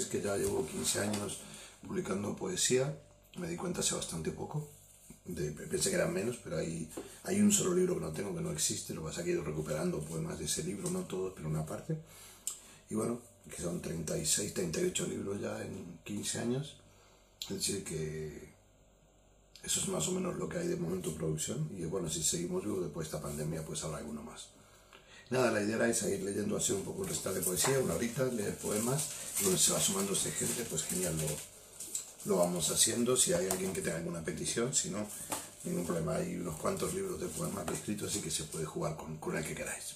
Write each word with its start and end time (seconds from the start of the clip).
antes 0.00 0.06
que 0.06 0.22
ya 0.22 0.36
llevo 0.36 0.66
15 0.66 1.00
años 1.00 1.40
publicando 1.86 2.34
poesía. 2.34 2.96
Me 3.36 3.48
di 3.48 3.56
cuenta 3.56 3.80
hace 3.80 3.94
bastante 3.94 4.30
poco. 4.30 4.68
De, 5.24 5.52
pensé 5.52 5.90
que 5.90 5.96
eran 5.96 6.12
menos, 6.12 6.38
pero 6.42 6.56
hay, 6.56 6.88
hay 7.24 7.40
un 7.40 7.52
solo 7.52 7.74
libro 7.74 7.94
que 7.94 8.00
no 8.00 8.12
tengo, 8.12 8.34
que 8.34 8.40
no 8.40 8.50
existe. 8.50 8.94
Lo 8.94 9.02
vas 9.02 9.18
a 9.18 9.26
ir 9.26 9.42
recuperando 9.42 10.00
poemas 10.00 10.38
de 10.38 10.46
ese 10.46 10.64
libro, 10.64 10.90
no 10.90 11.00
todos, 11.00 11.34
pero 11.36 11.48
una 11.48 11.66
parte. 11.66 11.96
Y 12.88 12.94
bueno, 12.94 13.20
que 13.54 13.60
son 13.60 13.80
36, 13.82 14.54
38 14.54 15.06
libros 15.06 15.40
ya 15.40 15.60
en 15.62 15.98
15 16.04 16.38
años. 16.38 16.76
Es 17.42 17.56
decir, 17.56 17.84
que 17.84 18.54
eso 19.62 19.80
es 19.80 19.88
más 19.88 20.08
o 20.08 20.12
menos 20.12 20.36
lo 20.36 20.48
que 20.48 20.58
hay 20.58 20.68
de 20.68 20.76
momento 20.76 21.10
en 21.10 21.16
producción. 21.16 21.70
Y 21.76 21.84
bueno, 21.84 22.08
si 22.08 22.22
seguimos 22.22 22.64
luego 22.64 22.80
después 22.80 23.10
de 23.10 23.16
esta 23.16 23.28
pandemia, 23.28 23.64
pues 23.66 23.84
habrá 23.84 23.98
alguno 23.98 24.22
más. 24.22 24.48
Nada, 25.30 25.52
la 25.52 25.62
idea 25.62 25.76
era 25.76 25.94
seguir 25.94 26.22
leyendo 26.22 26.56
así 26.56 26.72
un 26.72 26.82
poco 26.82 27.04
el 27.04 27.08
resto 27.08 27.32
de 27.32 27.40
poesía, 27.40 27.78
una 27.78 27.94
horita, 27.94 28.24
leer 28.24 28.56
poemas, 28.56 29.08
y 29.40 29.44
donde 29.44 29.58
se 29.58 29.72
va 29.72 29.80
sumándose 29.80 30.32
gente, 30.32 30.64
pues 30.64 30.82
genial, 30.82 31.16
lo, 31.16 32.32
lo 32.32 32.40
vamos 32.40 32.68
haciendo. 32.70 33.16
Si 33.16 33.32
hay 33.32 33.48
alguien 33.48 33.72
que 33.72 33.80
tenga 33.80 33.98
alguna 33.98 34.24
petición, 34.24 34.74
si 34.74 34.90
no, 34.90 35.06
ningún 35.62 35.86
problema. 35.86 36.16
Hay 36.16 36.34
unos 36.34 36.56
cuantos 36.56 36.92
libros 36.94 37.20
de 37.20 37.28
poemas 37.28 37.64
escritos, 37.72 38.10
así 38.10 38.20
que 38.20 38.30
se 38.30 38.44
puede 38.44 38.64
jugar 38.64 38.96
con, 38.96 39.18
con 39.18 39.36
el 39.36 39.44
que 39.44 39.54
queráis. 39.54 39.94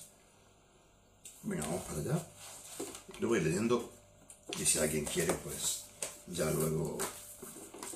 Venga, 1.43 1.67
vamos 1.67 1.83
para 1.83 1.99
allá. 1.99 2.27
Lo 3.19 3.29
voy 3.29 3.41
leyendo, 3.41 3.93
y 4.59 4.65
si 4.65 4.79
alguien 4.79 5.05
quiere, 5.05 5.33
pues 5.35 5.83
ya 6.29 6.49
luego 6.53 6.97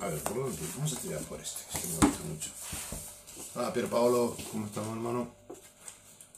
a 0.01 0.07
ver, 0.07 0.23
¿por 0.23 0.35
dónde? 0.35 0.59
Vamos 0.77 0.93
a 0.93 1.01
tirar 1.01 1.21
por 1.23 1.41
este, 1.41 1.61
es 1.75 1.83
que 1.83 1.89
me 1.89 1.95
gusta 1.95 2.25
mucho. 2.25 2.51
Hola, 3.55 3.73
Piero 3.73 3.89
Paolo, 3.89 4.37
¿cómo 4.53 4.67
estamos, 4.67 4.97
hermano? 4.97 5.38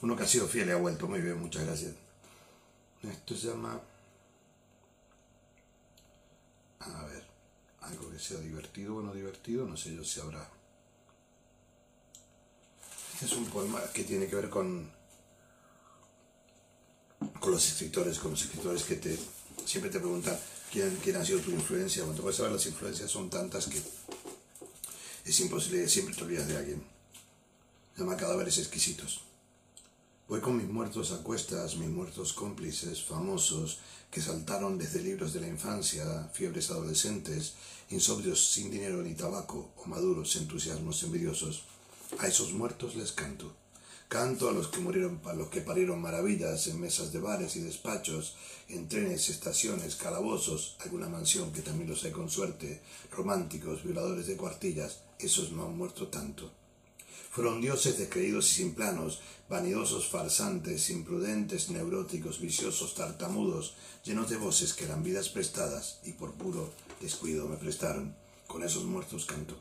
Uno 0.01 0.15
que 0.15 0.23
ha 0.23 0.27
sido 0.27 0.47
fiel 0.47 0.69
y 0.69 0.71
ha 0.71 0.77
vuelto, 0.77 1.07
muy 1.07 1.21
bien, 1.21 1.39
muchas 1.39 1.65
gracias. 1.65 1.93
Esto 3.03 3.35
se 3.35 3.47
llama... 3.47 3.79
A 6.79 7.05
ver, 7.05 7.23
algo 7.81 8.09
que 8.09 8.17
sea 8.17 8.39
divertido 8.39 8.95
o 8.95 9.01
no 9.01 9.13
divertido, 9.13 9.67
no 9.67 9.77
sé 9.77 9.95
yo 9.95 10.03
si 10.03 10.19
habrá... 10.19 10.49
Este 13.13 13.25
es 13.25 13.33
un 13.33 13.45
poema 13.45 13.79
que 13.93 14.03
tiene 14.03 14.27
que 14.27 14.35
ver 14.35 14.49
con... 14.49 14.91
con 17.39 17.51
los 17.51 17.67
escritores, 17.67 18.17
con 18.17 18.31
los 18.31 18.41
escritores 18.41 18.83
que 18.83 18.95
te 18.95 19.19
siempre 19.65 19.91
te 19.91 19.99
preguntan 19.99 20.37
quién, 20.71 20.97
quién 21.03 21.15
ha 21.17 21.25
sido 21.25 21.39
tu 21.39 21.51
influencia. 21.51 22.03
Cuando 22.03 22.23
vas 22.23 22.39
a 22.39 22.43
ver 22.43 22.51
las 22.53 22.65
influencias 22.65 23.11
son 23.11 23.29
tantas 23.29 23.67
que 23.67 23.81
es 25.25 25.39
imposible, 25.39 25.87
siempre 25.87 26.15
te 26.15 26.23
olvidas 26.23 26.47
de 26.47 26.57
alguien. 26.57 26.83
Se 27.95 28.01
llama 28.01 28.17
Cadáveres 28.17 28.57
Exquisitos. 28.57 29.21
Voy 30.31 30.39
con 30.39 30.55
mis 30.55 30.69
muertos 30.69 31.11
a 31.11 31.21
cuestas, 31.23 31.75
mis 31.75 31.89
muertos 31.89 32.31
cómplices, 32.31 33.03
famosos, 33.03 33.79
que 34.09 34.21
saltaron 34.21 34.77
desde 34.77 35.01
libros 35.01 35.33
de 35.33 35.41
la 35.41 35.49
infancia, 35.49 36.29
fiebres 36.31 36.71
adolescentes, 36.71 37.55
insobrios 37.89 38.39
sin 38.53 38.71
dinero 38.71 39.03
ni 39.03 39.13
tabaco, 39.13 39.73
o 39.75 39.85
maduros 39.87 40.37
entusiasmos 40.37 41.03
envidiosos. 41.03 41.65
A 42.19 42.27
esos 42.27 42.53
muertos 42.53 42.95
les 42.95 43.11
canto. 43.11 43.53
Canto 44.07 44.47
a 44.47 44.53
los 44.53 44.69
que 44.69 44.79
murieron, 44.79 45.19
a 45.25 45.33
los 45.33 45.49
que 45.49 45.59
parieron 45.59 46.01
maravillas 46.01 46.65
en 46.67 46.79
mesas 46.79 47.11
de 47.11 47.19
bares 47.19 47.57
y 47.57 47.59
despachos, 47.59 48.37
en 48.69 48.87
trenes, 48.87 49.27
estaciones, 49.27 49.97
calabozos, 49.97 50.77
alguna 50.79 51.09
mansión 51.09 51.51
que 51.51 51.61
también 51.61 51.89
los 51.89 52.05
hay 52.05 52.11
con 52.11 52.29
suerte, 52.29 52.81
románticos, 53.11 53.83
violadores 53.83 54.27
de 54.27 54.37
cuartillas, 54.37 55.01
esos 55.19 55.51
no 55.51 55.65
han 55.65 55.75
muerto 55.75 56.07
tanto. 56.07 56.60
Fueron 57.31 57.61
dioses 57.61 57.97
descreídos 57.97 58.51
y 58.51 58.55
sin 58.55 58.75
planos, 58.75 59.21
vanidosos 59.47 60.09
farsantes, 60.09 60.89
imprudentes, 60.89 61.69
neuróticos, 61.69 62.41
viciosos, 62.41 62.93
tartamudos, 62.93 63.73
llenos 64.03 64.29
de 64.29 64.35
voces 64.35 64.73
que 64.73 64.83
eran 64.83 65.01
vidas 65.01 65.29
prestadas 65.29 66.01
y 66.03 66.11
por 66.11 66.33
puro 66.33 66.73
descuido 66.99 67.47
me 67.47 67.55
prestaron. 67.55 68.13
Con 68.47 68.63
esos 68.63 68.83
muertos 68.83 69.23
canto. 69.23 69.55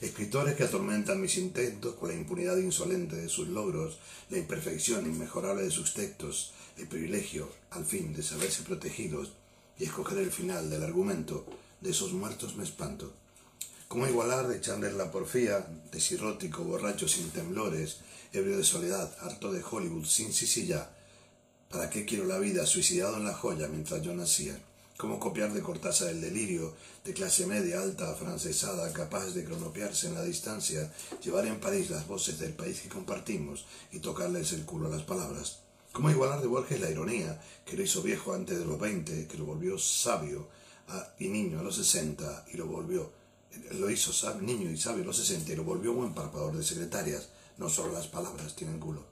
Escritores 0.00 0.54
que 0.54 0.62
atormentan 0.62 1.20
mis 1.20 1.38
intentos 1.38 1.96
con 1.96 2.08
la 2.08 2.14
impunidad 2.14 2.56
insolente 2.58 3.16
de 3.16 3.28
sus 3.28 3.48
logros, 3.48 3.98
la 4.30 4.38
imperfección 4.38 5.06
inmejorable 5.06 5.64
de 5.64 5.72
sus 5.72 5.92
textos, 5.92 6.52
el 6.76 6.86
privilegio, 6.86 7.50
al 7.70 7.84
fin, 7.84 8.12
de 8.14 8.22
saberse 8.22 8.62
protegidos 8.62 9.32
y 9.76 9.84
escoger 9.84 10.18
el 10.18 10.30
final 10.30 10.70
del 10.70 10.84
argumento, 10.84 11.44
de 11.80 11.90
esos 11.90 12.12
muertos 12.12 12.54
me 12.54 12.62
espanto. 12.62 13.12
¿Cómo 13.94 14.08
igualar 14.08 14.48
de 14.48 14.56
echarles 14.56 14.94
la 14.94 15.12
porfía, 15.12 15.64
desirrótico, 15.92 16.64
borracho 16.64 17.06
sin 17.06 17.30
temblores, 17.30 17.98
ebrio 18.32 18.56
de 18.56 18.64
soledad, 18.64 19.08
harto 19.20 19.52
de 19.52 19.62
Hollywood, 19.62 20.04
sin 20.04 20.32
sisilla? 20.32 20.90
¿Para 21.70 21.88
qué 21.90 22.04
quiero 22.04 22.24
la 22.24 22.40
vida 22.40 22.66
suicidado 22.66 23.18
en 23.18 23.24
la 23.24 23.34
joya 23.34 23.68
mientras 23.68 24.02
yo 24.02 24.12
nacía? 24.12 24.58
cómo 24.96 25.20
copiar 25.20 25.52
de 25.52 25.62
Cortázar 25.62 26.08
el 26.08 26.20
delirio, 26.20 26.74
de 27.04 27.12
clase 27.12 27.46
media, 27.46 27.82
alta, 27.82 28.10
afrancesada, 28.10 28.92
capaz 28.92 29.26
de 29.26 29.44
cronopiarse 29.44 30.08
en 30.08 30.14
la 30.14 30.24
distancia, 30.24 30.92
llevar 31.22 31.46
en 31.46 31.60
París 31.60 31.88
las 31.90 32.08
voces 32.08 32.40
del 32.40 32.52
país 32.52 32.80
que 32.80 32.88
compartimos 32.88 33.64
y 33.92 34.00
tocarles 34.00 34.54
el 34.54 34.64
culo 34.64 34.88
a 34.88 34.90
las 34.90 35.04
palabras. 35.04 35.60
¿Cómo 35.92 36.10
igualar 36.10 36.40
de 36.40 36.48
Borges 36.48 36.80
la 36.80 36.90
ironía, 36.90 37.40
que 37.64 37.76
lo 37.76 37.84
hizo 37.84 38.02
viejo 38.02 38.34
antes 38.34 38.58
de 38.58 38.64
los 38.64 38.80
veinte, 38.80 39.28
que 39.28 39.38
lo 39.38 39.44
volvió 39.44 39.78
sabio 39.78 40.48
y 41.20 41.28
niño 41.28 41.60
a 41.60 41.62
los 41.62 41.76
sesenta 41.76 42.44
y 42.52 42.56
lo 42.56 42.66
volvió, 42.66 43.22
lo 43.72 43.90
hizo 43.90 44.12
niño 44.40 44.70
y 44.70 44.76
sabio 44.76 45.02
a 45.02 45.06
los 45.06 45.16
sesenta 45.16 45.52
y 45.52 45.56
lo 45.56 45.64
volvió 45.64 45.92
buen 45.92 46.14
parpador 46.14 46.56
de 46.56 46.64
secretarias? 46.64 47.28
No 47.58 47.68
solo 47.68 47.92
las 47.92 48.08
palabras 48.08 48.56
tienen 48.56 48.80
culo. 48.80 49.04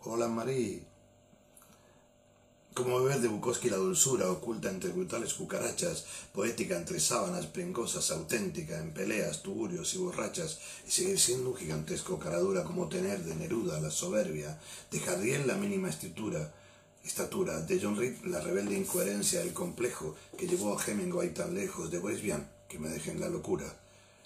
Hola 0.00 0.28
Marí. 0.28 0.84
Como 2.74 3.02
beber 3.02 3.22
de 3.22 3.28
Bukowski 3.28 3.70
la 3.70 3.78
dulzura 3.78 4.30
oculta 4.30 4.68
entre 4.68 4.90
brutales 4.90 5.32
cucarachas, 5.32 6.04
poética 6.34 6.76
entre 6.76 7.00
sábanas 7.00 7.46
pringosas, 7.46 8.10
auténtica 8.10 8.78
en 8.78 8.92
peleas, 8.92 9.42
tugurios 9.42 9.94
y 9.94 9.98
borrachas, 9.98 10.58
y 10.86 10.90
seguir 10.90 11.18
siendo 11.18 11.50
un 11.50 11.56
gigantesco 11.56 12.18
caradura 12.18 12.64
como 12.64 12.86
tener 12.88 13.24
de 13.24 13.34
Neruda 13.34 13.80
la 13.80 13.90
soberbia, 13.90 14.60
de 14.90 15.00
Jardien 15.00 15.46
la 15.46 15.54
mínima 15.54 15.88
estatura, 15.88 16.52
estatura, 17.02 17.62
de 17.62 17.80
John 17.80 17.96
Reed 17.96 18.22
la 18.24 18.42
rebelde 18.42 18.76
incoherencia, 18.76 19.40
el 19.40 19.54
complejo 19.54 20.14
que 20.36 20.46
llevó 20.46 20.78
a 20.78 20.84
Hemingway 20.84 21.32
tan 21.32 21.54
lejos, 21.54 21.90
de 21.90 21.98
Weisbian, 21.98 22.46
que 22.68 22.78
me 22.78 22.88
dejen 22.88 23.20
la 23.20 23.28
locura. 23.28 23.66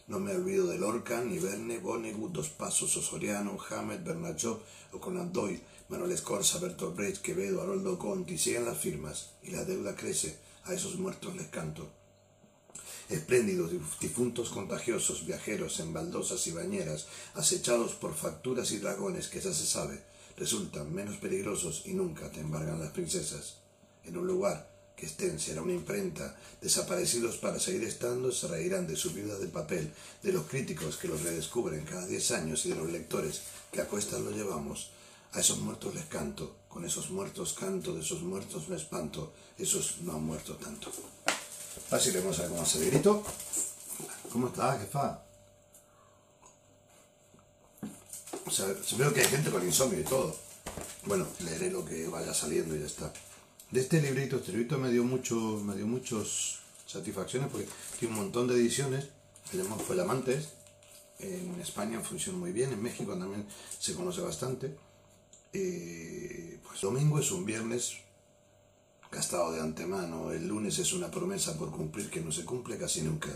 No 0.06 0.18
me 0.18 0.34
olvido 0.34 0.66
de 0.66 0.78
Lorca, 0.78 1.22
ni 1.22 1.38
Verne, 1.38 1.78
Vonnegut, 1.78 2.32
Dos 2.32 2.48
Pasos, 2.48 2.96
Osoriano, 2.96 3.56
Hammett, 3.68 4.02
Bernard 4.02 4.44
o 4.92 5.00
Conan 5.00 5.32
Doyle, 5.32 5.62
Manuel 5.88 6.12
Escorza, 6.12 6.58
Bertolt 6.58 6.96
Brecht, 6.96 7.22
Quevedo, 7.22 7.62
Haroldo 7.62 7.98
Conti, 7.98 8.36
siguen 8.36 8.64
las 8.64 8.78
firmas 8.78 9.30
y 9.42 9.50
la 9.50 9.64
deuda 9.64 9.94
crece, 9.94 10.38
a 10.64 10.74
esos 10.74 10.96
muertos 10.96 11.36
les 11.36 11.46
canto. 11.46 11.88
Espléndidos, 13.08 13.72
difuntos 14.00 14.50
contagiosos, 14.50 15.26
viajeros 15.26 15.80
en 15.80 15.92
baldosas 15.92 16.46
y 16.46 16.52
bañeras, 16.52 17.06
acechados 17.34 17.94
por 17.94 18.14
facturas 18.14 18.70
y 18.72 18.78
dragones 18.78 19.28
que 19.28 19.40
ya 19.40 19.52
se 19.52 19.66
sabe, 19.66 20.02
resultan 20.36 20.94
menos 20.94 21.16
peligrosos 21.16 21.82
y 21.86 21.94
nunca 21.94 22.30
te 22.30 22.40
embargan 22.40 22.80
las 22.80 22.90
princesas. 22.90 23.58
En 24.04 24.16
un 24.16 24.26
lugar 24.26 24.69
que 25.00 25.06
estén 25.06 25.40
será 25.40 25.62
una 25.62 25.72
imprenta, 25.72 26.36
desaparecidos 26.60 27.38
para 27.38 27.58
seguir 27.58 27.84
estando, 27.84 28.30
se 28.30 28.48
reirán 28.48 28.86
de 28.86 28.96
su 28.96 29.10
vida 29.12 29.38
de 29.38 29.48
papel, 29.48 29.90
de 30.22 30.30
los 30.30 30.44
críticos 30.44 30.98
que 30.98 31.08
los 31.08 31.22
redescubren 31.22 31.86
cada 31.86 32.06
diez 32.06 32.30
años 32.32 32.66
y 32.66 32.68
de 32.68 32.76
los 32.76 32.92
lectores 32.92 33.40
que 33.72 33.80
a 33.80 33.88
cuestas 33.88 34.20
lo 34.20 34.30
llevamos, 34.30 34.90
a 35.32 35.40
esos 35.40 35.58
muertos 35.60 35.94
les 35.94 36.04
canto, 36.04 36.56
con 36.68 36.84
esos 36.84 37.08
muertos 37.08 37.54
canto, 37.54 37.94
de 37.94 38.02
esos 38.02 38.20
muertos 38.20 38.68
me 38.68 38.76
espanto, 38.76 39.32
esos 39.56 40.02
no 40.02 40.16
han 40.16 40.22
muerto 40.22 40.56
tanto. 40.56 40.92
Así 41.90 42.10
vemos 42.10 42.38
a 42.38 42.42
ver 42.42 42.50
cómo 42.50 42.62
hace 42.62 42.84
grito. 42.90 43.24
¿Cómo 44.30 44.48
está, 44.48 44.78
jefa? 44.78 45.22
O 48.44 48.50
sea, 48.50 48.66
veo 48.98 49.14
que 49.14 49.20
hay 49.20 49.28
gente 49.28 49.50
con 49.50 49.64
insomnio 49.64 50.00
y 50.00 50.04
todo. 50.04 50.36
Bueno, 51.06 51.26
leeré 51.40 51.70
lo 51.70 51.84
que 51.84 52.06
vaya 52.08 52.34
saliendo 52.34 52.76
y 52.76 52.80
ya 52.80 52.86
está. 52.86 53.12
De 53.70 53.78
este 53.78 54.02
librito, 54.02 54.36
este 54.36 54.50
librito 54.50 54.78
me 54.78 54.90
dio 54.90 55.04
mucho, 55.04 55.36
me 55.64 55.76
dio 55.76 55.86
muchas 55.86 56.58
satisfacciones 56.86 57.50
porque 57.52 57.68
tiene 58.00 58.14
un 58.14 58.22
montón 58.22 58.48
de 58.48 58.54
ediciones. 58.54 59.06
Llama 59.52 59.76
Fue 59.76 59.96
En 61.20 61.60
España 61.60 62.00
funciona 62.00 62.36
muy 62.36 62.50
bien, 62.50 62.72
en 62.72 62.82
México 62.82 63.12
también 63.16 63.46
se 63.78 63.94
conoce 63.94 64.22
bastante. 64.22 64.76
Eh, 65.52 66.58
pues 66.66 66.80
domingo 66.80 67.20
es 67.20 67.30
un 67.30 67.44
viernes 67.44 67.92
gastado 69.12 69.52
de 69.52 69.60
antemano, 69.60 70.32
el 70.32 70.48
lunes 70.48 70.76
es 70.80 70.92
una 70.92 71.08
promesa 71.08 71.56
por 71.56 71.70
cumplir 71.70 72.10
que 72.10 72.20
no 72.20 72.32
se 72.32 72.44
cumple 72.44 72.76
casi 72.76 73.02
nunca. 73.02 73.30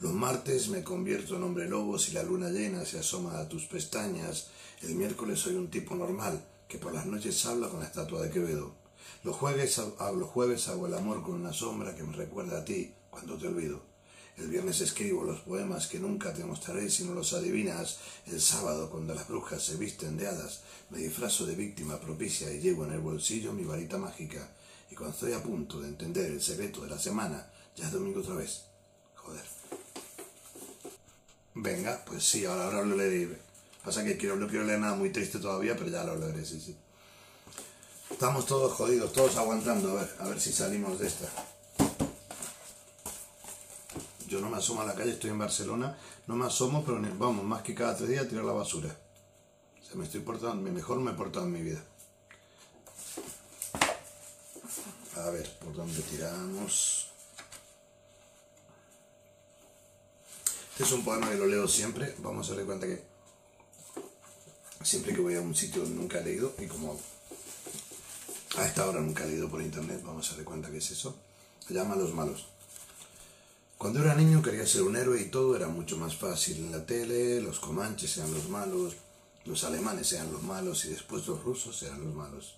Los 0.00 0.12
martes 0.12 0.70
me 0.70 0.82
convierto 0.82 1.36
en 1.36 1.44
hombre 1.44 1.68
lobo 1.68 2.00
si 2.00 2.10
la 2.12 2.24
luna 2.24 2.50
llena 2.50 2.84
se 2.84 2.98
asoma 2.98 3.38
a 3.38 3.48
tus 3.48 3.66
pestañas. 3.66 4.48
El 4.82 4.96
miércoles 4.96 5.38
soy 5.38 5.54
un 5.54 5.70
tipo 5.70 5.94
normal 5.94 6.44
que 6.66 6.78
por 6.78 6.92
las 6.92 7.06
noches 7.06 7.46
habla 7.46 7.68
con 7.68 7.78
la 7.78 7.86
estatua 7.86 8.22
de 8.22 8.30
Quevedo. 8.30 8.77
Los 9.24 9.36
jueves, 9.36 9.78
los 9.78 10.28
jueves 10.28 10.68
hago 10.68 10.86
el 10.86 10.94
amor 10.94 11.22
con 11.22 11.34
una 11.34 11.52
sombra 11.52 11.94
que 11.94 12.02
me 12.02 12.16
recuerda 12.16 12.58
a 12.58 12.64
ti 12.64 12.92
cuando 13.10 13.36
te 13.36 13.48
olvido. 13.48 13.82
El 14.38 14.46
viernes 14.48 14.80
escribo 14.80 15.24
los 15.24 15.40
poemas 15.40 15.88
que 15.88 15.98
nunca 15.98 16.32
te 16.32 16.44
mostraré 16.44 16.88
si 16.90 17.04
no 17.04 17.12
los 17.12 17.32
adivinas. 17.32 17.98
El 18.26 18.40
sábado, 18.40 18.88
cuando 18.88 19.12
las 19.12 19.26
brujas 19.26 19.64
se 19.64 19.76
visten 19.76 20.16
de 20.16 20.28
hadas, 20.28 20.60
me 20.90 20.98
disfrazo 20.98 21.44
de 21.44 21.56
víctima 21.56 21.98
propicia 21.98 22.52
y 22.52 22.60
llevo 22.60 22.84
en 22.84 22.92
el 22.92 23.00
bolsillo 23.00 23.52
mi 23.52 23.64
varita 23.64 23.98
mágica. 23.98 24.48
Y 24.90 24.94
cuando 24.94 25.14
estoy 25.14 25.32
a 25.32 25.42
punto 25.42 25.80
de 25.80 25.88
entender 25.88 26.30
el 26.30 26.40
secreto 26.40 26.82
de 26.82 26.90
la 26.90 26.98
semana, 26.98 27.50
ya 27.74 27.86
es 27.86 27.92
domingo 27.92 28.20
otra 28.20 28.36
vez. 28.36 28.62
Joder. 29.16 29.44
Venga, 31.56 32.04
pues 32.06 32.22
sí, 32.22 32.44
ahora, 32.44 32.66
ahora 32.66 32.84
lo 32.84 32.96
leeré. 32.96 33.36
Pasa 33.84 34.04
que 34.04 34.16
quiero, 34.16 34.36
no 34.36 34.46
quiero 34.46 34.64
leer 34.64 34.78
nada 34.78 34.94
muy 34.94 35.10
triste 35.10 35.40
todavía, 35.40 35.76
pero 35.76 35.90
ya 35.90 36.04
lo 36.04 36.16
leeré. 36.16 36.44
Estamos 38.10 38.46
todos 38.46 38.72
jodidos, 38.72 39.12
todos 39.12 39.36
aguantando, 39.36 39.90
a 39.92 40.02
ver, 40.02 40.16
a 40.18 40.28
ver 40.28 40.40
si 40.40 40.52
salimos 40.52 40.98
de 40.98 41.06
esta. 41.06 41.28
Yo 44.26 44.40
no 44.40 44.50
me 44.50 44.58
asomo 44.58 44.82
a 44.82 44.84
la 44.84 44.94
calle, 44.94 45.12
estoy 45.12 45.30
en 45.30 45.38
Barcelona, 45.38 45.96
no 46.26 46.34
me 46.34 46.46
asomo, 46.46 46.84
pero 46.84 47.00
vamos, 47.16 47.44
más 47.44 47.62
que 47.62 47.74
cada 47.74 47.96
tres 47.96 48.08
días 48.10 48.24
a 48.24 48.28
tirar 48.28 48.44
la 48.44 48.52
basura. 48.52 48.94
O 49.94 49.96
me 49.96 50.04
estoy 50.04 50.20
portando, 50.20 50.70
mejor 50.70 50.98
me 51.00 51.12
he 51.12 51.14
portado 51.14 51.46
en 51.46 51.52
mi 51.52 51.62
vida. 51.62 51.82
A 55.16 55.30
ver, 55.30 55.50
¿por 55.58 55.74
dónde 55.74 56.00
tiramos? 56.02 57.08
Este 60.72 60.84
es 60.84 60.92
un 60.92 61.04
poema 61.04 61.28
que 61.30 61.36
lo 61.36 61.46
leo 61.46 61.66
siempre. 61.66 62.14
Vamos 62.18 62.46
a 62.46 62.50
darle 62.50 62.66
cuenta 62.66 62.86
que 62.86 63.02
siempre 64.82 65.14
que 65.14 65.20
voy 65.20 65.34
a 65.34 65.40
un 65.40 65.54
sitio 65.54 65.84
nunca 65.84 66.20
he 66.20 66.24
leído 66.24 66.54
y 66.58 66.66
como 66.66 67.00
a 68.58 68.66
esta 68.66 68.88
hora 68.88 69.00
nunca 69.00 69.24
he 69.24 69.28
leído 69.28 69.48
por 69.48 69.62
internet, 69.62 70.02
vamos 70.04 70.26
a 70.26 70.30
darle 70.30 70.44
cuenta 70.44 70.70
que 70.70 70.78
es 70.78 70.90
eso. 70.90 71.16
Se 71.66 71.74
llama 71.74 71.94
Los 71.94 72.12
Malos. 72.12 72.46
Cuando 73.76 74.02
era 74.02 74.16
niño 74.16 74.42
quería 74.42 74.66
ser 74.66 74.82
un 74.82 74.96
héroe 74.96 75.20
y 75.20 75.26
todo 75.26 75.54
era 75.54 75.68
mucho 75.68 75.96
más 75.96 76.16
fácil 76.16 76.56
en 76.56 76.72
la 76.72 76.84
tele, 76.84 77.40
los 77.40 77.60
comanches 77.60 78.16
eran 78.16 78.34
los 78.34 78.48
malos, 78.48 78.96
los 79.44 79.62
alemanes 79.62 80.12
eran 80.12 80.32
los 80.32 80.42
malos 80.42 80.84
y 80.84 80.88
después 80.88 81.26
los 81.28 81.44
rusos 81.44 81.80
eran 81.84 82.04
los 82.04 82.12
malos. 82.12 82.56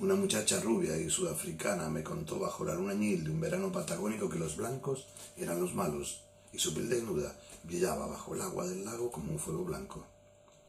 Una 0.00 0.14
muchacha 0.14 0.60
rubia 0.60 0.98
y 0.98 1.08
sudafricana 1.08 1.88
me 1.88 2.02
contó 2.02 2.38
bajo 2.38 2.64
la 2.64 2.74
luna 2.74 2.94
de 2.94 3.30
un 3.30 3.40
verano 3.40 3.72
patagónico 3.72 4.28
que 4.28 4.38
los 4.38 4.56
blancos 4.56 5.06
eran 5.38 5.60
los 5.60 5.74
malos 5.74 6.20
y 6.52 6.58
su 6.58 6.74
piel 6.74 6.90
desnuda 6.90 7.34
brillaba 7.62 8.06
bajo 8.06 8.34
el 8.34 8.42
agua 8.42 8.66
del 8.66 8.84
lago 8.84 9.10
como 9.10 9.32
un 9.32 9.38
fuego 9.38 9.64
blanco. 9.64 10.04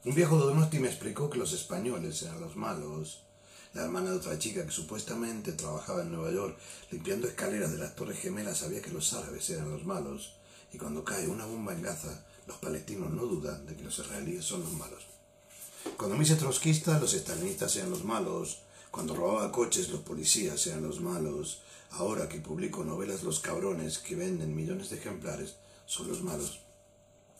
Un 0.05 0.15
viejo 0.15 0.37
Donosti 0.37 0.79
me 0.79 0.87
explicó 0.87 1.29
que 1.29 1.39
los 1.39 1.51
españoles 1.51 2.21
eran 2.21 2.39
los 2.39 2.55
malos 2.55 3.23
la 3.73 3.83
hermana 3.83 4.11
de 4.11 4.17
otra 4.17 4.37
chica 4.37 4.65
que 4.65 4.71
supuestamente 4.71 5.53
trabajaba 5.53 6.03
en 6.03 6.11
Nueva 6.11 6.31
York 6.31 6.57
limpiando 6.91 7.27
escaleras 7.27 7.71
de 7.71 7.79
las 7.79 7.95
Torres 7.95 8.19
Gemelas 8.19 8.59
sabía 8.59 8.81
que 8.81 8.91
los 8.91 9.13
árabes 9.13 9.49
eran 9.49 9.71
los 9.71 9.85
malos 9.85 10.35
y 10.71 10.77
cuando 10.77 11.03
cae 11.03 11.27
una 11.27 11.45
bomba 11.45 11.73
en 11.73 11.81
Gaza, 11.81 12.23
los 12.47 12.57
palestinos 12.57 13.11
no 13.11 13.25
dudan 13.25 13.65
de 13.65 13.75
que 13.75 13.83
los 13.83 13.97
israelíes 13.99 14.43
son 14.43 14.61
los 14.61 14.73
malos. 14.73 15.05
Cuando 15.97 16.17
me 16.17 16.23
hice 16.23 16.35
trotskista, 16.35 16.99
los 16.99 17.13
estalinistas 17.13 17.75
eran 17.75 17.91
los 17.91 18.03
malos. 18.03 18.61
Cuando 18.89 19.15
robaba 19.15 19.51
coches, 19.51 19.89
los 19.89 20.01
policías 20.01 20.65
eran 20.67 20.83
los 20.83 20.99
malos. 20.99 21.61
Ahora 21.91 22.27
que 22.27 22.39
publico 22.39 22.83
novelas, 22.83 23.21
los 23.21 23.39
cabrones 23.39 23.99
que 23.99 24.15
venden 24.15 24.55
millones 24.55 24.89
de 24.89 24.97
ejemplares 24.97 25.55
son 25.85 26.07
los 26.07 26.23
malos. 26.23 26.61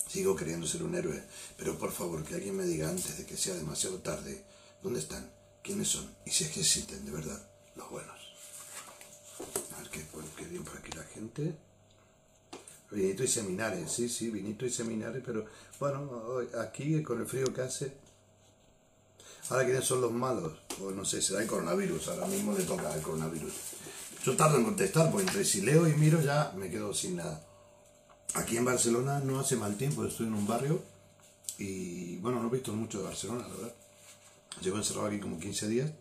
Sigo 0.08 0.36
queriendo 0.36 0.68
ser 0.68 0.84
un 0.84 0.94
héroe, 0.94 1.24
pero 1.58 1.78
por 1.80 1.92
favor 1.92 2.24
que 2.24 2.36
alguien 2.36 2.56
me 2.56 2.66
diga 2.66 2.90
antes 2.90 3.18
de 3.18 3.26
que 3.26 3.38
sea 3.38 3.56
demasiado 3.56 3.98
tarde, 4.00 4.44
¿dónde 4.84 5.00
están? 5.00 5.28
Quiénes 5.64 5.88
son 5.88 6.08
y 6.26 6.32
si 6.32 6.44
es 6.44 6.52
que 6.52 6.60
existen 6.60 7.06
de 7.06 7.12
verdad 7.12 7.42
los 7.76 7.90
buenos. 7.90 8.20
A 9.76 9.80
ver 9.80 9.90
qué, 9.90 10.06
qué 10.38 10.46
bien 10.46 10.64
por 10.64 10.78
aquí 10.78 10.92
la 10.92 11.04
gente. 11.04 11.56
Vinito 12.92 13.24
y 13.24 13.28
seminares, 13.28 13.92
sí, 13.92 14.08
sí, 14.08 14.30
vinito 14.30 14.68
y 14.68 14.70
seminares, 14.70 15.24
pero 15.26 15.46
bueno, 15.80 16.12
aquí 16.62 17.02
con 17.02 17.20
el 17.20 17.26
frío 17.26 17.52
que 17.52 17.62
hace. 17.62 17.98
Ahora, 19.50 19.66
¿quiénes 19.66 19.84
son 19.84 20.00
los 20.00 20.12
malos? 20.12 20.54
Pues 20.80 20.96
no 20.96 21.04
sé, 21.04 21.22
será 21.22 21.42
el 21.42 21.48
coronavirus, 21.48 22.10
ahora 22.10 22.28
mismo 22.28 22.56
le 22.56 22.64
toca 22.64 22.94
el 22.94 23.02
coronavirus. 23.02 23.54
Yo 24.24 24.38
tardo 24.38 24.58
en 24.58 24.66
contestar, 24.66 25.12
porque 25.12 25.28
entre 25.28 25.44
si 25.44 25.62
leo 25.62 25.88
y 25.88 25.94
miro 25.94 26.22
ya 26.22 26.54
me 26.56 26.70
quedo 26.70 26.94
sin 26.94 27.16
nada. 27.16 27.44
Aquí 28.36 28.58
en 28.58 28.66
Barcelona 28.66 29.20
no 29.20 29.40
hace 29.40 29.56
mal 29.56 29.76
tiempo, 29.76 30.06
estoy 30.06 30.28
en 30.28 30.36
un 30.36 30.48
barrio 30.48 30.84
y 31.58 32.18
bueno, 32.18 32.42
no 32.42 32.48
he 32.48 32.52
visto 32.52 32.74
mucho 32.74 33.00
de 33.00 33.06
Barcelona, 33.06 33.48
la 33.48 33.56
verdad. 33.56 33.76
Llevo 34.62 34.78
encerrado 34.78 35.08
aquí 35.08 35.20
como 35.20 35.40
15 35.40 35.68
días. 35.68 35.92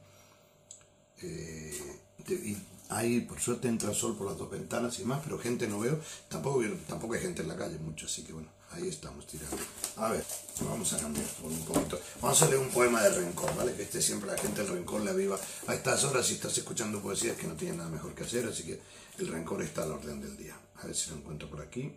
Eh, 1.22 2.00
y 2.28 2.56
ahí, 2.88 3.20
por 3.20 3.40
suerte, 3.40 3.68
entra 3.68 3.94
sol 3.94 4.16
por 4.16 4.28
las 4.28 4.38
dos 4.38 4.50
ventanas 4.50 4.98
y 4.98 5.04
más, 5.04 5.20
pero 5.22 5.38
gente 5.38 5.66
no 5.66 5.80
veo. 5.80 5.98
Tampoco, 6.28 6.62
tampoco 6.86 7.14
hay 7.14 7.20
gente 7.20 7.42
en 7.42 7.48
la 7.48 7.56
calle 7.56 7.78
mucho, 7.78 8.06
así 8.06 8.22
que 8.22 8.32
bueno, 8.32 8.48
ahí 8.70 8.88
estamos 8.88 9.26
tirando. 9.26 9.56
A 9.96 10.10
ver, 10.10 10.24
vamos 10.60 10.92
a 10.92 10.98
cambiar 10.98 11.26
un 11.42 11.58
poquito. 11.64 12.00
Vamos 12.20 12.42
a 12.42 12.46
leer 12.46 12.58
un 12.58 12.70
poema 12.70 13.02
de 13.02 13.10
rencor, 13.10 13.54
¿vale? 13.56 13.74
Que 13.74 13.82
esté 13.82 14.00
siempre 14.00 14.30
la 14.30 14.38
gente 14.38 14.62
del 14.62 14.72
rencor 14.72 15.02
la 15.02 15.12
viva. 15.12 15.38
A 15.66 15.74
estas 15.74 16.04
horas, 16.04 16.26
si 16.26 16.34
estás 16.34 16.56
escuchando 16.56 17.00
poesía, 17.00 17.32
es 17.32 17.38
que 17.38 17.46
no 17.46 17.54
tiene 17.54 17.76
nada 17.76 17.88
mejor 17.88 18.14
que 18.14 18.24
hacer, 18.24 18.46
así 18.46 18.64
que 18.64 18.80
el 19.18 19.28
rencor 19.28 19.62
está 19.62 19.82
al 19.82 19.92
orden 19.92 20.20
del 20.20 20.36
día. 20.36 20.58
A 20.76 20.86
ver 20.86 20.96
si 20.96 21.10
lo 21.10 21.16
encuentro 21.16 21.48
por 21.48 21.60
aquí. 21.60 21.92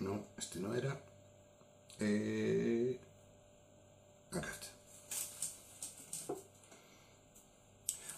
No, 0.00 0.26
este 0.36 0.60
no 0.60 0.74
era. 0.74 0.96
Eh, 1.98 2.98
Acá 4.32 4.50
está. 4.50 4.66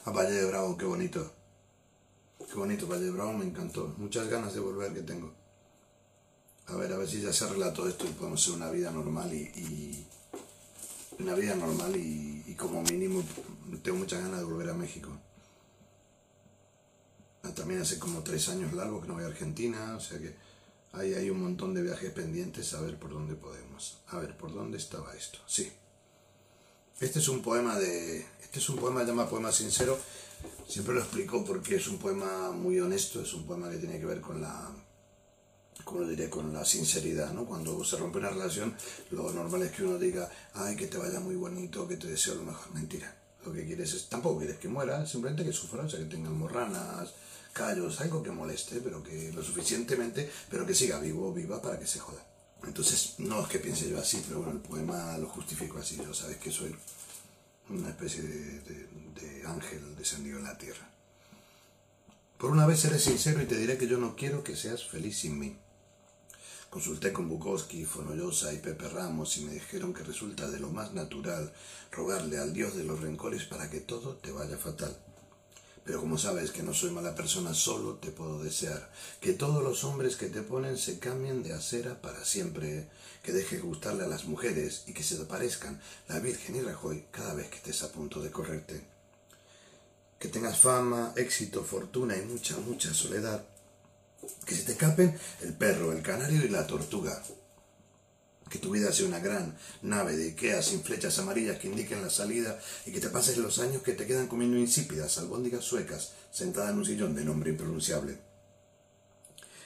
A 0.05 0.11
Valle 0.11 0.33
de 0.33 0.47
Bravo, 0.47 0.77
qué 0.77 0.85
bonito. 0.85 1.31
Qué 2.39 2.55
bonito, 2.55 2.87
Valle 2.89 3.05
de 3.05 3.11
Bravo 3.11 3.33
me 3.35 3.45
encantó. 3.45 3.95
Muchas 3.99 4.29
ganas 4.29 4.55
de 4.55 4.61
volver 4.61 4.93
que 4.93 5.03
tengo. 5.03 5.33
A 6.67 6.77
ver, 6.77 6.93
a 6.93 6.97
ver 6.97 7.09
si 7.09 7.21
ya 7.21 7.33
se 7.33 7.45
arregla 7.45 7.73
todo 7.73 7.89
esto 7.89 8.07
y 8.07 8.13
podemos 8.13 8.41
hacer 8.43 8.55
una 8.55 8.71
vida 8.71 8.91
normal 8.91 9.33
y, 9.33 10.07
una 11.19 11.35
vida 11.35 11.55
normal 11.55 11.95
y, 11.97 12.45
y, 12.47 12.55
como 12.55 12.83
mínimo 12.83 13.23
tengo 13.83 13.99
muchas 13.99 14.23
ganas 14.23 14.39
de 14.39 14.45
volver 14.45 14.71
a 14.71 14.75
México. 14.75 15.11
Ah, 17.43 17.55
también 17.55 17.81
hace 17.81 17.99
como 17.99 18.23
tres 18.23 18.49
años 18.49 18.73
largo 18.73 19.01
que 19.01 19.09
no 19.09 19.15
voy 19.15 19.25
a 19.25 19.29
Argentina, 19.29 19.97
o 19.97 20.01
sea 20.01 20.19
que 20.19 20.35
ahí 20.93 21.15
hay 21.15 21.31
un 21.31 21.43
montón 21.43 21.75
de 21.75 21.83
viajes 21.83 22.11
pendientes 22.13 22.73
a 22.75 22.81
ver 22.81 22.99
por 22.99 23.11
dónde 23.11 23.35
podemos. 23.35 23.99
A 24.09 24.19
ver, 24.19 24.37
¿por 24.37 24.53
dónde 24.53 24.79
estaba 24.79 25.15
esto? 25.15 25.39
Sí. 25.47 25.73
Este 27.01 27.19
es 27.19 27.29
un 27.29 27.41
poema 27.41 27.79
de. 27.79 28.27
Este 28.43 28.59
es 28.59 28.69
un 28.69 28.77
poema 28.77 29.03
llama 29.05 29.27
Poema 29.27 29.51
Sincero. 29.51 29.99
Siempre 30.69 30.95
lo 30.95 31.01
explico 31.01 31.43
porque 31.43 31.77
es 31.77 31.89
un 31.89 31.97
poema 31.97 32.51
muy 32.51 32.79
honesto, 32.79 33.23
es 33.23 33.33
un 33.33 33.47
poema 33.47 33.71
que 33.71 33.79
tiene 33.79 33.99
que 33.99 34.05
ver 34.05 34.21
con 34.21 34.43
la. 34.43 34.71
¿Cómo 35.83 36.01
lo 36.01 36.09
diré? 36.09 36.29
Con 36.29 36.53
la 36.53 36.63
sinceridad, 36.63 37.33
¿no? 37.33 37.47
Cuando 37.47 37.83
se 37.85 37.97
rompe 37.97 38.19
una 38.19 38.29
relación, 38.29 38.77
lo 39.13 39.33
normal 39.33 39.63
es 39.63 39.73
que 39.73 39.83
uno 39.83 39.99
diga, 39.99 40.31
ay, 40.53 40.77
que 40.77 40.89
te 40.89 40.99
vaya 40.99 41.21
muy 41.21 41.37
bonito, 41.37 41.89
que 41.89 41.97
te 41.97 42.07
deseo 42.07 42.35
lo 42.35 42.43
mejor. 42.43 42.71
Mentira. 42.75 43.17
Lo 43.47 43.53
que 43.55 43.65
quieres 43.65 43.95
es. 43.95 44.11
Tampoco 44.11 44.41
quieres 44.41 44.59
que 44.59 44.69
muera, 44.69 45.07
simplemente 45.07 45.43
que 45.43 45.55
sufra, 45.55 45.85
o 45.85 45.89
sea, 45.89 46.01
que 46.01 46.05
tenga 46.05 46.29
morranas, 46.29 47.15
callos, 47.55 47.99
algo 48.03 48.23
que 48.23 48.31
moleste, 48.31 48.79
pero 48.83 49.03
que 49.03 49.33
lo 49.33 49.43
suficientemente, 49.43 50.31
pero 50.51 50.67
que 50.67 50.75
siga 50.75 51.01
vivo 51.01 51.31
o 51.31 51.33
viva 51.33 51.63
para 51.63 51.79
que 51.79 51.87
se 51.87 51.99
joda. 51.99 52.30
Entonces, 52.67 53.15
no 53.19 53.43
es 53.43 53.49
que 53.49 53.59
piense 53.59 53.89
yo 53.89 53.99
así, 53.99 54.23
pero 54.27 54.41
bueno, 54.41 54.53
el 54.53 54.61
poema 54.61 55.17
lo 55.19 55.29
justifico 55.29 55.79
así. 55.79 55.97
Yo 55.97 56.13
sabes 56.13 56.37
que 56.37 56.51
soy 56.51 56.75
una 57.71 57.89
especie 57.89 58.23
de, 58.23 58.91
ángel 59.47 59.97
descendido 59.97 60.39
en 60.39 60.45
la 60.45 60.59
tierra. 60.59 60.89
Por 62.39 62.51
una 62.51 62.67
vez 62.67 62.81
seré 62.81 62.99
sincero 62.99 63.43
y 63.43 63.47
te 63.47 63.57
diré 63.57 63.77
que 63.79 63.89
yo 63.89 63.99
no 63.99 64.17
quiero 64.17 64.45
que 64.45 64.57
seas 64.57 64.85
feliz 64.85 65.19
sin 65.19 65.39
mí. 65.39 65.57
Consulté 66.69 67.13
con 67.13 67.29
Bukowski, 67.29 67.85
Fonollosa 67.85 68.53
y 68.53 68.59
Pepe 68.59 68.89
Ramos 68.89 69.37
y 69.39 69.45
me 69.45 69.55
dijeron 69.55 69.93
que 69.93 70.05
resulta 70.05 70.49
de 70.49 70.61
lo 70.61 70.71
más 70.71 70.93
natural 70.93 71.53
rogarle 71.91 72.39
al 72.39 72.53
Dios 72.53 72.77
de 72.77 72.85
los 72.85 73.01
rencores 73.01 73.45
para 73.45 73.69
que 73.69 73.81
todo 73.81 74.15
te 74.17 74.31
vaya 74.31 74.57
fatal. 74.57 74.97
Pero 75.85 76.01
como 76.01 76.19
sabes 76.19 76.51
que 76.51 76.63
no 76.63 76.75
soy 76.75 76.91
mala 76.91 77.15
persona, 77.15 77.55
solo 77.55 77.95
te 77.95 78.11
puedo 78.11 78.43
desear 78.43 78.91
que 79.21 79.33
todos 79.33 79.63
los 79.63 79.85
hombres 79.85 80.17
que 80.17 80.27
te 80.27 80.43
ponen 80.43 80.77
se 80.77 80.99
cambien 80.99 81.43
de 81.43 81.55
acera 81.55 82.01
para 82.01 82.25
siempre, 82.25 82.89
que 83.23 83.33
dejes 83.33 83.63
gustarle 83.63 84.05
a 84.05 84.09
las 84.09 84.25
mujeres 84.25 84.85
y 84.87 84.93
que 84.93 85.03
se 85.03 85.17
te 85.17 85.25
parezcan 85.25 85.81
la 86.09 86.21
Virgen 86.21 86.57
y 86.57 86.61
Rajoy 86.61 87.07
cada 87.11 87.35
vez 87.35 87.49
que 87.49 87.57
estés 87.57 87.83
a 87.83 87.93
punto 87.93 88.21
de 88.21 88.31
correrte. 88.31 88.83
Que 90.19 90.29
tengas 90.29 90.59
fama, 90.59 91.15
éxito, 91.17 91.65
fortuna 91.65 92.17
y 92.17 92.23
mucha, 92.23 92.59
mucha 92.59 92.93
soledad. 92.93 93.45
Que 94.45 94.55
se 94.55 94.65
te 94.65 94.73
escapen 94.73 95.19
el 95.41 95.55
perro, 95.55 95.93
el 95.93 96.03
canario 96.03 96.45
y 96.45 96.49
la 96.51 96.67
tortuga 96.67 97.23
que 98.51 98.59
tu 98.59 98.71
vida 98.71 98.93
sea 98.93 99.07
una 99.07 99.21
gran 99.21 99.57
nave 99.81 100.17
de 100.17 100.31
Ikea 100.31 100.61
sin 100.61 100.83
flechas 100.83 101.19
amarillas 101.21 101.59
que 101.59 101.69
indiquen 101.69 102.03
la 102.03 102.11
salida 102.11 102.59
y 102.85 102.91
que 102.91 103.01
te 103.01 103.09
pases 103.09 103.39
los 103.39 103.61
años 103.61 103.83
que 103.83 103.93
te 103.93 104.07
quedan 104.07 104.27
comiendo 104.27 104.59
insípidas 104.59 105.19
albóndigas 105.19 105.65
suecas 105.65 106.13
sentada 106.33 106.71
en 106.71 106.79
un 106.79 106.85
sillón 106.85 107.15
de 107.15 107.25
nombre 107.25 107.51
impronunciable. 107.51 108.19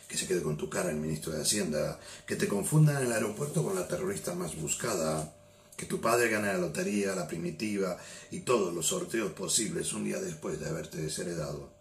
Que 0.07 0.19
se 0.19 0.27
quede 0.27 0.43
con 0.43 0.59
tu 0.59 0.69
cara 0.69 0.91
el 0.91 0.97
ministro 0.97 1.33
de 1.33 1.41
Hacienda, 1.41 1.99
que 2.27 2.37
te 2.37 2.47
confundan 2.47 2.99
en 2.99 3.07
el 3.07 3.13
aeropuerto 3.13 3.65
con 3.65 3.75
la 3.75 3.89
terrorista 3.89 4.35
más 4.35 4.55
buscada, 4.55 5.35
que 5.77 5.87
tu 5.87 6.01
padre 6.01 6.29
gane 6.29 6.49
la 6.49 6.59
lotería, 6.59 7.15
la 7.15 7.27
primitiva 7.27 7.97
y 8.31 8.41
todos 8.41 8.73
los 8.75 8.87
sorteos 8.87 9.33
posibles 9.33 9.95
un 9.95 10.05
día 10.05 10.21
después 10.21 10.61
de 10.61 10.69
haberte 10.69 10.99
desheredado, 10.99 11.73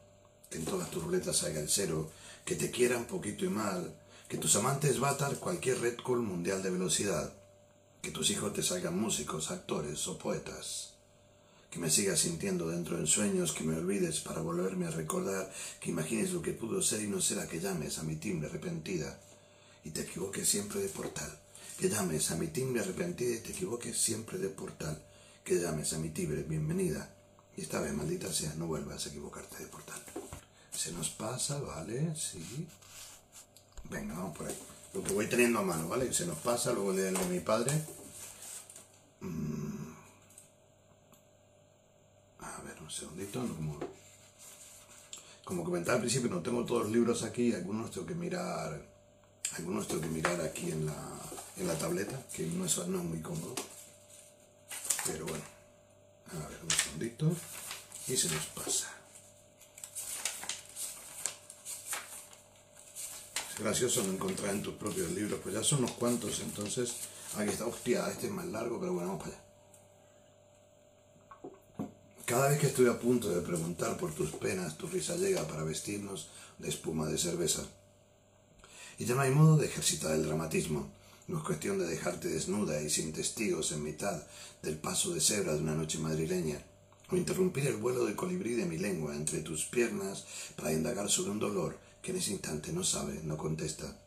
que 0.50 0.58
en 0.58 0.66
todas 0.66 0.90
tus 0.90 1.04
ruletas 1.04 1.38
salga 1.38 1.60
el 1.60 1.70
cero, 1.70 2.10
que 2.46 2.56
te 2.56 2.72
quieran 2.72 3.06
poquito 3.06 3.44
y 3.44 3.50
mal, 3.50 3.94
que 4.34 4.40
tus 4.40 4.56
amantes 4.56 5.00
batar 5.00 5.38
cualquier 5.38 5.80
red 5.80 5.96
cool 6.02 6.24
mundial 6.24 6.64
de 6.64 6.72
velocidad, 6.72 7.32
que 8.02 8.10
tus 8.10 8.32
hijos 8.32 8.52
te 8.52 8.64
salgan 8.64 8.98
músicos, 8.98 9.52
actores 9.52 10.08
o 10.08 10.18
poetas, 10.18 10.96
que 11.70 11.78
me 11.78 11.92
sigas 11.92 12.22
sintiendo 12.22 12.68
dentro 12.68 12.98
en 12.98 13.06
sueños, 13.06 13.52
que 13.52 13.64
me 13.64 13.78
olvides 13.78 14.22
para 14.22 14.42
volverme 14.42 14.88
a 14.88 14.90
recordar, 14.90 15.54
que 15.80 15.92
imagines 15.92 16.32
lo 16.32 16.42
que 16.42 16.54
pudo 16.54 16.82
ser 16.82 17.04
y 17.04 17.08
no 17.08 17.22
será 17.22 17.48
que 17.48 17.60
llames 17.60 18.00
a 18.00 18.04
mi 18.04 18.16
timbre 18.16 18.50
arrepentida 18.50 19.20
y 19.84 19.92
te 19.92 20.02
equivoques 20.02 20.50
siempre 20.50 20.82
de 20.82 20.90
portal, 20.90 21.30
que 21.78 21.90
llames 21.90 22.32
a 22.32 22.36
mi 22.36 22.48
timbre 22.48 22.82
arrepentida 22.82 23.36
y 23.36 23.40
te 23.42 23.52
equivoques 23.52 23.96
siempre 23.96 24.40
de 24.40 24.50
portal, 24.50 25.00
que 25.44 25.60
llames 25.60 25.94
a 25.94 26.00
mi 26.00 26.10
timbre 26.10 26.42
bienvenida 26.42 27.08
y 27.56 27.62
esta 27.62 27.80
vez, 27.82 27.94
maldita 27.94 28.34
sea, 28.34 28.56
no 28.56 28.66
vuelvas 28.66 29.06
a 29.06 29.10
equivocarte 29.10 29.60
de 29.60 29.68
portal. 29.68 30.02
Se 30.76 30.92
nos 30.92 31.12
pasa, 31.12 31.60
¿vale? 31.60 32.16
Sí. 32.16 32.68
Venga, 33.90 34.14
vamos 34.16 34.38
por 34.38 34.48
ahí. 34.48 34.58
Lo 34.94 35.04
que 35.04 35.14
voy 35.14 35.28
teniendo 35.28 35.60
a 35.60 35.64
mano, 35.64 35.88
¿vale? 35.88 36.14
Se 36.14 36.26
nos 36.26 36.38
pasa, 36.40 36.72
luego 36.72 36.94
de 36.94 37.12
mi 37.12 37.40
padre. 37.40 37.72
Mm. 39.22 39.94
A 42.40 42.62
ver, 42.62 42.82
un 42.82 42.92
segundito. 42.92 43.40
Como, 43.42 43.80
como 45.44 45.64
comentaba 45.64 45.96
al 45.96 46.02
principio, 46.02 46.30
no 46.30 46.42
tengo 46.42 46.64
todos 46.66 46.84
los 46.84 46.92
libros 46.92 47.24
aquí, 47.24 47.54
algunos 47.54 47.92
tengo 47.92 48.06
que 48.06 48.16
mirar, 48.16 48.82
algunos 49.58 49.88
tengo 49.88 50.02
que 50.02 50.08
mirar 50.08 50.40
aquí 50.42 50.72
en 50.72 50.86
la, 50.86 51.20
en 51.58 51.68
la 51.68 51.78
tableta, 51.78 52.22
que 52.34 52.46
no 52.46 52.66
no 52.66 53.00
es 53.00 53.04
muy 53.04 53.22
cómodo. 53.22 53.56
Pero 55.06 55.26
bueno, 55.26 55.44
a 56.32 56.48
ver, 56.48 56.60
un 56.64 56.72
segundito. 56.72 57.32
Y 58.08 58.18
se 58.18 58.30
nos 58.30 58.46
pasa. 58.48 59.03
Gracioso 63.60 64.04
no 64.04 64.14
encontrar 64.14 64.54
en 64.54 64.64
tus 64.64 64.76
propios 64.76 65.12
libros, 65.12 65.40
pues 65.44 65.56
ya 65.56 65.64
son 65.64 65.80
unos 65.80 65.92
cuantos, 65.92 66.40
entonces 66.42 66.94
aquí 67.36 67.50
está, 67.50 67.66
hostia, 67.66 68.10
este 68.10 68.28
es 68.28 68.34
más 68.34 68.46
largo, 68.48 68.80
pero 68.80 68.94
bueno, 68.94 69.10
vamos 69.10 69.24
para 69.24 69.36
allá. 69.36 69.44
Cada 72.26 72.50
vez 72.50 72.60
que 72.60 72.68
estoy 72.68 72.88
a 72.88 73.00
punto 73.00 73.30
de 73.30 73.42
preguntar 73.42 73.98
por 73.98 74.14
tus 74.14 74.32
penas, 74.32 74.78
tu 74.78 74.88
risa 74.88 75.18
llega 75.18 75.46
para 75.46 75.64
vestirnos 75.64 76.30
de 76.58 76.70
espuma 76.70 77.08
de 77.08 77.18
cerveza. 77.18 77.64
Y 78.98 79.06
ya 79.06 79.16
no 79.16 79.22
hay 79.22 79.32
modo 79.32 79.58
de 79.58 79.66
ejercitar 79.66 80.16
el 80.16 80.26
dramatismo. 80.26 80.90
No 81.28 81.40
es 81.40 81.44
cuestión 81.44 81.80
de 81.80 81.86
dejarte 81.86 82.30
desnuda 82.30 82.82
y 82.82 82.90
sin 82.90 83.12
testigos 83.12 83.72
en 83.74 83.84
mitad 83.84 84.24
del 84.62 84.78
paso 84.78 85.14
de 85.14 85.20
cebra 85.20 85.54
de 85.54 85.60
una 85.60 85.76
noche 85.76 86.00
madrileña, 86.00 86.64
o 87.10 87.18
interrumpir 87.18 87.68
el 87.68 87.76
vuelo 87.76 88.06
de 88.06 88.16
colibrí 88.16 88.54
de 88.54 88.66
mi 88.66 88.78
lengua 88.78 89.16
entre 89.16 89.42
tus 89.42 89.66
piernas 89.66 90.26
para 90.56 90.72
indagar 90.72 91.10
sobre 91.10 91.32
un 91.32 91.40
dolor 91.40 91.78
que 92.04 92.12
en 92.12 92.18
ese 92.18 92.34
instante 92.34 92.72
no 92.72 92.84
sabe, 92.84 93.22
no 93.24 93.38
contesta 93.38 93.98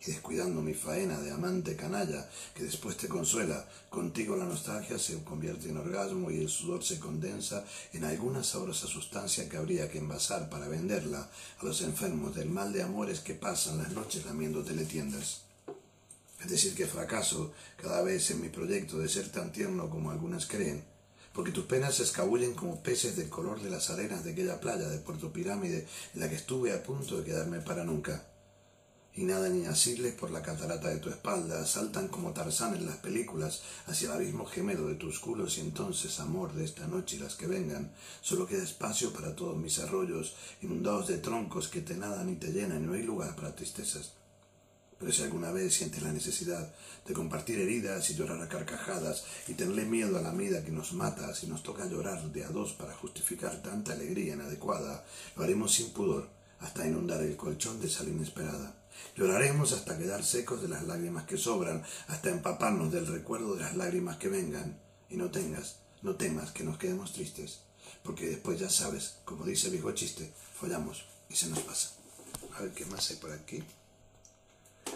y 0.00 0.12
descuidando 0.12 0.62
mi 0.62 0.74
faena 0.74 1.18
de 1.18 1.32
amante 1.32 1.74
canalla 1.74 2.28
que 2.54 2.62
después 2.62 2.96
te 2.96 3.08
consuela, 3.08 3.68
contigo 3.90 4.36
la 4.36 4.44
nostalgia 4.44 4.98
se 4.98 5.22
convierte 5.24 5.70
en 5.70 5.76
orgasmo 5.76 6.30
y 6.30 6.38
el 6.38 6.48
sudor 6.48 6.84
se 6.84 7.00
condensa 7.00 7.64
en 7.92 8.04
alguna 8.04 8.44
sabrosa 8.44 8.86
sustancia 8.86 9.48
que 9.48 9.56
habría 9.56 9.90
que 9.90 9.98
envasar 9.98 10.48
para 10.48 10.68
venderla 10.68 11.28
a 11.58 11.64
los 11.64 11.82
enfermos 11.82 12.36
del 12.36 12.48
mal 12.48 12.72
de 12.72 12.82
amores 12.82 13.20
que 13.20 13.34
pasan 13.34 13.78
las 13.78 13.90
noches 13.90 14.24
lamiendo 14.24 14.62
teletiendas. 14.62 15.42
Es 16.40 16.48
decir, 16.48 16.74
que 16.76 16.86
fracaso 16.86 17.52
cada 17.76 18.00
vez 18.02 18.30
en 18.30 18.40
mi 18.40 18.48
proyecto 18.48 18.98
de 18.98 19.08
ser 19.08 19.32
tan 19.32 19.50
tierno 19.50 19.90
como 19.90 20.12
algunas 20.12 20.46
creen, 20.46 20.84
porque 21.38 21.52
tus 21.52 21.66
penas 21.66 21.94
se 21.94 22.02
escabullen 22.02 22.54
como 22.54 22.82
peces 22.82 23.14
del 23.14 23.28
color 23.28 23.62
de 23.62 23.70
las 23.70 23.90
arenas 23.90 24.24
de 24.24 24.32
aquella 24.32 24.58
playa 24.58 24.88
de 24.88 24.98
Puerto 24.98 25.32
Pirámide 25.32 25.86
en 26.12 26.20
la 26.20 26.28
que 26.28 26.34
estuve 26.34 26.72
a 26.72 26.82
punto 26.82 27.16
de 27.16 27.22
quedarme 27.22 27.60
para 27.60 27.84
nunca 27.84 28.26
y 29.14 29.22
nada 29.22 29.48
ni 29.48 29.64
asirles 29.64 30.14
por 30.14 30.32
la 30.32 30.42
catarata 30.42 30.88
de 30.88 30.98
tu 30.98 31.10
espalda, 31.10 31.64
saltan 31.64 32.08
como 32.08 32.32
Tarzán 32.32 32.74
en 32.74 32.86
las 32.86 32.96
películas 32.96 33.62
hacia 33.86 34.08
el 34.08 34.14
abismo 34.16 34.46
gemelo 34.46 34.88
de 34.88 34.96
tus 34.96 35.20
culos 35.20 35.58
y 35.58 35.60
entonces, 35.60 36.18
amor 36.18 36.54
de 36.54 36.64
esta 36.64 36.88
noche 36.88 37.14
y 37.14 37.20
las 37.20 37.36
que 37.36 37.46
vengan, 37.46 37.92
solo 38.20 38.44
queda 38.44 38.64
espacio 38.64 39.12
para 39.12 39.36
todos 39.36 39.56
mis 39.56 39.78
arroyos, 39.78 40.34
inundados 40.60 41.06
de 41.06 41.18
troncos 41.18 41.68
que 41.68 41.82
te 41.82 41.94
nadan 41.94 42.30
y 42.30 42.34
te 42.34 42.50
llenan 42.50 42.82
y 42.82 42.86
no 42.88 42.94
hay 42.94 43.04
lugar 43.04 43.36
para 43.36 43.54
tristezas. 43.54 44.17
Pero 44.98 45.12
si 45.12 45.22
alguna 45.22 45.52
vez 45.52 45.74
sientes 45.74 46.02
la 46.02 46.12
necesidad 46.12 46.74
de 47.06 47.14
compartir 47.14 47.60
heridas 47.60 48.10
y 48.10 48.14
llorar 48.14 48.42
a 48.42 48.48
carcajadas 48.48 49.24
y 49.46 49.54
tenerle 49.54 49.84
miedo 49.84 50.18
a 50.18 50.22
la 50.22 50.32
vida 50.32 50.64
que 50.64 50.72
nos 50.72 50.92
mata 50.92 51.34
si 51.34 51.46
nos 51.46 51.62
toca 51.62 51.86
llorar 51.86 52.32
de 52.32 52.44
a 52.44 52.48
dos 52.48 52.72
para 52.72 52.94
justificar 52.94 53.62
tanta 53.62 53.92
alegría 53.92 54.34
inadecuada, 54.34 55.04
lo 55.36 55.44
haremos 55.44 55.72
sin 55.72 55.90
pudor 55.90 56.28
hasta 56.60 56.86
inundar 56.86 57.22
el 57.22 57.36
colchón 57.36 57.80
de 57.80 57.88
sal 57.88 58.08
inesperada. 58.08 58.74
Lloraremos 59.16 59.72
hasta 59.72 59.96
quedar 59.96 60.24
secos 60.24 60.62
de 60.62 60.68
las 60.68 60.84
lágrimas 60.84 61.24
que 61.24 61.36
sobran, 61.36 61.84
hasta 62.08 62.30
empaparnos 62.30 62.92
del 62.92 63.06
recuerdo 63.06 63.54
de 63.54 63.62
las 63.62 63.76
lágrimas 63.76 64.16
que 64.16 64.28
vengan. 64.28 64.80
Y 65.08 65.16
no 65.16 65.30
tengas, 65.30 65.76
no 66.02 66.16
temas 66.16 66.50
que 66.50 66.64
nos 66.64 66.78
quedemos 66.78 67.12
tristes, 67.12 67.60
porque 68.02 68.26
después 68.26 68.58
ya 68.58 68.68
sabes, 68.68 69.18
como 69.24 69.44
dice 69.44 69.68
el 69.68 69.74
viejo 69.74 69.92
chiste, 69.92 70.32
follamos 70.54 71.04
y 71.28 71.36
se 71.36 71.46
nos 71.48 71.60
pasa. 71.60 71.92
A 72.56 72.62
ver 72.62 72.72
qué 72.72 72.84
más 72.86 73.10
hay 73.10 73.16
por 73.16 73.32
aquí. 73.32 73.62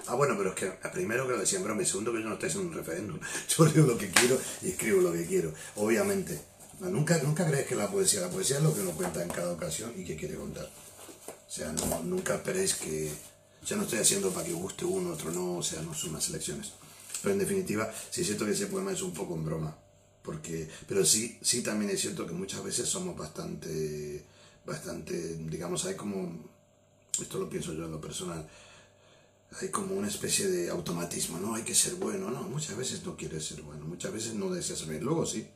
Ah, 0.07 0.15
bueno, 0.15 0.35
pero 0.37 0.51
es 0.51 0.57
que 0.57 0.67
primero 0.93 1.27
que 1.27 1.33
lo 1.33 1.39
decía 1.39 1.59
en 1.59 1.65
broma 1.65 1.83
y 1.83 1.87
segundo 1.87 2.13
que 2.13 2.21
yo 2.21 2.29
no 2.29 2.35
estoy 2.35 2.49
haciendo 2.49 2.71
un 2.71 2.77
referéndum. 2.77 3.19
Yo 3.49 3.67
leo 3.67 3.87
lo 3.87 3.99
que 3.99 4.11
quiero 4.11 4.39
y 4.63 4.71
escribo 4.71 5.01
lo 5.01 5.13
que 5.13 5.27
quiero. 5.27 5.53
Obviamente, 5.77 6.41
nunca, 6.81 7.19
nunca 7.19 7.47
crees 7.47 7.67
que 7.67 7.75
la 7.75 7.91
poesía, 7.91 8.21
la 8.21 8.31
poesía 8.31 8.59
es 8.59 8.63
lo 8.63 8.75
que 8.75 8.81
uno 8.81 8.93
cuenta 8.93 9.23
en 9.23 9.29
cada 9.29 9.53
ocasión 9.53 9.93
y 9.97 10.05
que 10.05 10.17
quiere 10.17 10.35
contar. 10.35 10.65
O 10.67 11.51
sea, 11.51 11.73
nunca 12.05 12.35
esperéis 12.35 12.75
que, 12.75 13.11
ya 13.65 13.77
no 13.77 13.83
estoy 13.83 14.01
haciendo 14.01 14.31
para 14.31 14.47
que 14.47 14.53
guste 14.53 14.85
uno, 14.85 15.13
otro 15.13 15.31
no, 15.31 15.59
o 15.59 15.63
sea, 15.63 15.83
no 15.83 15.95
son 15.95 16.11
unas 16.11 16.29
elecciones. 16.29 16.73
Pero 17.23 17.35
en 17.35 17.39
definitiva, 17.39 17.93
sí 18.11 18.23
es 18.23 18.27
cierto 18.27 18.45
que 18.45 18.53
ese 18.53 18.67
poema 18.67 18.93
es 18.93 19.03
un 19.03 19.13
poco 19.13 19.35
en 19.35 19.45
broma. 19.45 19.77
Porque, 20.23 20.69
pero 20.89 21.05
sí, 21.05 21.39
sí 21.43 21.63
también 21.63 21.91
es 21.91 22.01
cierto 22.01 22.27
que 22.27 22.33
muchas 22.33 22.63
veces 22.65 22.89
somos 22.89 23.17
bastante, 23.17 24.25
bastante, 24.65 25.37
digamos, 25.37 25.85
hay 25.85 25.95
como, 25.95 26.51
esto 27.21 27.39
lo 27.39 27.49
pienso 27.49 27.73
yo 27.73 27.85
en 27.85 27.93
lo 27.93 28.01
personal, 28.01 28.49
hay 29.61 29.69
como 29.69 29.95
una 29.95 30.09
especie 30.09 30.49
de 30.49 30.71
automatismo, 30.71 31.39
¿no? 31.39 31.55
Hay 31.55 31.63
que 31.63 31.75
ser 31.75 31.95
bueno, 31.97 32.31
no, 32.31 32.43
muchas 32.45 32.77
veces 32.77 33.05
no 33.05 33.17
quieres 33.17 33.47
ser 33.47 33.63
bueno, 33.63 33.85
muchas 33.85 34.13
veces 34.13 34.35
no 34.35 34.51
deseas 34.51 34.87
bien, 34.87 35.05
luego 35.05 35.27
sí, 35.27 35.47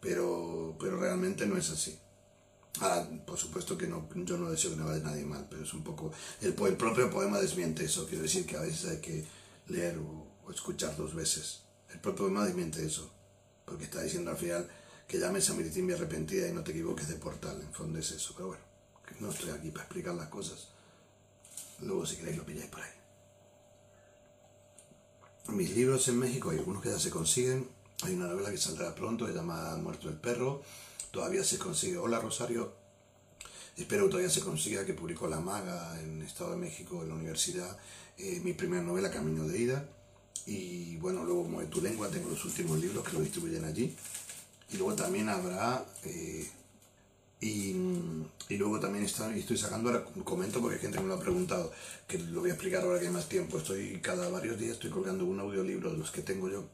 pero, 0.00 0.76
pero 0.80 0.98
realmente 0.98 1.46
no 1.46 1.56
es 1.56 1.70
así. 1.70 1.98
Ahora, 2.80 3.08
por 3.26 3.38
supuesto 3.38 3.76
que 3.76 3.86
no, 3.86 4.08
yo 4.14 4.38
no 4.38 4.50
deseo 4.50 4.70
que 4.70 4.76
no 4.76 4.86
vaya 4.86 5.02
nadie 5.02 5.24
mal, 5.24 5.46
pero 5.50 5.62
es 5.62 5.74
un 5.74 5.82
poco... 5.82 6.12
El, 6.40 6.54
el, 6.58 6.76
propio 6.76 7.10
poema 7.10 7.40
desmiente 7.40 7.84
eso, 7.84 8.06
quiero 8.06 8.22
decir 8.22 8.46
que 8.46 8.56
a 8.56 8.60
veces 8.60 8.90
hay 8.90 9.00
que 9.00 9.24
leer 9.68 9.98
o, 9.98 10.50
escuchar 10.50 10.96
dos 10.96 11.14
veces. 11.14 11.62
El 11.92 12.00
propio 12.00 12.26
poema 12.26 12.44
desmiente 12.44 12.84
eso, 12.84 13.12
porque 13.64 13.84
está 13.84 14.02
diciendo 14.02 14.30
al 14.30 14.36
final 14.36 14.68
que 15.06 15.18
llames 15.18 15.48
a 15.50 15.54
mi 15.54 15.92
arrepentida 15.92 16.48
y 16.48 16.52
no 16.52 16.62
te 16.62 16.70
equivoques 16.70 17.08
de 17.08 17.16
portal, 17.16 17.60
en 17.60 17.72
fondo 17.72 17.98
es 17.98 18.10
eso, 18.12 18.32
pero 18.34 18.48
bueno, 18.48 18.62
no 19.18 19.30
estoy 19.30 19.50
aquí 19.50 19.70
para 19.70 19.84
explicar 19.84 20.14
las 20.14 20.28
cosas. 20.28 20.68
Luego 21.80 22.06
si 22.06 22.16
queréis 22.16 22.36
lo 22.36 22.46
pilláis 22.46 22.70
por 22.70 22.80
ahí. 22.80 22.99
Mis 25.52 25.74
libros 25.74 26.06
en 26.08 26.18
México 26.18 26.50
hay 26.50 26.58
algunos 26.58 26.82
que 26.82 26.90
ya 26.90 26.98
se 26.98 27.10
consiguen. 27.10 27.68
Hay 28.02 28.14
una 28.14 28.28
novela 28.28 28.50
que 28.50 28.56
saldrá 28.56 28.94
pronto, 28.94 29.26
se 29.26 29.34
llama 29.34 29.76
Muerto 29.76 30.08
el 30.08 30.14
perro 30.14 30.62
todavía 31.10 31.44
se 31.44 31.58
consigue. 31.58 31.98
Hola 31.98 32.20
Rosario, 32.20 32.72
espero 33.76 34.04
que 34.04 34.10
todavía 34.10 34.30
se 34.30 34.40
consiga 34.40 34.84
que 34.84 34.94
publicó 34.94 35.26
La 35.26 35.40
Maga 35.40 36.00
en 36.00 36.22
Estado 36.22 36.52
de 36.52 36.56
México, 36.56 37.02
en 37.02 37.08
la 37.08 37.14
universidad, 37.14 37.76
eh, 38.18 38.40
mi 38.44 38.52
primera 38.52 38.82
novela, 38.82 39.10
Camino 39.10 39.46
de 39.46 39.58
Ida. 39.58 39.88
Y 40.46 40.96
bueno, 40.96 41.24
luego 41.24 41.60
de 41.60 41.66
tu 41.66 41.80
lengua 41.80 42.08
tengo 42.08 42.30
los 42.30 42.44
últimos 42.44 42.78
libros 42.78 43.06
que 43.06 43.12
lo 43.12 43.20
distribuyen 43.20 43.64
allí. 43.64 43.94
Y 44.70 44.76
luego 44.76 44.94
también 44.94 45.28
habrá... 45.28 45.84
Eh, 46.04 46.48
y, 47.40 47.74
y, 48.50 48.56
luego 48.56 48.78
también 48.80 49.04
está, 49.04 49.34
estoy 49.34 49.56
sacando, 49.56 49.88
ahora 49.88 50.04
comento 50.24 50.60
porque 50.60 50.76
hay 50.76 50.82
gente 50.82 50.98
que 50.98 51.02
me 51.02 51.08
lo 51.08 51.14
ha 51.14 51.20
preguntado, 51.20 51.72
que 52.06 52.18
lo 52.18 52.40
voy 52.40 52.50
a 52.50 52.52
explicar 52.52 52.82
ahora 52.82 53.00
que 53.00 53.06
hay 53.06 53.12
más 53.12 53.28
tiempo. 53.28 53.56
Estoy 53.56 53.98
cada 54.02 54.28
varios 54.28 54.58
días 54.58 54.72
estoy 54.72 54.90
colgando 54.90 55.24
un 55.24 55.40
audiolibro 55.40 55.90
de 55.90 55.98
los 55.98 56.10
que 56.10 56.20
tengo 56.20 56.50
yo 56.50 56.68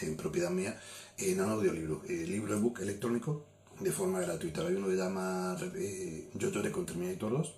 en 0.00 0.16
propiedad 0.16 0.50
mía, 0.50 0.80
en 1.18 1.40
un 1.40 1.50
audiolibro, 1.50 2.02
el 2.08 2.20
eh, 2.20 2.26
libro 2.26 2.54
ebook 2.54 2.80
electrónico 2.80 3.44
de 3.80 3.90
forma 3.90 4.20
gratuita. 4.20 4.62
Hay 4.62 4.74
uno 4.74 4.88
que 4.88 4.96
llama 4.96 5.56
eh, 5.74 6.30
Yo 6.34 6.50
lloré 6.50 6.70
con 6.70 6.86
Terminator 6.86 7.32
2. 7.32 7.54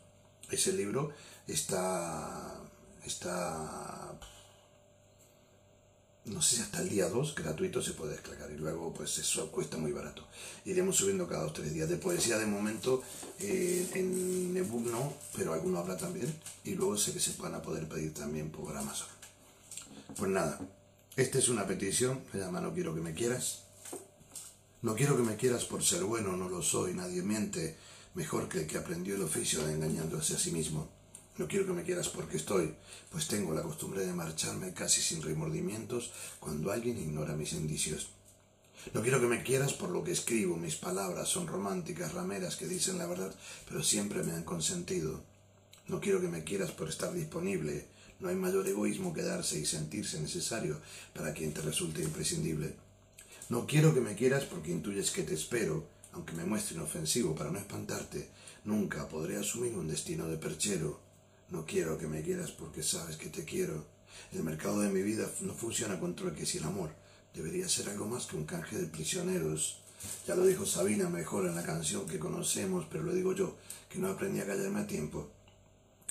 Ese 0.50 0.72
libro 0.72 1.10
está, 1.46 2.60
está, 3.04 4.18
no 6.24 6.40
sé 6.40 6.56
si 6.56 6.62
hasta 6.62 6.80
el 6.80 6.88
día 6.88 7.08
2 7.08 7.34
gratuito 7.34 7.82
se 7.82 7.92
puede 7.92 8.12
descargar 8.12 8.50
y 8.50 8.56
luego 8.56 8.92
pues 8.94 9.18
eso 9.18 9.50
cuesta 9.50 9.76
muy 9.76 9.92
barato. 9.92 10.26
Iremos 10.64 10.96
subiendo 10.96 11.26
cada 11.26 11.42
dos 11.42 11.50
o 11.50 11.54
tres 11.54 11.74
días. 11.74 11.88
De 11.88 11.96
poesía 11.96 12.38
de 12.38 12.46
momento 12.46 13.02
eh, 13.40 13.88
en 13.94 14.56
ebook 14.56 14.86
no, 14.86 15.14
pero 15.36 15.52
alguno 15.52 15.78
habrá 15.78 15.96
también 15.96 16.32
y 16.64 16.74
luego 16.74 16.96
sé 16.96 17.12
que 17.12 17.20
se 17.20 17.36
van 17.40 17.54
a 17.54 17.62
poder 17.62 17.88
pedir 17.88 18.14
también 18.14 18.50
por 18.50 18.76
Amazon. 18.76 19.08
Pues 20.16 20.30
nada, 20.30 20.60
esta 21.16 21.38
es 21.38 21.48
una 21.48 21.66
petición, 21.66 22.22
se 22.30 22.38
llama 22.38 22.60
No 22.60 22.72
quiero 22.72 22.94
que 22.94 23.00
me 23.00 23.14
quieras. 23.14 23.64
No 24.82 24.94
quiero 24.94 25.16
que 25.16 25.22
me 25.22 25.36
quieras 25.36 25.64
por 25.64 25.82
ser 25.82 26.04
bueno, 26.04 26.36
no 26.36 26.48
lo 26.48 26.62
soy, 26.62 26.94
nadie 26.94 27.22
miente 27.22 27.76
mejor 28.14 28.48
que 28.48 28.60
el 28.60 28.66
que 28.66 28.78
aprendió 28.78 29.14
el 29.14 29.22
oficio 29.22 29.64
de 29.66 29.74
engañándose 29.74 30.34
a 30.34 30.38
sí 30.38 30.52
mismo. 30.52 30.88
No 31.38 31.48
quiero 31.48 31.66
que 31.66 31.72
me 31.72 31.82
quieras 31.82 32.08
porque 32.08 32.36
estoy, 32.36 32.74
pues 33.10 33.26
tengo 33.26 33.54
la 33.54 33.62
costumbre 33.62 34.04
de 34.04 34.12
marcharme 34.12 34.74
casi 34.74 35.00
sin 35.00 35.22
remordimientos 35.22 36.12
cuando 36.38 36.70
alguien 36.70 36.98
ignora 36.98 37.34
mis 37.34 37.54
indicios. 37.54 38.10
No 38.92 39.00
quiero 39.00 39.20
que 39.20 39.28
me 39.28 39.42
quieras 39.42 39.72
por 39.72 39.90
lo 39.90 40.04
que 40.04 40.12
escribo, 40.12 40.56
mis 40.56 40.76
palabras 40.76 41.28
son 41.28 41.46
románticas, 41.46 42.12
rameras 42.12 42.56
que 42.56 42.66
dicen 42.66 42.98
la 42.98 43.06
verdad, 43.06 43.34
pero 43.68 43.82
siempre 43.82 44.22
me 44.24 44.32
han 44.32 44.42
consentido. 44.42 45.22
No 45.88 46.00
quiero 46.00 46.20
que 46.20 46.28
me 46.28 46.44
quieras 46.44 46.70
por 46.72 46.88
estar 46.88 47.12
disponible. 47.12 47.86
No 48.20 48.28
hay 48.28 48.36
mayor 48.36 48.66
egoísmo 48.68 49.14
que 49.14 49.22
darse 49.22 49.58
y 49.58 49.66
sentirse 49.66 50.20
necesario 50.20 50.80
para 51.14 51.32
quien 51.32 51.54
te 51.54 51.62
resulte 51.62 52.02
imprescindible. 52.02 52.74
No 53.48 53.66
quiero 53.66 53.94
que 53.94 54.00
me 54.00 54.14
quieras 54.14 54.44
porque 54.44 54.70
intuyes 54.70 55.10
que 55.10 55.22
te 55.22 55.34
espero, 55.34 55.86
aunque 56.12 56.34
me 56.34 56.44
muestre 56.44 56.76
inofensivo 56.76 57.34
para 57.34 57.50
no 57.50 57.58
espantarte. 57.58 58.28
Nunca 58.64 59.08
podré 59.08 59.38
asumir 59.38 59.74
un 59.74 59.88
destino 59.88 60.28
de 60.28 60.36
perchero. 60.36 61.11
No 61.52 61.66
quiero 61.66 61.98
que 61.98 62.06
me 62.06 62.22
quieras 62.22 62.50
porque 62.50 62.82
sabes 62.82 63.18
que 63.18 63.28
te 63.28 63.44
quiero. 63.44 63.84
El 64.32 64.42
mercado 64.42 64.80
de 64.80 64.88
mi 64.88 65.02
vida 65.02 65.30
no 65.42 65.52
funciona 65.52 66.00
con 66.00 66.16
trueques 66.16 66.54
y 66.54 66.58
el 66.58 66.64
amor 66.64 66.88
debería 67.34 67.68
ser 67.68 67.90
algo 67.90 68.06
más 68.06 68.24
que 68.24 68.36
un 68.36 68.46
canje 68.46 68.78
de 68.78 68.86
prisioneros. 68.86 69.82
Ya 70.26 70.34
lo 70.34 70.46
dijo 70.46 70.64
Sabina 70.64 71.10
mejor 71.10 71.44
en 71.44 71.54
la 71.54 71.62
canción 71.62 72.06
que 72.06 72.18
conocemos, 72.18 72.86
pero 72.90 73.04
lo 73.04 73.12
digo 73.12 73.34
yo, 73.34 73.58
que 73.90 73.98
no 73.98 74.08
aprendí 74.08 74.40
a 74.40 74.46
callarme 74.46 74.80
a 74.80 74.86
tiempo. 74.86 75.28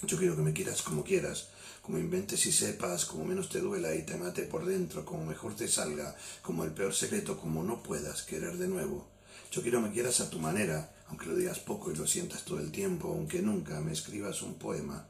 Yo 0.05 0.15
quiero 0.15 0.35
que 0.35 0.43
me 0.43 0.53
quieras 0.53 0.83
como 0.83 1.03
quieras, 1.03 1.49
como 1.81 1.97
inventes 1.97 2.45
y 2.45 2.51
sepas, 2.51 3.05
como 3.05 3.25
menos 3.25 3.49
te 3.49 3.61
duela 3.61 3.95
y 3.95 4.03
te 4.03 4.17
mate 4.17 4.43
por 4.43 4.63
dentro, 4.63 5.03
como 5.03 5.25
mejor 5.25 5.55
te 5.55 5.67
salga, 5.67 6.15
como 6.43 6.65
el 6.65 6.71
peor 6.71 6.93
secreto, 6.93 7.39
como 7.39 7.63
no 7.63 7.81
puedas 7.81 8.21
querer 8.21 8.59
de 8.59 8.67
nuevo. 8.67 9.07
Yo 9.51 9.63
quiero 9.63 9.81
que 9.81 9.87
me 9.87 9.93
quieras 9.93 10.21
a 10.21 10.29
tu 10.29 10.37
manera, 10.37 10.93
aunque 11.07 11.25
lo 11.25 11.35
digas 11.35 11.57
poco 11.57 11.91
y 11.91 11.95
lo 11.95 12.05
sientas 12.05 12.45
todo 12.45 12.59
el 12.59 12.71
tiempo, 12.71 13.07
aunque 13.07 13.41
nunca 13.41 13.81
me 13.81 13.91
escribas 13.91 14.43
un 14.43 14.53
poema. 14.53 15.07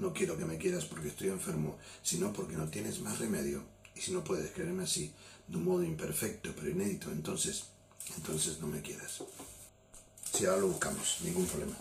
No 0.00 0.14
quiero 0.14 0.36
que 0.36 0.46
me 0.46 0.56
quieras 0.56 0.86
porque 0.86 1.08
estoy 1.08 1.28
enfermo, 1.28 1.78
sino 2.02 2.32
porque 2.32 2.56
no 2.56 2.68
tienes 2.68 3.00
más 3.00 3.18
remedio. 3.18 3.62
Y 3.94 4.00
si 4.00 4.12
no 4.12 4.24
puedes 4.24 4.50
quererme 4.50 4.84
así, 4.84 5.12
de 5.46 5.56
un 5.58 5.64
modo 5.64 5.84
imperfecto 5.84 6.52
pero 6.56 6.70
inédito, 6.70 7.10
entonces, 7.12 7.64
entonces 8.16 8.58
no 8.60 8.66
me 8.66 8.80
quieras. 8.80 9.22
Si 10.32 10.46
ahora 10.46 10.62
lo 10.62 10.68
buscamos, 10.68 11.18
ningún 11.22 11.44
problema. 11.46 11.76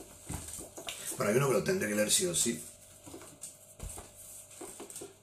Bueno, 1.17 1.31
hay 1.31 1.37
uno 1.37 1.47
que 1.47 1.53
lo 1.53 1.63
tendré 1.63 1.87
que 1.87 1.95
leer 1.95 2.11
sí 2.11 2.25
o 2.25 2.35
sí, 2.35 2.61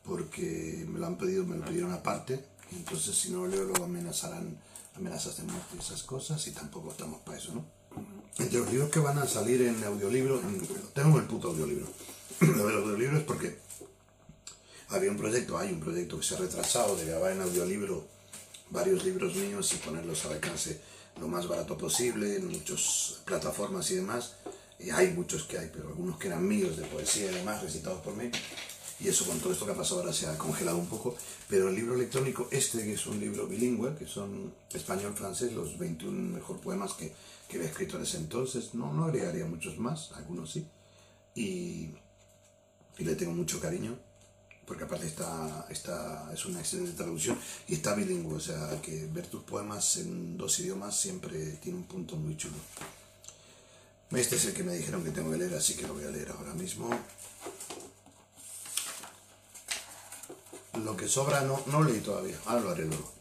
porque 0.05 0.87
me 0.89 0.99
lo 0.99 1.07
han 1.07 1.19
pedido, 1.19 1.45
me 1.45 1.57
lo 1.57 1.65
pidieron 1.67 1.93
aparte, 1.93 2.45
entonces 2.73 3.15
si 3.17 3.31
no 3.31 3.45
lo 3.45 3.49
leo 3.49 3.65
luego 3.65 3.85
amenazarán 3.85 4.59
amenazas 4.95 5.37
de 5.37 5.43
muerte 5.43 5.77
y 5.77 5.81
esas 5.81 6.03
cosas, 6.03 6.47
y 6.47 6.53
tampoco 6.53 6.93
estamos 6.93 7.21
para 7.21 7.37
eso, 7.39 7.55
¿no? 7.55 7.65
Entre 8.39 8.59
los 8.59 8.71
libros 8.71 8.91
que 8.91 9.01
van 9.01 9.19
a 9.19 9.27
salir 9.27 9.63
en 9.63 9.83
audiolibro, 9.85 10.41
tengo 10.95 11.19
el 11.19 11.25
puto 11.27 11.49
audiolibro. 11.49 11.87
Lo 12.41 12.67
del 12.67 12.77
audiolibro 12.77 13.19
es 13.19 13.25
porque 13.25 13.59
había 14.89 15.11
un 15.11 15.17
proyecto, 15.17 15.59
hay 15.59 15.73
un 15.73 15.81
proyecto 15.81 16.19
que 16.19 16.25
se 16.25 16.35
ha 16.35 16.39
retrasado 16.39 16.97
de 16.97 17.07
grabar 17.07 17.33
en 17.33 17.41
audiolibro 17.41 18.07
varios 18.71 19.05
libros 19.05 19.35
míos 19.35 19.73
y 19.73 19.77
ponerlos 19.77 20.25
al 20.27 20.35
alcance 20.35 20.81
lo 21.21 21.29
más 21.29 21.49
barato 21.49 21.79
posible 21.79 22.37
en 22.37 22.49
muchas 22.49 23.21
plataformas 23.25 23.91
y 23.91 23.97
demás. 23.97 24.35
Y 24.79 24.91
hay 24.91 25.13
muchos 25.13 25.45
que 25.45 25.59
hay, 25.59 25.71
pero 25.73 25.89
algunos 25.89 26.19
que 26.19 26.29
eran 26.29 26.47
míos 26.47 26.77
de 26.77 26.85
poesía 26.85 27.33
y 27.33 27.35
demás, 27.37 27.63
recitados 27.63 28.03
por 28.03 28.15
mí. 28.15 28.31
Y 29.01 29.09
eso 29.09 29.27
con 29.27 29.39
todo 29.41 29.53
esto 29.53 29.67
que 29.67 29.73
ha 29.73 29.77
pasado 29.77 30.01
ahora 30.01 30.13
se 30.13 30.27
ha 30.27 30.37
congelado 30.37 30.77
un 30.77 30.87
poco. 30.87 31.17
Pero 31.49 31.69
el 31.69 31.75
libro 31.75 31.95
electrónico, 31.95 32.49
este 32.51 32.85
que 32.85 32.95
es 32.95 33.07
un 33.07 33.19
libro 33.19 33.47
bilingüe, 33.47 33.95
que 33.97 34.07
son 34.07 34.55
español-francés, 34.73 35.53
los 35.53 35.79
21 35.79 36.35
mejor 36.35 36.61
poemas 36.61 36.93
que, 36.93 37.15
que 37.49 37.57
había 37.57 37.69
escrito 37.69 37.97
en 37.97 38.03
ese 38.03 38.19
entonces, 38.19 38.75
no, 38.75 38.93
no 38.93 39.05
agregaría 39.05 39.47
muchos 39.47 39.79
más, 39.79 40.13
algunos 40.13 40.53
sí. 40.53 40.69
Y, 41.35 41.91
y 42.99 43.05
le 43.05 43.15
tengo 43.15 43.33
mucho 43.33 43.61
cariño 43.61 43.97
porque 44.67 44.85
aparte 44.85 45.07
está, 45.07 45.67
está, 45.71 46.29
es 46.35 46.45
una 46.45 46.59
excelente 46.59 46.93
traducción 46.93 47.39
y 47.69 47.75
está 47.75 47.95
bilingüe, 47.95 48.35
o 48.35 48.41
sea 48.41 48.81
que 48.83 49.07
ver 49.07 49.29
tus 49.29 49.45
poemas 49.45 49.97
en 49.99 50.37
dos 50.37 50.59
idiomas 50.59 50.99
siempre 50.99 51.39
tiene 51.63 51.79
un 51.79 51.85
punto 51.85 52.17
muy 52.17 52.37
chulo. 52.37 52.57
Este 54.11 54.37
es 54.37 54.45
el 54.47 54.55
que 54.55 54.65
me 54.65 54.75
dijeron 54.75 55.05
que 55.05 55.11
tengo 55.11 55.31
que 55.31 55.39
leer, 55.39 55.55
así 55.55 55.75
que 55.75 55.87
lo 55.87 55.95
voy 55.95 56.05
a 56.05 56.11
leer 56.11 56.31
ahora 56.31 56.53
mismo. 56.55 56.91
Lo 60.85 60.97
que 60.97 61.09
sobra 61.09 61.43
no, 61.43 61.63
no 61.67 61.83
leí 61.85 62.01
todavía, 62.01 62.39
ahora 62.47 62.61
lo 62.61 62.71
haré 62.71 62.87
luego. 62.87 63.13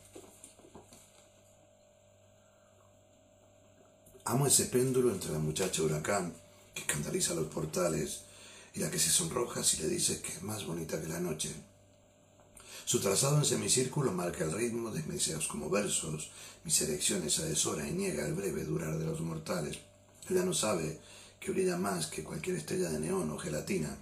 Amo 4.26 4.48
ese 4.48 4.66
péndulo 4.66 5.12
entre 5.12 5.32
la 5.32 5.40
muchacha 5.40 5.84
huracán 5.84 6.34
que 6.74 6.82
escandaliza 6.82 7.36
los 7.36 7.48
portales 7.48 8.22
y 8.76 8.80
la 8.82 8.92
que 8.92 9.00
se 9.00 9.10
sonroja 9.10 9.64
si 9.64 9.78
le 9.78 9.88
dices 9.88 10.20
que 10.20 10.34
es 10.34 10.44
más 10.44 10.66
bonita 10.66 11.02
que 11.02 11.08
la 11.08 11.20
noche. 11.20 11.50
Su 12.84 13.00
trazado 13.00 13.38
en 13.38 13.46
semicírculo 13.46 14.12
marca 14.12 14.44
el 14.44 14.52
ritmo 14.52 14.92
de 14.92 15.02
mis 15.04 15.34
como 15.48 15.70
versos, 15.70 16.30
mis 16.64 16.80
erecciones 16.82 17.40
a 17.40 17.46
deshora 17.46 17.88
y 17.88 17.94
niega 17.94 18.26
el 18.26 18.34
breve 18.34 18.66
durar 18.66 19.00
de 19.00 19.06
los 19.06 19.22
mortales. 19.22 19.80
Ella 20.30 20.44
no 20.44 20.54
sabe 20.54 21.00
que 21.40 21.52
brilla 21.52 21.78
más 21.78 22.08
que 22.08 22.24
cualquier 22.24 22.58
estrella 22.58 22.90
de 22.90 23.00
neón 23.00 23.32
o 23.32 23.38
gelatina, 23.38 23.98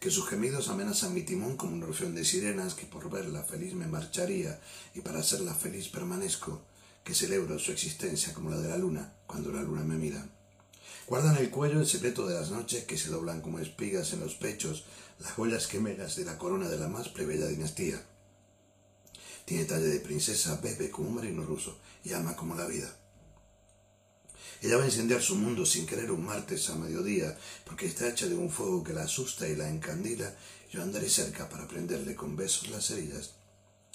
que 0.00 0.10
sus 0.10 0.26
gemidos 0.28 0.68
amenazan 0.68 1.12
mi 1.12 1.22
timón 1.22 1.56
como 1.56 1.74
un 1.74 1.82
orfeón 1.82 2.14
de 2.14 2.24
sirenas 2.24 2.74
que 2.74 2.86
por 2.86 3.10
verla 3.10 3.44
feliz 3.44 3.74
me 3.74 3.86
marcharía 3.86 4.58
y 4.94 5.02
para 5.02 5.20
hacerla 5.20 5.54
feliz 5.54 5.88
permanezco, 5.88 6.62
que 7.04 7.14
celebro 7.14 7.58
su 7.58 7.70
existencia 7.70 8.32
como 8.32 8.50
la 8.50 8.58
de 8.58 8.70
la 8.70 8.78
luna 8.78 9.12
cuando 9.26 9.52
la 9.52 9.62
luna 9.62 9.82
me 9.82 9.96
mira. 9.96 10.39
Guarda 11.10 11.32
en 11.32 11.38
el 11.38 11.50
cuello 11.50 11.80
el 11.80 11.88
secreto 11.88 12.24
de 12.28 12.36
las 12.36 12.52
noches 12.52 12.84
que 12.84 12.96
se 12.96 13.08
doblan 13.08 13.40
como 13.40 13.58
espigas 13.58 14.12
en 14.12 14.20
los 14.20 14.36
pechos, 14.36 14.84
las 15.18 15.32
joyas 15.32 15.66
gemelas 15.66 16.14
de 16.14 16.24
la 16.24 16.38
corona 16.38 16.68
de 16.68 16.78
la 16.78 16.86
más 16.86 17.08
plebeya 17.08 17.48
dinastía. 17.48 18.00
Tiene 19.44 19.64
talle 19.64 19.88
de 19.88 19.98
princesa, 19.98 20.60
bebe 20.62 20.88
como 20.88 21.08
un 21.08 21.16
marino 21.16 21.42
ruso 21.42 21.76
y 22.04 22.12
ama 22.12 22.36
como 22.36 22.54
la 22.54 22.64
vida. 22.66 22.96
Ella 24.62 24.76
va 24.76 24.84
a 24.84 24.86
incendiar 24.86 25.20
su 25.20 25.34
mundo 25.34 25.66
sin 25.66 25.84
querer 25.84 26.12
un 26.12 26.24
martes 26.24 26.70
a 26.70 26.76
mediodía, 26.76 27.36
porque 27.64 27.86
está 27.86 28.08
hecha 28.08 28.28
de 28.28 28.36
un 28.36 28.48
fuego 28.48 28.84
que 28.84 28.92
la 28.92 29.02
asusta 29.02 29.48
y 29.48 29.56
la 29.56 29.68
encandila. 29.68 30.32
Yo 30.70 30.80
andaré 30.80 31.08
cerca 31.08 31.48
para 31.48 31.66
prenderle 31.66 32.14
con 32.14 32.36
besos 32.36 32.68
las 32.68 32.88
heridas. 32.92 33.32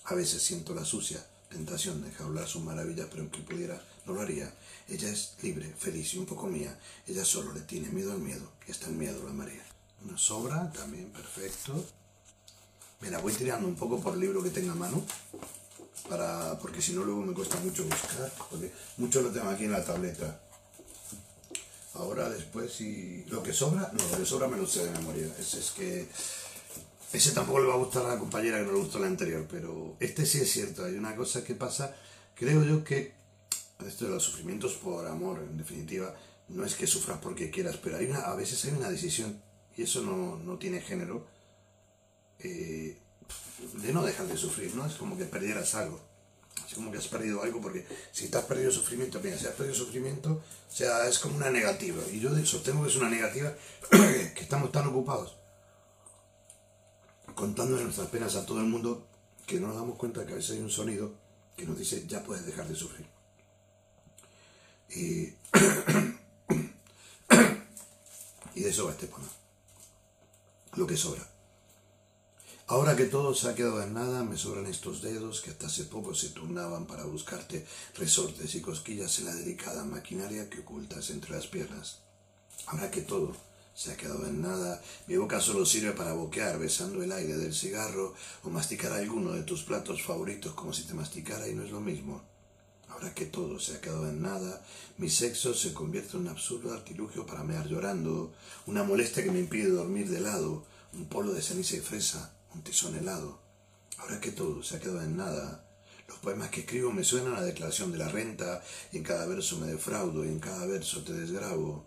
A 0.04 0.16
veces 0.16 0.44
siento 0.44 0.76
la 0.76 0.84
sucia 0.84 1.26
tentación 1.56 2.04
de 2.04 2.12
hablar 2.24 2.48
su 2.48 2.60
maravilla, 2.60 3.08
pero 3.10 3.22
aunque 3.22 3.40
pudiera, 3.40 3.82
no 4.06 4.14
lo 4.14 4.22
haría. 4.22 4.54
Ella 4.88 5.10
es 5.10 5.36
libre, 5.42 5.74
feliz 5.78 6.14
y 6.14 6.20
un 6.20 6.26
poco 6.26 6.48
mía. 6.48 6.78
Ella 7.08 7.26
solo 7.26 7.54
le 7.54 7.62
tiene 7.62 7.90
miedo 7.90 8.12
al 8.12 8.20
miedo, 8.20 8.52
y 8.68 8.72
está 8.72 8.88
el 8.88 8.96
miedo 8.96 9.24
la 9.26 9.34
María. 9.34 9.64
Una 10.04 10.18
sobra, 10.18 10.72
también 10.72 11.10
perfecto. 11.12 11.84
Mira, 13.02 13.20
voy 13.20 13.34
tirando 13.34 13.68
un 13.68 13.76
poco 13.76 14.00
por 14.00 14.16
libro 14.16 14.44
que 14.44 14.52
tenga 14.52 14.74
a 14.74 14.76
mano, 14.76 15.04
para, 16.08 16.58
porque 16.60 16.82
si 16.82 16.94
no 16.94 17.04
luego 17.04 17.22
me 17.24 17.34
cuesta 17.34 17.58
mucho 17.58 17.84
buscar, 17.84 18.32
porque 18.50 18.72
mucho 18.98 19.22
lo 19.22 19.32
tengo 19.32 19.50
aquí 19.50 19.66
en 19.66 19.72
la 19.72 19.84
tableta. 19.84 20.40
Ahora 21.96 22.30
después, 22.30 22.72
si 22.74 23.24
lo 23.30 23.42
que 23.42 23.54
sobra, 23.54 23.92
no, 23.94 24.08
lo 24.10 24.18
que 24.18 24.26
sobra 24.26 24.48
me 24.48 24.58
lo 24.58 24.68
sé 24.68 24.86
de 24.86 24.92
memoria. 24.92 25.28
Ese 25.40 25.60
es 25.60 25.72
que 25.72 26.08
ese 27.14 27.32
tampoco 27.32 27.60
le 27.60 27.68
va 27.68 27.76
a 27.76 27.78
gustar 27.78 28.06
a 28.06 28.10
la 28.10 28.20
compañera 28.20 28.60
que 28.60 28.66
no 28.66 28.74
le 28.74 28.80
gustó 28.80 29.00
la 29.00 29.08
anterior, 29.08 29.48
pero 29.50 29.96
este 30.00 30.26
sí 30.26 30.40
es 30.40 30.52
cierto. 30.52 30.84
Hay 30.84 30.96
una 30.96 31.16
cosa 31.16 31.44
que 31.44 31.56
pasa, 31.56 31.96
creo 32.36 32.64
yo 32.64 32.84
que 32.84 33.14
esto 33.86 34.06
de 34.06 34.12
los 34.12 34.24
sufrimientos 34.24 34.74
por 34.74 35.08
amor, 35.08 35.40
en 35.40 35.58
definitiva, 35.58 36.16
no 36.50 36.66
es 36.66 36.76
que 36.76 36.88
sufras 36.88 37.20
porque 37.22 37.50
quieras, 37.50 37.78
pero 37.78 37.98
hay 37.98 38.06
una, 38.06 38.20
a 38.20 38.36
veces 38.36 38.64
hay 38.66 38.74
una 38.74 38.90
decisión, 38.90 39.42
y 39.76 39.84
eso 39.84 40.02
no, 40.02 40.38
no 40.38 40.58
tiene 40.58 40.82
género, 40.82 41.26
eh, 42.40 42.98
de 43.74 43.94
no 43.94 44.04
dejar 44.04 44.28
de 44.28 44.38
sufrir, 44.38 44.76
¿no? 44.76 44.86
Es 44.86 44.96
como 44.96 45.18
que 45.18 45.26
perdieras 45.26 45.76
algo. 45.76 46.00
Es 46.68 46.74
como 46.74 46.92
que 46.92 46.98
has 46.98 47.08
perdido 47.08 47.44
algo 47.44 47.62
porque 47.62 47.86
si 48.12 48.30
te 48.30 48.38
has 48.38 48.46
perdido 48.46 48.72
sufrimiento, 48.72 49.20
mira, 49.22 49.38
si 49.38 49.46
has 49.46 49.54
perdido 49.54 49.76
sufrimiento, 49.76 50.32
o 50.32 50.72
sea, 50.72 51.08
es 51.08 51.20
como 51.20 51.36
una 51.36 51.50
negativa. 51.50 52.02
Y 52.12 52.20
yo 52.20 52.30
sostengo 52.46 52.84
que 52.84 52.90
es 52.90 52.96
una 52.96 53.10
negativa 53.10 53.54
que 53.92 54.42
estamos 54.42 54.72
tan 54.72 54.88
ocupados 54.88 55.36
contando 57.36 57.78
nuestras 57.78 58.08
penas 58.08 58.36
a 58.36 58.46
todo 58.46 58.60
el 58.62 58.68
mundo 58.68 59.08
que 59.46 59.60
no 59.60 59.68
nos 59.68 59.76
damos 59.76 59.98
cuenta 59.98 60.26
que 60.26 60.32
a 60.32 60.36
veces 60.38 60.52
hay 60.52 60.60
un 60.62 60.72
sonido 60.72 61.14
que 61.56 61.66
nos 61.66 61.78
dice 61.78 62.06
ya 62.08 62.24
puedes 62.24 62.46
dejar 62.46 62.68
de 62.68 62.76
sufrir. 62.76 63.15
Y, 64.90 65.26
y 68.56 68.62
de 68.62 68.70
eso 68.70 68.86
va 68.86 68.92
este 68.92 69.08
poema. 69.08 69.30
Lo 70.76 70.86
que 70.86 70.98
sobra. 70.98 71.26
Ahora 72.68 72.96
que 72.96 73.06
todo 73.06 73.36
se 73.36 73.48
ha 73.48 73.54
quedado 73.54 73.84
en 73.84 73.94
nada, 73.94 74.24
me 74.24 74.38
sobran 74.38 74.66
estos 74.66 75.04
dedos 75.04 75.42
que 75.42 75.52
hasta 75.52 75.68
hace 75.68 75.84
poco 75.84 76.16
se 76.16 76.30
turnaban 76.30 76.88
para 76.88 77.06
buscarte 77.06 77.64
resortes 77.96 78.56
y 78.56 78.62
cosquillas 78.62 79.20
en 79.20 79.26
la 79.26 79.36
delicada 79.36 79.86
maquinaria 79.86 80.50
que 80.50 80.62
ocultas 80.62 81.12
entre 81.12 81.36
las 81.36 81.46
piernas. 81.46 82.00
Ahora 82.66 82.90
que 82.90 83.02
todo 83.02 83.36
se 83.76 83.92
ha 83.92 83.98
quedado 83.98 84.26
en 84.26 84.42
nada, 84.42 84.82
mi 85.06 85.16
boca 85.16 85.40
solo 85.42 85.64
sirve 85.64 85.92
para 85.92 86.14
boquear 86.14 86.58
besando 86.58 87.04
el 87.04 87.12
aire 87.12 87.38
del 87.38 87.54
cigarro 87.54 88.16
o 88.44 88.50
masticar 88.50 88.94
alguno 88.94 89.34
de 89.34 89.44
tus 89.44 89.62
platos 89.62 90.02
favoritos 90.02 90.56
como 90.56 90.74
si 90.74 90.88
te 90.88 90.96
masticara 90.96 91.48
y 91.48 91.54
no 91.54 91.64
es 91.64 91.70
lo 91.70 91.82
mismo. 91.82 92.24
Ahora 92.96 93.14
que 93.14 93.26
todo 93.26 93.60
se 93.60 93.76
ha 93.76 93.82
quedado 93.82 94.08
en 94.08 94.22
nada, 94.22 94.66
mi 94.98 95.10
sexo 95.10 95.54
se 95.54 95.74
convierte 95.74 96.16
en 96.16 96.22
un 96.22 96.30
absurdo 96.30 96.74
artilugio 96.74 97.26
para 97.26 97.44
mear 97.44 97.68
llorando, 97.68 98.34
una 98.68 98.84
molestia 98.86 99.22
que 99.22 99.32
me 99.32 99.40
impide 99.40 99.68
dormir 99.68 100.10
de 100.10 100.22
lado, 100.22 100.64
un 100.94 101.06
polo 101.10 101.34
de 101.34 101.42
ceniza 101.42 101.76
y 101.76 101.82
fresa, 101.82 102.34
un 102.54 102.62
tizón 102.64 102.96
helado. 102.96 103.38
Ahora 103.98 104.22
que 104.22 104.32
todo 104.32 104.64
se 104.64 104.78
ha 104.78 104.80
quedado 104.80 105.02
en 105.02 105.18
nada, 105.18 105.62
Los 106.08 106.20
poemas 106.20 106.52
que 106.52 106.62
escribo 106.62 106.92
me 106.92 107.04
suenan 107.04 107.34
a 107.34 107.40
la 107.42 107.48
declaración 107.48 107.92
de 107.92 107.98
la 107.98 108.08
renta, 108.08 108.64
y 108.94 108.98
en 108.98 109.04
cada 109.04 109.26
verso 109.26 109.58
me 109.58 109.68
defraudo, 109.68 110.24
y 110.24 110.30
en 110.30 110.40
cada 110.40 110.66
verso 110.68 111.04
te 111.04 111.14
desgrabo. 111.14 111.84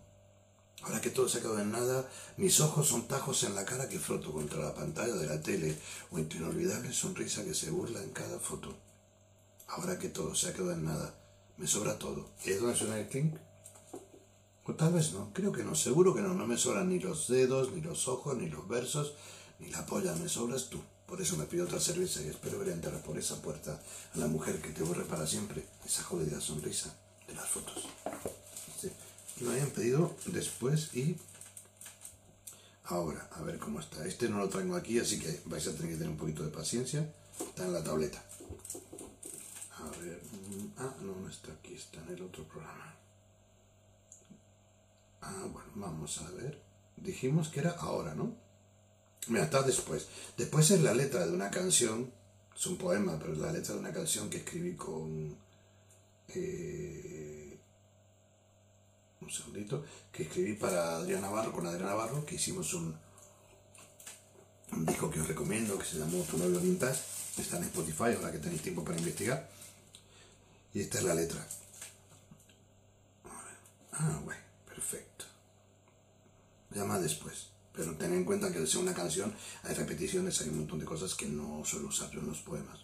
Ahora 0.83 1.01
que 1.01 1.11
todo 1.11 1.29
se 1.29 1.39
ha 1.39 1.41
quedado 1.41 1.61
en 1.61 1.73
nada, 1.73 2.09
mis 2.37 2.61
ojos 2.61 2.89
son 2.89 3.07
tajos 3.09 3.45
en 3.45 3.55
la 3.55 3.65
cara 3.65 3.89
que 3.89 3.99
froto 3.99 4.33
contra 4.33 4.61
la 4.61 4.75
pantalla 4.75 5.15
de 5.15 5.27
la 5.27 5.41
tele, 5.41 5.79
o 6.11 6.19
en 6.19 6.29
tu 6.29 6.37
inolvidable 6.37 6.93
sonrisa 6.93 7.45
que 7.45 7.55
se 7.55 7.71
burla 7.71 8.03
en 8.03 8.11
cada 8.11 8.39
foto. 8.41 8.88
Ahora 9.69 9.99
que 9.99 10.09
todo 10.09 10.35
se 10.35 10.49
ha 10.49 10.53
quedado 10.53 10.73
en 10.73 10.85
nada, 10.85 11.15
me 11.57 11.67
sobra 11.67 11.99
todo. 11.99 12.31
¿Es 12.45 12.61
el 12.61 13.09
clink? 13.09 13.37
O 14.65 14.75
tal 14.75 14.93
vez 14.93 15.13
no, 15.13 15.33
creo 15.33 15.51
que 15.51 15.65
no, 15.65 15.75
seguro 15.75 16.15
que 16.15 16.21
no, 16.21 16.35
no 16.35 16.47
me 16.47 16.59
sobran 16.59 16.91
ni 16.91 16.99
los 16.99 17.29
dedos, 17.29 17.73
ni 17.73 17.81
los 17.81 18.07
ojos, 18.07 18.37
ni 18.37 18.49
los 18.51 18.69
versos, 18.69 19.15
ni 19.59 19.71
la 19.71 19.87
polla, 19.87 20.15
me 20.15 20.29
sobras 20.29 20.69
tú. 20.69 20.79
Por 21.07 21.23
eso 21.23 21.39
me 21.39 21.47
pido 21.47 21.65
otra 21.65 21.81
cerveza 21.81 22.21
y 22.21 22.29
espero 22.29 22.59
ver 22.59 22.69
entrar 22.69 23.03
por 23.03 23.17
esa 23.17 23.41
puerta 23.41 23.81
a 24.15 24.19
la 24.19 24.27
mujer 24.27 24.61
que 24.61 24.69
te 24.69 24.83
borre 24.83 25.05
para 25.05 25.27
siempre 25.27 25.65
esa 25.87 26.03
jodida 26.03 26.39
sonrisa 26.39 26.95
de 27.27 27.35
las 27.35 27.49
fotos. 27.49 27.89
Sí. 28.79 28.91
Lo 29.41 29.51
habían 29.51 29.71
pedido 29.71 30.15
después 30.27 30.95
y 30.95 31.17
ahora, 32.85 33.31
a 33.33 33.41
ver 33.43 33.59
cómo 33.59 33.81
está. 33.81 34.05
Este 34.07 34.29
no 34.29 34.37
lo 34.37 34.51
traigo 34.51 34.77
aquí, 34.77 34.99
así 34.99 35.19
que 35.19 35.41
vais 35.47 35.67
a 35.67 35.73
tener 35.73 35.93
que 35.93 35.97
tener 35.97 36.11
un 36.11 36.19
poquito 36.19 36.43
de 36.43 36.51
paciencia. 36.51 37.11
Está 37.41 37.65
en 37.65 37.73
la 37.73 37.83
tableta. 37.83 38.23
A 39.79 39.91
ver, 40.01 40.21
mm, 40.33 40.73
ah, 40.79 40.95
no, 41.03 41.15
no 41.17 41.29
está 41.29 41.53
aquí, 41.53 41.75
está 41.75 42.03
en 42.03 42.15
el 42.15 42.23
otro 42.23 42.45
programa. 42.45 42.95
Ah, 45.21 45.47
bueno, 45.53 45.71
vamos 45.75 46.19
a 46.19 46.31
ver. 46.33 46.61
Dijimos 46.97 47.49
que 47.49 47.61
era 47.61 47.71
ahora, 47.73 48.15
¿no? 48.15 48.35
Mira, 49.29 49.45
está 49.45 49.63
después. 49.63 50.09
Después 50.37 50.71
es 50.71 50.83
la 50.83 50.95
letra 50.95 51.27
de 51.27 51.33
una 51.33 51.51
canción, 51.51 52.13
es 52.57 52.67
un 52.67 52.77
poema, 52.77 53.19
pero 53.19 53.33
es 53.33 53.39
la 53.39 53.53
letra 53.53 53.75
de 53.75 53.81
una 53.81 53.93
canción 53.93 54.29
que 54.31 54.39
escribí 54.39 54.75
con... 54.75 55.37
Eh, 56.29 57.59
un 59.21 59.31
segundito, 59.31 59.85
que 60.13 60.25
escribí 60.25 60.55
para 60.55 60.97
Adrián 60.97 61.21
Navarro, 61.21 61.53
con 61.53 61.67
Adrián 61.67 61.89
Navarro, 61.89 62.25
que 62.25 62.37
hicimos 62.37 62.73
un, 62.75 62.97
un 64.73 64.87
disco 64.87 65.11
que 65.11 65.21
os 65.21 65.29
recomiendo, 65.29 65.79
que 65.79 65.85
se 65.85 65.99
llamó 65.99 66.23
Tu 66.23 66.39
novio 66.39 66.61
vintage, 66.61 67.01
está 67.37 67.59
en 67.59 67.65
Spotify, 67.65 68.15
ahora 68.17 68.33
que 68.33 68.39
tenéis 68.39 68.63
tiempo 68.63 68.85
para 68.85 68.99
investigar. 68.99 69.58
Y 70.79 70.83
esta 70.83 70.99
es 70.99 71.05
la 71.05 71.15
letra. 71.15 71.45
Ah, 73.91 74.21
bueno, 74.25 74.41
perfecto. 74.65 75.25
Llama 76.71 77.01
después. 77.01 77.49
Pero 77.73 77.97
ten 77.97 78.13
en 78.13 78.25
cuenta 78.25 78.53
que 78.53 78.59
al 78.59 78.69
ser 78.69 78.83
una 78.83 78.95
canción 78.95 79.35
hay 79.65 79.75
repeticiones, 79.75 80.41
hay 80.41 80.51
un 80.51 80.59
montón 80.59 80.79
de 80.79 80.85
cosas 80.85 81.17
que 81.17 81.27
no 81.27 81.65
suelo 81.65 81.89
usar 81.89 82.13
yo 82.13 82.21
en 82.21 82.29
los 82.29 82.43
poemas. 82.43 82.79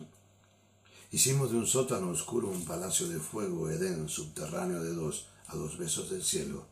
Hicimos 1.12 1.52
de 1.52 1.58
un 1.58 1.68
sótano 1.68 2.08
oscuro 2.08 2.48
un 2.48 2.64
palacio 2.64 3.06
de 3.06 3.20
fuego, 3.20 3.70
Edén, 3.70 4.08
subterráneo 4.08 4.82
de 4.82 4.92
dos, 4.92 5.28
a 5.46 5.54
dos 5.54 5.78
besos 5.78 6.10
del 6.10 6.24
cielo. 6.24 6.66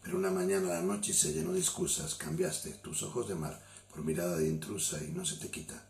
Pero 0.00 0.16
una 0.16 0.30
mañana 0.30 0.68
la 0.68 0.80
noche 0.80 1.12
se 1.12 1.32
llenó 1.32 1.54
de 1.54 1.58
excusas, 1.58 2.14
cambiaste 2.14 2.70
tus 2.74 3.02
ojos 3.02 3.26
de 3.26 3.34
mar 3.34 3.60
por 3.90 4.04
mirada 4.04 4.36
de 4.36 4.46
intrusa 4.46 5.02
y 5.02 5.08
no 5.08 5.26
se 5.26 5.38
te 5.38 5.50
quita, 5.50 5.84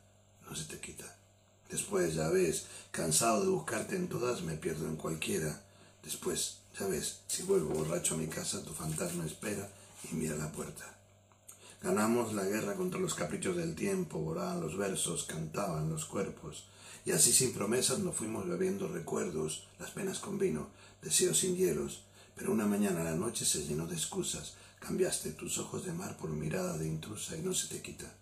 no 0.49 0.57
se 0.57 0.65
te 0.65 0.81
quita. 0.81 1.18
Después, 1.71 2.15
ya 2.15 2.29
ves, 2.29 2.67
cansado 2.91 3.43
de 3.43 3.49
buscarte 3.49 3.97
en 3.97 4.09
todas, 4.09 4.43
me 4.43 4.57
pierdo 4.57 4.87
en 4.87 4.97
cualquiera. 4.97 5.63
Después, 6.03 6.59
ya 6.79 6.87
ves, 6.87 7.21
si 7.27 7.43
vuelvo 7.43 7.75
borracho 7.75 8.15
a 8.15 8.19
mi 8.19 8.27
casa, 8.27 8.63
tu 8.63 8.73
fantasma 8.73 9.27
espera 9.27 9.69
y 10.11 10.15
mira 10.15 10.37
la 10.37 10.51
puerta. 10.51 10.99
Ganamos 11.83 12.33
la 12.33 12.45
guerra 12.45 12.75
contra 12.75 12.99
los 12.99 13.15
caprichos 13.15 13.57
del 13.57 13.75
tiempo, 13.75 14.19
volaban 14.19 14.61
los 14.61 14.77
versos, 14.77 15.25
cantaban 15.25 15.89
los 15.89 16.07
cuerpos, 16.07 16.65
y 17.05 17.13
así 17.13 17.33
sin 17.33 17.53
promesas 17.53 18.01
nos 18.01 18.17
fuimos 18.17 18.49
bebiendo 18.49 18.89
recuerdos, 18.89 19.69
las 19.79 19.91
penas 19.91 20.19
con 20.19 20.39
vino, 20.39 20.71
deseos 21.03 21.39
sin 21.39 21.57
hielos, 21.57 22.03
pero 22.35 22.53
una 22.53 22.67
mañana 22.67 23.05
la 23.05 23.15
noche 23.15 23.45
se 23.45 23.65
llenó 23.65 23.87
de 23.87 23.95
excusas, 23.95 24.55
cambiaste 24.81 25.33
tus 25.33 25.59
ojos 25.59 25.85
de 25.85 25.93
mar 25.93 26.17
por 26.17 26.31
mirada 26.31 26.77
de 26.77 26.89
intrusa 26.89 27.37
y 27.37 27.43
no 27.43 27.55
se 27.55 27.69
te 27.69 27.81
quita, 27.81 28.13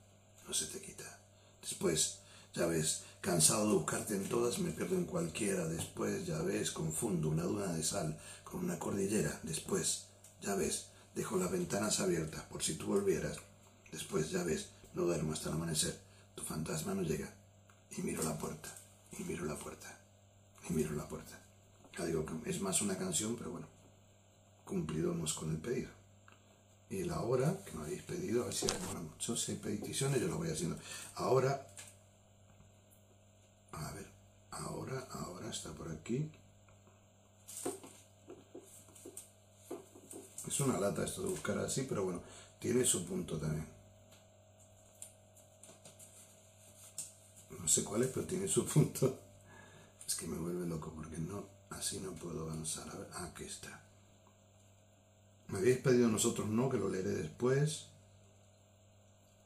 no 0.47 0.53
se 0.53 0.67
te 0.67 0.81
quita. 0.81 1.19
Después, 1.63 2.19
ya 2.55 2.67
ves, 2.67 3.03
cansado 3.27 3.69
de 3.69 3.75
buscarte 3.75 4.15
en 4.15 4.29
todas, 4.29 4.61
me 4.61 4.71
pierdo 4.71 4.95
en 4.95 5.05
cualquiera, 5.05 5.67
después, 5.67 6.25
ya 6.25 6.39
ves, 6.43 6.71
confundo 6.71 7.29
una 7.29 7.43
duna 7.43 7.73
de 7.73 7.83
sal 7.83 8.17
con 8.45 8.65
una 8.65 8.79
cordillera, 8.79 9.41
después, 9.43 10.07
ya 10.41 10.55
ves, 10.55 10.87
dejo 11.13 11.37
las 11.37 11.51
ventanas 11.51 11.99
abiertas 11.99 12.45
por 12.45 12.63
si 12.63 12.75
tú 12.77 12.87
volvieras, 12.87 13.39
Después, 13.91 14.31
ya 14.31 14.43
ves, 14.43 14.69
no 14.95 15.03
duermo 15.03 15.33
hasta 15.33 15.49
el 15.49 15.55
amanecer. 15.55 15.99
Tu 16.35 16.43
fantasma 16.43 16.95
no 16.95 17.03
llega. 17.03 17.33
Y 17.97 18.03
miro 18.03 18.23
la 18.23 18.37
puerta, 18.37 18.69
y 19.19 19.25
miro 19.25 19.45
la 19.45 19.57
puerta, 19.57 19.99
y 20.69 20.73
miro 20.75 20.93
la 20.93 21.09
puerta. 21.09 21.41
Ya 21.97 22.05
digo 22.05 22.27
es 22.45 22.61
más 22.61 22.83
una 22.83 22.99
canción, 22.99 23.37
pero 23.37 23.53
bueno, 23.53 23.67
cumplidamos 24.65 25.33
con 25.35 25.51
el 25.51 25.59
pedido. 25.59 25.89
Y 26.91 27.05
la 27.05 27.21
hora 27.23 27.65
que 27.65 27.73
me 27.73 27.85
habéis 27.85 28.03
pedido, 28.03 28.43
a 28.43 28.49
ver 28.49 29.49
hay 29.49 29.57
peticiones, 29.57 30.21
yo 30.21 30.29
lo 30.29 30.37
voy 30.37 30.51
haciendo. 30.51 30.77
Ahora, 31.15 31.67
a 33.77 33.93
ver, 33.93 34.11
ahora, 34.51 35.07
ahora 35.13 35.51
está 35.51 35.73
por 35.73 35.91
aquí. 35.91 36.31
Es 40.47 40.61
una 40.61 40.79
lata 40.79 41.05
esto 41.05 41.23
de 41.23 41.29
buscar 41.29 41.59
así, 41.59 41.83
pero 41.83 42.05
bueno, 42.05 42.23
tiene 42.59 42.85
su 42.85 43.05
punto 43.05 43.39
también. 43.39 43.77
no 47.67 47.71
sé 47.71 47.83
cuál 47.83 48.05
es, 48.05 48.11
pero 48.11 48.25
tiene 48.25 48.47
su 48.47 48.65
punto. 48.75 49.19
Es 50.07 50.15
que 50.15 50.29
me 50.29 50.39
vuelve 50.39 50.65
loco 50.67 50.93
porque 50.95 51.19
no, 51.19 51.49
así 51.71 51.99
no 51.99 52.13
puedo 52.13 52.45
avanzar. 52.45 52.89
A 52.89 52.95
ver, 52.95 53.09
ah, 53.15 53.25
aquí 53.25 53.43
está. 53.43 53.83
Me 55.49 55.59
habéis 55.59 55.79
pedido 55.79 56.07
nosotros 56.09 56.49
no, 56.49 56.71
que 56.71 56.77
lo 56.77 56.89
leeré 56.89 57.11
después. 57.11 57.89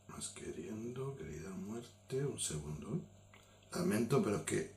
Más 0.09 0.29
queriendo, 0.29 1.17
querida 1.17 1.49
muerte, 1.49 2.27
un 2.27 2.39
segundo. 2.39 3.01
Lamento, 3.73 4.23
pero 4.23 4.37
es 4.37 4.43
que 4.43 4.73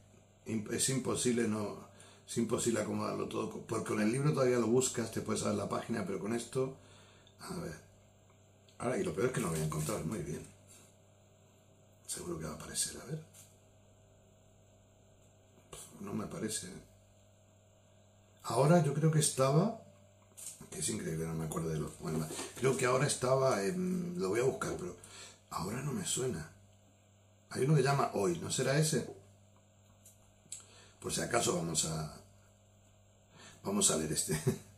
es 0.45 0.89
imposible 0.89 1.47
no, 1.47 1.87
es 2.27 2.37
imposible 2.37 2.81
acomodarlo 2.81 3.27
todo. 3.27 3.49
Porque 3.49 3.85
con 3.85 4.01
el 4.01 4.11
libro 4.11 4.33
todavía 4.33 4.59
lo 4.59 4.67
buscas, 4.67 5.11
te 5.11 5.21
puedes 5.21 5.41
saber 5.41 5.57
la 5.57 5.69
página, 5.69 6.05
pero 6.05 6.19
con 6.19 6.33
esto, 6.33 6.75
a 7.39 7.55
ver. 7.57 7.79
Ahora, 8.79 8.97
y 8.97 9.03
lo 9.03 9.13
peor 9.13 9.27
es 9.27 9.33
que 9.33 9.41
no 9.41 9.47
lo 9.47 9.53
voy 9.53 9.61
a 9.61 9.65
encontrar 9.65 10.03
muy 10.05 10.19
bien. 10.19 10.45
Seguro 12.05 12.37
que 12.37 12.45
va 12.45 12.51
a 12.51 12.55
aparecer, 12.55 12.99
a 13.01 13.05
ver 13.05 13.33
no 16.03 16.13
me 16.13 16.27
parece. 16.27 16.67
Ahora 18.43 18.83
yo 18.83 18.93
creo 18.93 19.09
que 19.09 19.19
estaba, 19.19 19.81
que 20.69 20.79
es 20.79 20.89
increíble, 20.89 21.25
no 21.25 21.33
me 21.33 21.45
acuerdo 21.45 21.69
de 21.69 21.79
los 21.79 21.91
poemas, 21.91 22.29
creo 22.55 22.75
que 22.75 22.85
ahora 22.85 23.07
estaba, 23.07 23.61
lo 23.61 24.29
voy 24.29 24.41
a 24.41 24.43
buscar, 24.43 24.75
pero 24.77 24.95
ahora 25.49 25.81
no 25.81 25.93
me 25.93 26.05
suena. 26.05 26.51
Hay 27.53 27.65
uno 27.65 27.75
que 27.75 27.83
llama 27.83 28.09
Hoy, 28.15 28.39
¿no 28.39 28.49
será 28.49 28.79
ese? 28.79 29.07
Por 30.99 31.13
si 31.13 31.21
acaso 31.21 31.55
vamos 31.55 31.85
a, 31.85 32.19
vamos 33.63 33.91
a 33.91 33.97
leer 33.97 34.13
este. 34.13 34.39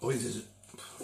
Hoy, 0.00 0.18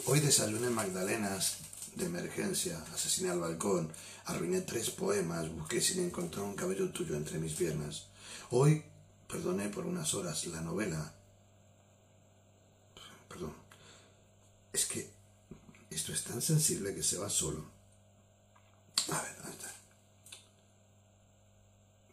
hoy 0.06 0.18
desayuné 0.18 0.70
magdalenas 0.70 1.58
de 1.94 2.06
emergencia, 2.06 2.84
asesiné 2.92 3.30
al 3.30 3.38
balcón, 3.38 3.92
arruiné 4.24 4.62
tres 4.62 4.90
poemas, 4.90 5.48
busqué 5.50 5.80
sin 5.80 6.02
encontrar 6.02 6.44
un 6.44 6.56
cabello 6.56 6.90
tuyo 6.90 7.14
entre 7.14 7.38
mis 7.38 7.52
piernas. 7.52 8.06
Hoy 8.50 8.82
perdoné 9.28 9.68
por 9.68 9.86
unas 9.86 10.14
horas 10.14 10.46
la 10.46 10.62
novela. 10.62 11.14
Perdón. 13.28 13.54
Es 14.72 14.86
que 14.86 15.08
esto 15.90 16.12
es 16.12 16.24
tan 16.24 16.42
sensible 16.42 16.92
que 16.92 17.04
se 17.04 17.18
va 17.18 17.30
solo. 17.30 17.77
A 19.10 19.22
ver, 19.22 19.36
ahí 19.44 19.52
está. 19.52 19.70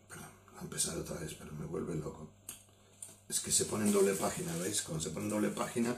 Perdón, 0.09 0.29
a 0.57 0.61
empezar 0.61 0.97
otra 0.97 1.17
vez, 1.19 1.33
pero 1.33 1.51
me 1.53 1.65
vuelve 1.65 1.95
loco. 1.95 2.29
Es 3.27 3.39
que 3.39 3.51
se 3.51 3.65
pone 3.65 3.85
en 3.85 3.93
doble 3.93 4.13
página, 4.13 4.55
¿veis? 4.57 4.81
Cuando 4.81 5.03
se 5.03 5.09
pone 5.09 5.25
en 5.25 5.31
doble 5.31 5.49
página 5.49 5.95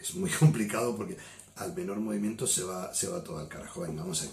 es 0.00 0.14
muy 0.14 0.30
complicado 0.42 0.96
porque 0.96 1.16
al 1.56 1.74
menor 1.74 1.98
movimiento 1.98 2.46
se 2.46 2.62
va, 2.62 2.94
se 2.94 3.08
va 3.08 3.22
todo 3.24 3.38
al 3.38 3.48
carajo. 3.48 3.80
Venga, 3.80 4.02
vamos 4.02 4.22
ahí. 4.22 4.30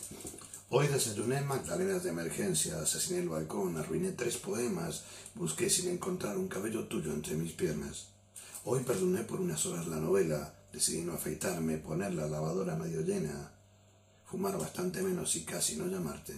Hoy 0.69 0.87
desayuné 0.87 1.41
magdalenas 1.41 2.03
de 2.03 2.09
emergencia, 2.09 2.81
asesiné 2.81 3.19
el 3.19 3.29
balcón, 3.29 3.77
arruiné 3.77 4.11
tres 4.11 4.37
poemas, 4.37 5.03
busqué 5.35 5.69
sin 5.69 5.89
encontrar 5.89 6.37
un 6.37 6.47
cabello 6.47 6.87
tuyo 6.87 7.13
entre 7.13 7.35
mis 7.35 7.53
piernas. 7.53 8.07
Hoy 8.63 8.83
perdoné 8.83 9.21
por 9.21 9.39
unas 9.39 9.63
horas 9.67 9.87
la 9.87 9.97
novela, 9.97 10.53
decidí 10.73 11.01
no 11.01 11.13
afeitarme, 11.13 11.77
poner 11.77 12.15
la 12.15 12.27
lavadora 12.27 12.75
medio 12.75 13.01
llena, 13.01 13.51
fumar 14.25 14.57
bastante 14.57 15.01
menos 15.01 15.35
y 15.35 15.43
casi 15.43 15.75
no 15.75 15.87
llamarte. 15.87 16.33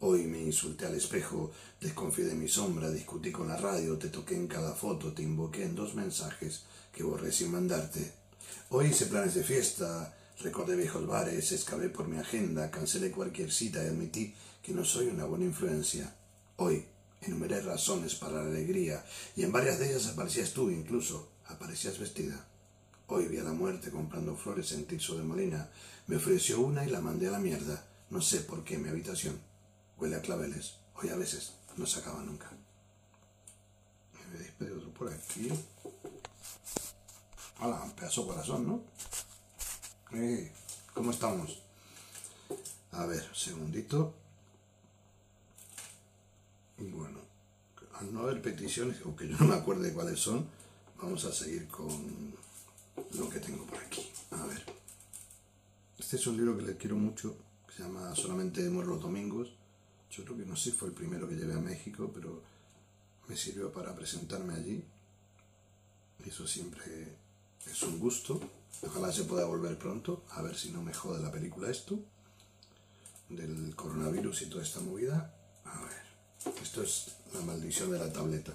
Hoy 0.00 0.26
me 0.26 0.42
insulté 0.42 0.86
al 0.86 0.96
espejo, 0.96 1.52
desconfié 1.80 2.24
de 2.24 2.34
mi 2.34 2.48
sombra, 2.48 2.90
discutí 2.90 3.30
con 3.30 3.48
la 3.48 3.56
radio, 3.56 3.96
te 3.98 4.08
toqué 4.08 4.34
en 4.34 4.48
cada 4.48 4.74
foto, 4.74 5.12
te 5.12 5.22
invoqué 5.22 5.64
en 5.64 5.76
dos 5.76 5.94
mensajes 5.94 6.64
que 6.92 7.04
borré 7.04 7.30
sin 7.32 7.52
mandarte. 7.52 8.12
Hoy 8.70 8.86
hice 8.86 9.06
planes 9.06 9.34
de 9.34 9.44
fiesta, 9.44 10.14
recordé 10.40 10.76
viejos 10.76 11.06
bares, 11.06 11.52
excavé 11.52 11.88
por 11.88 12.08
mi 12.08 12.18
agenda, 12.18 12.70
cancelé 12.70 13.10
cualquier 13.10 13.52
cita 13.52 13.82
y 13.82 13.86
admití 13.86 14.34
que 14.62 14.72
no 14.72 14.84
soy 14.84 15.06
una 15.06 15.24
buena 15.24 15.44
influencia. 15.44 16.12
Hoy 16.56 16.84
Enumeré 17.22 17.60
razones 17.60 18.16
para 18.16 18.42
la 18.42 18.50
alegría 18.50 19.04
y 19.36 19.44
en 19.44 19.52
varias 19.52 19.78
de 19.78 19.90
ellas 19.90 20.08
aparecías 20.08 20.52
tú 20.52 20.70
incluso, 20.70 21.28
aparecías 21.46 21.98
vestida. 21.98 22.44
Hoy 23.08 23.26
vi 23.26 23.38
a 23.38 23.42
la 23.42 23.52
muerte 23.52 23.90
comprando 23.90 24.36
flores 24.36 24.72
en 24.72 24.86
Tirso 24.86 25.16
de 25.16 25.22
Molina. 25.22 25.68
Me 26.06 26.16
ofreció 26.16 26.60
una 26.60 26.84
y 26.84 26.90
la 26.90 27.00
mandé 27.00 27.28
a 27.28 27.32
la 27.32 27.38
mierda. 27.38 27.84
No 28.10 28.22
sé 28.22 28.40
por 28.40 28.64
qué 28.64 28.78
mi 28.78 28.88
habitación. 28.88 29.38
Huele 29.98 30.16
a 30.16 30.22
claveles. 30.22 30.76
Hoy 30.94 31.08
a 31.10 31.16
veces 31.16 31.54
no 31.76 31.84
se 31.86 32.00
acaba 32.00 32.22
nunca. 32.22 32.50
Me 34.30 34.38
veis 34.38 34.50
pedir 34.52 34.72
otro 34.72 34.90
por 34.94 35.12
aquí. 35.12 35.50
Hola, 37.60 37.82
un 37.82 37.92
pedazo 37.92 38.22
de 38.22 38.28
corazón, 38.28 38.66
¿no? 38.66 38.82
Eh, 40.12 40.52
¿Cómo 40.94 41.10
estamos? 41.10 41.62
A 42.92 43.06
ver, 43.06 43.28
segundito. 43.34 44.14
Bueno, 46.78 47.20
al 47.94 48.12
no 48.12 48.20
haber 48.20 48.42
peticiones, 48.42 48.98
aunque 49.04 49.28
yo 49.28 49.36
no 49.38 49.46
me 49.46 49.54
acuerde 49.54 49.92
cuáles 49.92 50.18
son, 50.18 50.46
vamos 51.00 51.24
a 51.24 51.32
seguir 51.32 51.68
con 51.68 52.34
lo 52.96 53.28
que 53.28 53.40
tengo 53.40 53.64
por 53.66 53.78
aquí. 53.78 54.10
A 54.30 54.46
ver. 54.46 54.64
Este 55.98 56.16
es 56.16 56.26
un 56.26 56.36
libro 56.36 56.56
que 56.56 56.62
le 56.62 56.76
quiero 56.76 56.96
mucho, 56.96 57.36
que 57.66 57.74
se 57.74 57.82
llama 57.82 58.14
Solamente 58.14 58.68
muero 58.68 58.90
los 58.90 59.02
domingos. 59.02 59.48
Yo 60.10 60.24
creo 60.24 60.36
que 60.36 60.44
no 60.44 60.56
sé 60.56 60.70
si 60.70 60.76
fue 60.76 60.88
el 60.88 60.94
primero 60.94 61.28
que 61.28 61.36
llevé 61.36 61.54
a 61.54 61.60
México, 61.60 62.10
pero 62.12 62.42
me 63.28 63.36
sirvió 63.36 63.72
para 63.72 63.94
presentarme 63.94 64.54
allí. 64.54 64.84
Eso 66.24 66.46
siempre 66.46 67.16
es 67.66 67.82
un 67.82 67.98
gusto. 67.98 68.40
Ojalá 68.82 69.12
se 69.12 69.24
pueda 69.24 69.44
volver 69.46 69.78
pronto, 69.78 70.24
a 70.30 70.42
ver 70.42 70.56
si 70.56 70.70
no 70.70 70.82
me 70.82 70.92
jode 70.92 71.22
la 71.22 71.30
película 71.30 71.70
esto, 71.70 71.98
del 73.28 73.74
coronavirus 73.76 74.42
y 74.42 74.46
toda 74.46 74.64
esta 74.64 74.80
movida. 74.80 75.34
A 75.64 75.80
ver, 75.82 76.56
esto 76.62 76.82
es 76.82 77.16
la 77.32 77.40
maldición 77.42 77.90
de 77.90 77.98
la 77.98 78.12
tableta. 78.12 78.52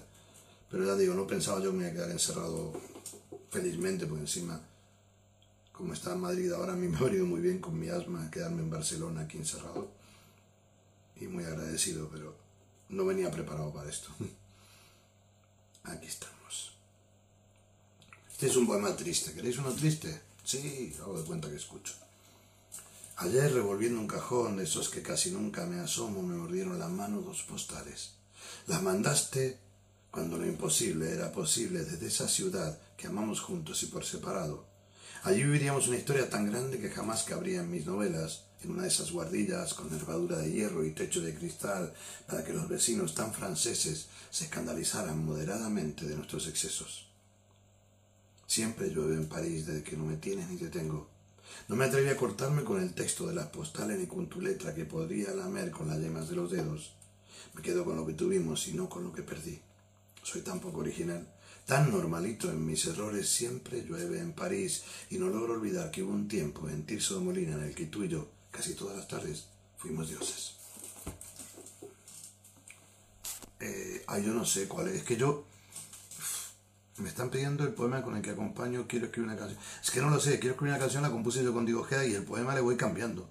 Pero 0.70 0.84
ya 0.84 0.96
digo, 0.96 1.14
no 1.14 1.26
pensaba 1.26 1.60
yo 1.60 1.70
que 1.70 1.78
me 1.78 1.84
iba 1.84 1.90
a 1.90 1.94
quedar 1.94 2.10
encerrado 2.10 2.72
felizmente, 3.50 4.06
porque 4.06 4.22
encima, 4.22 4.60
como 5.72 5.92
está 5.92 6.12
en 6.12 6.20
Madrid 6.20 6.52
ahora, 6.52 6.72
a 6.72 6.76
mí 6.82 6.88
me 6.88 6.96
ha 6.98 7.02
venido 7.02 7.26
muy 7.26 7.40
bien 7.40 7.60
con 7.60 7.78
mi 7.78 7.88
asma 7.88 8.30
quedarme 8.30 8.62
en 8.62 8.70
Barcelona 8.70 9.22
aquí 9.22 9.38
encerrado. 9.38 9.90
Y 11.20 11.26
muy 11.26 11.44
agradecido, 11.44 12.08
pero 12.12 12.36
no 12.90 13.04
venía 13.04 13.30
preparado 13.30 13.72
para 13.72 13.90
esto. 13.90 14.08
Aquí 15.84 16.06
estamos. 16.06 16.74
Este 18.30 18.46
es 18.46 18.56
un 18.56 18.66
poema 18.66 18.94
triste. 18.94 19.32
¿Queréis 19.32 19.58
uno 19.58 19.72
triste? 19.72 20.20
Sí, 20.44 20.94
hago 21.00 21.18
de 21.18 21.24
cuenta 21.24 21.48
que 21.48 21.56
escucho. 21.56 21.94
Ayer, 23.16 23.52
revolviendo 23.52 23.98
un 23.98 24.06
cajón 24.06 24.58
de 24.58 24.64
esos 24.64 24.90
que 24.90 25.02
casi 25.02 25.32
nunca 25.32 25.66
me 25.66 25.80
asomo, 25.80 26.22
me 26.22 26.36
mordieron 26.36 26.78
la 26.78 26.86
mano 26.86 27.20
dos 27.20 27.42
postales. 27.42 28.12
Las 28.68 28.82
mandaste 28.82 29.58
cuando 30.10 30.38
lo 30.38 30.46
imposible 30.46 31.12
era 31.12 31.32
posible 31.32 31.80
desde 31.84 32.06
esa 32.06 32.28
ciudad 32.28 32.78
que 32.98 33.06
amamos 33.06 33.40
juntos 33.40 33.82
y 33.84 33.86
por 33.86 34.04
separado. 34.04 34.66
Allí 35.22 35.44
viviríamos 35.44 35.86
una 35.88 35.96
historia 35.96 36.28
tan 36.28 36.50
grande 36.50 36.78
que 36.78 36.90
jamás 36.90 37.22
cabría 37.22 37.60
en 37.60 37.70
mis 37.70 37.86
novelas, 37.86 38.44
en 38.62 38.72
una 38.72 38.82
de 38.82 38.88
esas 38.88 39.12
guardillas 39.12 39.72
con 39.72 39.90
nervadura 39.90 40.38
de 40.38 40.50
hierro 40.50 40.84
y 40.84 40.90
techo 40.90 41.20
de 41.20 41.34
cristal, 41.34 41.94
para 42.26 42.44
que 42.44 42.52
los 42.52 42.68
vecinos 42.68 43.14
tan 43.14 43.32
franceses 43.32 44.08
se 44.30 44.44
escandalizaran 44.44 45.24
moderadamente 45.24 46.06
de 46.06 46.16
nuestros 46.16 46.48
excesos. 46.48 47.06
Siempre 48.48 48.90
llueve 48.90 49.14
en 49.14 49.28
París 49.28 49.66
desde 49.66 49.84
que 49.84 49.96
no 49.96 50.04
me 50.04 50.16
tienes 50.16 50.48
ni 50.48 50.56
te 50.56 50.68
tengo. 50.68 51.08
No 51.68 51.76
me 51.76 51.84
atreví 51.84 52.08
a 52.08 52.16
cortarme 52.16 52.64
con 52.64 52.80
el 52.80 52.94
texto 52.94 53.26
de 53.26 53.34
las 53.34 53.46
postales 53.46 53.98
ni 53.98 54.06
con 54.06 54.28
tu 54.28 54.40
letra 54.40 54.74
que 54.74 54.84
podría 54.84 55.34
lamer 55.34 55.70
con 55.70 55.88
las 55.88 56.00
yemas 56.00 56.28
de 56.28 56.36
los 56.36 56.50
dedos. 56.50 56.94
Me 57.54 57.62
quedo 57.62 57.84
con 57.84 57.96
lo 57.96 58.06
que 58.06 58.14
tuvimos 58.14 58.66
y 58.66 58.72
no 58.72 58.88
con 58.88 59.04
lo 59.04 59.12
que 59.12 59.22
perdí. 59.22 59.60
Soy 60.22 60.42
tan 60.42 60.60
poco 60.60 60.80
original, 60.80 61.26
tan 61.68 61.90
normalito 61.90 62.50
en 62.50 62.64
mis 62.64 62.86
errores. 62.86 63.28
Siempre 63.28 63.82
llueve 63.82 64.18
en 64.20 64.32
París 64.32 64.84
y 65.10 65.18
no 65.18 65.28
logro 65.28 65.52
olvidar 65.52 65.90
que 65.90 66.02
hubo 66.02 66.14
un 66.14 66.26
tiempo 66.26 66.66
en 66.70 66.86
Tirso 66.86 67.16
de 67.16 67.20
Molina 67.20 67.56
en 67.56 67.64
el 67.64 67.74
que 67.74 67.84
tú 67.84 68.02
y 68.02 68.08
yo, 68.08 68.26
casi 68.50 68.72
todas 68.72 68.96
las 68.96 69.06
tardes, 69.06 69.44
fuimos 69.76 70.08
dioses. 70.08 70.54
Eh, 73.60 74.02
ay, 74.06 74.24
yo 74.24 74.32
no 74.32 74.46
sé 74.46 74.66
cuál 74.66 74.88
es. 74.88 74.94
Es 74.94 75.02
que 75.02 75.18
yo 75.18 75.44
me 76.96 77.10
están 77.10 77.28
pidiendo 77.28 77.64
el 77.64 77.74
poema 77.74 78.02
con 78.02 78.16
el 78.16 78.22
que 78.22 78.30
acompaño, 78.30 78.86
quiero 78.88 79.04
escribir 79.04 79.28
una 79.28 79.38
canción. 79.38 79.60
Es 79.84 79.90
que 79.90 80.00
no 80.00 80.08
lo 80.08 80.18
sé, 80.18 80.38
quiero 80.38 80.54
escribir 80.54 80.72
una 80.72 80.80
canción, 80.80 81.02
la 81.02 81.10
compuse 81.10 81.44
yo 81.44 81.52
con 81.52 81.66
Diego 81.66 81.82
Ojeda 81.82 82.06
y 82.06 82.14
el 82.14 82.24
poema 82.24 82.54
le 82.54 82.62
voy 82.62 82.78
cambiando. 82.78 83.28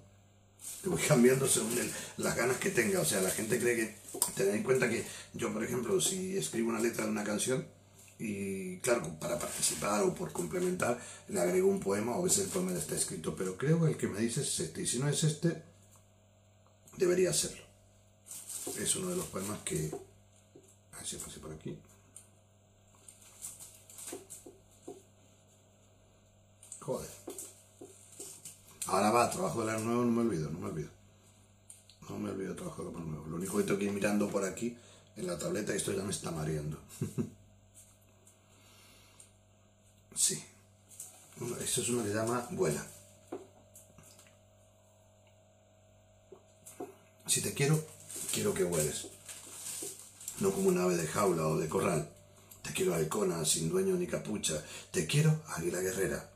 Le 0.84 0.90
voy 0.90 1.02
cambiando 1.02 1.48
según 1.48 1.76
las 2.18 2.36
ganas 2.36 2.58
que 2.58 2.70
tenga. 2.70 3.00
O 3.00 3.04
sea, 3.04 3.20
la 3.20 3.30
gente 3.30 3.58
cree 3.58 3.74
que, 3.74 3.96
tened 4.36 4.54
en 4.54 4.62
cuenta 4.62 4.88
que 4.88 5.04
yo, 5.34 5.52
por 5.52 5.64
ejemplo, 5.64 6.00
si 6.00 6.36
escribo 6.36 6.70
una 6.70 6.78
letra 6.78 7.04
de 7.04 7.10
una 7.10 7.24
canción 7.24 7.66
y, 8.18 8.78
claro, 8.78 9.18
para 9.20 9.38
participar 9.38 10.02
o 10.02 10.12
por 10.12 10.32
complementar, 10.32 11.00
le 11.28 11.40
agrego 11.40 11.68
un 11.68 11.78
poema 11.78 12.16
o 12.16 12.20
a 12.20 12.24
veces 12.24 12.44
el 12.44 12.50
poema 12.50 12.72
está 12.72 12.96
escrito. 12.96 13.36
Pero 13.36 13.56
creo 13.56 13.80
que 13.80 13.92
el 13.92 13.96
que 13.96 14.08
me 14.08 14.20
dice 14.20 14.42
es 14.42 14.58
este. 14.58 14.82
Y 14.82 14.86
si 14.86 14.98
no 14.98 15.08
es 15.08 15.22
este, 15.22 15.62
debería 16.96 17.32
serlo. 17.32 17.62
Es 18.78 18.96
uno 18.96 19.10
de 19.10 19.16
los 19.16 19.26
poemas 19.26 19.60
que... 19.60 19.90
A 20.92 20.96
ver 20.96 21.06
si 21.06 21.16
pase 21.16 21.38
por 21.38 21.52
aquí. 21.52 21.78
Joder. 26.80 27.10
Ahora 28.86 29.10
va, 29.10 29.30
trabajo 29.30 29.60
de 29.60 29.72
la 29.72 29.78
nuevo, 29.78 30.04
no 30.04 30.10
me 30.10 30.22
olvido, 30.22 30.50
no 30.50 30.58
me 30.58 30.66
olvido. 30.66 30.90
No 32.08 32.18
me 32.18 32.30
olvido 32.30 32.56
trabajo 32.56 32.84
de 32.84 32.92
la 32.92 32.98
nuevo. 32.98 33.26
Lo 33.26 33.36
único 33.36 33.58
que 33.58 33.64
tengo 33.64 33.78
que 33.78 33.84
ir 33.84 33.92
mirando 33.92 34.28
por 34.28 34.44
aquí 34.44 34.76
en 35.14 35.26
la 35.26 35.38
tableta, 35.38 35.72
esto 35.72 35.92
ya 35.92 36.02
me 36.02 36.10
está 36.10 36.32
mareando. 36.32 36.80
sí. 40.18 40.42
Esto 41.62 41.80
es 41.80 41.88
uno 41.90 42.02
que 42.02 42.12
llama 42.12 42.48
Vuela. 42.50 42.84
Si 47.26 47.40
te 47.40 47.54
quiero, 47.54 47.78
quiero 48.32 48.52
que 48.52 48.64
vueles. 48.64 49.06
No 50.40 50.50
como 50.50 50.68
un 50.68 50.78
ave 50.78 50.96
de 50.96 51.06
jaula 51.06 51.46
o 51.46 51.56
de 51.56 51.68
corral. 51.68 52.10
Te 52.62 52.72
quiero 52.72 52.94
halcona, 52.94 53.44
sin 53.44 53.68
dueño 53.68 53.94
ni 53.94 54.06
capucha. 54.06 54.64
Te 54.90 55.06
quiero 55.06 55.40
águila 55.48 55.80
guerrera. 55.80 56.30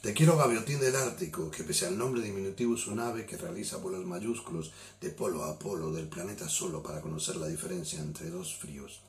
Te 0.00 0.12
quiero 0.12 0.36
gaviotín 0.36 0.78
del 0.78 0.94
Ártico, 0.96 1.50
que 1.50 1.64
pese 1.64 1.86
al 1.86 1.96
nombre 1.96 2.20
diminutivo 2.20 2.74
es 2.74 2.86
un 2.86 3.00
ave 3.00 3.24
que 3.24 3.38
realiza 3.38 3.78
vuelos 3.78 4.04
mayúsculos 4.04 4.70
de 5.00 5.08
polo 5.08 5.44
a 5.44 5.58
polo 5.58 5.90
del 5.90 6.08
planeta 6.08 6.48
solo 6.48 6.82
para 6.82 7.00
conocer 7.00 7.36
la 7.36 7.48
diferencia 7.48 7.98
entre 8.00 8.28
dos 8.30 8.54
fríos. 8.54 9.00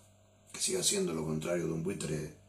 Que 0.53 0.61
siga 0.61 0.81
siendo 0.81 1.13
lo 1.13 1.25
contrario 1.25 1.67
de 1.67 1.73
un 1.73 1.83
buitre. 1.83 2.44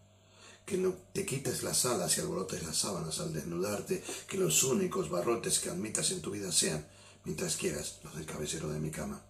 Que 0.67 0.77
no 0.77 0.93
te 1.15 1.25
quites 1.25 1.63
las 1.63 1.87
alas 1.87 2.19
y 2.19 2.21
alborotes 2.21 2.63
las 2.65 2.77
sábanas 2.77 3.21
al 3.21 3.33
desnudarte. 3.33 4.03
Que 4.29 4.37
los 4.37 4.63
únicos 4.65 5.09
barrotes 5.09 5.59
que 5.59 5.71
admitas 5.71 6.11
en 6.11 6.21
tu 6.21 6.31
vida 6.31 6.53
sean, 6.53 6.87
mientras 7.25 7.57
quieras, 7.57 8.01
los 8.05 8.15
del 8.15 8.27
cabecero 8.27 8.69
de 8.69 8.81
mi 8.81 8.91
cama. 8.91 9.23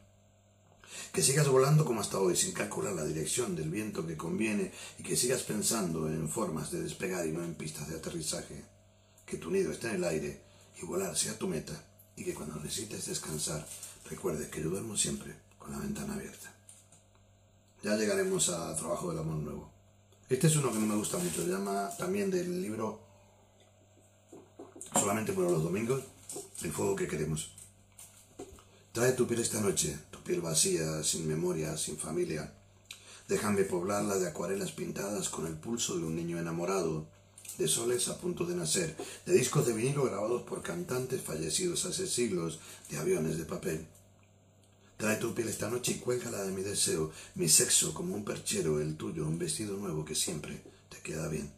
Que 1.13 1.23
sigas 1.23 1.49
volando 1.49 1.85
como 1.85 2.01
hasta 2.01 2.19
hoy, 2.19 2.35
sin 2.35 2.53
calcular 2.53 2.95
la 2.95 3.05
dirección 3.05 3.55
del 3.55 3.71
viento 3.71 4.05
que 4.05 4.17
conviene, 4.17 4.73
y 4.99 5.05
que 5.05 5.17
sigas 5.17 5.43
pensando 5.43 6.09
en 6.09 6.29
formas 6.29 6.73
de 6.73 6.81
despegar 6.81 7.27
y 7.27 7.33
no 7.33 7.45
en 7.45 7.55
pistas 7.55 7.89
de 7.89 7.97
aterrizaje 7.97 8.65
que 9.27 9.39
tu 9.39 9.51
nido 9.51 9.73
esté 9.73 9.89
en 9.89 9.97
el 9.97 10.05
aire 10.05 10.41
y 10.81 10.87
volar 10.87 11.17
sea 11.17 11.37
tu 11.37 11.49
meta 11.49 11.75
y 12.15 12.25
que 12.25 12.33
cuando 12.33 12.61
necesites 12.61 13.07
descansar 13.07 13.67
recuerdes 14.09 14.49
que 14.49 14.63
yo 14.63 14.71
duermo 14.71 14.97
siempre 14.97 15.35
con 15.59 15.73
la 15.73 15.79
ventana 15.79 16.15
abierta. 16.15 16.55
Ya 17.83 17.97
llegaremos 17.97 18.49
a 18.49 18.75
Trabajo 18.77 19.11
del 19.11 19.19
Amor 19.19 19.37
Nuevo. 19.37 19.76
Este 20.29 20.49
es 20.49 20.57
uno 20.57 20.73
que 20.73 20.79
no 20.81 20.87
me 20.87 20.97
gusta 20.97 21.19
mucho, 21.19 21.47
llama 21.47 21.89
también 21.97 22.33
del 22.33 22.61
libro 22.61 22.99
Solamente 24.93 25.33
por 25.33 25.49
los 25.49 25.63
domingos, 25.63 26.03
El 26.63 26.73
fuego 26.73 26.97
que 26.97 27.07
queremos. 27.07 27.53
Trae 28.91 29.13
tu 29.13 29.29
piel 29.29 29.41
esta 29.41 29.61
noche, 29.61 29.97
tu 30.11 30.19
piel 30.25 30.41
vacía, 30.41 31.05
sin 31.05 31.29
memoria, 31.29 31.77
sin 31.77 31.97
familia. 31.97 32.53
Déjame 33.29 33.63
poblarla 33.63 34.19
de 34.19 34.27
acuarelas 34.27 34.73
pintadas 34.73 35.29
con 35.29 35.47
el 35.47 35.55
pulso 35.55 35.97
de 35.97 36.05
un 36.05 36.17
niño 36.17 36.41
enamorado, 36.41 37.07
de 37.59 37.69
soles 37.69 38.09
a 38.09 38.19
punto 38.19 38.45
de 38.47 38.57
nacer, 38.57 38.97
de 39.27 39.33
discos 39.33 39.65
de 39.65 39.75
vinilo 39.75 40.07
grabados 40.07 40.43
por 40.43 40.61
cantantes 40.61 41.23
fallecidos 41.23 41.85
hace 41.85 42.09
siglos, 42.09 42.59
de 42.91 42.99
aviones 42.99 43.39
de 43.39 43.45
papel. 43.45 43.87
Trae 44.97 45.17
tu 45.17 45.35
piel 45.35 45.49
esta 45.49 45.69
noche 45.69 45.93
y 45.93 45.99
cuélgala 45.99 46.43
de 46.43 46.53
mi 46.53 46.63
deseo, 46.63 47.13
mi 47.35 47.49
sexo 47.49 47.93
como 47.93 48.15
un 48.15 48.25
perchero, 48.25 48.81
el 48.81 48.97
tuyo, 48.97 49.27
un 49.27 49.39
vestido 49.39 49.77
nuevo 49.77 50.05
que 50.05 50.15
siempre 50.15 50.63
te 50.89 50.99
queda 51.03 51.29
bien. 51.29 51.53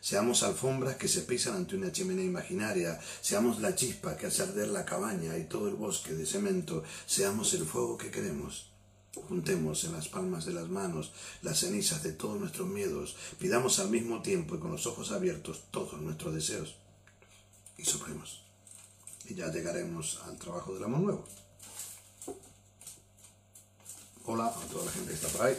Seamos 0.00 0.42
alfombras 0.42 0.96
que 0.96 1.08
se 1.08 1.22
pisan 1.22 1.54
ante 1.54 1.76
una 1.76 1.92
chimenea 1.92 2.24
imaginaria, 2.24 3.00
seamos 3.22 3.60
la 3.60 3.76
chispa 3.76 4.16
que 4.16 4.26
hace 4.26 4.42
arder 4.42 4.68
la 4.68 4.84
cabaña 4.84 5.38
y 5.38 5.44
todo 5.44 5.68
el 5.68 5.76
bosque 5.76 6.14
de 6.14 6.26
cemento, 6.26 6.82
seamos 7.06 7.54
el 7.54 7.64
fuego 7.64 7.96
que 7.96 8.10
queremos. 8.10 8.70
Juntemos 9.14 9.84
en 9.84 9.92
las 9.92 10.08
palmas 10.08 10.44
de 10.44 10.52
las 10.52 10.68
manos 10.68 11.12
las 11.42 11.60
cenizas 11.60 12.02
de 12.02 12.12
todos 12.12 12.38
nuestros 12.38 12.68
miedos, 12.68 13.16
pidamos 13.38 13.78
al 13.78 13.88
mismo 13.88 14.20
tiempo 14.20 14.56
y 14.56 14.58
con 14.58 14.72
los 14.72 14.86
ojos 14.86 15.12
abiertos 15.12 15.62
todos 15.70 16.00
nuestros 16.00 16.34
deseos 16.34 16.74
y 17.78 17.84
soplemos. 17.84 18.42
Y 19.26 19.34
ya 19.34 19.50
llegaremos 19.50 20.20
al 20.26 20.36
trabajo 20.36 20.74
del 20.74 20.84
amor 20.84 21.00
nuevo. 21.00 21.43
Hola 24.26 24.46
a 24.46 24.68
toda 24.70 24.86
la 24.86 24.90
gente 24.90 25.08
que 25.08 25.14
está 25.14 25.28
por 25.28 25.46
ahí. 25.46 25.56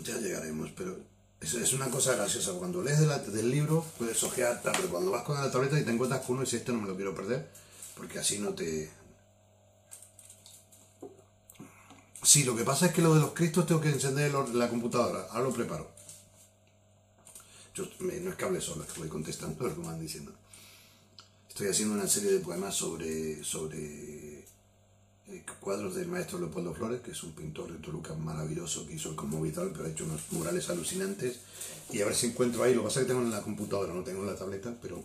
Ya 0.00 0.16
llegaremos, 0.18 0.70
pero 0.76 0.96
es, 1.40 1.72
una 1.72 1.90
cosa 1.90 2.14
graciosa. 2.14 2.52
Cuando 2.52 2.82
lees 2.82 3.00
del 3.00 3.50
libro 3.50 3.84
puedes 3.98 4.22
ojear, 4.22 4.60
pero 4.62 4.88
cuando 4.88 5.10
vas 5.10 5.24
con 5.24 5.40
la 5.40 5.50
tableta 5.50 5.78
y 5.78 5.84
te 5.84 5.90
encuentras 5.90 6.24
con 6.24 6.36
uno 6.36 6.42
y 6.42 6.44
dices, 6.46 6.60
este 6.60 6.72
no 6.72 6.80
me 6.80 6.88
lo 6.88 6.96
quiero 6.96 7.14
perder, 7.14 7.48
porque 7.96 8.18
así 8.18 8.38
no 8.38 8.50
te... 8.50 8.90
Sí, 12.22 12.44
lo 12.44 12.56
que 12.56 12.64
pasa 12.64 12.86
es 12.86 12.92
que 12.92 13.00
lo 13.00 13.14
de 13.14 13.20
los 13.20 13.32
cristos 13.32 13.66
tengo 13.66 13.80
que 13.80 13.90
encender 13.90 14.32
la 14.32 14.68
computadora. 14.68 15.26
Ahora 15.30 15.48
lo 15.48 15.52
preparo. 15.52 15.90
Yo, 17.74 17.84
no 18.00 18.30
es 18.30 18.36
que 18.36 18.44
hable 18.44 18.60
solo, 18.60 18.82
es 18.84 18.92
que 18.92 19.00
voy 19.00 19.08
contestando 19.08 19.64
lo 19.66 19.74
que 19.74 19.80
me 19.80 19.86
van 19.86 20.00
diciendo. 20.00 20.32
Estoy 21.48 21.68
haciendo 21.68 21.94
una 21.94 22.06
serie 22.06 22.32
de 22.32 22.40
poemas 22.40 22.74
sobre, 22.74 23.42
sobre 23.42 24.37
cuadros 25.60 25.94
del 25.94 26.08
maestro 26.08 26.38
Leopoldo 26.38 26.74
Flores, 26.74 27.00
que 27.00 27.10
es 27.10 27.22
un 27.22 27.32
pintor 27.32 27.72
de 27.72 27.78
Toluca 27.78 28.14
maravilloso 28.14 28.86
que 28.86 28.94
hizo 28.94 29.10
el 29.10 29.16
como 29.16 29.40
vital, 29.40 29.70
pero 29.72 29.86
ha 29.86 29.90
hecho 29.90 30.04
unos 30.04 30.32
murales 30.32 30.68
alucinantes. 30.70 31.40
Y 31.90 32.00
a 32.00 32.06
ver 32.06 32.14
si 32.14 32.28
encuentro 32.28 32.62
ahí, 32.62 32.74
lo 32.74 32.80
que 32.80 32.88
pasa 32.88 33.00
es 33.00 33.06
que 33.06 33.12
tengo 33.12 33.24
en 33.24 33.30
la 33.30 33.42
computadora, 33.42 33.92
no 33.92 34.02
tengo 34.02 34.22
en 34.22 34.28
la 34.28 34.36
tableta, 34.36 34.74
pero 34.80 35.02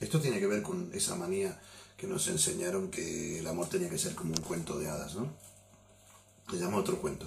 esto 0.00 0.20
tiene 0.20 0.38
que 0.38 0.46
ver 0.46 0.62
con 0.62 0.90
esa 0.92 1.16
manía 1.16 1.60
que 1.96 2.06
nos 2.06 2.28
enseñaron 2.28 2.90
que 2.90 3.38
el 3.38 3.46
amor 3.46 3.68
tenía 3.68 3.88
que 3.88 3.98
ser 3.98 4.14
como 4.14 4.34
un 4.34 4.42
cuento 4.42 4.78
de 4.78 4.88
hadas, 4.88 5.14
¿no? 5.14 5.32
Le 6.52 6.58
llamo 6.58 6.78
otro 6.78 7.00
cuento. 7.00 7.26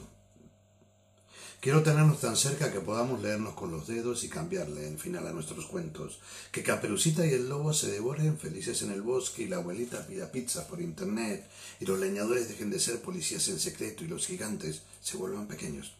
Quiero 1.60 1.82
tenernos 1.82 2.22
tan 2.22 2.38
cerca 2.38 2.72
que 2.72 2.82
podamos 2.82 3.20
leernos 3.20 3.56
con 3.56 3.72
los 3.72 3.88
dedos 3.88 4.24
y 4.24 4.30
cambiarle 4.30 4.88
el 4.88 5.00
final 5.00 5.26
a 5.26 5.32
nuestros 5.32 5.66
cuentos. 5.66 6.20
Que 6.52 6.62
Caperucita 6.62 7.26
y 7.26 7.32
el 7.32 7.50
lobo 7.50 7.74
se 7.74 7.90
devoren 7.90 8.38
felices 8.38 8.84
en 8.84 8.92
el 8.92 9.02
bosque 9.02 9.42
y 9.42 9.48
la 9.48 9.58
abuelita 9.58 10.06
pida 10.06 10.32
pizza 10.32 10.68
por 10.68 10.80
internet 10.80 11.50
y 11.80 11.86
los 11.86 12.00
leñadores 12.00 12.48
dejen 12.48 12.70
de 12.70 12.80
ser 12.80 13.02
policías 13.02 13.48
en 13.48 13.60
secreto 13.60 14.04
y 14.04 14.08
los 14.08 14.28
gigantes 14.28 14.84
se 15.02 15.18
vuelvan 15.18 15.48
pequeños. 15.48 15.96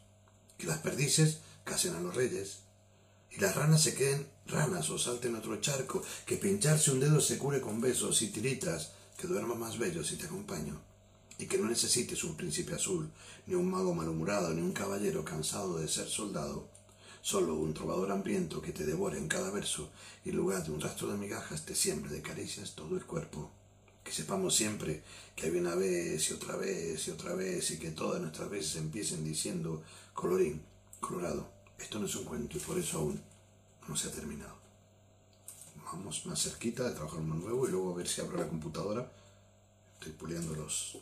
Que 0.60 0.68
las 0.68 0.78
perdices 0.78 1.40
casen 1.64 1.96
a 1.96 2.02
los 2.02 2.16
reyes 2.16 2.60
y 3.32 3.42
las 3.42 3.56
ranas 3.56 3.82
se 3.82 3.96
queden 3.96 4.28
ranas 4.46 4.92
o 4.92 5.00
salten 5.00 5.36
otro 5.36 5.60
charco. 5.60 6.04
Que 6.28 6.38
pincharse 6.38 6.92
un 6.92 7.00
dedo 7.00 7.20
se 7.20 7.40
cure 7.40 7.62
con 7.62 7.82
besos 7.82 8.22
y 8.22 8.28
tiritas. 8.28 8.92
Que 9.18 9.26
duerma 9.26 9.56
más 9.56 9.80
bello 9.80 10.04
si 10.04 10.18
te 10.18 10.28
acompaño 10.28 10.87
y 11.38 11.46
que 11.46 11.58
no 11.58 11.68
necesites 11.68 12.24
un 12.24 12.36
príncipe 12.36 12.74
azul, 12.74 13.10
ni 13.46 13.56
un 13.56 13.70
mago 13.70 13.94
malhumorado, 13.94 14.54
ni 14.54 14.62
un 14.62 14.74
caballero 14.74 15.24
cansado 15.24 15.78
de 15.78 15.88
ser 15.88 16.08
soldado, 16.08 16.68
solo 17.22 17.56
un 17.56 17.74
trovador 17.74 18.12
hambriento 18.12 18.62
que 18.62 18.72
te 18.72 18.86
devore 18.86 19.18
en 19.18 19.28
cada 19.28 19.52
verso 19.52 19.90
y 20.24 20.30
en 20.30 20.38
lugar 20.38 20.64
de 20.64 20.72
un 20.72 20.82
rastro 20.82 21.10
de 21.10 21.18
migajas 21.18 21.66
te 21.66 21.76
siembre 21.76 22.12
de 22.12 22.22
caricias 22.22 22.74
todo 22.76 22.96
el 22.96 23.06
cuerpo. 23.06 23.52
Que 24.04 24.12
sepamos 24.14 24.56
siempre 24.56 25.04
que 25.36 25.48
hay 25.48 25.58
una 25.58 25.76
vez 25.76 26.30
y 26.30 26.34
otra 26.34 26.56
vez 26.56 27.08
y 27.08 27.12
otra 27.12 27.36
vez 27.36 27.70
y 27.72 27.78
que 27.78 27.92
todas 27.92 28.22
nuestras 28.22 28.50
veces 28.50 28.78
empiecen 28.78 29.24
diciendo 29.24 29.84
colorín, 30.14 30.64
colorado, 31.02 31.52
esto 31.78 32.00
no 32.00 32.06
es 32.06 32.16
un 32.16 32.24
cuento 32.24 32.58
y 32.58 32.62
por 32.62 32.80
eso 32.80 33.00
aún 33.00 33.22
no 33.88 33.96
se 33.96 34.08
ha 34.08 34.12
terminado. 34.12 34.58
Vamos 35.86 36.26
más 36.26 36.42
cerquita 36.42 36.84
de 36.84 36.96
trabajar 36.96 37.20
uno 37.20 37.36
nuevo 37.36 37.68
y 37.68 37.72
luego 37.72 37.94
a 37.94 37.98
ver 37.98 38.08
si 38.08 38.22
abro 38.22 38.38
la 38.38 38.48
computadora. 38.48 39.12
Estoy 40.00 40.14
puliendo 40.14 40.54
los, 40.56 40.98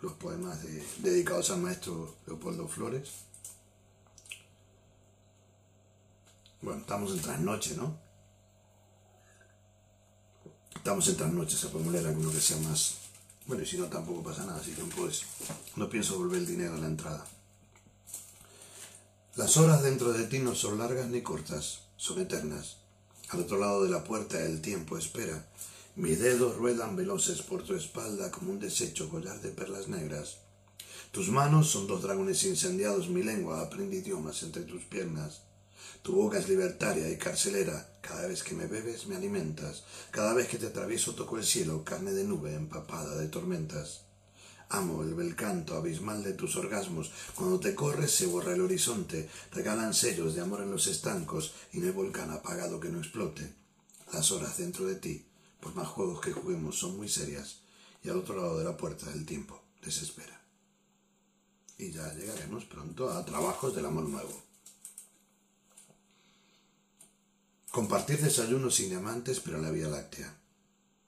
los 0.00 0.12
poemas 0.14 0.58
dedicados 0.98 1.50
al 1.50 1.60
maestro 1.60 2.16
Leopoldo 2.26 2.68
Flores. 2.68 3.10
Bueno, 6.60 6.80
estamos 6.80 7.12
en 7.12 7.20
trasnoche, 7.20 7.76
¿no? 7.76 7.98
Estamos 10.74 11.08
en 11.08 11.16
trasnoche, 11.16 11.56
se 11.56 11.68
puede 11.68 11.90
leer 11.90 12.06
alguno 12.06 12.30
que 12.30 12.40
sea 12.40 12.56
más... 12.58 12.98
Bueno, 13.46 13.62
y 13.62 13.66
si 13.66 13.78
no, 13.78 13.86
tampoco 13.86 14.22
pasa 14.22 14.44
nada, 14.44 14.60
así 14.60 14.72
que 14.72 14.82
no 15.76 15.88
pienso 15.88 16.18
volver 16.18 16.40
el 16.40 16.46
dinero 16.46 16.74
a 16.74 16.78
la 16.78 16.86
entrada. 16.86 17.26
Las 19.36 19.56
horas 19.56 19.82
dentro 19.82 20.12
de 20.12 20.24
ti 20.24 20.38
no 20.40 20.54
son 20.54 20.78
largas 20.78 21.08
ni 21.08 21.22
cortas, 21.22 21.82
son 21.96 22.20
eternas. 22.20 22.78
Al 23.30 23.40
otro 23.40 23.58
lado 23.58 23.84
de 23.84 23.90
la 23.90 24.04
puerta 24.04 24.38
el 24.44 24.60
tiempo 24.60 24.98
espera 24.98 25.47
mis 25.98 26.20
dedos 26.20 26.56
ruedan 26.56 26.94
veloces 26.94 27.42
por 27.42 27.64
tu 27.64 27.74
espalda 27.74 28.30
como 28.30 28.52
un 28.52 28.60
deshecho 28.60 29.08
collar 29.08 29.40
de 29.40 29.50
perlas 29.50 29.88
negras. 29.88 30.38
Tus 31.10 31.28
manos 31.28 31.70
son 31.70 31.88
dos 31.88 32.02
dragones 32.02 32.44
incendiados, 32.44 33.08
mi 33.08 33.24
lengua 33.24 33.62
aprende 33.62 33.96
idiomas 33.96 34.44
entre 34.44 34.62
tus 34.62 34.84
piernas. 34.84 35.42
Tu 36.02 36.12
boca 36.12 36.38
es 36.38 36.48
libertaria 36.48 37.10
y 37.10 37.16
carcelera. 37.18 37.98
Cada 38.00 38.28
vez 38.28 38.44
que 38.44 38.54
me 38.54 38.68
bebes 38.68 39.08
me 39.08 39.16
alimentas. 39.16 39.82
Cada 40.12 40.34
vez 40.34 40.46
que 40.46 40.58
te 40.58 40.68
atravieso 40.68 41.16
toco 41.16 41.36
el 41.36 41.44
cielo, 41.44 41.82
carne 41.82 42.12
de 42.12 42.22
nube 42.22 42.54
empapada 42.54 43.16
de 43.16 43.26
tormentas. 43.26 44.02
Amo 44.68 45.02
el 45.02 45.14
bel 45.14 45.34
canto 45.34 45.74
abismal 45.74 46.22
de 46.22 46.34
tus 46.34 46.54
orgasmos. 46.54 47.10
Cuando 47.34 47.58
te 47.58 47.74
corres 47.74 48.12
se 48.12 48.26
borra 48.26 48.52
el 48.52 48.60
horizonte. 48.60 49.28
Regalan 49.50 49.92
sellos 49.94 50.36
de 50.36 50.42
amor 50.42 50.62
en 50.62 50.70
los 50.70 50.86
estancos 50.86 51.54
y 51.72 51.78
no 51.78 51.86
hay 51.86 51.92
volcán 51.92 52.30
apagado 52.30 52.78
que 52.78 52.88
no 52.88 52.98
explote. 52.98 53.52
Las 54.12 54.30
horas 54.30 54.58
dentro 54.58 54.86
de 54.86 54.94
ti 54.94 55.27
por 55.60 55.74
más 55.74 55.88
juegos 55.88 56.20
que 56.20 56.32
juguemos 56.32 56.78
son 56.78 56.96
muy 56.96 57.08
serias 57.08 57.60
y 58.02 58.08
al 58.08 58.18
otro 58.18 58.36
lado 58.36 58.58
de 58.58 58.64
la 58.64 58.76
puerta 58.76 59.10
el 59.12 59.26
tiempo 59.26 59.60
desespera. 59.82 60.40
Y 61.78 61.92
ya 61.92 62.12
llegaremos 62.14 62.64
pronto 62.64 63.10
a 63.10 63.24
trabajos 63.24 63.74
del 63.74 63.86
amor 63.86 64.08
nuevo. 64.08 64.42
Compartir 67.70 68.20
desayunos 68.20 68.74
sin 68.74 68.88
diamantes 68.88 69.40
pero 69.40 69.58
la 69.58 69.70
Vía 69.70 69.88
Láctea. 69.88 70.34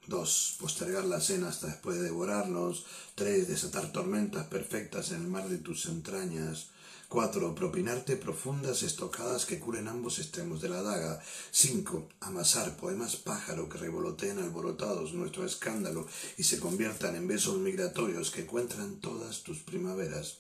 2. 0.07 0.57
Postergar 0.61 1.05
la 1.05 1.21
cena 1.21 1.49
hasta 1.49 1.69
después 1.69 1.97
de 1.97 2.05
devorarnos. 2.05 2.85
3. 3.15 3.49
Desatar 3.49 3.93
tormentas 3.93 4.47
perfectas 4.47 5.11
en 5.13 5.23
el 5.23 5.29
mar 5.29 5.49
de 5.49 5.59
tus 5.59 5.87
entrañas. 5.87 6.71
4. 7.11 7.57
Propinarte 7.57 8.15
profundas 8.15 8.85
estocadas 8.85 9.45
que 9.45 9.59
curen 9.59 9.89
ambos 9.89 10.21
extremos 10.21 10.61
de 10.61 10.69
la 10.69 10.81
daga. 10.81 11.21
5. 11.51 12.09
Amasar 12.21 12.77
poemas 12.77 13.17
pájaro 13.17 13.69
que 13.69 13.79
revoloteen 13.79 14.39
alborotados 14.39 15.13
nuestro 15.13 15.45
escándalo 15.45 16.07
y 16.39 16.45
se 16.45 16.61
conviertan 16.61 17.17
en 17.17 17.27
besos 17.27 17.59
migratorios 17.59 18.31
que 18.31 18.43
encuentran 18.43 19.01
todas 19.01 19.43
tus 19.43 19.59
primaveras. 19.59 20.39